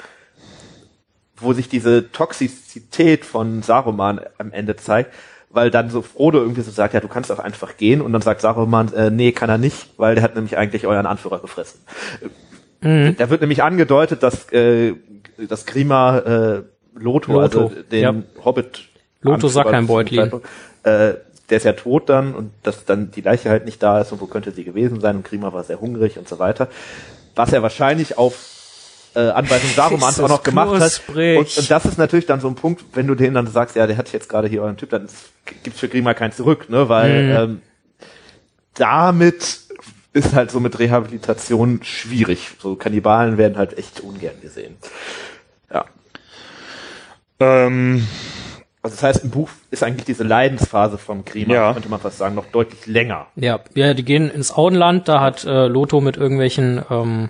wo 1.37 1.53
sich 1.53 1.67
diese 1.67 2.11
Toxizität 2.11 3.25
von 3.25 3.61
Saruman 3.61 4.21
am 4.37 4.51
Ende 4.53 4.75
zeigt, 4.77 5.13
weil 5.49 5.69
dann 5.69 5.89
so 5.89 6.01
Frodo 6.01 6.39
irgendwie 6.39 6.61
so 6.61 6.71
sagt, 6.71 6.93
ja, 6.93 6.99
du 6.99 7.07
kannst 7.07 7.31
auch 7.31 7.39
einfach 7.39 7.77
gehen 7.77 8.01
und 8.01 8.13
dann 8.13 8.21
sagt 8.21 8.41
Saruman, 8.41 8.93
äh, 8.93 9.09
nee, 9.09 9.31
kann 9.31 9.49
er 9.49 9.57
nicht, 9.57 9.89
weil 9.97 10.15
der 10.15 10.23
hat 10.23 10.35
nämlich 10.35 10.57
eigentlich 10.57 10.87
euren 10.87 11.05
Anführer 11.05 11.39
gefressen. 11.39 11.81
Mhm. 12.81 13.15
Da 13.17 13.29
wird 13.29 13.41
nämlich 13.41 13.63
angedeutet, 13.63 14.23
dass, 14.23 14.51
äh, 14.51 14.93
dass 15.49 15.65
Grima 15.65 16.19
äh, 16.19 16.63
Loto, 16.93 17.33
Loto, 17.33 17.41
also 17.41 17.71
den 17.91 18.01
ja. 18.01 18.43
Hobbit 18.43 18.89
Loto 19.21 19.47
sagt 19.47 19.69
kein 19.69 19.87
Beutlin. 19.87 20.31
Äh, 20.83 21.15
der 21.49 21.57
ist 21.57 21.63
ja 21.63 21.73
tot 21.73 22.09
dann 22.09 22.33
und 22.33 22.51
dass 22.63 22.85
dann 22.85 23.11
die 23.11 23.21
Leiche 23.21 23.49
halt 23.49 23.65
nicht 23.65 23.81
da 23.83 24.01
ist 24.01 24.11
und 24.11 24.21
wo 24.21 24.25
könnte 24.25 24.51
sie 24.51 24.63
gewesen 24.63 24.99
sein 25.01 25.17
und 25.17 25.25
Grima 25.25 25.53
war 25.53 25.63
sehr 25.63 25.79
hungrig 25.79 26.17
und 26.17 26.27
so 26.27 26.39
weiter. 26.39 26.67
Was 27.35 27.53
er 27.53 27.61
wahrscheinlich 27.61 28.17
auf 28.17 28.35
äh, 29.15 29.29
Anweisung 29.29 29.69
Sarumans 29.75 30.19
auch 30.21 30.29
noch 30.29 30.43
gemacht 30.43 30.79
hat. 30.79 31.01
Und, 31.07 31.57
und 31.57 31.71
das 31.71 31.85
ist 31.85 31.97
natürlich 31.97 32.25
dann 32.25 32.41
so 32.41 32.47
ein 32.47 32.55
Punkt, 32.55 32.83
wenn 32.93 33.07
du 33.07 33.15
denen 33.15 33.35
dann 33.35 33.47
sagst, 33.47 33.75
ja, 33.75 33.87
der 33.87 33.97
hat 33.97 34.11
jetzt 34.11 34.29
gerade 34.29 34.47
hier 34.47 34.61
euren 34.61 34.77
Typ, 34.77 34.89
dann 34.89 35.07
gibt's 35.63 35.79
für 35.79 35.87
Grima 35.87 36.13
kein 36.13 36.31
zurück, 36.31 36.69
ne? 36.69 36.89
Weil 36.89 37.23
Mhm. 37.23 37.31
ähm, 37.31 37.61
damit 38.73 39.59
ist 40.13 40.33
halt 40.33 40.51
so 40.51 40.59
mit 40.59 40.79
Rehabilitation 40.79 41.81
schwierig. 41.83 42.51
So 42.59 42.75
Kannibalen 42.75 43.37
werden 43.37 43.57
halt 43.57 43.77
echt 43.77 43.99
ungern 44.01 44.39
gesehen. 44.41 44.77
Ja. 45.71 45.85
Ähm, 47.39 48.07
Also 48.85 48.97
das 48.97 49.03
heißt, 49.03 49.23
im 49.23 49.31
Buch 49.31 49.49
ist 49.71 49.81
eigentlich 49.81 50.05
diese 50.05 50.23
Leidensphase 50.23 50.99
vom 50.99 51.25
Grima, 51.25 51.53
Ja. 51.55 51.73
könnte 51.73 51.89
man 51.89 51.99
fast 51.99 52.19
sagen, 52.19 52.35
noch 52.35 52.45
deutlich 52.45 52.85
länger. 52.85 53.25
Ja, 53.35 53.59
ja, 53.73 53.95
die 53.95 54.05
gehen 54.05 54.29
ins 54.29 54.51
Auenland, 54.53 55.07
da 55.07 55.21
hat 55.21 55.43
äh, 55.43 55.65
Loto 55.65 56.01
mit 56.01 56.17
irgendwelchen 56.17 56.83
ähm, 56.91 57.29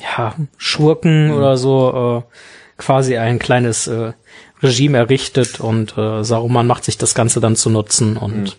ja, 0.00 0.34
Schurken 0.56 1.30
oder 1.32 1.58
so 1.58 2.24
äh, 2.26 2.32
quasi 2.78 3.18
ein 3.18 3.38
kleines 3.38 3.86
äh, 3.86 4.14
Regime 4.62 4.96
errichtet 4.96 5.60
und 5.60 5.98
äh, 5.98 6.24
Saruman 6.24 6.66
macht 6.66 6.84
sich 6.84 6.96
das 6.96 7.14
Ganze 7.14 7.40
dann 7.40 7.54
zu 7.54 7.68
nutzen 7.68 8.16
und 8.16 8.56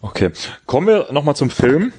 okay. 0.00 0.30
Kommen 0.64 0.86
wir 0.86 1.08
nochmal 1.12 1.36
zum 1.36 1.50
Film. 1.50 1.92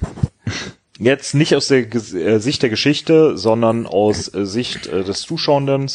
Jetzt 0.98 1.34
nicht 1.34 1.54
aus 1.54 1.68
der 1.68 1.88
Ges- 1.88 2.16
äh, 2.18 2.40
Sicht 2.40 2.62
der 2.62 2.70
Geschichte, 2.70 3.38
sondern 3.38 3.86
aus 3.86 4.34
äh, 4.34 4.44
Sicht 4.46 4.88
äh, 4.88 5.04
des 5.04 5.20
Zuschauenden, 5.20 5.88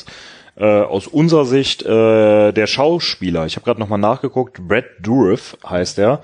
äh, 0.56 0.66
aus 0.66 1.08
unserer 1.08 1.46
Sicht 1.46 1.84
äh, 1.84 2.52
der 2.52 2.68
Schauspieler. 2.68 3.46
Ich 3.46 3.56
habe 3.56 3.66
gerade 3.66 3.80
nochmal 3.80 4.00
nachgeguckt. 4.00 4.68
Brad 4.68 4.86
Dourif 5.00 5.58
heißt 5.68 6.00
er. 6.00 6.22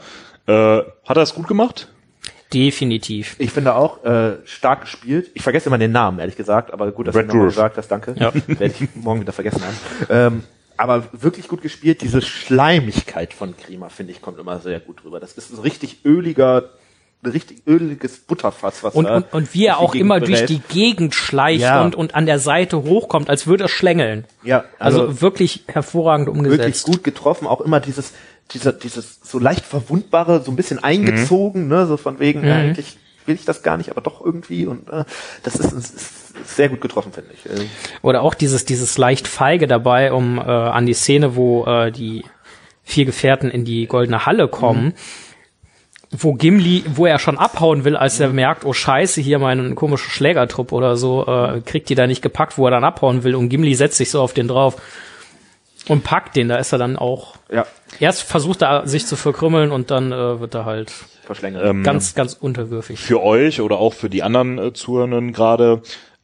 Äh, 0.47 0.53
hat 1.05 1.17
er 1.17 1.23
es 1.23 1.33
gut 1.33 1.47
gemacht? 1.47 1.87
definitiv. 2.53 3.35
Ich 3.39 3.51
finde 3.51 3.75
auch 3.75 4.03
äh, 4.03 4.37
stark 4.45 4.81
gespielt. 4.81 5.29
Ich 5.33 5.43
vergesse 5.43 5.69
immer 5.69 5.77
den 5.77 5.91
Namen, 5.91 6.19
ehrlich 6.19 6.35
gesagt, 6.35 6.73
aber 6.73 6.91
gut, 6.91 7.07
dass 7.07 7.13
Brad 7.13 7.25
du 7.25 7.27
nochmal 7.27 7.47
gesagt 7.47 7.77
hast, 7.77 7.87
danke. 7.89 8.15
Ja. 8.17 8.33
Werde 8.47 8.65
ich 8.65 8.87
morgen 8.95 9.21
wieder 9.21 9.33
vergessen 9.33 9.61
haben. 9.61 9.77
Ähm, 10.09 10.43
aber 10.77 11.03
wirklich 11.11 11.47
gut 11.47 11.61
gespielt. 11.61 12.01
Diese 12.01 12.21
Schleimigkeit 12.21 13.33
von 13.33 13.53
Grima, 13.55 13.89
finde 13.89 14.13
ich, 14.13 14.21
kommt 14.21 14.39
immer 14.39 14.59
sehr 14.59 14.79
gut 14.79 15.03
rüber. 15.03 15.19
Das 15.19 15.33
ist 15.33 15.53
ein 15.53 15.59
richtig 15.59 16.05
öliger, 16.05 16.69
ein 17.21 17.31
richtig 17.31 17.63
öliges 17.67 18.19
Butterfass, 18.19 18.83
was 18.83 18.95
Und, 18.95 19.05
da 19.05 19.17
und, 19.17 19.33
und 19.33 19.53
wie 19.53 19.65
er 19.65 19.79
auch 19.79 19.93
immer 19.93 20.19
Gegend 20.21 20.29
durch 20.29 20.47
berät. 20.47 20.49
die 20.49 20.73
Gegend 20.73 21.15
schleicht 21.15 21.61
Ja. 21.61 21.83
und, 21.83 21.95
und 21.95 22.15
an 22.15 22.25
der 22.25 22.39
Seite 22.39 22.83
hochkommt, 22.83 23.29
als 23.29 23.45
würde 23.45 23.65
er 23.65 23.69
schlängeln. 23.69 24.25
Ja, 24.43 24.63
Also, 24.79 25.01
also, 25.01 25.21
wirklich 25.21 25.63
hervorragend 25.67 26.29
umgesetzt. 26.29 26.59
wirklich 26.59 26.83
gut 26.83 27.03
getroffen. 27.03 27.45
Auch 27.47 27.59
immer 27.59 27.81
dieses, 27.81 28.13
dieser, 28.51 28.71
dieses 28.71 29.19
so 29.21 29.37
leicht 29.37 29.65
verwundbare, 29.65 30.41
so 30.41 30.51
ein 30.51 30.55
bisschen 30.55 30.81
eingezogen, 30.81 31.67
ne, 31.67 31.85
so 31.87 31.97
von 31.97 32.19
wegen, 32.19 32.45
ja, 32.47 32.55
eigentlich 32.55 32.97
will 33.25 33.35
ich 33.35 33.45
das 33.45 33.63
gar 33.63 33.77
nicht, 33.77 33.91
aber 33.91 34.01
doch 34.01 34.23
irgendwie 34.25 34.65
und 34.65 34.89
äh, 34.89 35.03
das 35.43 35.55
ist, 35.55 35.71
ist, 35.73 36.55
sehr 36.55 36.69
gut 36.69 36.79
getroffen, 36.81 37.11
finde 37.11 37.31
ich. 37.33 37.45
Äh, 37.45 37.65
Oder 38.01 38.21
auch 38.23 38.33
dieses, 38.33 38.63
dieses 38.65 38.97
leicht 38.97 39.27
feige 39.27 39.67
dabei, 39.67 40.13
um 40.13 40.37
äh, 40.39 40.41
an 40.41 40.85
die 40.85 40.93
Szene, 40.93 41.35
wo 41.35 41.65
äh, 41.65 41.91
die 41.91 42.23
vier 42.81 43.05
Gefährten 43.05 43.51
in 43.51 43.65
die 43.65 43.85
goldene 43.87 44.25
Halle 44.25 44.47
kommen, 44.47 44.93
wo 46.11 46.33
Gimli, 46.33 46.83
wo 46.87 47.05
er 47.05 47.19
schon 47.19 47.37
abhauen 47.37 47.83
will, 47.83 47.95
als 47.95 48.19
er 48.19 48.29
merkt, 48.29 48.65
oh 48.65 48.73
scheiße, 48.73 49.21
hier 49.21 49.37
mein 49.39 49.75
komischer 49.75 50.09
Schlägertrupp 50.09 50.71
oder 50.71 50.95
so, 50.97 51.25
äh, 51.27 51.61
kriegt 51.61 51.89
die 51.89 51.95
da 51.95 52.07
nicht 52.07 52.21
gepackt, 52.21 52.57
wo 52.57 52.65
er 52.65 52.71
dann 52.71 52.83
abhauen 52.83 53.23
will 53.23 53.35
und 53.35 53.49
Gimli 53.49 53.75
setzt 53.75 53.97
sich 53.97 54.09
so 54.09 54.21
auf 54.21 54.33
den 54.33 54.47
drauf 54.47 54.81
und 55.87 56.03
packt 56.03 56.35
den, 56.35 56.49
da 56.49 56.57
ist 56.57 56.71
er 56.71 56.79
dann 56.79 56.97
auch. 56.97 57.35
ja, 57.51 57.65
Erst 57.99 58.23
versucht 58.23 58.61
er 58.61 58.87
sich 58.87 59.05
zu 59.05 59.15
verkrümmeln 59.15 59.71
und 59.71 59.91
dann 59.91 60.11
äh, 60.11 60.39
wird 60.39 60.55
er 60.55 60.65
halt 60.65 60.91
verschlängelt. 61.25 61.65
Ähm, 61.65 61.83
ganz, 61.83 62.15
ganz 62.15 62.33
unterwürfig. 62.33 62.99
für 62.99 63.21
euch 63.21 63.61
oder 63.61 63.77
auch 63.77 63.93
für 63.93 64.09
die 64.09 64.23
anderen 64.23 64.57
äh, 64.57 64.73
Zuhörenden 64.73 65.31
gerade. 65.31 65.81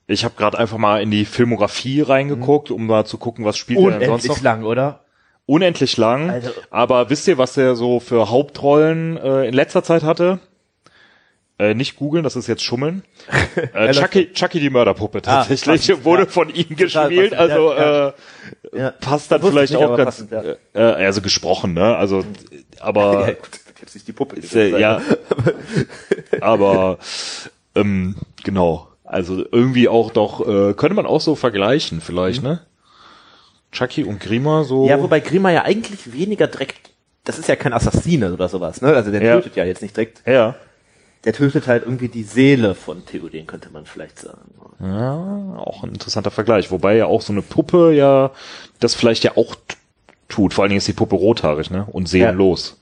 Ich 0.07 0.23
habe 0.23 0.35
gerade 0.37 0.57
einfach 0.59 0.77
mal 0.77 1.01
in 1.01 1.09
die 1.09 1.25
Filmografie 1.25 2.01
reingeguckt, 2.01 2.69
um 2.69 2.85
mal 2.85 3.05
zu 3.05 3.17
gucken, 3.17 3.43
was 3.43 3.57
spielt 3.57 3.79
er 3.79 3.99
denn 3.99 4.09
sonst 4.09 4.27
noch. 4.27 4.41
lang, 4.41 4.63
oder? 4.63 5.04
Unendlich 5.47 5.97
lang. 5.97 6.29
Also- 6.29 6.51
aber 6.71 7.09
wisst 7.09 7.27
ihr, 7.27 7.37
was 7.37 7.55
er 7.57 7.75
so 7.75 7.99
für 7.99 8.29
Hauptrollen 8.29 9.17
äh, 9.17 9.45
in 9.47 9.53
letzter 9.53 9.83
Zeit 9.83 10.03
hatte? 10.03 10.39
Äh, 11.57 11.73
nicht 11.73 11.95
googeln, 11.95 12.23
das 12.23 12.35
ist 12.35 12.47
jetzt 12.47 12.63
Schummeln. 12.63 13.03
Äh, 13.73 13.93
Chucky, 13.93 14.33
Chucky 14.33 14.59
die 14.59 14.69
Mörderpuppe 14.69 15.21
tatsächlich 15.21 15.87
passend, 15.87 16.03
wurde 16.03 16.23
ja. 16.23 16.29
von 16.29 16.53
ihm 16.53 16.75
gespielt, 16.75 17.33
also 17.33 17.71
ja, 17.73 18.07
Äh, 18.09 18.13
Ja. 18.77 18.91
passt 18.91 19.31
dann 19.31 19.41
vielleicht 19.41 19.71
ich 19.73 19.79
nicht, 19.79 19.87
auch 19.87 19.95
ganz, 19.95 20.27
passend, 20.27 20.31
ja. 20.31 20.43
äh, 20.73 21.05
also 21.05 21.21
gesprochen, 21.21 21.73
ne? 21.73 21.95
Also, 21.95 22.25
aber 22.81 23.21
ja, 23.29 23.33
gut, 23.33 23.49
jetzt 23.79 23.93
nicht 23.95 24.07
die 24.07 24.11
Puppe. 24.11 24.35
ist, 24.35 24.53
äh, 24.55 24.77
ja, 24.77 25.01
aber 26.41 26.97
ähm, 27.75 28.15
genau, 28.43 28.89
also 29.05 29.45
irgendwie 29.51 29.87
auch 29.87 30.11
doch 30.11 30.41
äh, 30.45 30.73
könnte 30.73 30.95
man 30.95 31.05
auch 31.05 31.21
so 31.21 31.35
vergleichen 31.35 32.01
vielleicht, 32.01 32.43
ne? 32.43 32.61
Chucky 33.75 34.03
und 34.03 34.19
Grima 34.19 34.63
so. 34.63 34.87
Ja, 34.87 34.99
wobei 35.01 35.19
Grima 35.19 35.51
ja 35.51 35.63
eigentlich 35.63 36.11
weniger 36.13 36.47
direkt, 36.47 36.89
das 37.23 37.37
ist 37.37 37.47
ja 37.49 37.55
kein 37.55 37.73
Assassine 37.73 38.33
oder 38.33 38.49
sowas, 38.49 38.81
ne? 38.81 38.93
Also 38.95 39.11
der 39.11 39.21
Ja. 39.21 39.35
tötet 39.35 39.55
ja 39.55 39.65
jetzt 39.65 39.81
nicht 39.81 39.95
direkt, 39.95 40.21
ja. 40.27 40.55
der 41.25 41.33
tötet 41.33 41.67
halt 41.67 41.83
irgendwie 41.83 42.07
die 42.07 42.23
Seele 42.23 42.73
von 42.75 43.05
Theoden, 43.05 43.45
könnte 43.47 43.69
man 43.71 43.85
vielleicht 43.85 44.19
sagen. 44.19 44.51
Ja, 44.79 45.57
auch 45.57 45.83
ein 45.83 45.89
interessanter 45.91 46.31
Vergleich. 46.31 46.71
Wobei 46.71 46.95
ja 46.97 47.05
auch 47.05 47.21
so 47.21 47.31
eine 47.33 47.41
Puppe 47.41 47.93
ja 47.93 48.31
das 48.79 48.95
vielleicht 48.95 49.23
ja 49.23 49.37
auch 49.37 49.55
tut. 50.27 50.53
Vor 50.53 50.63
allen 50.63 50.69
Dingen 50.69 50.79
ist 50.79 50.87
die 50.87 50.93
Puppe 50.93 51.15
rothaarig, 51.15 51.69
ne? 51.71 51.87
Und 51.91 52.09
seelenlos. 52.09 52.79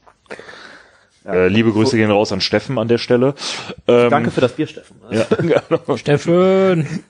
Äh, 1.26 1.48
liebe 1.48 1.72
Grüße 1.72 1.96
gehen 1.96 2.12
raus 2.12 2.32
an 2.34 2.41
Steffen 2.41 2.78
an 2.78 2.88
der 2.89 2.98
Stelle. 2.98 3.34
Ähm, 3.88 4.10
Danke 4.10 4.32
für 4.32 4.41
das 4.41 4.54
Bier, 4.54 4.68
Steffen. 4.68 4.98
Ja. 5.10 5.26
Steffen! 5.98 7.04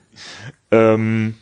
ähm, 0.70 1.34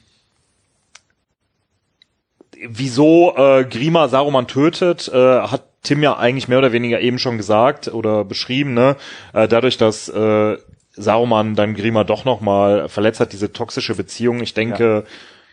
wieso 2.68 3.34
äh, 3.36 3.64
Grima 3.64 4.08
Saruman 4.08 4.46
tötet, 4.46 5.08
äh, 5.12 5.40
hat 5.40 5.64
Tim 5.82 6.02
ja 6.02 6.16
eigentlich 6.16 6.48
mehr 6.48 6.58
oder 6.58 6.72
weniger 6.72 7.00
eben 7.00 7.18
schon 7.18 7.36
gesagt 7.36 7.88
oder 7.88 8.24
beschrieben, 8.24 8.72
ne? 8.74 8.96
Äh, 9.32 9.48
dadurch, 9.48 9.78
dass 9.78 10.08
äh, 10.08 10.56
Saruman 10.94 11.54
dann 11.56 11.74
Grima 11.74 12.04
doch 12.04 12.24
nochmal 12.24 12.88
verletzt 12.88 13.18
hat, 13.20 13.32
diese 13.32 13.52
toxische 13.52 13.94
Beziehung. 13.94 14.40
Ich 14.42 14.54
denke, 14.54 15.04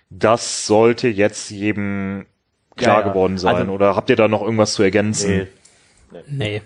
das 0.10 0.65
sollte 0.68 1.07
jetzt 1.07 1.49
jedem 1.49 2.26
klar 2.76 2.99
Ja, 2.99 3.06
ja. 3.06 3.10
geworden 3.11 3.38
sein. 3.38 3.56
Also- 3.56 3.72
oder 3.72 3.95
habt 3.95 4.10
ihr 4.10 4.15
da 4.15 4.27
noch 4.27 4.41
irgendwas 4.41 4.73
zu 4.73 4.84
ergänzen? 4.84 5.48
Nee. 6.11 6.19
Nee. 6.27 6.61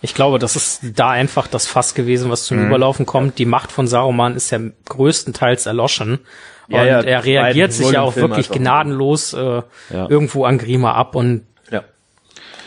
Ich 0.00 0.14
glaube, 0.14 0.38
das 0.38 0.54
ist 0.54 0.80
da 0.94 1.10
einfach 1.10 1.48
das 1.48 1.66
Fass 1.66 1.92
gewesen, 1.94 2.30
was 2.30 2.42
Mhm. 2.42 2.46
zum 2.56 2.66
Überlaufen 2.68 3.04
kommt. 3.06 3.38
Die 3.38 3.46
Macht 3.46 3.72
von 3.72 3.86
Saruman 3.88 4.36
ist 4.36 4.50
ja 4.50 4.60
größtenteils 4.84 5.66
erloschen. 5.66 6.20
Ja, 6.68 6.80
und 6.82 6.86
ja, 6.86 7.00
er 7.00 7.24
reagiert 7.24 7.72
sich 7.72 7.90
ja 7.90 8.02
auch 8.02 8.14
wirklich 8.16 8.50
gnadenlos 8.50 9.32
äh, 9.32 9.38
Ja. 9.38 10.08
irgendwo 10.08 10.44
an 10.44 10.58
Grima 10.58 10.92
ab 10.92 11.14
und 11.14 11.46
Ja. 11.70 11.82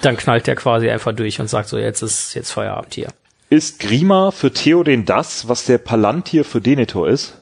dann 0.02 0.18
knallt 0.18 0.48
er 0.48 0.56
quasi 0.56 0.90
einfach 0.90 1.14
durch 1.14 1.40
und 1.40 1.48
sagt 1.50 1.70
so, 1.70 1.78
jetzt 1.78 2.02
ist 2.02 2.34
jetzt 2.34 2.52
Feierabend 2.52 2.94
hier. 2.96 3.10
Ist 3.50 3.80
Grima 3.80 4.32
für 4.32 4.52
Theoden 4.52 5.06
das, 5.06 5.48
was 5.48 5.66
der 5.66 5.78
Palantir 5.78 6.46
für 6.46 6.62
Denethor 6.62 7.08
ist? 7.10 7.38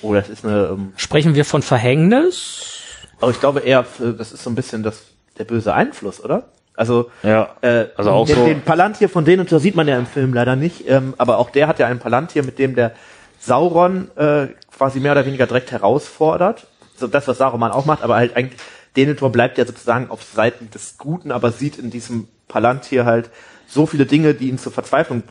Oh, 0.00 0.14
das 0.14 0.28
ist 0.28 0.44
eine, 0.46 0.68
ähm, 0.72 0.92
Sprechen 0.96 1.34
wir 1.34 1.44
von 1.44 1.60
Verhängnis? 1.62 2.82
aber 3.20 3.32
ich 3.32 3.40
glaube 3.40 3.60
eher, 3.60 3.80
äh, 4.00 4.12
das 4.16 4.32
ist 4.32 4.44
so 4.44 4.50
ein 4.50 4.54
bisschen 4.54 4.82
das, 4.84 5.02
der 5.38 5.44
böse 5.44 5.74
Einfluss, 5.74 6.22
oder? 6.24 6.44
Also, 6.74 7.10
Ja. 7.24 7.56
äh, 7.62 7.86
Also 7.96 8.12
auch 8.12 8.26
den, 8.26 8.36
so- 8.36 8.46
den 8.46 8.60
Palantir 8.62 9.08
von 9.08 9.24
denen 9.24 9.46
sieht 9.48 9.74
man 9.74 9.88
ja 9.88 9.98
im 9.98 10.06
Film 10.06 10.32
leider 10.32 10.54
nicht, 10.54 10.88
ähm, 10.88 11.14
aber 11.18 11.38
auch 11.38 11.50
der 11.50 11.66
hat 11.66 11.80
ja 11.80 11.88
einen 11.88 11.98
Palantir, 11.98 12.44
mit 12.44 12.58
dem 12.60 12.76
der 12.76 12.92
Sauron 13.40 14.10
äh, 14.16 14.46
quasi 14.78 15.00
mehr 15.00 15.12
oder 15.12 15.26
weniger 15.26 15.46
direkt 15.46 15.72
herausfordert. 15.72 16.66
So 16.96 17.06
das, 17.06 17.28
was 17.28 17.38
Saruman 17.38 17.72
auch 17.72 17.84
macht, 17.84 18.02
aber 18.02 18.16
halt 18.16 18.36
eigentlich, 18.36 18.58
Denethor 18.96 19.30
bleibt 19.30 19.58
ja 19.58 19.66
sozusagen 19.66 20.10
auf 20.10 20.22
Seiten 20.22 20.70
des 20.70 20.96
Guten, 20.96 21.30
aber 21.30 21.52
sieht 21.52 21.78
in 21.78 21.90
diesem 21.90 22.28
Palantir 22.48 23.04
halt 23.04 23.30
so 23.68 23.84
viele 23.86 24.06
Dinge, 24.06 24.34
die 24.34 24.48
ihn 24.48 24.58
zur 24.58 24.72
Verzweiflung 24.72 25.22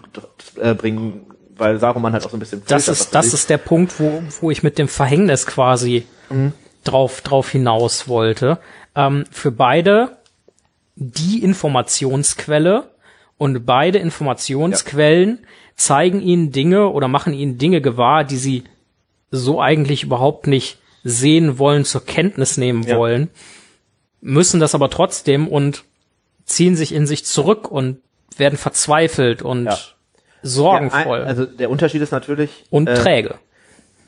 äh, 0.62 0.76
bringen, 0.76 1.26
weil 1.58 1.80
Saruman 1.80 2.14
halt 2.14 2.24
auch 2.26 2.30
so 2.30 2.38
ein 2.38 2.40
bisschen 2.40 2.62
Das 2.68 2.88
ist, 2.88 3.16
das 3.16 3.34
ist 3.34 3.50
der 3.50 3.58
Punkt, 3.58 4.00
wo, 4.00 4.22
wo 4.42 4.52
ich 4.52 4.62
mit 4.62 4.78
dem 4.78 4.88
Verhängnis 4.88 5.48
quasi 5.48 6.06
drauf, 6.84 7.22
drauf 7.22 7.50
hinaus 7.50 8.08
wollte. 8.08 8.60
Ähm, 8.96 9.26
für 9.32 9.52
beide 9.52 10.18
die 10.96 11.44
Informationsquelle 11.44 12.92
Und 13.38 13.66
beide 13.66 14.00
Informationsquellen 14.00 15.40
zeigen 15.76 16.22
ihnen 16.22 16.52
Dinge 16.52 16.90
oder 16.90 17.08
machen 17.08 17.34
ihnen 17.34 17.58
Dinge 17.58 17.82
gewahr, 17.82 18.24
die 18.24 18.38
sie 18.38 18.64
so 19.32 19.62
eigentlich 19.62 20.04
überhaupt 20.04 20.48
nicht 20.48 20.78
sehen 21.04 21.58
wollen, 21.60 21.86
zur 21.86 22.06
Kenntnis 22.06 22.58
nehmen 22.58 22.84
Ja. 22.84 22.98
wollen, 22.98 23.30
müssen 24.22 24.60
das 24.60 24.76
aber 24.76 24.90
trotzdem 24.90 25.48
und 25.48 25.84
ziehen 26.46 26.76
sich 26.76 26.94
in 26.94 27.06
sich 27.08 27.26
zurück 27.26 27.70
und 27.70 28.00
werden 28.38 28.58
verzweifelt 28.58 29.42
und 29.42 29.66
Ja. 29.66 29.78
sorgenvoll 30.44 31.22
ein- 31.22 31.28
also 31.28 31.46
der 31.46 31.70
Unterschied 31.70 32.02
ist 32.02 32.12
natürlich 32.12 32.66
und 32.70 32.88
äh, 32.88 32.96
träge. 32.96 33.36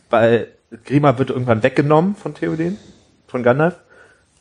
bei 0.09 0.47
Grima 0.85 1.17
wird 1.17 1.29
irgendwann 1.31 1.63
weggenommen 1.63 2.15
von 2.15 2.35
Theoden, 2.35 2.77
von 3.27 3.43
Gandalf. 3.43 3.75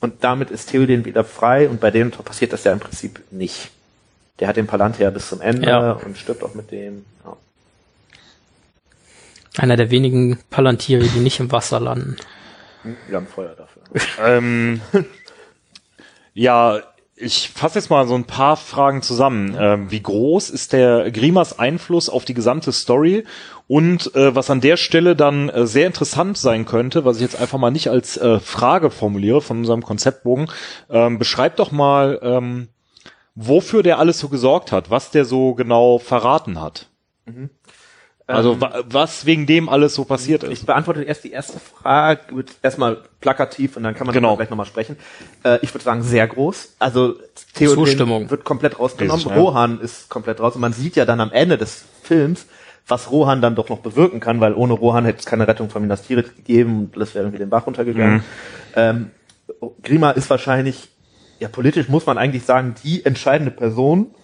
Und 0.00 0.22
damit 0.22 0.50
ist 0.50 0.70
Theoden 0.70 1.04
wieder 1.06 1.24
frei 1.24 1.68
und 1.68 1.80
bei 1.80 1.90
dem 1.90 2.10
passiert 2.12 2.52
das 2.52 2.62
ja 2.64 2.72
im 2.72 2.78
Prinzip 2.80 3.20
nicht. 3.32 3.70
Der 4.38 4.46
hat 4.46 4.56
den 4.56 4.66
Palantir 4.68 5.10
bis 5.10 5.28
zum 5.28 5.40
Ende 5.40 5.68
Ja. 5.68 5.92
und 5.92 6.16
stirbt 6.16 6.44
auch 6.44 6.54
mit 6.54 6.70
dem. 6.70 7.04
Ja. 7.24 7.36
Einer 9.58 9.76
der 9.76 9.90
wenigen 9.90 10.38
Palantiere, 10.50 11.02
die 11.02 11.18
nicht 11.18 11.40
im 11.40 11.50
Wasser 11.50 11.80
landen. 11.80 12.16
Wir 13.08 13.16
haben 13.16 13.26
Feuer 13.26 13.56
dafür. 13.56 13.82
Ähm, 14.24 14.80
ja, 16.32 16.80
ich 17.16 17.50
fasse 17.50 17.80
jetzt 17.80 17.90
mal 17.90 18.06
so 18.06 18.14
ein 18.14 18.24
paar 18.24 18.56
Fragen 18.56 19.02
zusammen. 19.02 19.56
Ähm, 19.58 19.90
wie 19.90 20.00
groß 20.00 20.50
ist 20.50 20.72
der 20.72 21.10
Grimas 21.10 21.58
Einfluss 21.58 22.08
auf 22.08 22.24
die 22.24 22.34
gesamte 22.34 22.70
Story? 22.70 23.24
Und 23.66 24.14
äh, 24.14 24.34
was 24.34 24.48
an 24.48 24.60
der 24.60 24.76
Stelle 24.76 25.16
dann 25.16 25.48
äh, 25.48 25.66
sehr 25.66 25.88
interessant 25.88 26.38
sein 26.38 26.64
könnte, 26.64 27.04
was 27.04 27.16
ich 27.16 27.22
jetzt 27.22 27.40
einfach 27.40 27.58
mal 27.58 27.72
nicht 27.72 27.90
als 27.90 28.16
äh, 28.16 28.38
Frage 28.38 28.90
formuliere 28.90 29.40
von 29.42 29.58
unserem 29.58 29.82
Konzeptbogen, 29.82 30.48
ähm, 30.88 31.18
beschreib 31.18 31.56
doch 31.56 31.72
mal, 31.72 32.20
ähm, 32.22 32.68
wofür 33.34 33.82
der 33.82 33.98
alles 33.98 34.20
so 34.20 34.28
gesorgt 34.28 34.70
hat, 34.70 34.90
was 34.90 35.10
der 35.10 35.24
so 35.24 35.54
genau 35.54 35.98
verraten 35.98 36.60
hat. 36.60 36.88
Also 38.34 38.60
wa 38.60 38.82
was 38.90 39.24
wegen 39.24 39.46
dem 39.46 39.70
alles 39.70 39.94
so 39.94 40.04
passiert 40.04 40.42
ist. 40.42 40.52
Ich 40.52 40.66
beantworte 40.66 41.02
erst 41.02 41.24
die 41.24 41.32
erste 41.32 41.58
Frage, 41.58 42.36
wird 42.36 42.50
erstmal 42.62 42.98
plakativ 43.20 43.76
und 43.78 43.84
dann 43.84 43.94
kann 43.94 44.06
man 44.06 44.12
Genau. 44.14 44.36
gleich 44.36 44.50
nochmal 44.50 44.66
sprechen. 44.66 44.96
Äh, 45.44 45.58
ich 45.62 45.72
würde 45.72 45.84
sagen, 45.84 46.02
sehr 46.02 46.26
groß. 46.28 46.74
Also 46.78 47.14
Zustimmung. 47.54 48.30
wird 48.30 48.44
komplett 48.44 48.78
rausgenommen. 48.78 49.20
Ist, 49.24 49.30
ja. 49.30 49.34
Rohan 49.34 49.80
ist 49.80 50.10
komplett 50.10 50.40
raus 50.40 50.54
und 50.54 50.60
man 50.60 50.74
sieht 50.74 50.94
ja 50.96 51.06
dann 51.06 51.20
am 51.20 51.32
Ende 51.32 51.56
des 51.56 51.84
Films, 52.02 52.46
was 52.86 53.10
Rohan 53.10 53.40
dann 53.40 53.54
doch 53.54 53.70
noch 53.70 53.78
bewirken 53.78 54.20
kann, 54.20 54.40
weil 54.40 54.52
ohne 54.52 54.74
Rohan 54.74 55.06
hätte 55.06 55.20
es 55.20 55.26
keine 55.26 55.48
Rettung 55.48 55.70
von 55.70 55.80
Minas 55.80 56.02
Tirith 56.02 56.36
gegeben 56.36 56.80
und 56.80 56.96
das 57.00 57.14
wäre 57.14 57.24
irgendwie 57.24 57.38
den 57.38 57.48
Bach 57.50 57.66
runtergegangen. 57.66 58.22
Ähm, 58.76 59.10
Grima 59.82 60.10
ist 60.10 60.28
wahrscheinlich, 60.28 60.88
ja 61.38 61.48
politisch 61.48 61.88
muss 61.88 62.04
man 62.04 62.18
eigentlich 62.18 62.44
sagen, 62.44 62.74
die 62.84 63.06
entscheidende 63.06 63.50
Person 63.50 64.14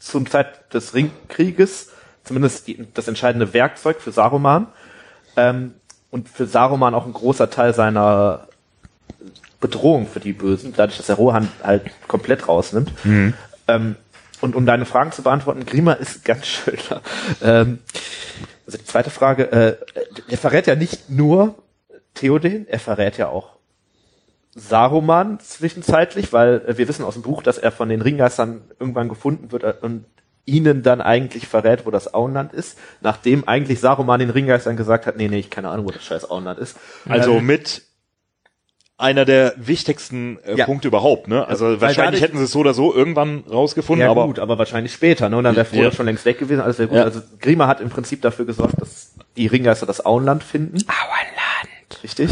zum 0.00 0.28
Zeit 0.28 0.74
des 0.74 0.94
Ringkrieges, 0.94 1.92
zumindest 2.26 2.66
die, 2.66 2.86
das 2.94 3.08
entscheidende 3.08 3.54
Werkzeug 3.54 4.00
für 4.00 4.12
Saruman 4.12 4.66
ähm, 5.36 5.74
und 6.10 6.28
für 6.28 6.46
Saruman 6.46 6.94
auch 6.94 7.06
ein 7.06 7.12
großer 7.12 7.50
Teil 7.50 7.74
seiner 7.74 8.48
Bedrohung 9.60 10.06
für 10.06 10.20
die 10.20 10.32
Bösen, 10.32 10.74
dadurch, 10.76 10.98
dass 10.98 11.08
er 11.08 11.16
Rohan 11.16 11.48
halt 11.62 11.90
komplett 12.08 12.48
rausnimmt. 12.48 12.92
Ähm, 13.68 13.96
und 14.40 14.54
um 14.54 14.66
deine 14.66 14.84
Fragen 14.84 15.12
zu 15.12 15.22
beantworten, 15.22 15.64
Grima 15.64 15.94
ist 15.94 16.24
ganz 16.24 16.46
schön. 16.46 16.78
Ähm, 17.42 17.78
also 18.66 18.78
die 18.78 18.84
zweite 18.84 19.10
Frage, 19.10 19.50
äh, 19.52 19.76
der 20.30 20.38
verrät 20.38 20.66
ja 20.66 20.74
nicht 20.74 21.08
nur 21.08 21.54
Theoden, 22.14 22.66
er 22.68 22.80
verrät 22.80 23.16
ja 23.16 23.28
auch 23.28 23.56
Saruman 24.54 25.38
zwischenzeitlich, 25.40 26.32
weil 26.32 26.62
äh, 26.66 26.78
wir 26.78 26.88
wissen 26.88 27.04
aus 27.04 27.14
dem 27.14 27.22
Buch, 27.22 27.42
dass 27.42 27.58
er 27.58 27.70
von 27.70 27.88
den 27.88 28.00
Ringgeistern 28.02 28.62
irgendwann 28.80 29.08
gefunden 29.08 29.52
wird 29.52 29.62
äh, 29.62 29.74
und 29.80 30.04
ihnen 30.46 30.82
dann 30.82 31.00
eigentlich 31.00 31.46
verrät, 31.48 31.84
wo 31.86 31.90
das 31.90 32.14
Auenland 32.14 32.52
ist, 32.52 32.78
nachdem 33.02 33.46
eigentlich 33.48 33.80
Saruman 33.80 34.20
den 34.20 34.30
Ringgeistern 34.30 34.76
gesagt 34.76 35.04
hat, 35.06 35.16
nee, 35.16 35.28
nee, 35.28 35.40
ich 35.40 35.50
keine 35.50 35.68
Ahnung, 35.68 35.86
wo 35.86 35.90
das 35.90 36.04
scheiß 36.04 36.30
Auenland 36.30 36.58
ist. 36.58 36.76
Also 37.08 37.32
Ähm, 37.38 37.46
mit 37.46 37.82
einer 38.98 39.26
der 39.26 39.52
wichtigsten 39.58 40.38
äh, 40.46 40.54
Ja. 40.56 40.64
Punkte 40.64 40.88
überhaupt, 40.88 41.28
ne? 41.28 41.46
Also 41.46 41.66
Weil 41.66 41.80
wahrscheinlich 41.82 41.96
dadurch- 42.20 42.22
hätten 42.22 42.38
sie 42.38 42.44
es 42.44 42.52
so 42.52 42.60
oder 42.60 42.72
so 42.72 42.94
irgendwann 42.94 43.44
rausgefunden, 43.50 44.04
ja 44.06 44.10
aber 44.10 44.24
gut, 44.26 44.38
aber 44.38 44.56
wahrscheinlich 44.56 44.92
später, 44.94 45.28
ne? 45.28 45.36
Und 45.36 45.44
dann 45.44 45.54
wäre 45.56 45.66
Frodo 45.66 45.82
Ja. 45.82 45.92
schon 45.92 46.06
längst 46.06 46.24
weg 46.24 46.38
gewesen, 46.38 46.60
alles 46.60 46.78
wäre 46.78 46.88
gut. 46.88 46.96
Ja. 46.98 47.04
Also 47.04 47.20
Grima 47.40 47.66
hat 47.66 47.82
im 47.82 47.90
Prinzip 47.90 48.22
dafür 48.22 48.46
gesorgt, 48.46 48.80
dass 48.80 49.12
die 49.36 49.48
Ringgeister 49.48 49.84
das 49.84 50.06
Auenland 50.06 50.42
finden. 50.42 50.78
Auenland. 50.88 52.02
Richtig. 52.02 52.30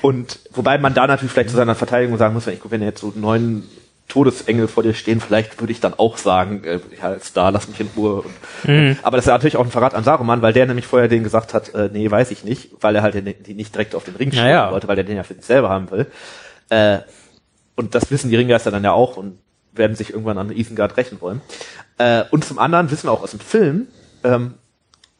Und 0.00 0.38
wobei 0.52 0.78
man 0.78 0.94
da 0.94 1.06
natürlich 1.08 1.32
vielleicht 1.32 1.50
zu 1.50 1.56
seiner 1.56 1.74
Verteidigung 1.74 2.18
sagen 2.18 2.34
muss, 2.34 2.46
wenn 2.46 2.54
ich 2.54 2.60
wenn 2.70 2.82
jetzt 2.82 3.00
so 3.00 3.12
neun 3.16 3.64
Todesengel 4.08 4.68
vor 4.68 4.82
dir 4.82 4.94
stehen, 4.94 5.20
vielleicht 5.20 5.60
würde 5.60 5.72
ich 5.72 5.80
dann 5.80 5.94
auch 5.94 6.18
sagen, 6.18 6.62
äh, 6.64 6.80
ja, 7.00 7.14
ist 7.14 7.36
da, 7.36 7.48
lass 7.48 7.68
mich 7.68 7.80
in 7.80 7.88
Ruhe. 7.96 8.22
Und, 8.22 8.34
Aber 9.02 9.16
das 9.16 9.24
ist 9.24 9.28
ja 9.28 9.34
natürlich 9.34 9.56
auch 9.56 9.64
ein 9.64 9.70
Verrat 9.70 9.94
an 9.94 10.04
Saruman, 10.04 10.42
weil 10.42 10.52
der 10.52 10.66
nämlich 10.66 10.86
vorher 10.86 11.08
denen 11.08 11.24
gesagt 11.24 11.54
hat, 11.54 11.74
äh, 11.74 11.88
nee, 11.92 12.10
weiß 12.10 12.30
ich 12.30 12.44
nicht, 12.44 12.70
weil 12.80 12.94
er 12.94 13.02
halt 13.02 13.14
den, 13.14 13.34
die 13.42 13.54
nicht 13.54 13.74
direkt 13.74 13.94
auf 13.94 14.04
den 14.04 14.16
Ring 14.16 14.30
schieben 14.30 14.46
ja. 14.46 14.70
wollte, 14.70 14.88
weil 14.88 14.98
er 14.98 15.04
den 15.04 15.16
ja 15.16 15.22
für 15.22 15.34
sich 15.34 15.44
selber 15.44 15.70
haben 15.70 15.90
will. 15.90 16.06
Äh, 16.68 16.98
und 17.76 17.94
das 17.94 18.10
wissen 18.10 18.30
die 18.30 18.36
Ringgeister 18.36 18.70
dann 18.70 18.84
ja 18.84 18.92
auch 18.92 19.16
und 19.16 19.38
werden 19.72 19.96
sich 19.96 20.10
irgendwann 20.10 20.38
an 20.38 20.52
Isengard 20.52 20.96
rächen 20.96 21.20
wollen. 21.20 21.40
Äh, 21.98 22.24
und 22.30 22.44
zum 22.44 22.58
anderen 22.58 22.90
wissen 22.90 23.08
wir 23.08 23.12
auch 23.12 23.22
aus 23.22 23.32
dem 23.32 23.40
Film, 23.40 23.88
ähm, 24.22 24.54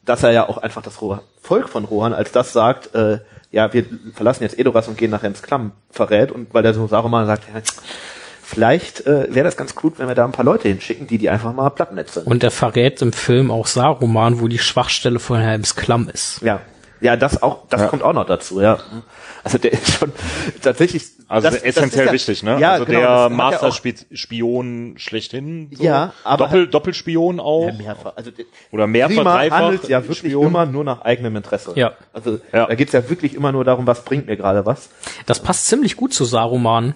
dass 0.05 0.23
er 0.23 0.33
ja 0.33 0.49
auch 0.49 0.59
einfach 0.59 0.83
das 0.83 0.97
Volk 0.97 1.69
von 1.69 1.85
Rohan 1.85 2.13
als 2.13 2.33
das 2.33 2.53
sagt, 2.53 2.95
äh, 2.95 3.21
ja, 3.51 3.73
wir 3.73 3.87
verlassen 4.15 4.43
jetzt 4.43 4.59
Edoras 4.59 4.89
und 4.89 4.99
gehen 4.99 5.11
nach 5.11 5.23
Rems 5.23 5.43
Klamm 5.43 5.73
verrät 5.91 6.33
und 6.33 6.53
weil 6.53 6.63
der 6.63 6.75
so 6.75 6.87
Saruman 6.87 7.27
sagt, 7.27 7.45
ja, 7.53 7.61
vielleicht 8.55 9.07
äh, 9.07 9.27
wäre 9.35 9.45
das 9.45 9.57
ganz 9.57 9.75
gut, 9.75 9.99
wenn 9.99 10.09
wir 10.09 10.15
da 10.15 10.25
ein 10.25 10.33
paar 10.33 10.45
Leute 10.45 10.69
hinschicken, 10.69 11.07
die 11.07 11.19
die 11.19 11.29
einfach 11.29 11.53
mal 11.53 11.69
plattnetzeln. 11.71 12.27
Und 12.27 12.43
er 12.43 12.51
verrät 12.51 13.03
im 13.03 13.13
Film 13.13 13.51
auch 13.51 13.67
Saruman, 13.67 14.41
wo 14.41 14.49
die 14.49 14.59
Schwachstelle 14.59 15.19
von 15.19 15.39
Helms 15.41 15.77
Klamm 15.77 16.09
ist. 16.09 16.41
ja, 16.43 16.61
ja, 17.01 17.17
das 17.17 17.43
auch, 17.43 17.67
das 17.69 17.89
kommt 17.91 18.03
auch 18.03 18.15
noch 18.15 18.25
dazu, 18.25 18.63
ja. 18.63 18.79
Also 19.43 19.59
der 19.59 19.73
ist 19.75 19.99
schon 19.99 20.11
tatsächlich. 20.63 21.05
also 21.29 21.47
das- 21.51 21.57
das 21.57 21.65
essentiell 21.65 22.05
ist 22.05 22.07
ja- 22.07 22.13
wichtig, 22.15 22.43
ne? 22.45 22.59
Ja, 22.59 22.73
also 22.73 22.87
genau, 22.87 22.99
der 23.01 23.09
das 23.09 23.31
ja 23.31 23.37
Master-Spion 23.37 24.95
schlechthin. 24.97 25.69
So. 25.73 25.83
Ja, 25.85 26.15
aber- 26.23 26.45
Doppel, 26.47 26.67
Doppelspion 26.67 27.41
auch. 27.41 27.67
Ja, 27.69 27.75
mehrfach. 27.75 28.17
Also 28.17 28.31
der- 28.31 28.47
Oder 28.71 28.87
mehrfach, 28.87 29.17
Grima 29.17 29.35
dreifach 29.37 29.59
handelt 29.59 29.89
ja 29.89 30.03
wirklich 30.03 30.19
Spion. 30.19 30.47
immer 30.47 30.65
nur 30.67 30.85
nach 30.85 31.03
eigenem 31.03 31.37
Interesse. 31.37 31.73
Ja. 31.75 31.93
Also 32.15 32.39
Ja. 32.53 32.67
da 32.67 32.75
geht's 32.75 32.93
ja 32.93 33.09
wirklich 33.11 33.35
immer 33.35 33.53
nur 33.53 33.65
darum, 33.65 33.87
was 33.87 34.03
bringt 34.05 34.27
mir 34.27 34.37
gerade 34.39 34.65
was. 34.65 34.89
Das 35.27 35.41
passt 35.41 35.67
ziemlich 35.67 35.97
gut 35.97 36.15
zu 36.15 36.25
Saruman. 36.25 36.95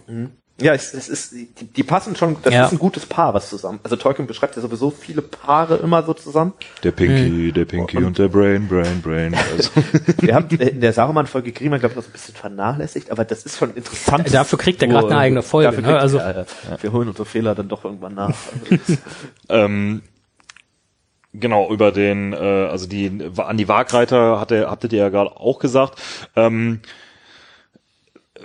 Ja, 0.60 0.74
es, 0.74 0.92
es 0.92 1.08
ist, 1.08 1.32
die, 1.32 1.46
die 1.64 1.82
passen 1.84 2.16
schon, 2.16 2.36
das 2.42 2.52
Ja. 2.52 2.66
ist 2.66 2.72
ein 2.72 2.80
gutes 2.80 3.06
Paar, 3.06 3.32
was 3.32 3.48
zusammen. 3.48 3.78
Also 3.84 3.94
Tolkien 3.94 4.26
beschreibt 4.26 4.56
ja 4.56 4.62
sowieso 4.62 4.90
viele 4.90 5.22
Paare 5.22 5.76
immer 5.76 6.02
so 6.02 6.14
zusammen. 6.14 6.52
Der 6.82 6.90
Pinky, 6.90 7.52
der 7.52 7.64
Pinky 7.64 7.98
und, 7.98 8.18
der 8.18 8.26
Brain, 8.28 8.66
Brain, 8.66 9.00
Brain. 9.00 9.36
Also, 9.52 9.70
Wir 10.20 10.34
haben 10.34 10.48
in 10.58 10.80
der 10.80 10.92
Saruman-Folge 10.92 11.52
Grima, 11.52 11.76
glaube 11.78 11.92
ich, 11.92 11.96
noch 11.96 12.02
so 12.02 12.08
ein 12.08 12.12
bisschen 12.12 12.34
vernachlässigt, 12.34 13.10
aber 13.12 13.24
das 13.24 13.44
ist 13.44 13.56
schon 13.56 13.72
interessant. 13.74 14.34
Dafür 14.34 14.58
kriegt 14.58 14.82
er 14.82 14.88
gerade 14.88 15.06
eine 15.06 15.18
eigene 15.18 15.42
Folge, 15.42 15.68
Dafür 15.70 15.82
ne? 15.82 15.88
kriegt, 15.90 16.00
Also- 16.02 16.18
ja, 16.18 16.30
ja. 16.40 16.46
Wir 16.80 16.92
holen 16.92 17.06
unsere 17.08 17.24
Fehler 17.26 17.54
dann 17.54 17.68
doch 17.68 17.84
irgendwann 17.84 18.14
nach. 18.14 18.34
Also 18.70 18.94
ähm, 19.50 20.02
genau, 21.32 21.70
über 21.70 21.92
den, 21.92 22.32
äh, 22.32 22.36
also 22.36 22.88
die, 22.88 23.30
an 23.36 23.56
die 23.56 23.68
Wagreiter 23.68 24.40
hatte, 24.40 24.68
hattet 24.70 24.92
ihr 24.92 24.98
ja 25.00 25.08
gerade 25.08 25.30
auch 25.36 25.58
gesagt. 25.60 26.00
Ähm, 26.36 26.80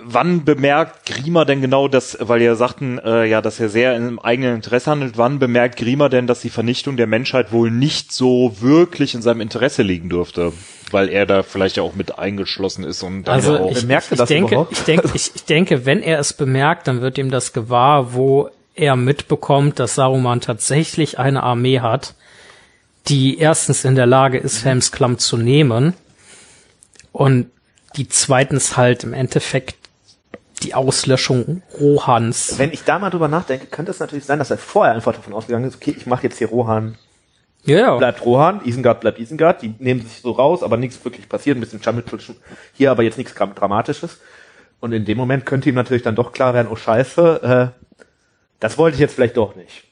wann 0.02 0.44
bemerkt 0.44 1.06
Grima 1.06 1.44
denn 1.44 1.60
genau 1.60 1.88
das, 1.88 2.16
weil 2.20 2.42
ihr 2.42 2.56
sagten, 2.56 2.98
äh, 2.98 3.26
ja, 3.26 3.40
dass 3.40 3.60
er 3.60 3.68
sehr 3.68 3.96
im 3.96 4.18
eigenen 4.18 4.56
Interesse 4.56 4.90
handelt, 4.90 5.16
wann 5.16 5.38
bemerkt 5.38 5.76
Grima 5.76 6.08
denn, 6.08 6.26
dass 6.26 6.40
die 6.40 6.50
Vernichtung 6.50 6.96
der 6.96 7.06
Menschheit 7.06 7.52
wohl 7.52 7.70
nicht 7.70 8.12
so 8.12 8.56
wirklich 8.60 9.14
in 9.14 9.22
seinem 9.22 9.40
Interesse 9.40 9.82
liegen 9.82 10.08
dürfte? 10.08 10.52
Weil 10.90 11.08
er 11.08 11.26
da 11.26 11.42
vielleicht 11.42 11.76
ja 11.76 11.82
auch 11.82 11.94
mit 11.94 12.18
eingeschlossen 12.18 12.84
ist 12.84 13.02
und 13.02 13.24
dann 13.24 13.40
ja 13.40 13.50
Also 13.50 13.64
auch. 13.64 13.70
ich, 13.70 13.80
Bemerkt 13.82 14.12
ich 14.12 14.18
das 14.18 14.28
denke, 14.28 14.54
überhaupt? 14.54 14.72
ich 14.72 14.80
denke, 14.82 15.10
ich, 15.14 15.32
ich 15.34 15.44
denke, 15.44 15.86
wenn 15.86 16.02
er 16.02 16.18
es 16.18 16.32
bemerkt, 16.32 16.88
dann 16.88 17.00
wird 17.00 17.18
ihm 17.18 17.30
das 17.30 17.52
gewahr, 17.52 18.14
wo 18.14 18.50
er 18.74 18.96
mitbekommt, 18.96 19.78
dass 19.78 19.94
Saruman 19.94 20.40
tatsächlich 20.40 21.18
eine 21.18 21.42
Armee 21.42 21.80
hat, 21.80 22.14
die 23.08 23.38
erstens 23.38 23.84
in 23.84 23.94
der 23.94 24.06
Lage 24.06 24.38
ist, 24.38 24.64
Helms 24.64 24.90
Klamm 24.90 25.18
zu 25.18 25.36
nehmen 25.36 25.94
und 27.12 27.46
die 27.96 28.08
zweitens 28.08 28.76
halt 28.76 29.04
im 29.04 29.12
Endeffekt 29.12 29.76
die 30.64 30.74
Auslöschung 30.74 31.62
Rohans. 31.80 32.58
Wenn 32.58 32.72
ich 32.72 32.82
da 32.84 32.98
mal 32.98 33.10
drüber 33.10 33.28
nachdenke, 33.28 33.66
könnte 33.66 33.90
es 33.92 34.00
natürlich 34.00 34.24
sein, 34.24 34.38
dass 34.38 34.50
er 34.50 34.58
vorher 34.58 34.94
einfach 34.94 35.14
davon 35.14 35.32
ausgegangen 35.34 35.66
ist, 35.68 35.76
okay, 35.76 35.94
ich 35.96 36.06
mache 36.06 36.24
jetzt 36.24 36.38
hier 36.38 36.48
Rohan, 36.48 36.96
Ja, 37.64 37.78
ja. 37.78 37.96
bleibt 37.96 38.24
Rohan, 38.24 38.60
Isengard 38.64 39.00
bleibt 39.00 39.18
Isengard, 39.18 39.62
die 39.62 39.74
nehmen 39.78 40.00
sich 40.02 40.20
so 40.20 40.32
raus, 40.32 40.62
aber 40.62 40.76
nichts 40.76 41.04
wirklich 41.04 41.28
passiert, 41.28 41.56
ein 41.56 41.60
bisschen 41.60 41.82
Scharmützel, 41.82 42.18
hier 42.72 42.90
aber 42.90 43.02
jetzt 43.02 43.18
nichts 43.18 43.34
Dram- 43.34 43.54
Dramatisches. 43.54 44.18
Und 44.80 44.92
in 44.92 45.04
dem 45.04 45.16
Moment 45.16 45.46
könnte 45.46 45.68
ihm 45.68 45.74
natürlich 45.76 46.02
dann 46.02 46.14
doch 46.16 46.32
klar 46.32 46.52
werden, 46.54 46.68
oh 46.70 46.76
scheiße, 46.76 47.72
äh, 47.72 48.04
das 48.60 48.76
wollte 48.78 48.94
ich 48.96 49.00
jetzt 49.00 49.14
vielleicht 49.14 49.36
doch 49.36 49.54
nicht. 49.56 49.84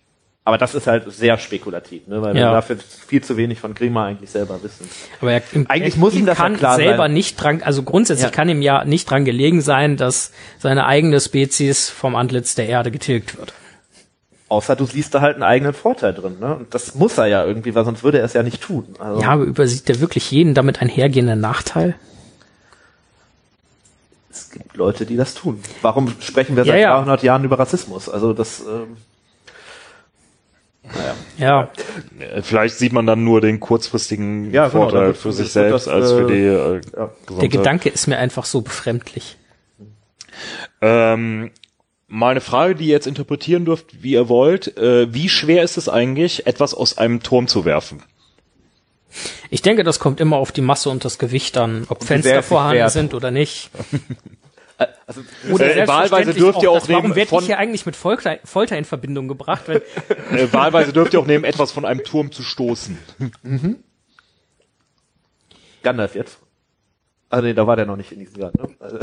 Aber 0.44 0.58
das 0.58 0.74
ist 0.74 0.88
halt 0.88 1.04
sehr 1.12 1.38
spekulativ, 1.38 2.08
ne? 2.08 2.20
weil 2.20 2.36
Ja. 2.36 2.48
wir 2.48 2.52
dafür 2.54 2.76
viel 3.06 3.22
zu 3.22 3.36
wenig 3.36 3.60
von 3.60 3.74
Grima 3.74 4.06
eigentlich 4.06 4.30
selber 4.30 4.60
wissen. 4.64 4.88
Aber 5.20 5.32
er, 5.32 5.42
Eigentlich 5.68 5.94
er, 5.94 6.00
muss 6.00 6.14
ihm 6.14 6.26
das 6.26 6.36
ja 6.36 6.44
kann 6.44 6.56
klar 6.56 6.74
selber 6.76 7.04
sein. 7.04 7.12
nicht 7.12 7.36
dran, 7.36 7.62
also 7.62 7.84
grundsätzlich 7.84 8.24
Ja. 8.30 8.30
kann 8.34 8.48
ihm 8.48 8.60
ja 8.60 8.84
nicht 8.84 9.08
dran 9.08 9.24
gelegen 9.24 9.60
sein, 9.60 9.96
dass 9.96 10.32
seine 10.58 10.86
eigene 10.86 11.20
Spezies 11.20 11.90
vom 11.90 12.16
Antlitz 12.16 12.56
der 12.56 12.66
Erde 12.66 12.90
getilgt 12.90 13.38
wird. 13.38 13.52
Außer 14.48 14.74
du 14.74 14.84
siehst 14.84 15.14
da 15.14 15.20
halt 15.20 15.34
einen 15.36 15.44
eigenen 15.44 15.74
Vorteil 15.74 16.12
drin, 16.12 16.38
ne? 16.40 16.56
Und 16.56 16.74
das 16.74 16.94
muss 16.96 17.16
er 17.18 17.26
ja 17.26 17.44
irgendwie, 17.44 17.74
weil 17.76 17.84
sonst 17.84 18.02
würde 18.02 18.18
er 18.18 18.24
es 18.24 18.32
ja 18.32 18.42
nicht 18.42 18.60
tun. 18.60 18.84
Also, 18.98 19.22
Ja, 19.22 19.28
aber 19.30 19.44
übersieht 19.44 19.88
der 19.88 20.00
wirklich 20.00 20.28
jeden 20.32 20.54
damit 20.54 20.82
einhergehenden 20.82 21.40
Nachteil? 21.40 21.94
Es 24.30 24.50
gibt 24.50 24.76
Leute, 24.76 25.06
die 25.06 25.16
das 25.16 25.34
tun. 25.34 25.60
Warum 25.82 26.12
sprechen 26.20 26.56
wir 26.56 26.64
Ja, 26.64 26.72
seit 26.72 26.80
ja. 26.80 26.96
300 26.96 27.22
Jahren 27.22 27.44
über 27.44 27.58
Rassismus? 27.58 28.08
Also 28.08 28.32
das, 28.32 28.60
ähm, 28.60 28.96
Ja, 31.38 31.70
Äh, 32.18 32.42
Vielleicht 32.42 32.76
sieht 32.78 32.92
man 32.92 33.06
dann 33.06 33.24
nur 33.24 33.40
den 33.40 33.60
kurzfristigen 33.60 34.52
Ja, 34.52 34.68
genau, 34.68 34.82
Vorteil 34.84 35.06
wird- 35.08 35.16
für 35.16 35.32
sich 35.32 35.50
selbst 35.50 35.86
das, 35.86 35.88
als 35.88 36.12
für 36.12 36.22
äh, 36.22 36.26
die 36.26 36.44
äh, 36.44 36.80
ja. 36.96 37.10
der 37.40 37.48
Gedanke 37.48 37.88
ist 37.88 38.06
mir 38.06 38.18
einfach 38.18 38.44
so 38.44 38.60
befremdlich. 38.60 39.36
Ähm, 40.80 41.50
mal 42.08 42.30
eine 42.30 42.40
Frage, 42.40 42.74
die 42.74 42.84
ihr 42.86 42.92
jetzt 42.92 43.06
interpretieren 43.06 43.64
dürft, 43.64 44.02
wie 44.02 44.12
ihr 44.12 44.28
wollt. 44.28 44.76
Äh, 44.76 45.12
wie 45.12 45.28
schwer 45.28 45.62
ist 45.62 45.76
es 45.76 45.88
eigentlich, 45.88 46.46
etwas 46.46 46.74
aus 46.74 46.98
einem 46.98 47.22
Turm 47.22 47.46
zu 47.48 47.64
werfen? 47.64 48.02
Ich 49.50 49.60
denke, 49.60 49.84
das 49.84 49.98
kommt 49.98 50.20
immer 50.20 50.36
auf 50.38 50.52
die 50.52 50.62
Masse 50.62 50.88
und 50.88 51.04
das 51.04 51.18
Gewicht 51.18 51.58
an, 51.58 51.84
ob 51.88 52.02
Fenster 52.02 52.42
vorhanden 52.42 52.78
wert. 52.78 52.92
sind 52.92 53.14
oder 53.14 53.30
nicht. 53.30 53.70
also 55.06 55.22
Oder 55.50 55.76
Äh, 55.76 55.88
wahlweise 55.88 56.34
dürft 56.34 56.62
ihr 56.62 56.70
auch 56.70 56.78
das, 56.80 56.88
Warum 56.88 57.02
nehmen 57.02 57.14
werde 57.16 57.28
von- 57.30 57.40
ich 57.40 57.46
hier 57.46 57.58
eigentlich 57.58 57.86
mit 57.86 57.96
Folter, 57.96 58.38
Folter 58.44 58.76
in 58.78 58.84
Verbindung 58.84 59.28
gebracht? 59.28 59.62
Wenn, 59.66 59.78
Äh, 60.38 60.52
wahlweise 60.52 60.92
dürft 60.92 61.12
ihr 61.14 61.20
auch 61.20 61.26
nehmen, 61.26 61.44
etwas 61.44 61.72
von 61.72 61.84
einem 61.84 62.04
Turm 62.04 62.30
zu 62.32 62.42
stoßen. 62.42 62.98
Gandalf 65.82 66.14
jetzt. 66.14 66.38
Also 67.28 67.46
nee, 67.46 67.54
da 67.54 67.66
war 67.66 67.76
der 67.76 67.86
noch 67.86 67.96
nicht 67.96 68.12
in 68.12 68.18
diesem 68.18 68.38
Jahr, 68.42 68.52
ne? 68.56 68.68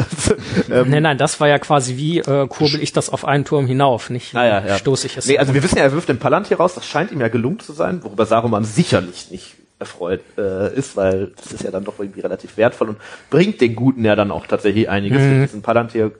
Ähm, 0.72 0.90
nein, 0.92 1.02
nein, 1.02 1.18
das 1.18 1.40
war 1.40 1.48
ja 1.48 1.58
quasi 1.58 1.98
wie, 1.98 2.20
äh, 2.20 2.48
kurbel 2.48 2.80
ich 2.82 2.94
das 2.94 3.10
auf 3.10 3.26
einen 3.26 3.44
Turm 3.44 3.66
hinauf, 3.66 4.12
nicht 4.12 4.36
Ah, 4.36 4.46
ja, 4.46 4.66
ja. 4.68 4.78
stoße 4.78 5.08
ich 5.08 5.18
es. 5.18 5.26
Nee, 5.26 5.40
also 5.40 5.56
wir 5.56 5.64
wissen 5.64 5.78
ja, 5.78 5.84
er 5.84 5.94
wirft 5.94 6.10
den 6.10 6.20
Palantir 6.20 6.58
raus, 6.58 6.76
das 6.76 6.86
scheint 6.86 7.12
ihm 7.12 7.20
ja 7.22 7.28
gelungen 7.28 7.60
zu 7.60 7.74
sein, 7.74 8.04
worüber 8.04 8.28
Saruman 8.28 8.64
sicherlich 8.66 9.32
nicht 9.32 9.56
erfreut 9.80 10.22
äh, 10.38 10.76
ist, 10.76 10.98
weil 10.98 11.32
das 11.38 11.54
ist 11.54 11.64
ja 11.64 11.72
dann 11.72 11.86
doch 11.86 12.00
irgendwie 12.00 12.20
relativ 12.20 12.58
wertvoll 12.58 12.90
und 12.90 12.98
bringt 13.30 13.62
den 13.62 13.76
Guten 13.76 14.04
ja 14.04 14.16
dann 14.16 14.32
auch 14.32 14.46
tatsächlich 14.46 14.90
einiges. 14.90 15.22
Mhm. 15.22 15.40
Mit 15.40 15.50
diesem 15.50 15.62
Palantir 15.62 16.12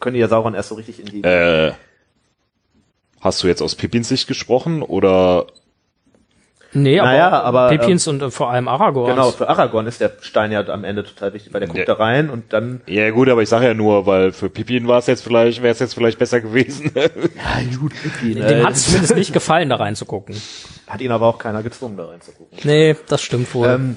können 0.00 0.14
die 0.14 0.20
ja 0.20 0.28
Sauron 0.28 0.54
erst 0.54 0.70
so 0.70 0.74
richtig 0.74 1.00
in 1.00 1.06
die... 1.06 1.22
Äh, 1.22 1.72
hast 3.20 3.42
du 3.42 3.46
jetzt 3.46 3.62
aus 3.62 3.76
Pippins 3.76 4.08
Sicht 4.08 4.26
gesprochen 4.26 4.82
oder 4.82 5.46
nee, 6.74 7.00
aber, 7.00 7.08
Naja, 7.08 7.30
aber, 7.42 7.68
Pepins 7.70 8.06
und 8.06 8.20
äh, 8.22 8.30
vor 8.30 8.50
allem 8.50 8.68
Aragorn. 8.68 9.10
Genau, 9.10 9.30
für 9.30 9.48
Aragorn 9.48 9.86
ist 9.86 10.00
der 10.00 10.12
Stein 10.20 10.52
ja 10.52 10.66
am 10.68 10.84
Ende 10.84 11.04
total 11.04 11.32
wichtig, 11.32 11.52
weil 11.54 11.60
der 11.60 11.68
guckt 11.68 11.78
Der- 11.78 11.86
da 11.86 11.94
rein 11.94 12.28
und 12.30 12.52
dann... 12.52 12.80
Ja 12.86 13.10
gut, 13.10 13.28
aber 13.28 13.42
ich 13.42 13.48
sage 13.48 13.66
ja 13.66 13.74
nur, 13.74 14.06
weil 14.06 14.32
für 14.32 14.50
Pippin 14.50 14.86
war 14.86 14.98
es 14.98 15.06
jetzt 15.06 15.22
vielleicht, 15.24 15.62
wäre 15.62 15.72
es 15.72 15.78
jetzt 15.78 15.94
vielleicht 15.94 16.18
besser 16.18 16.40
gewesen. 16.40 16.92
Ja, 16.94 17.78
gut, 17.78 17.92
Pippin, 18.02 18.34
Dem 18.34 18.60
äh, 18.60 18.64
hat 18.64 18.72
es 18.74 18.84
zumindest 18.86 19.14
nicht 19.16 19.32
gefallen, 19.32 19.68
da 19.68 19.76
reinzugucken. 19.76 20.34
hat 20.86 21.00
ihn 21.00 21.10
aber 21.12 21.26
auch 21.26 21.38
keiner 21.38 21.62
gezwungen, 21.62 21.96
da 21.96 22.06
reinzugucken. 22.06 22.58
Nee, 22.64 22.96
das 23.08 23.22
stimmt 23.22 23.52
wohl. 23.54 23.68
Ähm, 23.68 23.96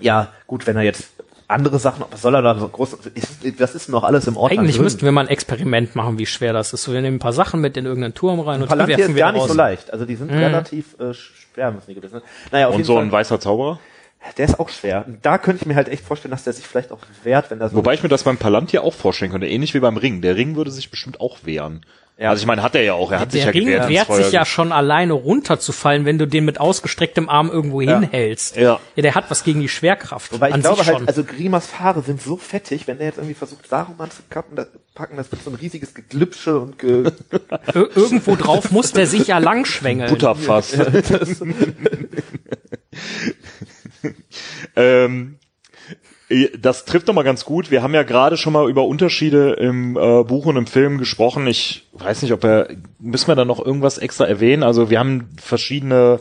ja, 0.00 0.28
gut, 0.46 0.66
wenn 0.66 0.76
er 0.76 0.82
jetzt 0.82 1.08
andere 1.48 1.78
Sachen, 1.78 2.04
was 2.10 2.22
soll 2.22 2.34
er 2.34 2.42
da 2.42 2.58
so 2.58 2.68
groß, 2.68 2.94
ist, 3.14 3.60
das 3.60 3.74
ist 3.74 3.88
noch 3.88 4.02
alles 4.04 4.26
im 4.26 4.36
Ordnung. 4.36 4.60
Eigentlich 4.60 4.76
drin. 4.76 4.84
müssten 4.84 5.02
wir 5.02 5.12
mal 5.12 5.22
ein 5.22 5.28
Experiment 5.28 5.94
machen, 5.94 6.18
wie 6.18 6.26
schwer 6.26 6.52
das 6.52 6.72
ist. 6.72 6.82
So, 6.82 6.92
wir 6.92 7.00
nehmen 7.00 7.16
ein 7.16 7.20
paar 7.20 7.32
Sachen 7.32 7.60
mit 7.60 7.76
in 7.76 7.86
irgendeinen 7.86 8.14
Turm 8.14 8.40
rein 8.40 8.62
und 8.62 8.70
dann 8.70 8.78
Palantir 8.78 8.98
werfen 8.98 9.10
ist 9.12 9.16
wir 9.16 9.22
gar 9.22 9.32
nicht 9.32 9.42
raus. 9.42 9.48
so 9.50 9.56
leicht. 9.56 9.92
Also 9.92 10.04
die 10.04 10.16
sind 10.16 10.30
relativ 10.30 10.98
äh, 10.98 11.14
schwer, 11.14 11.70
müssen 11.72 11.86
die 11.88 11.94
gewesen. 11.94 12.20
Naja, 12.50 12.66
auf 12.66 12.72
Und 12.74 12.78
jeden 12.78 12.86
so 12.86 12.94
Fall, 12.94 13.04
ein 13.04 13.12
weißer 13.12 13.38
Zauberer? 13.40 13.78
Der 14.32 14.46
ist 14.46 14.60
auch 14.60 14.68
schwer. 14.68 15.04
Und 15.06 15.24
Da 15.24 15.38
könnte 15.38 15.62
ich 15.62 15.66
mir 15.66 15.74
halt 15.74 15.88
echt 15.88 16.04
vorstellen, 16.04 16.30
dass 16.32 16.44
der 16.44 16.52
sich 16.52 16.66
vielleicht 16.66 16.92
auch 16.92 17.00
wehrt, 17.24 17.50
wenn 17.50 17.58
da 17.58 17.68
so... 17.68 17.76
Wobei 17.76 17.94
ich 17.94 18.02
mir 18.02 18.08
das 18.08 18.22
beim 18.24 18.36
Palantir 18.38 18.82
auch 18.82 18.94
vorstellen 18.94 19.30
könnte, 19.32 19.46
ähnlich 19.46 19.74
wie 19.74 19.80
beim 19.80 19.96
Ring. 19.96 20.20
Der 20.22 20.36
Ring 20.36 20.56
würde 20.56 20.70
sich 20.70 20.90
bestimmt 20.90 21.20
auch 21.20 21.38
wehren. 21.44 21.84
Ja. 22.18 22.30
Also 22.30 22.40
ich 22.40 22.46
meine, 22.46 22.62
hat 22.62 22.74
er 22.74 22.80
ja 22.82 22.94
auch. 22.94 23.12
Er 23.12 23.20
hat 23.20 23.30
sich 23.30 23.42
Der 23.44 23.52
ja 23.52 23.58
Ring 23.58 23.66
gewehrt. 23.66 23.82
ins 23.82 23.90
wehrt 23.90 24.06
Feuer 24.06 24.22
sich 24.24 24.32
ja 24.32 24.46
schon 24.46 24.72
alleine 24.72 25.12
runterzufallen, 25.12 26.06
wenn 26.06 26.16
du 26.16 26.26
den 26.26 26.46
mit 26.46 26.58
ausgestrecktem 26.58 27.28
Arm 27.28 27.50
irgendwo 27.50 27.82
hinhältst. 27.82 28.56
Ja. 28.56 28.80
ja, 28.94 29.02
der 29.02 29.14
hat 29.14 29.26
was 29.30 29.44
gegen 29.44 29.60
die 29.60 29.68
Schwerkraft. 29.68 30.32
Wobei 30.32 30.48
ich 30.48 30.54
an 30.54 30.62
glaube 30.62 30.78
sich 30.78 30.86
halt, 30.86 30.98
schon. 31.00 31.08
also 31.08 31.24
Grimas 31.24 31.78
Haare 31.78 32.00
sind 32.00 32.22
so 32.22 32.38
fettig, 32.38 32.86
wenn 32.86 32.96
der 32.96 33.08
jetzt 33.08 33.18
irgendwie 33.18 33.34
versucht, 33.34 33.68
Saruman 33.68 34.10
zu 34.10 34.22
kappen, 34.30 34.56
das, 34.56 34.68
packen, 34.94 35.18
das 35.18 35.30
wird 35.30 35.42
so 35.42 35.50
ein 35.50 35.56
riesiges 35.56 35.92
Geglüpsche 35.92 36.58
und 36.58 36.78
ge 36.78 37.02
Ir- 37.74 37.90
irgendwo 37.94 38.34
drauf 38.34 38.70
muss 38.70 38.92
der 38.92 39.06
sich 39.06 39.26
ja 39.26 39.36
langschwängeln. 39.36 40.08
Butterfass. 40.08 40.72
ähm, 44.74 45.38
das 46.58 46.84
trifft 46.84 47.08
doch 47.08 47.14
mal 47.14 47.22
ganz 47.22 47.44
gut. 47.44 47.70
Wir 47.70 47.82
haben 47.82 47.94
ja 47.94 48.02
gerade 48.02 48.36
schon 48.36 48.52
mal 48.52 48.68
über 48.68 48.84
Unterschiede 48.84 49.52
im 49.52 49.96
äh, 49.96 50.24
Buch 50.24 50.46
und 50.46 50.56
im 50.56 50.66
Film 50.66 50.98
gesprochen. 50.98 51.46
Ich 51.46 51.86
weiß 51.92 52.22
nicht, 52.22 52.32
ob 52.32 52.42
wir, 52.42 52.68
müssen 52.98 53.28
wir 53.28 53.36
da 53.36 53.44
noch 53.44 53.64
irgendwas 53.64 53.98
extra 53.98 54.24
erwähnen? 54.24 54.64
Also 54.64 54.90
wir 54.90 54.98
haben 54.98 55.28
verschiedene 55.40 56.18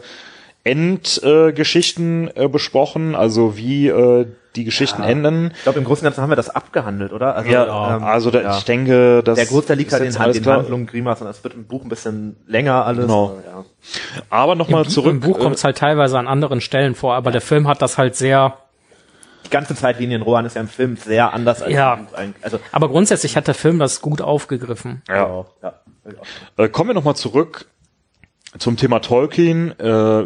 Endgeschichten 0.64 2.28
äh, 2.28 2.46
äh, 2.46 2.48
besprochen, 2.48 3.16
also 3.16 3.58
wie 3.58 3.88
äh, 3.88 4.28
die 4.56 4.64
Geschichten 4.64 5.04
enden. 5.04 5.52
Ich 5.56 5.64
glaube, 5.64 5.80
im 5.80 5.86
Großen 5.86 6.02
und 6.02 6.06
Ganzen 6.12 6.22
haben 6.22 6.30
wir 6.32 6.36
das 6.36 6.50
abgehandelt, 6.50 7.14
oder? 7.14 7.36
Also, 7.36 7.50
Ja, 7.50 7.96
ähm, 7.98 8.04
also 8.04 8.32
da, 8.32 8.42
ja. 8.42 8.58
ich 8.58 8.64
denke, 8.66 9.22
dass 9.24 9.36
der 9.38 9.46
Großteil 9.48 9.78
liegt 9.78 9.92
halt 9.94 10.04
in, 10.04 10.42
klar. 10.42 10.58
Handlungen 10.58 10.86
Grimas 10.88 11.22
und 11.22 11.28
es 11.28 11.44
wird 11.44 11.54
im 11.54 11.66
Buch 11.66 11.84
ein 11.84 11.90
bisschen 11.90 12.38
länger 12.48 12.86
alles. 12.86 13.06
Genau. 13.06 13.26
aber 13.26 13.44
Ja. 13.46 13.66
Aber 14.30 14.56
nochmal 14.56 14.86
zurück. 14.86 15.12
Im 15.12 15.20
Buch 15.20 15.38
äh, 15.38 15.42
kommt 15.42 15.56
es 15.56 15.64
halt 15.64 15.78
teilweise 15.78 16.18
an 16.18 16.28
anderen 16.28 16.62
Stellen 16.62 16.96
vor, 16.96 17.16
aber 17.16 17.32
der 17.32 17.42
Film 17.42 17.68
hat 17.68 17.82
das 17.82 17.98
halt 17.98 18.16
sehr. 18.16 18.58
Die 19.46 19.50
ganze 19.52 19.76
Zeitlinie 19.76 20.16
in 20.18 20.24
Rohan 20.24 20.46
ist 20.46 20.56
ja 20.56 20.62
im 20.62 20.68
Film 20.68 20.98
sehr 20.98 21.34
anders 21.34 21.62
als 21.62 21.72
Ja. 21.72 21.94
im 21.96 22.06
Buch 22.08 22.14
eigentlich. 22.14 22.44
Also, 22.44 22.60
Aber 22.72 22.90
grundsätzlich 22.90 23.38
hat 23.38 23.48
der 23.48 23.54
Film 23.54 23.78
das 23.80 24.02
gut 24.02 24.22
aufgegriffen. 24.22 25.02
ja. 25.08 25.46
ja. 25.62 25.74
Äh, 26.58 26.70
kommen 26.70 26.92
wir 26.92 26.94
nochmal 26.94 27.16
zurück 27.16 27.66
zum 28.58 28.78
Thema 28.78 29.00
Tolkien, 29.00 29.78
äh, 29.80 29.84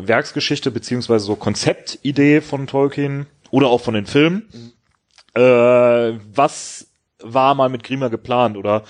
Werksgeschichte 0.07 0.71
beziehungsweise 0.71 1.25
so 1.25 1.35
Konzeptidee 1.35 2.41
von 2.41 2.67
Tolkien 2.67 3.25
oder 3.51 3.67
auch 3.67 3.81
von 3.81 3.93
den 3.93 4.05
Filmen. 4.05 4.49
Äh, 5.35 5.41
was 6.33 6.87
war 7.21 7.55
mal 7.55 7.69
mit 7.69 7.83
Grima 7.83 8.07
geplant 8.07 8.57
oder 8.57 8.83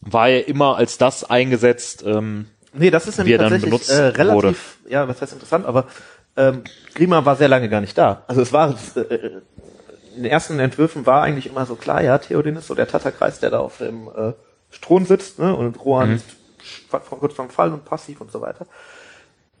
war 0.00 0.28
er 0.28 0.48
immer 0.48 0.76
als 0.76 0.98
das 0.98 1.24
eingesetzt? 1.24 2.02
Ähm, 2.06 2.46
Nee, 2.72 2.90
das 2.90 3.06
ist 3.06 3.18
nämlich 3.18 3.36
tatsächlich 3.38 3.70
benutzt 3.70 3.88
äh, 3.90 4.02
relativ, 4.06 4.78
wurde. 4.82 4.92
ja, 4.92 5.06
was 5.08 5.22
heißt 5.22 5.32
interessant, 5.32 5.64
aber 5.64 5.86
ähm, 6.36 6.64
Grima 6.94 7.24
war 7.24 7.36
sehr 7.36 7.48
lange 7.48 7.68
gar 7.68 7.80
nicht 7.80 7.96
da. 7.96 8.24
Also 8.26 8.42
es 8.42 8.52
war 8.52 8.74
äh, 8.96 9.40
in 10.16 10.22
den 10.22 10.24
ersten 10.24 10.58
Entwürfen 10.58 11.06
war 11.06 11.22
eigentlich 11.22 11.46
immer 11.46 11.66
so 11.66 11.76
klar, 11.76 12.02
ja, 12.02 12.18
Theoden 12.18 12.56
ist 12.56 12.66
so 12.66 12.74
der 12.74 12.88
Tatterkreis, 12.88 13.38
der 13.40 13.50
da 13.50 13.60
auf 13.60 13.78
dem 13.78 14.08
äh, 14.08 14.32
Thron 14.80 15.06
sitzt, 15.06 15.38
ne? 15.38 15.54
Und 15.54 15.84
Rohan 15.84 16.10
Mhm. 16.10 16.14
ist 16.16 16.26
kurz 17.08 17.34
vorm 17.34 17.50
Fall 17.50 17.72
und 17.72 17.84
passiv 17.84 18.20
und 18.20 18.30
so 18.32 18.40
weiter. 18.40 18.66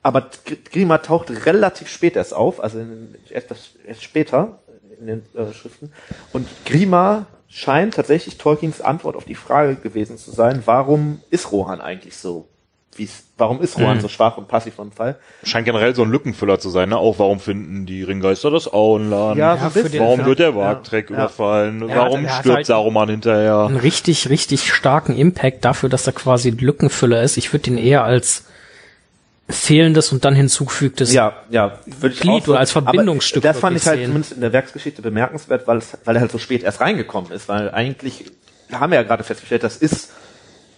Aber 0.04 0.20
Gr- 0.20 0.54
Grima 0.70 0.98
taucht 0.98 1.30
relativ 1.46 1.88
spät 1.88 2.14
erst 2.14 2.34
auf, 2.34 2.62
also 2.62 2.78
in, 2.78 3.14
erst, 3.30 3.50
erst 3.86 4.02
später 4.04 4.58
in 5.00 5.06
den 5.08 5.22
äh, 5.34 5.52
Schriften. 5.52 5.90
Und 6.32 6.46
Grima 6.66 7.26
scheint 7.48 7.94
tatsächlich 7.94 8.36
Tolkiens 8.38 8.80
Antwort 8.80 9.16
auf 9.16 9.24
die 9.24 9.34
Frage 9.34 9.74
gewesen 9.76 10.18
zu 10.18 10.30
sein, 10.30 10.62
warum 10.66 11.20
ist 11.30 11.50
Rohan 11.50 11.80
eigentlich 11.80 12.16
so? 12.16 12.46
Wie's, 12.96 13.24
warum 13.38 13.60
ist 13.60 13.76
Rohan 13.76 14.00
so 14.00 14.06
schwach 14.06 14.36
und 14.38 14.46
passiv 14.46 14.74
vom 14.74 14.92
Fall? 14.92 15.16
scheint 15.42 15.64
generell 15.64 15.96
so 15.96 16.02
ein 16.02 16.10
Lückenfüller 16.12 16.60
zu 16.60 16.70
sein, 16.70 16.90
ne? 16.90 16.96
Auch 16.96 17.18
warum 17.18 17.40
finden 17.40 17.86
die 17.86 18.04
Ringgeister 18.04 18.52
das 18.52 18.72
Auenland? 18.72 19.36
Ja, 19.36 19.56
Ja, 19.56 19.68
den- 19.70 19.98
warum 20.00 20.20
ja. 20.20 20.26
wird 20.26 20.38
der 20.38 20.50
Ja. 20.50 20.54
Wagträg 20.56 21.10
Ja. 21.10 21.16
überfallen? 21.16 21.88
Er 21.88 21.96
warum 21.96 22.22
hat- 22.24 22.30
hat 22.30 22.40
stirbt 22.42 22.56
halt- 22.58 22.66
Saruman 22.66 23.08
hinterher? 23.08 23.60
Einen 23.66 23.78
richtig, 23.78 24.28
richtig 24.28 24.72
starken 24.72 25.16
Impact 25.16 25.64
dafür, 25.64 25.88
dass 25.88 26.06
er 26.06 26.12
quasi 26.12 26.50
ein 26.50 26.58
Lückenfüller 26.58 27.22
ist. 27.22 27.36
Ich 27.36 27.52
würde 27.52 27.70
ihn 27.70 27.78
eher 27.78 28.04
als 28.04 28.44
fehlendes 29.48 30.10
und 30.12 30.24
dann 30.24 30.34
hinzugefügtes 30.34 31.12
Ja, 31.12 31.36
ja, 31.50 31.78
würde 31.86 32.14
ich 32.14 32.20
Glied 32.20 32.32
auch 32.32 32.44
so- 32.46 32.50
oder 32.52 32.60
als 32.60 32.72
Verbindungsstück 32.72 33.44
Aber 33.44 33.52
das 33.52 33.60
fand 33.60 33.76
ich 33.76 33.86
halt 33.86 33.98
sehen. 33.98 34.06
zumindest 34.06 34.32
in 34.32 34.40
der 34.40 34.52
Werksgeschichte 34.52 35.02
bemerkenswert, 35.02 35.66
weil, 35.66 35.78
es, 35.78 35.98
weil 36.04 36.16
er 36.16 36.22
halt 36.22 36.32
so 36.32 36.38
spät 36.38 36.62
erst 36.62 36.80
reingekommen 36.80 37.30
ist, 37.32 37.48
weil 37.48 37.70
eigentlich 37.70 38.24
haben 38.72 38.90
wir 38.92 38.96
ja 38.96 39.02
gerade 39.02 39.22
festgestellt, 39.24 39.62
das 39.62 39.76
ist 39.76 40.12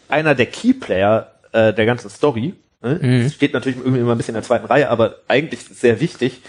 einer 0.09 0.35
der 0.35 0.47
Keyplayer 0.47 1.33
äh, 1.53 1.73
der 1.73 1.87
ganzen 1.87 2.11
Story. 2.11 2.55
Ne? 2.83 2.99
Mhm. 3.01 3.31
Steht 3.31 3.55
natürlich 3.55 3.79
irgendwie 3.79 4.01
immer 4.01 4.13
ein 4.15 4.19
bisschen 4.19 4.35
in 4.35 4.41
der 4.41 4.47
zweiten 4.47 4.67
Reihe, 4.67 4.91
aber 4.91 5.17
eigentlich 5.29 5.61
sehr 5.65 6.01
wichtig. 6.01 6.43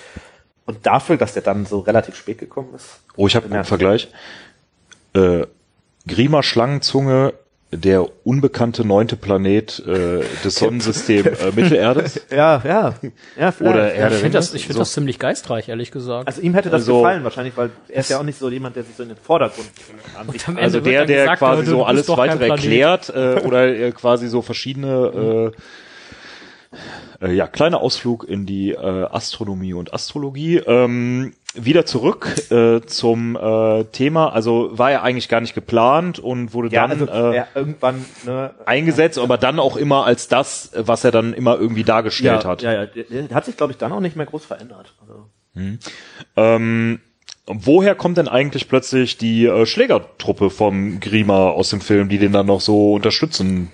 Und 0.65 0.85
dafür, 0.85 1.17
dass 1.17 1.33
der 1.33 1.43
dann 1.43 1.65
so 1.65 1.79
relativ 1.79 2.15
spät 2.15 2.39
gekommen 2.39 2.73
ist. 2.75 2.99
Oh, 3.15 3.27
ich 3.27 3.35
habe 3.35 3.45
einen 3.49 3.63
Vergleich. 3.63 4.09
Äh, 5.13 5.45
Grima 6.05 6.43
Schlangenzunge, 6.43 7.33
der 7.71 8.05
unbekannte 8.25 8.85
neunte 8.87 9.17
Planet 9.17 9.83
äh, 9.85 10.21
des 10.43 10.55
Sonnensystems 10.55 11.39
äh, 11.41 11.51
Mittelerdes. 11.53 12.21
Ja, 12.31 12.61
ja, 12.65 12.93
ja, 13.37 13.51
vielleicht. 13.51 13.75
Oder 13.75 13.93
Erde. 13.93 14.15
Ich 14.15 14.21
finde 14.21 14.37
das, 14.37 14.53
ich 14.53 14.61
So. 14.61 14.67
finde 14.67 14.79
das 14.79 14.93
ziemlich 14.93 15.19
geistreich, 15.19 15.67
ehrlich 15.67 15.91
gesagt. 15.91 16.27
Also 16.27 16.41
ihm 16.41 16.53
hätte 16.53 16.69
das 16.69 16.81
Also- 16.83 16.97
gefallen 16.99 17.23
wahrscheinlich, 17.25 17.57
weil 17.57 17.71
er 17.89 17.99
ist 17.99 18.09
ja 18.09 18.19
auch 18.19 18.23
nicht 18.23 18.39
so 18.39 18.49
jemand, 18.49 18.77
der 18.77 18.83
sich 18.83 18.95
so 18.95 19.03
in 19.03 19.09
den 19.09 19.17
Vordergrund 19.17 19.67
Ende 20.55 20.61
Also 20.63 20.79
der, 20.79 21.05
der 21.05 21.23
gesagt, 21.23 21.39
quasi 21.39 21.65
so 21.65 21.83
alles 21.83 22.05
Planet. 22.05 22.41
erklärt 22.49 23.09
äh, 23.09 23.41
oder 23.45 23.67
äh, 23.67 23.91
quasi 23.91 24.27
so 24.29 24.41
verschiedene 24.41 25.51
äh, 27.21 27.25
äh, 27.25 27.33
ja 27.33 27.47
kleine 27.47 27.79
Ausflug 27.81 28.23
in 28.27 28.45
die 28.45 28.71
äh, 28.71 28.77
Astronomie 29.11 29.73
und 29.73 29.93
Astrologie. 29.93 30.57
Ähm, 30.65 31.33
wieder 31.55 31.85
zurück 31.85 32.51
äh, 32.51 32.81
zum 32.81 33.35
äh, 33.35 33.85
Thema. 33.85 34.29
Also 34.33 34.77
war 34.77 34.91
ja 34.91 35.01
eigentlich 35.01 35.29
gar 35.29 35.41
nicht 35.41 35.55
geplant 35.55 36.19
und 36.19 36.53
wurde 36.53 36.69
Ja, 36.69 36.87
dann 36.87 37.07
also 37.07 37.31
äh, 37.31 37.37
er 37.37 37.47
irgendwann 37.55 38.05
ne, 38.25 38.53
eingesetzt, 38.65 39.17
aber 39.17 39.37
dann 39.37 39.59
auch 39.59 39.75
immer 39.77 40.05
als 40.05 40.27
das, 40.27 40.71
was 40.75 41.03
er 41.03 41.11
dann 41.11 41.33
immer 41.33 41.57
irgendwie 41.57 41.83
dargestellt 41.83 42.43
ja, 42.43 42.49
hat. 42.49 42.61
Ja, 42.61 42.73
ja, 42.73 42.85
der, 42.85 43.03
der 43.03 43.35
hat 43.35 43.45
sich 43.45 43.57
glaube 43.57 43.71
ich 43.71 43.77
dann 43.77 43.91
auch 43.91 43.99
nicht 43.99 44.15
mehr 44.15 44.25
groß 44.25 44.45
verändert. 44.45 44.93
Also, 45.01 45.29
Ähm, 46.35 46.99
woher 47.47 47.95
kommt 47.95 48.17
denn 48.17 48.27
eigentlich 48.27 48.67
plötzlich 48.67 49.17
die 49.17 49.45
äh, 49.45 49.65
Schlägertruppe 49.65 50.49
vom 50.49 50.99
Grima 50.99 51.49
aus 51.49 51.69
dem 51.69 51.81
Film, 51.81 52.09
die 52.09 52.19
den 52.19 52.33
dann 52.33 52.45
noch 52.45 52.61
so 52.61 52.93
unterstützen? 52.93 53.71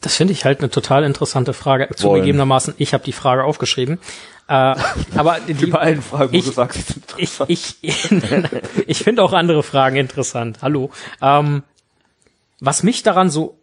Das 0.00 0.16
finde 0.16 0.32
ich 0.32 0.44
halt 0.44 0.60
eine 0.60 0.70
total 0.70 1.02
interessante 1.02 1.52
Frage. 1.52 1.88
Zugegebenermaßen, 1.94 2.74
ich 2.78 2.94
habe 2.94 3.02
die 3.02 3.12
Frage 3.12 3.42
aufgeschrieben. 3.42 3.98
Äh, 4.48 4.74
aber 5.14 5.38
die, 5.48 5.66
bei 5.66 5.78
allen 5.78 6.02
Fragen, 6.02 6.32
wo 6.32 6.36
ich, 6.36 6.44
du 6.44 6.50
sagst, 6.50 6.78
ich, 7.16 7.40
interessant. 7.40 7.50
ich, 7.50 7.76
ich 8.86 8.98
finde 8.98 9.22
auch 9.22 9.32
andere 9.32 9.62
Fragen 9.62 9.96
interessant. 9.96 10.58
Hallo. 10.62 10.90
Ähm, 11.20 11.62
was 12.60 12.82
mich 12.82 13.02
daran 13.02 13.30
so 13.30 13.58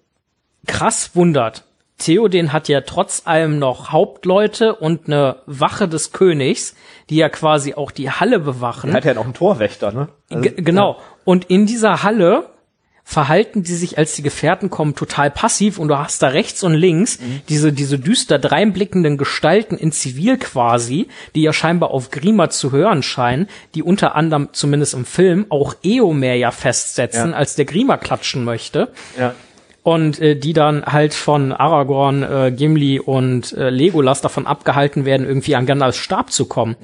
krass 0.68 1.12
wundert, 1.16 1.64
Theoden 1.98 2.52
hat 2.54 2.68
ja 2.68 2.82
trotz 2.82 3.24
allem 3.26 3.58
noch 3.58 3.92
Hauptleute 3.92 4.76
und 4.76 5.08
eine 5.08 5.38
Wache 5.46 5.88
des 5.88 6.12
Königs, 6.12 6.76
die 7.10 7.16
ja 7.16 7.30
quasi 7.30 7.74
auch 7.74 7.92
die 7.92 8.12
Halle 8.12 8.40
bewachen. 8.40 8.90
er 8.90 8.98
hat 8.98 9.06
ja 9.06 9.14
noch 9.14 9.24
einen 9.24 9.34
Torwächter, 9.34 9.92
ne? 9.92 10.10
Also, 10.30 10.50
genau. 10.58 11.00
Und 11.24 11.46
in 11.46 11.66
dieser 11.66 12.04
Halle 12.04 12.50
verhalten 13.08 13.62
die 13.62 13.76
sich, 13.76 14.00
als 14.00 14.16
die 14.16 14.24
Gefährten 14.24 14.72
kommen, 14.72 14.96
total 14.96 15.30
passiv 15.30 15.78
und 15.78 15.90
du 15.90 15.98
hast 15.98 16.24
da 16.24 16.30
rechts 16.30 16.64
und 16.64 16.74
links 16.74 17.20
diese, 17.48 17.72
diese 17.72 18.00
düster 18.00 18.40
dreinblickenden 18.40 19.18
Gestalten 19.18 19.78
in 19.78 19.92
Zivil 19.92 20.38
quasi, 20.40 21.08
die 21.36 21.44
ja 21.44 21.54
scheinbar 21.54 21.92
auf 21.92 22.10
Grima 22.10 22.50
zu 22.50 22.72
hören 22.72 23.04
scheinen, 23.04 23.48
die 23.76 23.84
unter 23.84 24.16
anderem, 24.16 24.50
zumindest 24.54 24.96
im 24.96 25.06
Film, 25.06 25.46
auch 25.50 25.76
Eomer 25.84 26.34
ja 26.34 26.50
festsetzen, 26.50 27.30
Ja. 27.32 27.38
als 27.38 27.54
der 27.56 27.66
Grima 27.66 27.98
klatschen 27.98 28.44
möchte. 28.44 28.92
Ja. 29.20 29.36
Und 29.84 30.20
äh, 30.20 30.36
die 30.36 30.54
dann 30.54 30.84
halt 30.84 31.14
von 31.14 31.52
Aragorn, 31.52 32.24
äh, 32.24 32.52
Gimli 32.52 33.00
und 33.00 33.54
äh, 33.54 33.70
Legolas 33.70 34.22
davon 34.22 34.48
abgehalten 34.48 35.06
werden, 35.06 35.28
irgendwie 35.28 35.56
an 35.56 35.68
Gandalfs 35.68 36.00
Stab 36.00 36.32
zu 36.32 36.48
kommen. 36.48 36.76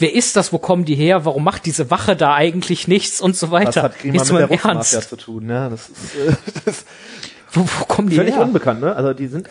Wer 0.00 0.14
ist 0.14 0.34
das? 0.36 0.52
Wo 0.52 0.58
kommen 0.58 0.84
die 0.84 0.94
her? 0.94 1.24
Warum 1.24 1.44
macht 1.44 1.66
diese 1.66 1.90
Wache 1.90 2.16
da 2.16 2.34
eigentlich 2.34 2.88
nichts 2.88 3.20
und 3.20 3.36
so 3.36 3.50
Was 3.50 3.66
weiter? 3.66 3.82
hat 3.82 3.98
Grima 3.98 4.14
Jetzt 4.16 4.32
mit 4.32 4.40
der 4.40 4.48
Russmafia 4.48 4.72
Ernst. 4.98 5.08
zu 5.10 5.16
tun? 5.16 5.46
Ne? 5.46 5.68
Das 5.70 5.88
ist, 5.88 6.14
äh, 6.16 6.32
das 6.64 6.84
Wo, 7.52 7.60
wo 7.62 7.84
kommen 7.84 8.08
die 8.08 8.16
völlig 8.16 8.34
her? 8.34 8.42
unbekannt, 8.42 8.80
ne? 8.80 8.94
Also 8.96 9.12
die 9.12 9.26
sind 9.26 9.48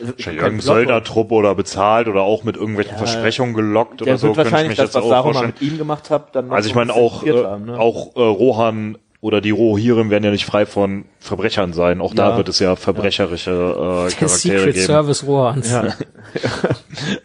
also, 0.00 0.30
irgendein 0.30 0.60
Söldnertruppe 0.60 1.34
oder 1.34 1.54
bezahlt 1.54 2.08
oder 2.08 2.22
auch 2.22 2.42
mit 2.44 2.56
irgendwelchen 2.56 2.96
Versprechungen 2.96 3.54
gelockt 3.54 4.00
Der 4.00 4.08
oder 4.08 4.18
so. 4.18 4.28
wird 4.28 4.36
könnte 4.36 4.48
ich 4.48 4.52
wahrscheinlich 4.52 4.68
mich 4.70 4.76
das, 4.78 4.86
jetzt 4.88 4.94
was 4.96 5.02
auch 5.04 5.08
Saruman 5.10 5.32
vorstellen. 5.34 5.54
mit 5.60 5.72
ihm 5.72 5.78
gemacht 5.78 6.10
hat, 6.10 6.34
dann 6.34 6.50
Also 6.52 6.68
ich 6.68 6.74
meine 6.74 6.92
auch, 6.94 7.22
äh, 7.24 7.44
haben, 7.44 7.66
ne? 7.66 7.78
auch 7.78 8.16
äh, 8.16 8.20
Rohan 8.20 8.96
oder 9.22 9.40
die 9.42 9.50
Rohirrim 9.50 10.08
werden 10.10 10.24
ja 10.24 10.30
nicht 10.30 10.46
frei 10.46 10.64
von 10.64 11.04
Verbrechern 11.18 11.72
sein. 11.74 12.00
Auch 12.00 12.14
da 12.14 12.30
Ja. 12.30 12.36
wird 12.38 12.48
es 12.48 12.58
ja 12.58 12.74
verbrecherische 12.76 13.50
äh, 13.50 13.54
Der 13.54 14.18
Charaktere 14.18 14.28
Secret 14.28 14.74
geben. 14.74 14.86
Service 14.86 15.26
Rohans. 15.26 15.70
Ja. 15.70 15.94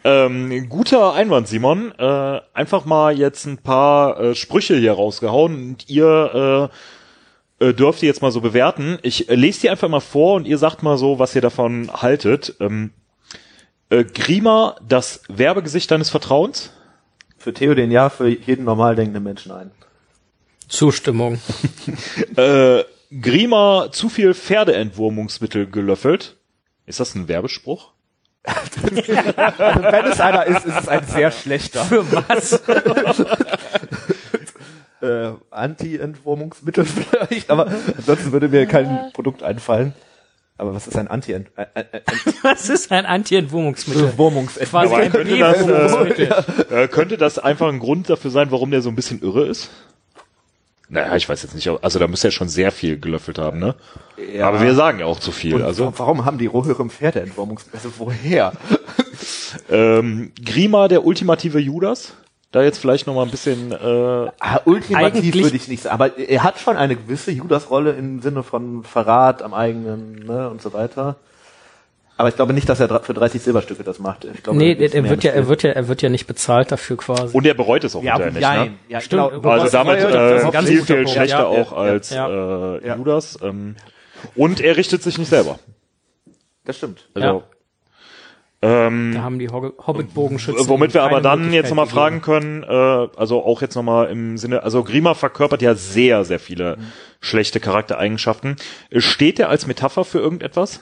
Ähm, 0.04 0.70
guter 0.70 1.14
Einwand, 1.14 1.48
Simon. 1.48 1.92
Äh, 1.98 2.40
einfach 2.54 2.86
mal 2.86 3.18
jetzt 3.18 3.46
ein 3.46 3.58
paar 3.58 4.20
äh, 4.20 4.36
Sprüche 4.36 4.76
hier 4.78 4.94
rausgehauen 4.94 5.54
und 5.56 5.90
ihr 5.90 6.70
äh, 7.60 7.66
äh, 7.66 7.74
dürft 7.74 8.02
die 8.02 8.06
jetzt 8.06 8.22
mal 8.22 8.32
so 8.32 8.40
bewerten. 8.40 9.00
Ich 9.02 9.30
äh, 9.30 9.36
lese 9.36 9.62
die 9.62 9.70
einfach 9.70 9.90
mal 9.90 10.00
vor 10.00 10.36
und 10.36 10.48
ihr 10.48 10.58
sagt 10.58 10.82
mal 10.84 10.98
so, 10.98 11.20
was 11.20 11.36
ihr 11.36 11.42
davon 11.42 11.90
haltet. 11.94 12.56
Ähm, 12.62 12.92
äh, 13.90 14.04
Grima, 14.06 14.76
das 14.88 15.22
Werbegesicht 15.28 15.92
deines 15.92 16.10
Vertrauens? 16.10 16.72
Für 17.38 17.54
Theoden 17.54 17.92
ja, 17.92 18.10
für 18.10 18.30
jeden 18.30 18.64
normal 18.66 18.96
denkenden 18.96 19.24
Menschen 19.24 19.52
ein. 19.52 19.72
Zustimmung. 20.68 21.40
Äh, 22.38 22.84
Grima, 23.22 23.90
zu 23.92 24.10
viel 24.10 24.34
Pferdeentwurmungsmittel 24.34 25.68
gelöffelt. 25.70 26.36
Ist 26.86 27.00
das 27.00 27.16
ein 27.16 27.30
Werbespruch? 27.30 27.94
Wenn 28.46 30.06
es 30.06 30.20
einer 30.20 30.46
ist, 30.46 30.66
ist 30.66 30.78
es 30.82 30.88
ein 30.88 31.06
sehr 31.06 31.32
schlechter. 31.32 31.86
Für 31.86 32.12
was? 32.12 32.62
äh, 35.02 35.32
Anti-Entwurmungsmittel 35.50 36.86
vielleicht, 36.86 37.50
aber 37.50 37.68
ansonsten 37.98 38.32
würde 38.32 38.50
mir 38.50 38.66
kein 38.66 39.12
Produkt 39.14 39.44
einfallen. 39.44 39.94
Aber 40.58 40.74
was 40.74 40.88
ist 40.88 40.96
ein 40.96 41.10
anti 41.10 41.34
ent 41.34 41.50
äh, 41.58 41.66
äh, 41.74 41.82
äh, 41.92 42.02
Was 42.42 42.70
ist 42.70 42.90
ein 42.92 43.06
Anti-Entwurmungsmittel? 43.06 44.06
Entwurmungsmittel? 44.06 44.70
Quasi 44.70 44.96
ein 44.96 45.12
könnte 45.12 45.38
das. 45.38 46.72
Äh, 46.72 46.88
könnte 46.88 47.18
das 47.18 47.40
einfach 47.40 47.68
ein 47.68 47.80
Grund 47.80 48.10
dafür 48.10 48.32
sein, 48.32 48.52
warum 48.52 48.72
der 48.72 48.82
so 48.82 48.90
ein 48.90 48.96
bisschen 48.96 49.22
irre 49.22 49.48
ist? 49.48 49.70
Naja, 50.90 51.16
ich 51.16 51.28
weiß 51.28 51.42
jetzt 51.44 51.56
nicht. 51.56 51.68
Also 51.68 52.00
da 52.00 52.08
müsste 52.08 52.28
er 52.28 52.32
schon 52.32 52.48
sehr 52.50 52.72
viel 52.72 53.00
gelöffelt 53.00 53.40
haben, 53.40 53.60
ne? 53.60 53.76
Ja. 54.34 54.48
Aber 54.48 54.62
wir 54.62 54.76
sagen 54.76 55.00
ja 55.00 55.06
auch 55.06 55.20
zu 55.20 55.32
viel. 55.32 55.56
Und 55.56 55.64
Also 55.64 55.92
warum 55.98 56.26
haben 56.26 56.38
die 56.38 56.46
Rohirrim 56.46 56.90
Pferdeentwurmungsmittel? 56.90 57.80
Also 57.84 57.94
woher? 57.98 58.54
ähm, 59.70 60.32
Grima, 60.44 60.88
der 60.88 61.06
ultimative 61.06 61.60
Judas. 61.60 62.14
Da 62.52 62.64
jetzt 62.64 62.78
vielleicht 62.78 63.08
noch 63.08 63.16
mal 63.16 63.24
ein 63.24 63.32
bisschen. 63.32 63.72
Äh, 63.72 64.30
Ah, 64.40 64.62
ultimativ 64.66 65.34
würde 65.36 65.56
ich 65.56 65.68
nicht 65.68 65.84
sagen, 65.84 65.94
aber 65.94 66.18
er 66.18 66.44
hat 66.44 66.60
schon 66.60 66.78
eine 66.78 66.96
gewisse 66.96 67.32
Judas-Rolle 67.32 67.92
im 67.94 68.22
Sinne 68.22 68.44
von 68.44 68.84
Verrat 68.84 69.42
am 69.42 69.54
eigenen 69.54 70.26
ne, 70.26 70.50
und 70.50 70.62
so 70.62 70.72
weiter. 70.72 71.18
Aber 72.18 72.30
ich 72.30 72.36
glaube 72.36 72.54
nicht, 72.54 72.70
dass 72.70 72.80
er 72.80 73.02
für 73.02 73.14
30 73.14 73.42
Silberstücke 73.42 73.84
das 73.84 74.00
macht. 74.00 74.24
Ich 74.26 74.42
glaube, 74.42 74.58
Nee, 74.58 74.76
da 74.76 74.86
er 74.86 75.02
mehr 75.02 75.12
wird 75.12 75.24
ja, 75.26 75.32
er 75.32 75.48
wird 75.50 75.64
ja, 75.64 75.72
er 75.72 75.88
wird 75.90 76.02
ja 76.02 76.08
nicht 76.10 76.28
bezahlt 76.28 76.72
dafür 76.72 76.96
quasi. 76.96 77.36
und 77.36 77.46
er 77.46 77.54
bereut 77.54 77.84
es 77.84 77.94
auch 77.96 78.04
ja, 78.04 78.14
hinterher 78.14 78.32
nicht. 78.32 78.42
jein. 78.42 78.68
Ne? 78.72 78.78
ja, 78.88 79.02
Stimmt. 79.02 79.32
genau. 79.34 79.50
Also 79.50 79.70
damit 79.70 80.00
äh, 80.00 80.62
viel 80.64 80.82
viel 80.84 81.08
schlechter 81.08 81.40
Ja, 81.40 81.46
auch 81.46 81.72
ja, 81.74 81.78
als 81.78 82.10
ja. 82.12 82.76
Äh, 82.78 82.88
Ja. 82.88 82.96
Judas. 82.96 83.38
Ähm, 83.42 83.76
und 84.36 84.62
er 84.62 84.78
richtet 84.78 85.04
sich 85.04 85.18
nicht 85.18 85.28
selber. 85.30 85.60
Das 86.64 86.78
stimmt. 86.78 87.10
Also, 87.14 87.44
Da 88.62 88.88
ähm, 88.88 89.22
haben 89.22 89.38
die 89.38 89.50
Hobbit-Bogenschützen. 89.50 90.68
womit 90.70 90.94
wir 90.94 91.04
aber 91.04 91.20
dann 91.22 91.52
jetzt 91.54 91.70
nochmal 91.70 91.86
fragen 91.86 92.22
können, 92.22 92.64
äh, 92.64 92.68
also 92.68 93.44
auch 93.44 93.62
jetzt 93.62 93.76
nochmal 93.76 94.08
im 94.10 94.38
Sinne, 94.38 94.64
also 94.64 94.84
Grima 94.84 95.14
verkörpert 95.16 95.62
ja 95.62 95.76
sehr, 95.76 96.24
sehr 96.24 96.40
viele 96.40 96.78
schlechte 97.20 97.60
Charaktereigenschaften. 97.60 98.56
Steht 98.96 99.40
er 99.40 99.50
als 99.50 99.68
Metapher 99.68 100.06
für 100.06 100.20
irgendetwas? 100.20 100.80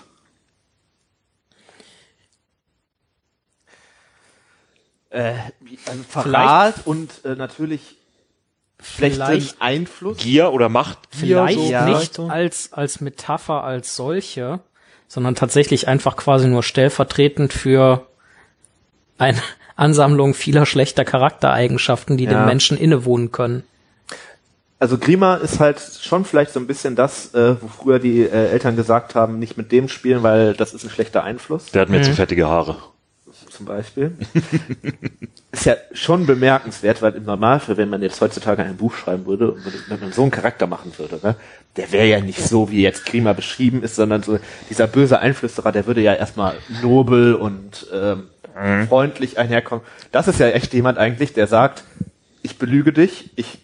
Äh, 5.13 5.33
also 5.85 6.03
Verrat 6.09 6.75
und 6.85 7.23
äh, 7.23 7.35
natürlich 7.35 7.97
schlechten 8.81 9.47
Einfluss. 9.59 10.17
Gier 10.17 10.51
oder 10.51 10.69
Machtgier? 10.69 11.19
Vielleicht 11.19 11.59
so 11.59 11.69
Ja. 11.71 11.85
nicht 11.85 12.19
als, 12.19 12.73
als 12.73 12.99
Metapher 12.99 13.63
als 13.63 13.95
solche, 13.95 14.59
sondern 15.07 15.35
tatsächlich 15.35 15.87
einfach 15.87 16.17
quasi 16.17 16.47
nur 16.47 16.63
stellvertretend 16.63 17.53
für 17.53 18.07
eine 19.19 19.37
Ansammlung 19.75 20.33
vieler 20.33 20.65
schlechter 20.65 21.05
Charaktereigenschaften, 21.05 22.17
die 22.17 22.25
Ja. 22.25 22.31
den 22.31 22.45
Menschen 22.45 22.75
innewohnen 22.75 23.31
können. 23.31 23.63
Also 24.79 24.97
Grima 24.97 25.35
ist 25.35 25.59
halt 25.59 25.79
schon 26.01 26.25
vielleicht 26.25 26.51
so 26.51 26.59
ein 26.59 26.67
bisschen 26.67 26.95
das, 26.95 27.33
äh, 27.35 27.55
wo 27.61 27.67
früher 27.67 27.99
die 27.99 28.23
äh, 28.23 28.47
Eltern 28.49 28.75
gesagt 28.75 29.13
haben, 29.15 29.37
nicht 29.39 29.57
mit 29.57 29.71
dem 29.71 29.87
spielen, 29.87 30.23
weil 30.23 30.55
das 30.55 30.73
ist 30.73 30.83
ein 30.83 30.89
schlechter 30.89 31.23
Einfluss, 31.23 31.67
Der 31.71 31.83
hat 31.83 31.89
mir 31.89 32.01
zu 32.01 32.11
fettige 32.13 32.47
Haare. 32.47 32.77
Zum 33.63 33.75
Beispiel. 33.75 34.11
ist 35.51 35.65
ja 35.65 35.75
schon 35.93 36.25
bemerkenswert, 36.25 37.01
weil 37.01 37.15
im 37.15 37.25
Normalfall, 37.25 37.77
wenn 37.77 37.89
man 37.89 38.01
jetzt 38.01 38.19
heutzutage 38.19 38.63
ein 38.63 38.75
Buch 38.75 38.93
schreiben 38.95 39.25
würde 39.25 39.51
und 39.51 39.63
wenn 39.87 39.99
man 39.99 40.11
so 40.11 40.23
einen 40.23 40.31
Charakter 40.31 40.67
machen 40.67 40.91
würde, 40.97 41.19
ne, 41.25 41.35
der 41.77 41.91
wäre 41.91 42.07
ja 42.07 42.19
nicht 42.19 42.41
so, 42.41 42.69
wie 42.71 42.81
jetzt 42.81 43.05
Grima 43.05 43.33
beschrieben 43.33 43.83
ist, 43.83 43.95
sondern 43.95 44.23
so 44.23 44.39
dieser 44.69 44.87
böse 44.87 45.19
Einflüsterer, 45.19 45.71
der 45.71 45.85
würde 45.87 46.01
ja 46.01 46.13
erstmal 46.13 46.55
nobel 46.81 47.35
und 47.35 47.87
ähm, 47.93 48.23
freundlich 48.87 49.37
einherkommen. 49.37 49.83
Das 50.11 50.27
ist 50.27 50.39
ja 50.39 50.49
echt 50.49 50.73
jemand 50.73 50.97
eigentlich, 50.97 51.33
der 51.33 51.47
sagt, 51.47 51.83
ich 52.41 52.57
belüge 52.57 52.93
dich, 52.93 53.31
ich 53.35 53.59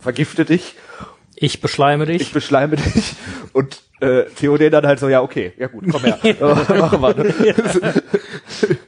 vergifte 0.00 0.44
dich 0.44 0.74
Ich 1.36 1.60
beschleime 1.60 2.06
dich. 2.06 2.20
ich 2.20 2.32
beschleime 2.32 2.76
dich 2.76 3.14
und 3.52 3.82
äh, 4.00 4.24
Theoden 4.36 4.70
dann 4.70 4.86
halt 4.86 4.98
so, 4.98 5.08
ja, 5.08 5.22
okay, 5.22 5.52
ja 5.56 5.68
gut, 5.68 5.84
komm 5.90 6.02
her. 6.02 6.18
Machen 6.40 7.02
wir. 7.02 8.82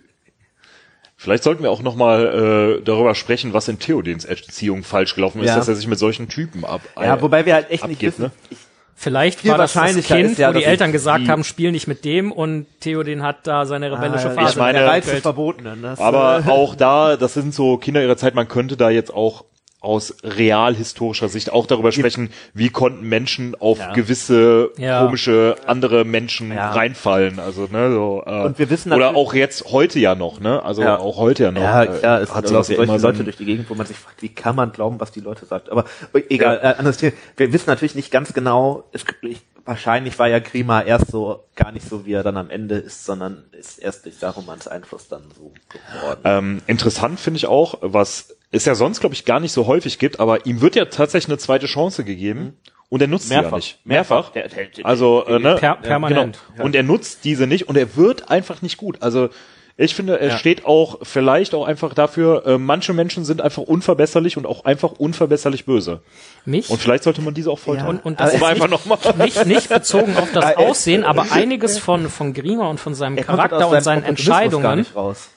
Ne? 1.17 1.23
Vielleicht 1.23 1.43
sollten 1.45 1.63
wir 1.63 1.71
auch 1.71 1.83
nochmal 1.83 2.79
äh, 2.79 2.83
darüber 2.85 3.15
sprechen, 3.15 3.53
was 3.53 3.69
in 3.69 3.79
Theodens 3.79 4.25
Erziehung 4.25 4.83
falsch 4.85 5.15
gelaufen 5.15 5.41
ist, 5.41 5.49
Ja. 5.49 5.57
dass 5.57 5.69
er 5.69 5.75
sich 5.75 5.87
mit 5.87 5.99
solchen 5.99 6.29
Typen 6.29 6.65
ab. 6.65 6.83
Ja, 7.01 7.21
wobei 7.23 7.47
wir 7.47 7.55
halt 7.55 7.71
echt 7.71 7.87
nicht 7.89 7.97
Abgeht, 7.99 8.13
wissen. 8.19 8.23
ne? 8.25 8.31
Ich, 8.51 8.59
Vielleicht 8.99 9.41
Viel 9.41 9.51
war 9.51 9.59
das 9.59 9.75
das 9.75 10.07
Kind, 10.07 10.31
ist 10.33 10.39
ja, 10.39 10.49
wo 10.55 10.59
die 10.59 10.65
Eltern 10.65 10.91
gesagt 10.91 11.25
die- 11.27 11.29
haben, 11.29 11.45
spiel 11.45 11.71
nicht 11.71 11.87
mit 11.87 12.07
dem 12.07 12.33
und 12.33 12.65
Theoden 12.81 13.23
hat 13.23 13.47
da 13.47 13.67
seine 13.67 13.93
rebellische 13.93 14.31
Ah, 14.31 14.35
Phase. 14.35 14.53
ich 14.53 14.57
meine, 14.57 14.79
der 14.79 14.89
Reiz 14.89 14.97
entwickelt. 15.05 15.23
Verbotenen. 15.23 15.83
Das, 15.83 16.01
Aber 16.01 16.43
äh, 16.47 16.51
auch 16.51 16.75
da, 16.75 17.19
das 17.19 17.35
sind 17.35 17.53
so 17.53 17.77
Kinder 17.77 18.01
ihrer 18.03 18.17
Zeit, 18.17 18.35
man 18.35 18.49
könnte 18.49 18.79
da 18.79 18.89
jetzt 18.89 19.13
auch 19.13 19.45
aus 19.87 20.15
realhistorischer 20.25 21.29
Sicht 21.29 21.53
auch 21.53 21.67
darüber 21.67 21.93
sprechen, 21.93 22.31
wie 22.55 22.71
konnten 22.71 23.09
Menschen 23.09 23.55
auf 23.55 23.79
Ja. 23.79 23.93
gewisse 23.93 24.71
Ja. 24.77 25.05
komische 25.05 25.55
andere 25.67 26.05
Menschen 26.05 26.53
Ja. 26.53 26.71
reinfallen. 26.73 27.39
Also 27.39 27.69
ne, 27.71 27.93
so, 27.93 28.23
äh, 28.27 28.43
Und 28.45 28.59
wir 28.59 28.69
wissen 28.69 28.93
oder 28.93 29.07
natürlich- 29.13 29.27
auch 29.29 29.35
jetzt 29.35 29.65
heute 29.73 29.99
ja 30.01 30.15
noch, 30.15 30.41
ne? 30.41 30.63
Also 30.65 30.83
Ja. 30.83 30.99
auch 30.99 31.17
heute 31.19 31.45
ja 31.45 31.51
noch. 31.53 31.63
Ja, 31.63 31.85
äh, 31.85 31.87
klar, 31.87 32.21
es 32.21 32.35
hat 32.35 32.49
sowas 32.49 32.69
ja 32.69 32.77
solche 32.77 32.93
immer 32.93 33.01
Leute 33.01 33.19
so 33.19 33.23
durch 33.25 33.37
die 33.37 33.45
Gegend, 33.45 33.71
wo 33.71 33.75
man 33.75 33.87
sich 33.87 33.97
fragt, 33.97 34.21
wie 34.23 34.29
kann 34.29 34.57
man 34.57 34.73
glauben, 34.73 34.99
was 35.01 35.13
die 35.13 35.21
Leute 35.21 35.47
sagt. 35.47 35.71
Aber 35.71 35.85
egal, 36.29 36.59
äh, 36.63 36.67
anderes 36.79 36.97
Thema. 36.99 37.13
Wir 37.37 37.53
wissen 37.53 37.71
natürlich 37.71 37.95
nicht 37.95 38.11
ganz 38.11 38.33
genau, 38.33 38.85
es, 38.93 39.05
ich, 39.23 39.39
wahrscheinlich 39.65 40.19
war 40.19 40.29
ja 40.29 40.39
Grima 40.41 40.83
erst 40.83 41.11
so 41.11 41.45
gar 41.55 41.73
nicht 41.73 41.89
so, 41.89 42.07
wie 42.07 42.13
er 42.13 42.23
dann 42.23 42.37
am 42.37 42.51
Ende 42.51 42.77
ist, 42.77 43.05
sondern 43.05 43.45
ist 43.53 43.79
erst 43.79 44.05
durch 44.05 44.17
Sarumans 44.17 44.69
Einfluss 44.69 45.09
dann 45.09 45.23
so 45.37 45.53
geworden. 45.69 46.21
Ähm, 46.25 46.63
interessant 46.67 47.19
finde 47.21 47.39
ich 47.39 47.47
auch, 47.47 47.79
was 47.81 48.36
es 48.53 48.65
ja 48.65 48.75
sonst, 48.75 49.01
glaube 49.01 49.15
ich, 49.15 49.25
gar 49.25 49.41
nicht 49.41 49.53
so 49.53 49.67
häufig 49.67 49.99
gibt, 49.99 50.21
aber 50.21 50.47
ihm 50.47 50.61
wird 50.61 50.77
ja 50.77 50.85
tatsächlich 50.87 51.29
eine 51.31 51.39
zweite 51.39 51.67
Chance 51.67 52.05
gegeben 52.05 52.57
und 52.89 53.01
er 53.03 53.09
nutzt 53.09 53.29
sie 53.29 53.35
ja 53.35 53.41
Mehrfach. 53.43 53.57
nicht. 53.57 53.79
Mehrfach. 53.85 54.31
Der- 54.31 54.49
also, 54.85 55.25
äh, 55.27 55.39
ne? 55.39 55.57
Per- 55.57 55.77
permanent. 55.77 56.39
Genau. 56.53 56.65
Und 56.65 56.75
er 56.77 56.83
nutzt 56.85 57.25
diese 57.25 57.47
nicht 57.47 57.69
und 57.69 57.77
er 57.77 57.97
wird 57.97 58.31
einfach 58.31 58.63
nicht 58.63 58.77
gut. 58.77 59.03
Also, 59.03 59.29
ich 59.79 59.95
finde, 59.95 60.19
er 60.21 60.29
Ja. 60.29 60.39
steht 60.39 60.65
auch 60.65 61.01
vielleicht 61.03 61.55
auch 61.55 61.67
einfach 61.67 61.93
dafür, 61.93 62.47
äh, 62.47 62.57
manche 62.57 62.95
Menschen 62.95 63.27
sind 63.27 63.43
einfach 63.43 63.63
unverbesserlich 63.63 64.39
und 64.39 64.47
auch 64.47 64.65
einfach 64.65 64.93
unverbesserlich 64.93 65.67
böse. 65.67 66.01
Mich? 66.47 66.71
Und 66.71 66.81
vielleicht 66.81 67.03
sollte 67.05 67.21
man 67.21 67.35
diese 67.35 67.51
auch 67.51 67.59
foltern. 67.59 67.85
Ja. 67.85 67.91
Und, 67.91 68.05
und 68.07 68.19
Aber 68.21 68.31
das 68.31 68.41
Aber 68.41 68.53
ist 68.53 68.63
einfach 68.63 68.71
nicht, 68.71 68.87
nochmal. 68.87 69.17
nicht, 69.27 69.45
nicht 69.47 69.69
bezogen 69.69 70.17
auf 70.17 70.33
das 70.33 70.45
Ah, 70.45 70.51
er- 70.57 70.59
Aussehen, 70.61 71.05
aber 71.05 71.27
einiges 71.33 71.79
von, 71.79 72.09
von 72.09 72.33
Grima 72.33 72.69
und 72.71 72.81
von 72.81 72.95
seinem 72.95 73.19
Er 73.19 73.25
Charakter 73.25 73.69
und 73.69 73.83
seinen 73.83 74.05
Entscheidungen 74.05 74.79
nicht 74.79 74.97
raus. 74.97 75.29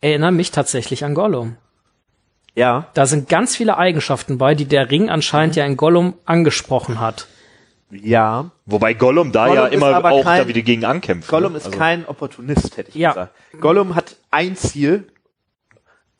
erinnern 0.00 0.34
mich 0.34 0.50
tatsächlich 0.50 1.04
an 1.04 1.14
Gollum. 1.14 1.56
Ja, 2.60 2.86
Da 2.94 3.06
sind 3.06 3.28
ganz 3.28 3.56
viele 3.56 3.78
Eigenschaften 3.78 4.36
bei, 4.38 4.54
die 4.54 4.66
der 4.66 4.90
Ring 4.90 5.08
anscheinend 5.08 5.56
ja 5.56 5.64
in 5.64 5.76
Gollum 5.76 6.14
angesprochen 6.26 7.00
hat. 7.00 7.26
ja. 7.90 8.50
Wobei 8.66 8.92
Gollum 8.94 9.32
da 9.32 9.46
Gollum 9.46 9.64
ja 9.64 9.66
immer 9.68 9.94
aber 9.94 10.10
auch 10.12 10.22
kein- 10.24 10.42
da 10.42 10.48
wieder 10.48 10.60
gegen 10.62 10.84
ankämpft. 10.84 11.28
Gollum 11.28 11.52
ne? 11.52 11.58
ist 11.58 11.66
Also- 11.66 11.78
kein 11.78 12.06
Opportunist, 12.06 12.76
hätte 12.76 12.90
ich 12.90 12.94
Ja. 12.94 13.08
gesagt. 13.10 13.34
Gollum 13.60 13.94
hat 13.96 14.14
ein 14.30 14.54
Ziel, 14.56 15.08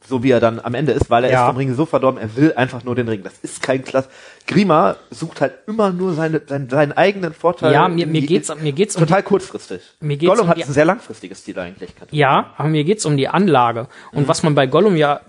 so 0.05 0.23
wie 0.25 0.31
er 0.31 0.41
dann 0.41 0.59
am 0.59 0.75
Ende 0.75 0.93
ist, 0.93 1.11
weil 1.11 1.25
er 1.25 1.31
Ja. 1.31 1.43
ist 1.43 1.47
vom 1.49 1.57
Ring 1.59 1.75
so 1.75 1.85
verdorben, 1.87 2.19
er 2.21 2.35
will 2.35 2.55
einfach 2.57 2.83
nur 2.85 2.95
den 2.97 3.07
Ring. 3.07 3.23
Das 3.23 3.35
ist 3.43 3.63
kein 3.63 3.85
Klass. 3.85 4.09
Grima 4.47 4.97
sucht 5.11 5.41
halt 5.43 5.53
immer 5.69 5.91
nur 5.93 6.15
seine, 6.15 6.41
seinen, 6.45 6.69
seinen 6.71 6.93
eigenen 6.93 7.35
Vorteil. 7.35 7.73
Ja, 7.75 7.87
mir, 7.87 8.07
mir 8.07 8.23
geht's, 8.23 8.53
mir 8.57 8.73
geht's 8.73 8.97
um 8.97 9.03
die, 9.03 9.07
total 9.07 9.23
kurzfristig. 9.23 9.83
Mir 10.01 10.17
geht's 10.17 10.29
Gollum 10.31 10.47
um 10.47 10.51
hat 10.51 10.57
ein 10.57 10.73
sehr 10.73 10.87
langfristiges 10.87 11.45
Ziel 11.45 11.59
eigentlich. 11.59 11.91
ja, 12.11 12.55
aber 12.57 12.69
mir 12.71 12.83
geht's 12.85 13.05
um 13.07 13.17
die 13.17 13.29
Anlage. 13.29 13.87
Und 14.13 14.27
was 14.27 14.43
man 14.43 14.55
bei 14.57 14.67
Gollum 14.67 14.97
ja 14.97 15.21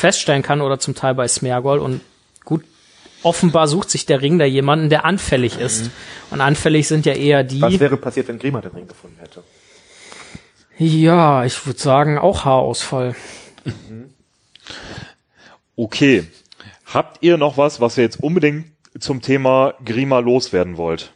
feststellen 0.00 0.42
kann 0.42 0.60
oder 0.60 0.78
zum 0.78 0.94
Teil 0.94 1.14
bei 1.14 1.28
Smergol 1.28 1.78
und 1.78 2.00
gut, 2.44 2.64
offenbar 3.22 3.68
sucht 3.68 3.90
sich 3.90 4.06
der 4.06 4.22
Ring 4.22 4.38
da 4.38 4.44
jemanden, 4.44 4.88
der 4.88 5.04
anfällig 5.04 5.58
ist. 5.58 5.90
Und 6.30 6.40
anfällig 6.40 6.88
sind 6.88 7.06
ja 7.06 7.12
eher 7.12 7.44
die, 7.44 7.60
Was 7.60 7.78
wäre 7.78 7.96
passiert, 7.96 8.28
wenn 8.28 8.38
Grima 8.38 8.60
den 8.60 8.72
Ring 8.72 8.88
gefunden 8.88 9.18
hätte? 9.20 9.42
ja, 10.78 11.44
ich 11.44 11.66
würde 11.66 11.78
sagen, 11.78 12.18
auch 12.18 12.44
Haarausfall. 12.46 13.14
Okay. 15.76 16.24
Habt 16.86 17.22
ihr 17.22 17.36
noch 17.36 17.56
was, 17.56 17.80
was 17.80 17.96
ihr 17.98 18.04
jetzt 18.04 18.20
unbedingt 18.20 18.66
zum 18.98 19.22
Thema 19.22 19.74
Grima 19.84 20.18
loswerden 20.18 20.76
wollt? 20.76 21.12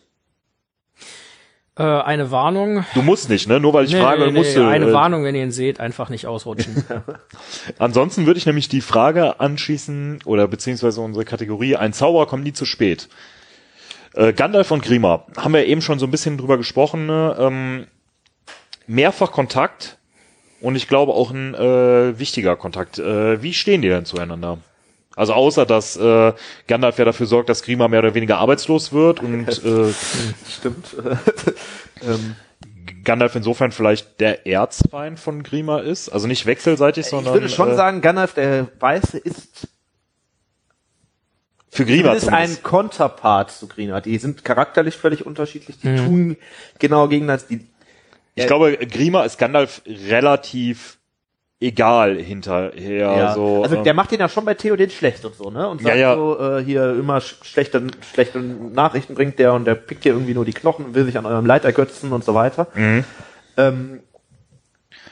Äh, 1.76 1.82
eine 1.82 2.30
Warnung. 2.30 2.84
Du 2.94 3.02
musst 3.02 3.28
nicht, 3.28 3.48
ne? 3.48 3.58
Nur 3.58 3.72
weil 3.72 3.86
ich 3.86 3.92
Nee, 3.92 4.00
frage, 4.00 4.20
nee, 4.20 4.30
nee, 4.30 4.38
musst 4.38 4.56
du. 4.56 4.64
eine 4.66 4.86
äh, 4.86 4.92
Warnung, 4.92 5.24
wenn 5.24 5.34
ihr 5.34 5.42
ihn 5.42 5.50
seht, 5.50 5.80
einfach 5.80 6.08
nicht 6.08 6.26
ausrutschen. 6.26 6.84
Ansonsten 7.78 8.26
würde 8.26 8.38
ich 8.38 8.46
nämlich 8.46 8.68
die 8.68 8.80
Frage 8.80 9.40
anschließen, 9.40 10.20
oder 10.24 10.46
beziehungsweise 10.46 11.00
unsere 11.00 11.24
Kategorie, 11.24 11.74
ein 11.76 11.92
Zauber 11.92 12.26
kommt 12.26 12.44
nie 12.44 12.52
zu 12.52 12.64
spät. 12.64 13.08
Äh, 14.14 14.32
Gandalf 14.32 14.70
und 14.70 14.84
Grima, 14.84 15.26
haben 15.36 15.54
wir 15.54 15.66
eben 15.66 15.82
schon 15.82 15.98
so 15.98 16.06
ein 16.06 16.12
bisschen 16.12 16.38
drüber 16.38 16.58
gesprochen, 16.58 17.06
ne? 17.06 17.36
ähm, 17.40 17.86
mehrfach 18.86 19.32
Kontakt 19.32 19.98
und 20.60 20.76
ich 20.76 20.86
glaube 20.86 21.12
auch 21.12 21.32
ein 21.32 21.54
äh, 21.54 22.16
wichtiger 22.20 22.54
Kontakt. 22.54 23.00
Äh, 23.00 23.42
wie 23.42 23.52
stehen 23.52 23.82
die 23.82 23.88
denn 23.88 24.04
zueinander? 24.04 24.58
Also 25.16 25.32
außer, 25.32 25.66
dass 25.66 25.96
äh, 25.96 26.32
Gandalf 26.66 26.98
ja 26.98 27.04
dafür 27.04 27.26
sorgt, 27.26 27.48
dass 27.48 27.62
Grima 27.62 27.88
mehr 27.88 28.00
oder 28.00 28.14
weniger 28.14 28.38
arbeitslos 28.38 28.92
wird 28.92 29.20
und 29.20 29.48
äh, 29.64 29.92
Stimmt. 30.48 30.96
ähm, 32.02 32.36
Gandalf 33.04 33.34
insofern 33.36 33.70
vielleicht 33.70 34.20
der 34.20 34.46
Erzfeind 34.46 35.20
von 35.20 35.42
Grima 35.42 35.78
ist. 35.80 36.08
Also 36.08 36.26
nicht 36.26 36.46
wechselseitig, 36.46 37.04
ich 37.04 37.10
sondern 37.10 37.34
würde 37.34 37.48
schon 37.48 37.70
äh, 37.70 37.74
sagen, 37.74 38.00
Gandalf 38.00 38.34
der 38.34 38.68
Weiße 38.80 39.18
ist 39.18 39.68
für 41.74 41.84
Grima 41.84 42.12
ist 42.12 42.28
ein. 42.28 42.62
Konterpart 42.62 43.50
zu 43.50 43.66
Grima. 43.66 44.00
Die 44.00 44.16
sind 44.18 44.44
charakterlich 44.44 44.96
völlig 44.96 45.26
unterschiedlich. 45.26 45.76
Die 45.80 45.88
Mhm. 45.88 45.96
tun 45.96 46.36
genau 46.78 47.08
gegen 47.08 47.26
das. 47.26 47.48
Die, 47.48 47.66
Ich 48.36 48.46
glaube, 48.46 48.76
Grima 48.78 49.24
ist 49.24 49.38
Gandalf 49.38 49.82
relativ 49.86 50.98
egal 51.64 52.16
hinterher. 52.16 53.16
ja. 53.16 53.34
so, 53.34 53.62
also 53.62 53.76
ähm, 53.76 53.84
der 53.84 53.94
macht 53.94 54.10
den 54.10 54.20
ja 54.20 54.28
schon 54.28 54.44
bei 54.44 54.54
Theoden 54.54 54.90
schlecht 54.90 55.24
und 55.24 55.34
so, 55.34 55.50
ne? 55.50 55.68
Und 55.68 55.82
sagt 55.82 55.96
Ja, 55.96 56.00
ja. 56.10 56.14
so, 56.14 56.38
äh, 56.38 56.62
hier 56.64 56.90
immer 56.90 57.20
sch 57.20 57.36
schlechte, 57.42 57.86
schlechte 58.12 58.38
Nachrichten 58.40 59.14
bringt 59.14 59.38
der 59.38 59.52
und 59.54 59.64
der 59.64 59.74
pickt 59.74 60.02
hier 60.02 60.12
irgendwie 60.12 60.34
nur 60.34 60.44
die 60.44 60.52
Knochen 60.52 60.84
und 60.86 60.94
will 60.94 61.04
sich 61.04 61.16
an 61.18 61.26
eurem 61.26 61.46
Leid 61.46 61.64
ergötzen 61.64 62.12
und 62.12 62.24
so 62.24 62.34
weiter. 62.34 62.66
Mhm. 62.74 63.04
Ähm, 63.56 64.00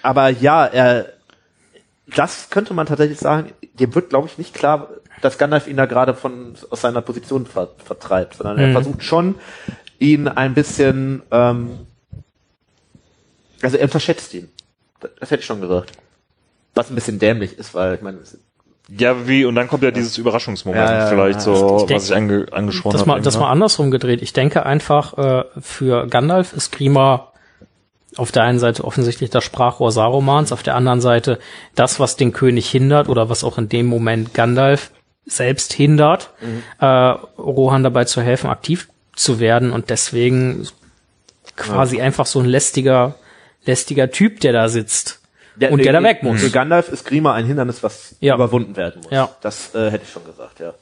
aber 0.02 0.28
ja, 0.28 0.66
er, 0.66 1.06
das 2.14 2.50
könnte 2.50 2.74
man 2.74 2.86
tatsächlich 2.86 3.18
sagen, 3.18 3.52
dem 3.74 3.94
wird, 3.94 4.10
glaube 4.10 4.28
ich, 4.28 4.36
nicht 4.36 4.52
klar, 4.54 4.88
dass 5.22 5.38
Gandalf 5.38 5.68
ihn 5.68 5.76
da 5.76 5.86
gerade 5.86 6.14
von 6.14 6.54
aus 6.70 6.80
seiner 6.80 7.00
Position 7.00 7.46
ver 7.46 7.68
vertreibt, 7.82 8.34
sondern 8.34 8.58
er 8.58 8.68
Mhm. 8.68 8.72
versucht 8.72 9.02
schon, 9.04 9.36
ihn 9.98 10.26
ein 10.28 10.52
bisschen, 10.54 11.22
ähm, 11.30 11.86
also 13.62 13.76
er 13.76 13.84
unterschätzt 13.84 14.34
ihn. 14.34 14.50
Das, 15.00 15.10
das 15.20 15.30
hätte 15.30 15.40
ich 15.40 15.46
schon 15.46 15.60
gesagt. 15.60 15.92
Was 16.74 16.90
ein 16.90 16.94
bisschen 16.94 17.18
dämlich 17.18 17.58
ist, 17.58 17.74
weil 17.74 17.94
ich 17.96 18.02
meine, 18.02 18.18
es- 18.18 18.38
ja, 18.88 19.26
wie, 19.28 19.44
und 19.44 19.54
dann 19.54 19.68
kommt 19.68 19.82
ja 19.84 19.90
dieses 19.90 20.18
Überraschungsmoment 20.18 20.84
Ja, 20.88 20.98
ja, 21.00 21.06
vielleicht 21.06 21.38
ja. 21.38 21.40
so, 21.40 21.78
Ich 21.80 21.86
denk- 21.86 22.00
was 22.00 22.10
ich 22.10 22.14
ange, 22.16 22.46
angesprochen 22.50 22.92
das 22.92 23.00
habe. 23.02 23.10
mal, 23.10 23.20
das 23.22 23.34
mal 23.36 23.42
ne? 23.46 23.48
andersrum 23.52 23.90
gedreht. 23.90 24.20
Ich 24.22 24.32
denke 24.32 24.66
einfach, 24.66 25.16
äh, 25.16 25.44
für 25.60 26.06
Gandalf 26.08 26.52
ist 26.52 26.72
Grima 26.72 27.28
auf 28.16 28.32
der 28.32 28.42
einen 28.42 28.58
Seite 28.58 28.84
offensichtlich 28.84 29.30
das 29.30 29.44
Sprachrohr 29.44 29.92
Sarumans, 29.92 30.52
auf 30.52 30.62
der 30.62 30.74
anderen 30.74 31.00
Seite 31.00 31.38
das, 31.74 32.00
was 32.00 32.16
den 32.16 32.32
König 32.32 32.68
hindert 32.70 33.08
oder 33.08 33.30
was 33.30 33.44
auch 33.44 33.56
in 33.56 33.68
dem 33.70 33.86
Moment 33.86 34.34
Gandalf 34.34 34.90
selbst 35.24 35.72
hindert, 35.72 36.30
äh, 36.80 36.84
Rohan 36.84 37.84
dabei 37.84 38.04
zu 38.04 38.20
helfen, 38.20 38.50
aktiv 38.50 38.88
zu 39.14 39.38
werden 39.40 39.70
und 39.72 39.88
deswegen 39.88 40.66
quasi 41.56 42.00
einfach 42.02 42.26
so 42.26 42.40
ein 42.40 42.46
lästiger, 42.46 43.14
lästiger 43.64 44.10
Typ, 44.10 44.40
der 44.40 44.52
da 44.52 44.68
sitzt 44.68 45.20
und 45.70 45.84
der, 45.84 45.92
da 45.92 46.02
weg 46.02 46.22
muss. 46.22 46.40
Für 46.40 46.50
Gandalf 46.50 46.88
ist 46.88 47.04
Grima 47.04 47.34
ein 47.34 47.44
Hindernis, 47.46 47.82
was 47.82 48.16
Ja. 48.20 48.34
überwunden 48.34 48.76
werden 48.76 49.02
muss. 49.02 49.10
Ja. 49.10 49.30
Das 49.40 49.74
äh, 49.74 49.90
hätte 49.90 50.04
ich 50.04 50.10
schon 50.10 50.24
gesagt, 50.24 50.60
ja. 50.60 50.74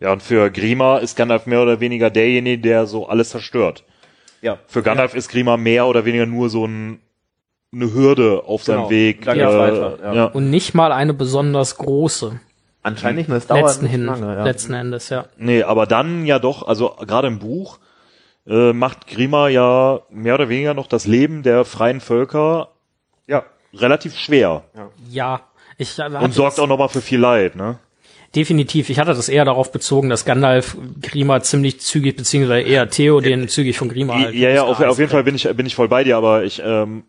Ja, 0.00 0.12
und 0.12 0.22
für 0.22 0.50
Grima 0.50 0.98
ist 0.98 1.16
Gandalf 1.16 1.46
mehr 1.46 1.60
oder 1.62 1.80
weniger 1.80 2.08
derjenige, 2.10 2.62
der 2.62 2.86
so 2.86 3.08
alles 3.08 3.30
zerstört. 3.30 3.84
Ja. 4.40 4.58
Für 4.66 4.82
Gandalf 4.82 5.14
ist 5.14 5.28
Grima 5.28 5.56
mehr 5.56 5.86
oder 5.86 6.04
weniger 6.04 6.26
nur 6.26 6.48
so 6.50 6.66
ein, 6.66 7.00
eine 7.72 7.92
Hürde 7.92 8.44
auf 8.46 8.62
seinem 8.62 8.76
Genau. 8.76 8.90
Weg. 8.90 9.24
Dann 9.24 9.38
äh, 9.38 9.46
weiter, 9.46 9.98
ja. 10.02 10.14
ja. 10.14 10.24
Und 10.26 10.50
nicht 10.50 10.74
mal 10.74 10.92
eine 10.92 11.14
besonders 11.14 11.76
große, 11.76 12.40
Anscheinend 12.82 13.18
nicht, 13.18 13.28
nur 13.28 13.36
es 13.36 13.46
dauert 13.46 13.64
letzten, 13.64 13.84
nicht 13.84 13.92
hin, 13.92 14.04
lange, 14.04 14.34
ja. 14.34 14.44
letzten 14.44 14.72
Endes, 14.72 15.08
ja. 15.08 15.26
Nee, 15.36 15.64
aber 15.64 15.86
dann 15.86 16.24
ja 16.24 16.38
doch, 16.38 16.66
also 16.66 16.94
gerade 17.06 17.26
im 17.26 17.38
Buch 17.40 17.78
äh, 18.46 18.72
macht 18.72 19.08
Grima 19.08 19.48
ja 19.48 20.00
mehr 20.10 20.34
oder 20.34 20.48
weniger 20.48 20.74
noch 20.74 20.86
das 20.86 21.06
Leben 21.06 21.42
der 21.42 21.64
freien 21.64 22.00
Völker 22.00 22.68
ja. 22.68 22.68
Relativ 23.74 24.16
schwer 24.18 24.64
Ja, 25.10 25.40
ich 25.76 25.98
hatte 25.98 26.18
und 26.18 26.34
sorgt 26.34 26.58
auch 26.60 26.66
nochmal 26.66 26.88
für 26.88 27.00
viel 27.00 27.20
Leid, 27.20 27.56
ne? 27.56 27.78
Definitiv. 28.34 28.90
Ich 28.90 28.98
hatte 28.98 29.14
das 29.14 29.28
eher 29.30 29.46
darauf 29.46 29.72
bezogen, 29.72 30.10
dass 30.10 30.26
Gandalf 30.26 30.76
Grima 31.00 31.40
ziemlich 31.42 31.80
zügig, 31.80 32.14
beziehungsweise 32.16 32.60
eher 32.68 32.90
Theo 32.90 33.20
den 33.20 33.48
zügig 33.48 33.78
von 33.78 33.88
Grima 33.88 34.14
halt 34.18 34.34
Ja, 34.34 34.50
ja, 34.50 34.62
auf, 34.64 34.80
auf 34.80 34.98
jeden. 34.98 35.10
Fall 35.10 35.24
bin 35.24 35.34
ich, 35.34 35.44
bin 35.56 35.64
ich 35.64 35.74
voll 35.74 35.88
bei 35.88 36.04
dir, 36.04 36.18
aber 36.18 36.44
ich 36.44 36.60
ähm, 36.62 37.04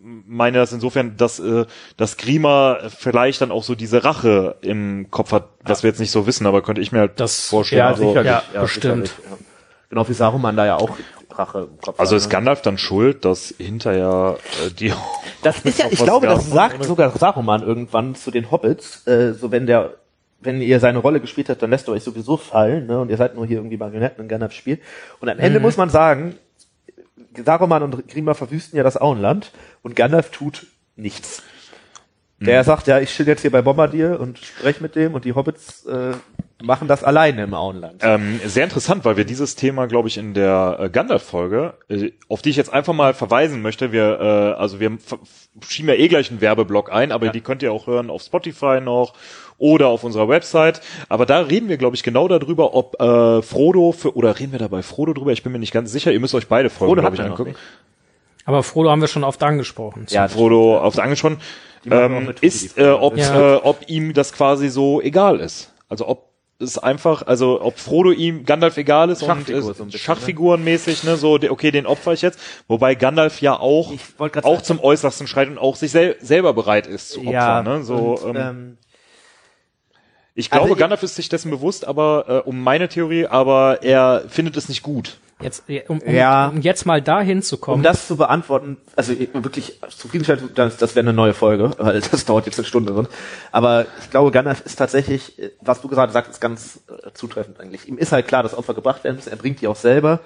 meine 0.00 0.58
das 0.58 0.72
insofern, 0.72 1.16
dass, 1.16 1.38
äh, 1.38 1.66
dass 1.96 2.16
Grima 2.16 2.78
vielleicht 2.88 3.40
dann 3.40 3.52
auch 3.52 3.62
so 3.62 3.74
diese 3.76 4.02
Rache 4.02 4.56
im 4.62 5.06
Kopf 5.12 5.30
hat, 5.30 5.48
was 5.62 5.84
wir 5.84 5.90
jetzt 5.90 6.00
nicht 6.00 6.10
so 6.10 6.26
wissen, 6.26 6.44
aber 6.46 6.60
könnte 6.60 6.80
ich 6.80 6.90
mir 6.90 6.98
halt 7.00 7.20
Das- 7.20 7.46
vorstellen. 7.48 7.78
Ja, 7.78 7.88
also, 7.88 8.08
sicherlich. 8.08 8.32
ja, 8.52 8.60
bestimmt. 8.60 9.06
sicherlich, 9.08 9.12
ja. 9.30 9.43
Genau 9.94 10.08
wie 10.08 10.12
Saruman 10.12 10.56
da 10.56 10.66
ja 10.66 10.74
auch 10.74 10.98
Rache 11.30 11.68
im 11.70 11.80
Kopf 11.80 12.00
also 12.00 12.16
ist 12.16 12.24
ne? 12.24 12.32
Gandalf 12.32 12.62
dann 12.62 12.78
schuld, 12.78 13.24
dass 13.24 13.54
hinterher 13.58 14.38
äh, 14.66 14.70
die 14.72 14.92
Das 15.44 15.60
ist 15.60 15.78
ja, 15.78 15.86
ich 15.88 16.00
glaube, 16.00 16.26
das 16.26 16.50
sagt 16.50 16.82
sogar 16.82 17.16
Saruman 17.16 17.62
irgendwann 17.62 18.16
zu 18.16 18.32
den 18.32 18.50
Hobbits, 18.50 19.06
äh, 19.06 19.34
so 19.34 19.52
wenn 19.52 19.68
der, 19.68 19.94
wenn 20.40 20.60
ihr 20.60 20.80
seine 20.80 20.98
Rolle 20.98 21.20
gespielt 21.20 21.48
habt, 21.48 21.62
dann 21.62 21.70
lässt 21.70 21.88
ihr 21.88 21.92
euch 21.92 22.02
sowieso 22.02 22.36
fallen, 22.36 22.88
ne, 22.88 22.98
und 22.98 23.08
ihr 23.08 23.16
seid 23.16 23.36
nur 23.36 23.46
hier 23.46 23.58
irgendwie 23.58 23.76
Marionetten 23.76 24.24
in 24.24 24.28
Gandalfs 24.28 24.56
Spiel. 24.56 24.80
Und 25.20 25.28
am 25.28 25.38
Ende 25.38 25.60
muss 25.60 25.76
man 25.76 25.90
sagen, 25.90 26.34
Saruman 27.44 27.84
und 27.84 28.08
Grima 28.08 28.34
verwüsten 28.34 28.76
ja 28.76 28.82
das 28.82 29.00
Auenland 29.00 29.52
und 29.84 29.94
Gandalf 29.94 30.30
tut 30.30 30.66
nichts. 30.96 31.44
Der 32.40 32.64
sagt, 32.64 32.88
ja, 32.88 32.98
ich 32.98 33.10
chill 33.10 33.28
jetzt 33.28 33.42
hier 33.42 33.52
bei 33.52 33.62
Bombardier 33.62 34.18
und 34.20 34.38
spreche 34.38 34.82
mit 34.82 34.96
dem 34.96 35.14
und 35.14 35.24
die 35.24 35.34
Hobbits 35.34 35.86
äh, 35.86 36.14
machen 36.62 36.88
das 36.88 37.02
alleine 37.04 37.42
im 37.42 37.54
Auenland. 37.54 38.00
Ähm, 38.02 38.40
sehr 38.44 38.64
interessant, 38.64 39.04
weil 39.04 39.16
wir 39.16 39.24
dieses 39.24 39.56
Thema, 39.56 39.86
glaube 39.86 40.08
ich, 40.08 40.16
in 40.16 40.34
der 40.34 40.76
äh, 40.80 40.88
Gandalf-Folge, 40.88 41.74
äh, 41.88 42.12
auf 42.28 42.42
die 42.42 42.50
ich 42.50 42.56
jetzt 42.56 42.72
einfach 42.72 42.92
mal 42.92 43.14
verweisen 43.14 43.60
möchte, 43.60 43.92
wir, 43.92 44.20
äh, 44.20 44.60
also 44.60 44.80
wir 44.80 44.96
schieben 45.66 45.88
ja 45.88 45.94
eh 45.94 46.08
gleich 46.08 46.30
einen 46.30 46.40
Werbeblock 46.40 46.92
ein, 46.92 47.12
aber 47.12 47.28
die 47.28 47.40
könnt 47.40 47.62
ihr 47.62 47.72
auch 47.72 47.86
hören 47.86 48.10
auf 48.10 48.22
Spotify 48.22 48.80
noch 48.80 49.14
oder 49.58 49.88
auf 49.88 50.04
unserer 50.04 50.28
Website. 50.28 50.80
Aber 51.08 51.26
da 51.26 51.40
reden 51.40 51.68
wir, 51.68 51.76
glaube 51.76 51.96
ich, 51.96 52.02
genau 52.02 52.28
darüber, 52.28 52.74
ob 52.74 53.00
äh, 53.00 53.42
Frodo 53.42 53.92
für, 53.92 54.16
oder 54.16 54.38
reden 54.38 54.52
wir 54.52 54.58
da 54.58 54.68
bei 54.68 54.82
Frodo 54.82 55.12
drüber? 55.12 55.32
Ich 55.32 55.42
bin 55.42 55.52
mir 55.52 55.58
nicht 55.58 55.72
ganz 55.72 55.92
sicher. 55.92 56.12
Ihr 56.12 56.20
müsst 56.20 56.34
euch 56.34 56.48
beide 56.48 56.70
Folgen, 56.70 56.90
Frodo 56.92 57.00
glaube 57.00 57.16
ich, 57.16 57.22
angucken. 57.22 57.54
Aber 58.46 58.62
Frodo 58.62 58.90
haben 58.90 59.00
wir 59.00 59.08
schon 59.08 59.24
oft 59.24 59.42
angesprochen. 59.42 60.06
Ja, 60.10 60.28
Frodo 60.28 60.78
aufs 60.78 60.98
angesprochen, 60.98 61.38
ähm, 61.90 62.32
ist, 62.40 62.78
äh, 62.78 62.90
ob, 62.90 63.16
Ja. 63.16 63.54
äh, 63.54 63.56
ob 63.56 63.88
ihm 63.88 64.12
das 64.12 64.32
quasi 64.32 64.68
so 64.68 65.00
egal 65.00 65.40
ist. 65.40 65.72
Also 65.88 66.08
ob 66.08 66.33
es 66.60 66.78
einfach, 66.78 67.26
also 67.26 67.60
ob 67.60 67.78
Frodo 67.78 68.12
ihm 68.12 68.44
Gandalf 68.44 68.76
egal 68.76 69.10
ist 69.10 69.22
und 69.22 69.28
Schachfigur 69.28 69.58
äh, 69.58 69.62
so 69.62 69.84
bisschen, 69.84 69.98
Schachfigurenmäßig, 69.98 71.04
ne, 71.04 71.16
so, 71.16 71.34
okay, 71.34 71.70
den 71.70 71.86
opfer 71.86 72.12
ich 72.12 72.22
jetzt. 72.22 72.38
Wobei 72.68 72.94
Gandalf 72.94 73.40
ja 73.40 73.58
auch, 73.58 73.92
auch 74.18 74.32
sagen- 74.56 74.64
zum 74.64 74.80
Äußersten 74.80 75.26
schreit 75.26 75.48
und 75.48 75.58
auch 75.58 75.76
sich 75.76 75.90
sel 75.90 76.16
selber 76.20 76.54
bereit 76.54 76.86
ist 76.86 77.10
zu 77.10 77.20
opfern. 77.20 77.32
ne, 77.64 77.82
so, 77.82 78.14
und, 78.16 78.36
ähm, 78.36 78.36
ähm, 78.36 78.78
ich 80.34 80.52
also 80.52 80.64
glaube, 80.64 80.72
ich- 80.74 80.78
Gandalf 80.80 81.02
ist 81.02 81.16
sich 81.16 81.28
dessen 81.28 81.50
bewusst, 81.50 81.86
aber 81.86 82.24
äh, 82.44 82.48
um 82.48 82.62
meine 82.62 82.88
Theorie, 82.88 83.26
aber 83.26 83.82
er 83.82 84.24
findet 84.28 84.56
es 84.56 84.68
nicht 84.68 84.82
gut. 84.82 85.18
Jetzt, 85.40 85.64
um, 85.88 85.98
um, 86.00 86.14
Ja. 86.14 86.46
um 86.48 86.60
jetzt 86.60 86.86
mal 86.86 87.02
dahin 87.02 87.42
zu 87.42 87.56
um 87.56 87.60
kommen. 87.60 87.82
das 87.82 88.06
zu 88.06 88.16
beantworten, 88.16 88.76
also 88.94 89.12
ich- 89.12 89.34
wirklich 89.34 89.80
zufriedenstellend, 89.90 90.56
das, 90.56 90.76
das 90.76 90.94
wäre 90.94 91.04
eine 91.04 91.12
neue 91.12 91.34
Folge, 91.34 91.72
weil 91.78 92.00
das 92.00 92.24
dauert 92.26 92.46
jetzt 92.46 92.58
eine 92.58 92.66
Stunde 92.66 92.92
drin. 92.92 93.08
Aber 93.52 93.86
ich 94.00 94.10
glaube, 94.10 94.30
Gandalf 94.30 94.62
ist 94.64 94.76
tatsächlich, 94.76 95.34
was 95.60 95.80
du 95.80 95.88
gerade 95.88 96.12
sagst, 96.12 96.30
ist 96.30 96.40
ganz 96.40 96.80
äh, 96.88 97.10
zutreffend 97.14 97.60
eigentlich. 97.60 97.88
Ihm 97.88 97.98
ist 97.98 98.12
halt 98.12 98.28
klar, 98.28 98.42
dass 98.44 98.56
Opfer 98.56 98.74
gebracht 98.74 99.02
werden 99.04 99.16
müssen, 99.16 99.30
er 99.30 99.36
bringt 99.36 99.60
die 99.60 99.66
auch 99.66 99.76
selber. 99.76 100.20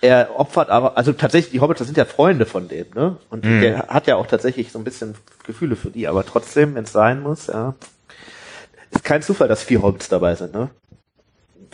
Er 0.00 0.38
opfert 0.38 0.68
aber, 0.68 0.98
also 0.98 1.14
tatsächlich, 1.14 1.52
die 1.52 1.60
Hobbits, 1.60 1.78
das 1.78 1.88
sind 1.88 1.96
ja 1.96 2.04
Freunde 2.04 2.44
von 2.44 2.68
dem, 2.68 2.86
ne? 2.94 3.16
Und 3.30 3.44
der 3.46 3.86
hat 3.88 4.06
ja 4.06 4.16
auch 4.16 4.26
tatsächlich 4.26 4.70
so 4.70 4.78
ein 4.78 4.84
bisschen 4.84 5.14
Gefühle 5.46 5.76
für 5.76 5.88
die, 5.90 6.06
aber 6.08 6.26
trotzdem, 6.26 6.74
wenn 6.74 6.84
es 6.84 6.92
sein 6.92 7.22
muss, 7.22 7.46
ja. 7.46 7.74
Ist 8.90 9.02
kein 9.02 9.22
Zufall, 9.22 9.48
dass 9.48 9.62
vier 9.62 9.80
Hobbits 9.82 10.10
dabei 10.10 10.34
sind, 10.34 10.52
ne? 10.52 10.68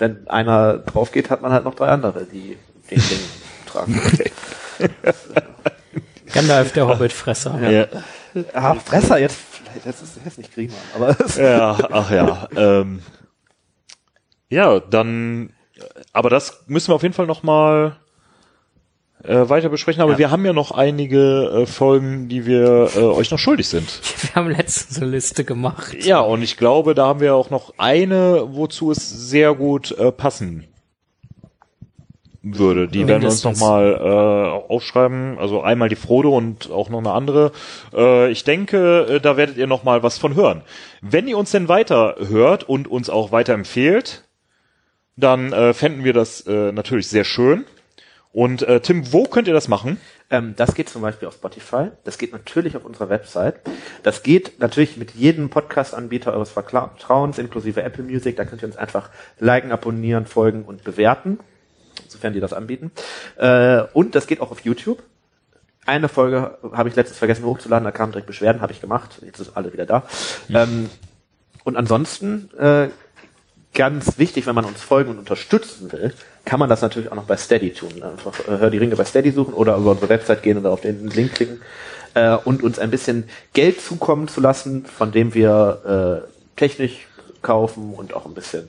Wenn 0.00 0.26
einer 0.28 0.78
drauf 0.78 1.12
geht, 1.12 1.28
hat 1.28 1.42
man 1.42 1.52
halt 1.52 1.64
noch 1.64 1.74
drei 1.74 1.88
andere, 1.88 2.24
die 2.24 2.56
den 2.90 2.98
Ding 2.98 3.20
tragen. 3.66 4.00
Gandalf, 6.32 6.72
der 6.72 6.88
Hobbitfresser. 6.88 7.70
Ja. 7.70 7.86
Ah, 8.54 8.74
Fresser 8.74 9.18
jetzt, 9.18 9.36
vielleicht, 9.36 9.86
das 9.86 10.02
ist 10.02 10.18
jetzt 10.24 10.38
nicht 10.38 10.54
Griemann, 10.54 10.78
aber 10.94 11.16
Ja, 11.36 11.76
ach 11.90 12.10
ja. 12.10 12.48
Ähm, 12.56 13.02
ja, 14.48 14.80
dann, 14.80 15.52
aber 16.12 16.30
das 16.30 16.64
müssen 16.66 16.88
wir 16.88 16.94
auf 16.94 17.02
jeden 17.02 17.14
Fall 17.14 17.26
noch 17.26 17.42
mal 17.42 17.96
äh, 19.24 19.48
weiter 19.48 19.68
besprechen. 19.68 20.02
Aber 20.02 20.12
Ja. 20.12 20.18
wir 20.18 20.30
haben 20.30 20.44
ja 20.44 20.52
noch 20.52 20.70
einige 20.72 21.62
äh, 21.62 21.66
Folgen, 21.66 22.28
die 22.28 22.46
wir 22.46 22.90
äh, 22.96 23.00
euch 23.00 23.30
noch 23.30 23.38
schuldig 23.38 23.68
sind. 23.68 23.88
Wir 24.22 24.34
haben 24.34 24.50
letztens 24.50 24.98
eine 25.00 25.10
Liste 25.10 25.44
gemacht. 25.44 25.94
Ja, 26.04 26.20
und 26.20 26.42
ich 26.42 26.56
glaube, 26.56 26.94
da 26.94 27.06
haben 27.06 27.20
wir 27.20 27.34
auch 27.34 27.50
noch 27.50 27.74
eine, 27.78 28.44
wozu 28.50 28.90
es 28.92 29.08
sehr 29.30 29.54
gut 29.54 29.90
äh, 29.98 30.12
passen 30.12 30.66
würde. 32.42 32.88
Die 32.88 33.06
werden 33.06 33.20
wir 33.22 33.28
uns 33.28 33.44
noch 33.44 33.50
Mindestens. 33.52 33.60
mal 33.68 34.62
äh, 34.66 34.72
aufschreiben. 34.72 35.38
Also 35.38 35.60
einmal 35.62 35.88
die 35.90 35.96
Frodo 35.96 36.34
und 36.36 36.70
auch 36.70 36.88
noch 36.88 36.98
eine 37.00 37.12
andere. 37.12 37.52
Äh, 37.94 38.30
ich 38.30 38.44
denke, 38.44 39.06
äh, 39.16 39.20
da 39.20 39.36
werdet 39.36 39.56
ihr 39.58 39.66
noch 39.66 39.84
mal 39.84 40.02
was 40.02 40.16
von 40.18 40.34
hören. 40.34 40.62
Wenn 41.02 41.28
ihr 41.28 41.36
uns 41.36 41.50
denn 41.50 41.68
weiter 41.68 42.16
hört 42.28 42.64
und 42.68 42.88
uns 42.88 43.10
auch 43.10 43.30
weiterempfehlt, 43.32 44.24
dann 45.16 45.52
äh, 45.52 45.74
fänden 45.74 46.02
wir 46.04 46.14
das 46.14 46.40
äh, 46.46 46.72
natürlich 46.72 47.08
sehr 47.08 47.24
schön. 47.24 47.64
Und 48.32 48.62
äh, 48.62 48.80
Tim, 48.80 49.12
wo 49.12 49.24
könnt 49.24 49.48
ihr 49.48 49.54
das 49.54 49.66
machen? 49.66 50.00
Ähm, 50.30 50.54
das 50.56 50.74
geht 50.74 50.88
zum 50.88 51.02
Beispiel 51.02 51.26
auf 51.26 51.34
Spotify. 51.34 51.88
Das 52.04 52.16
geht 52.16 52.32
natürlich 52.32 52.76
auf 52.76 52.84
unserer 52.84 53.08
Website. 53.08 53.56
Das 54.04 54.22
geht 54.22 54.60
natürlich 54.60 54.96
mit 54.96 55.12
jedem 55.12 55.50
Podcast-Anbieter 55.50 56.32
eures 56.32 56.50
Vertrauens, 56.50 57.38
inklusive 57.38 57.82
Apple 57.82 58.04
Music. 58.04 58.36
Da 58.36 58.44
könnt 58.44 58.62
ihr 58.62 58.68
uns 58.68 58.76
einfach 58.76 59.10
liken, 59.40 59.72
abonnieren, 59.72 60.26
folgen 60.26 60.62
und 60.62 60.84
bewerten, 60.84 61.40
sofern 62.06 62.32
die 62.32 62.40
das 62.40 62.52
anbieten. 62.52 62.92
Äh, 63.36 63.82
und 63.94 64.14
das 64.14 64.28
geht 64.28 64.40
auch 64.40 64.52
auf 64.52 64.60
YouTube. 64.60 65.02
Eine 65.86 66.08
Folge 66.08 66.58
habe 66.72 66.88
ich 66.88 66.94
letztens 66.94 67.18
vergessen 67.18 67.44
hochzuladen, 67.44 67.84
da 67.84 67.90
kamen 67.90 68.12
direkt 68.12 68.28
Beschwerden, 68.28 68.62
habe 68.62 68.72
ich 68.72 68.80
gemacht. 68.80 69.20
Jetzt 69.24 69.38
sind 69.38 69.56
alle 69.56 69.72
wieder 69.72 69.86
da. 69.86 70.04
Ähm, 70.50 70.88
und 71.64 71.76
ansonsten 71.76 72.48
äh, 72.56 72.90
ganz 73.74 74.18
wichtig, 74.18 74.46
wenn 74.46 74.54
man 74.54 74.66
uns 74.66 74.82
folgen 74.82 75.10
und 75.10 75.18
unterstützen 75.18 75.90
will, 75.90 76.14
kann 76.44 76.60
man 76.60 76.68
das 76.68 76.82
natürlich 76.82 77.10
auch 77.10 77.16
noch 77.16 77.24
bei 77.24 77.36
Steady 77.36 77.72
tun. 77.72 78.02
Einfach 78.02 78.38
äh, 78.48 78.58
Hör 78.58 78.70
die 78.70 78.78
Ringe 78.78 78.96
bei 78.96 79.04
Steady 79.04 79.30
suchen 79.30 79.54
oder 79.54 79.76
über 79.76 79.92
unsere 79.92 80.08
Website 80.08 80.42
gehen 80.42 80.58
oder 80.58 80.70
auf 80.70 80.80
den 80.80 81.08
Link 81.08 81.34
klicken 81.34 81.60
äh, 82.14 82.36
und 82.36 82.62
uns 82.62 82.78
ein 82.78 82.90
bisschen 82.90 83.28
Geld 83.52 83.80
zukommen 83.80 84.28
zu 84.28 84.40
lassen, 84.40 84.86
von 84.86 85.12
dem 85.12 85.34
wir 85.34 86.24
äh, 86.26 86.56
Technik 86.56 87.06
kaufen 87.42 87.94
und 87.94 88.14
auch 88.14 88.26
ein 88.26 88.34
bisschen 88.34 88.68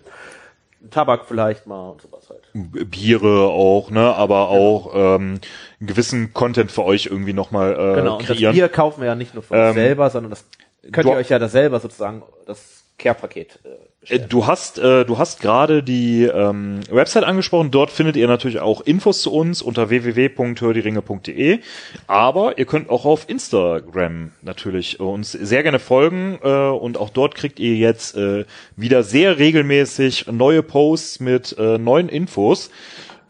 Tabak 0.89 1.25
vielleicht 1.27 1.67
mal 1.67 1.91
und 1.91 2.01
sowas 2.01 2.29
halt. 2.29 2.41
Biere 2.53 3.47
auch, 3.49 3.91
ne, 3.91 4.15
aber 4.15 4.49
auch 4.49 4.91
ähm, 4.95 5.39
einen 5.79 5.87
gewissen 5.87 6.33
Content 6.33 6.71
für 6.71 6.83
euch 6.83 7.05
irgendwie 7.05 7.33
nochmal 7.33 7.73
äh, 7.73 7.95
Genau, 7.95 8.17
und 8.17 8.29
das. 8.29 8.37
Bier 8.37 8.69
kaufen 8.69 9.01
wir 9.01 9.07
ja 9.07 9.15
nicht 9.15 9.33
nur 9.33 9.43
für 9.43 9.53
uns 9.53 9.69
Ähm, 9.69 9.73
selber, 9.73 10.09
sondern 10.09 10.31
das 10.31 10.45
könnt 10.91 11.07
ihr 11.07 11.15
euch 11.15 11.29
ja 11.29 11.37
das 11.37 11.51
selber 11.51 11.79
sozusagen, 11.79 12.23
das 12.47 12.83
Care-Paket 12.97 13.59
äh. 13.63 13.90
Du 14.29 14.47
hast, 14.47 14.79
äh, 14.79 15.05
du 15.05 15.19
hast 15.19 15.41
gerade 15.41 15.83
die 15.83 16.23
ähm, 16.23 16.79
Website 16.89 17.23
angesprochen. 17.23 17.69
Dort 17.69 17.91
findet 17.91 18.15
ihr 18.15 18.27
natürlich 18.27 18.59
auch 18.59 18.81
Infos 18.81 19.21
zu 19.21 19.31
uns 19.31 19.61
unter 19.61 19.91
www.hördieringe.de. 19.91 21.59
Aber 22.07 22.57
ihr 22.57 22.65
könnt 22.65 22.89
auch 22.89 23.05
auf 23.05 23.29
Instagram 23.29 24.31
natürlich 24.41 24.99
äh, 24.99 25.03
uns 25.03 25.33
sehr 25.33 25.61
gerne 25.61 25.77
folgen 25.77 26.39
äh, 26.41 26.49
und 26.49 26.97
auch 26.97 27.11
dort 27.11 27.35
kriegt 27.35 27.59
ihr 27.59 27.75
jetzt 27.75 28.17
äh, 28.17 28.45
wieder 28.75 29.03
sehr 29.03 29.37
regelmäßig 29.37 30.25
neue 30.31 30.63
Posts 30.63 31.19
mit 31.19 31.55
äh, 31.59 31.77
neuen 31.77 32.09
Infos 32.09 32.71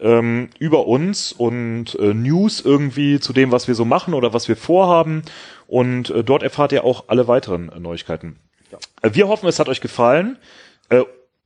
ähm, 0.00 0.48
über 0.58 0.86
uns 0.86 1.32
und 1.32 1.98
äh, 1.98 2.14
News 2.14 2.62
irgendwie 2.62 3.20
zu 3.20 3.34
dem, 3.34 3.52
was 3.52 3.68
wir 3.68 3.74
so 3.74 3.84
machen 3.84 4.14
oder 4.14 4.32
was 4.32 4.48
wir 4.48 4.56
vorhaben. 4.56 5.20
Und 5.66 6.08
äh, 6.08 6.24
dort 6.24 6.42
erfahrt 6.42 6.72
ihr 6.72 6.84
auch 6.84 7.04
alle 7.08 7.28
weiteren 7.28 7.68
äh, 7.68 7.78
Neuigkeiten. 7.78 8.38
Äh, 9.02 9.10
Wir 9.12 9.28
hoffen, 9.28 9.48
es 9.48 9.58
hat 9.58 9.68
euch 9.68 9.80
gefallen. 9.80 10.38
Äh, 10.88 11.02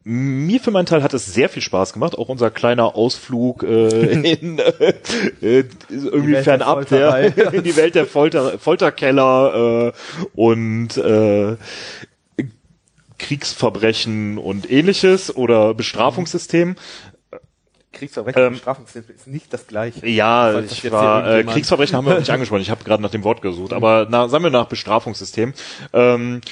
mir 0.09 0.61
für 0.61 0.71
meinen 0.71 0.87
Teil 0.87 1.03
hat 1.03 1.15
es 1.15 1.27
sehr 1.27 1.49
viel 1.49 1.63
Spaß 1.63 1.93
gemacht, 1.93 2.17
auch 2.17 2.29
unser 2.29 2.53
kleiner 2.53 2.95
Ausflug 2.95 3.65
äh, 3.65 4.13
in 4.33 4.61
äh, 4.61 4.95
äh, 5.41 5.65
irgendwie 5.91 6.33
der 6.33 6.45
fernab 6.45 6.89
der, 6.89 7.37
in 7.53 7.63
die 7.65 7.77
Welt 7.77 7.97
der 7.97 8.07
Folter, 8.07 8.57
Folterkeller 8.59 9.93
äh, 9.93 10.31
und 10.41 10.97
äh, 10.97 11.57
Kriegsverbrechen 13.19 14.39
und 14.39 14.71
ähnliches 14.71 15.35
oder 15.35 15.75
Bestrafungssystem. 15.75 16.77
Kriegsverbrechen 17.93 18.41
ähm, 18.41 18.47
und 18.49 18.53
Bestrafungshilfe 18.55 19.13
ist 19.13 19.27
nicht 19.27 19.53
das 19.53 19.67
gleiche. 19.67 20.07
Ja, 20.07 20.61
ich 20.61 20.89
war, 20.93 21.39
äh, 21.39 21.43
Kriegsverbrechen 21.45 21.97
haben 21.97 22.07
wir 22.07 22.19
nicht 22.19 22.31
angesprochen. 22.31 22.61
Ich 22.61 22.71
habe 22.71 22.85
gerade 22.85 23.03
nach 23.03 23.11
dem 23.11 23.25
Wort 23.25 23.43
gesucht, 23.43 23.73
aber 23.73 24.07
na, 24.09 24.29
sagen 24.29 24.45
wir 24.45 24.51
nach 24.51 24.69
Bestrafungssystem. 24.69 25.55
Ähm, 25.93 26.43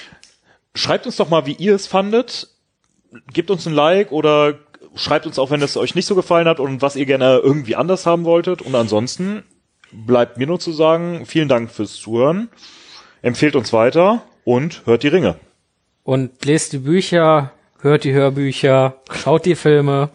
schreibt 0.74 1.06
uns 1.06 1.16
doch 1.16 1.28
mal, 1.28 1.46
wie 1.46 1.52
ihr 1.52 1.74
es 1.74 1.86
fandet. 1.86 2.48
Gebt 3.32 3.50
uns 3.50 3.66
ein 3.66 3.74
Like 3.74 4.12
oder 4.12 4.54
schreibt 4.94 5.26
uns 5.26 5.38
auch, 5.38 5.50
wenn 5.50 5.62
es 5.62 5.76
euch 5.76 5.94
nicht 5.94 6.06
so 6.06 6.14
gefallen 6.14 6.48
hat 6.48 6.60
und 6.60 6.82
was 6.82 6.96
ihr 6.96 7.06
gerne 7.06 7.40
irgendwie 7.42 7.76
anders 7.76 8.06
haben 8.06 8.24
wolltet. 8.24 8.62
Und 8.62 8.74
ansonsten 8.74 9.44
bleibt 9.92 10.38
mir 10.38 10.46
nur 10.46 10.60
zu 10.60 10.72
sagen, 10.72 11.26
vielen 11.26 11.48
Dank 11.48 11.70
fürs 11.70 11.94
Zuhören. 11.94 12.48
Empfehlt 13.22 13.56
uns 13.56 13.72
weiter 13.72 14.22
und 14.44 14.82
hört 14.86 15.02
die 15.02 15.08
Ringe. 15.08 15.36
Und 16.02 16.44
lest 16.44 16.72
die 16.72 16.78
Bücher, 16.78 17.52
hört 17.80 18.04
die 18.04 18.12
Hörbücher, 18.12 19.00
schaut 19.10 19.46
die 19.46 19.54
Filme 19.54 20.10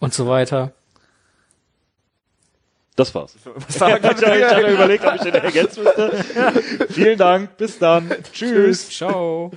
und 0.00 0.12
so 0.12 0.26
weiter. 0.26 0.72
Das 2.96 3.14
war's. 3.14 3.34
Da 3.44 3.72
Sagen, 3.72 4.04
ich 4.04 4.24
habe 4.24 4.66
hab 4.66 4.72
überlegt, 4.72 5.04
ob 5.04 5.14
ich 5.14 5.22
den 5.22 5.34
ergänzen 5.34 5.84
müsste. 5.84 6.24
Vielen 6.90 7.18
Dank, 7.18 7.56
bis 7.56 7.78
dann. 7.78 8.10
Tschüss. 8.32 8.88
Tschüss. 8.88 8.90
Ciao. 8.90 9.50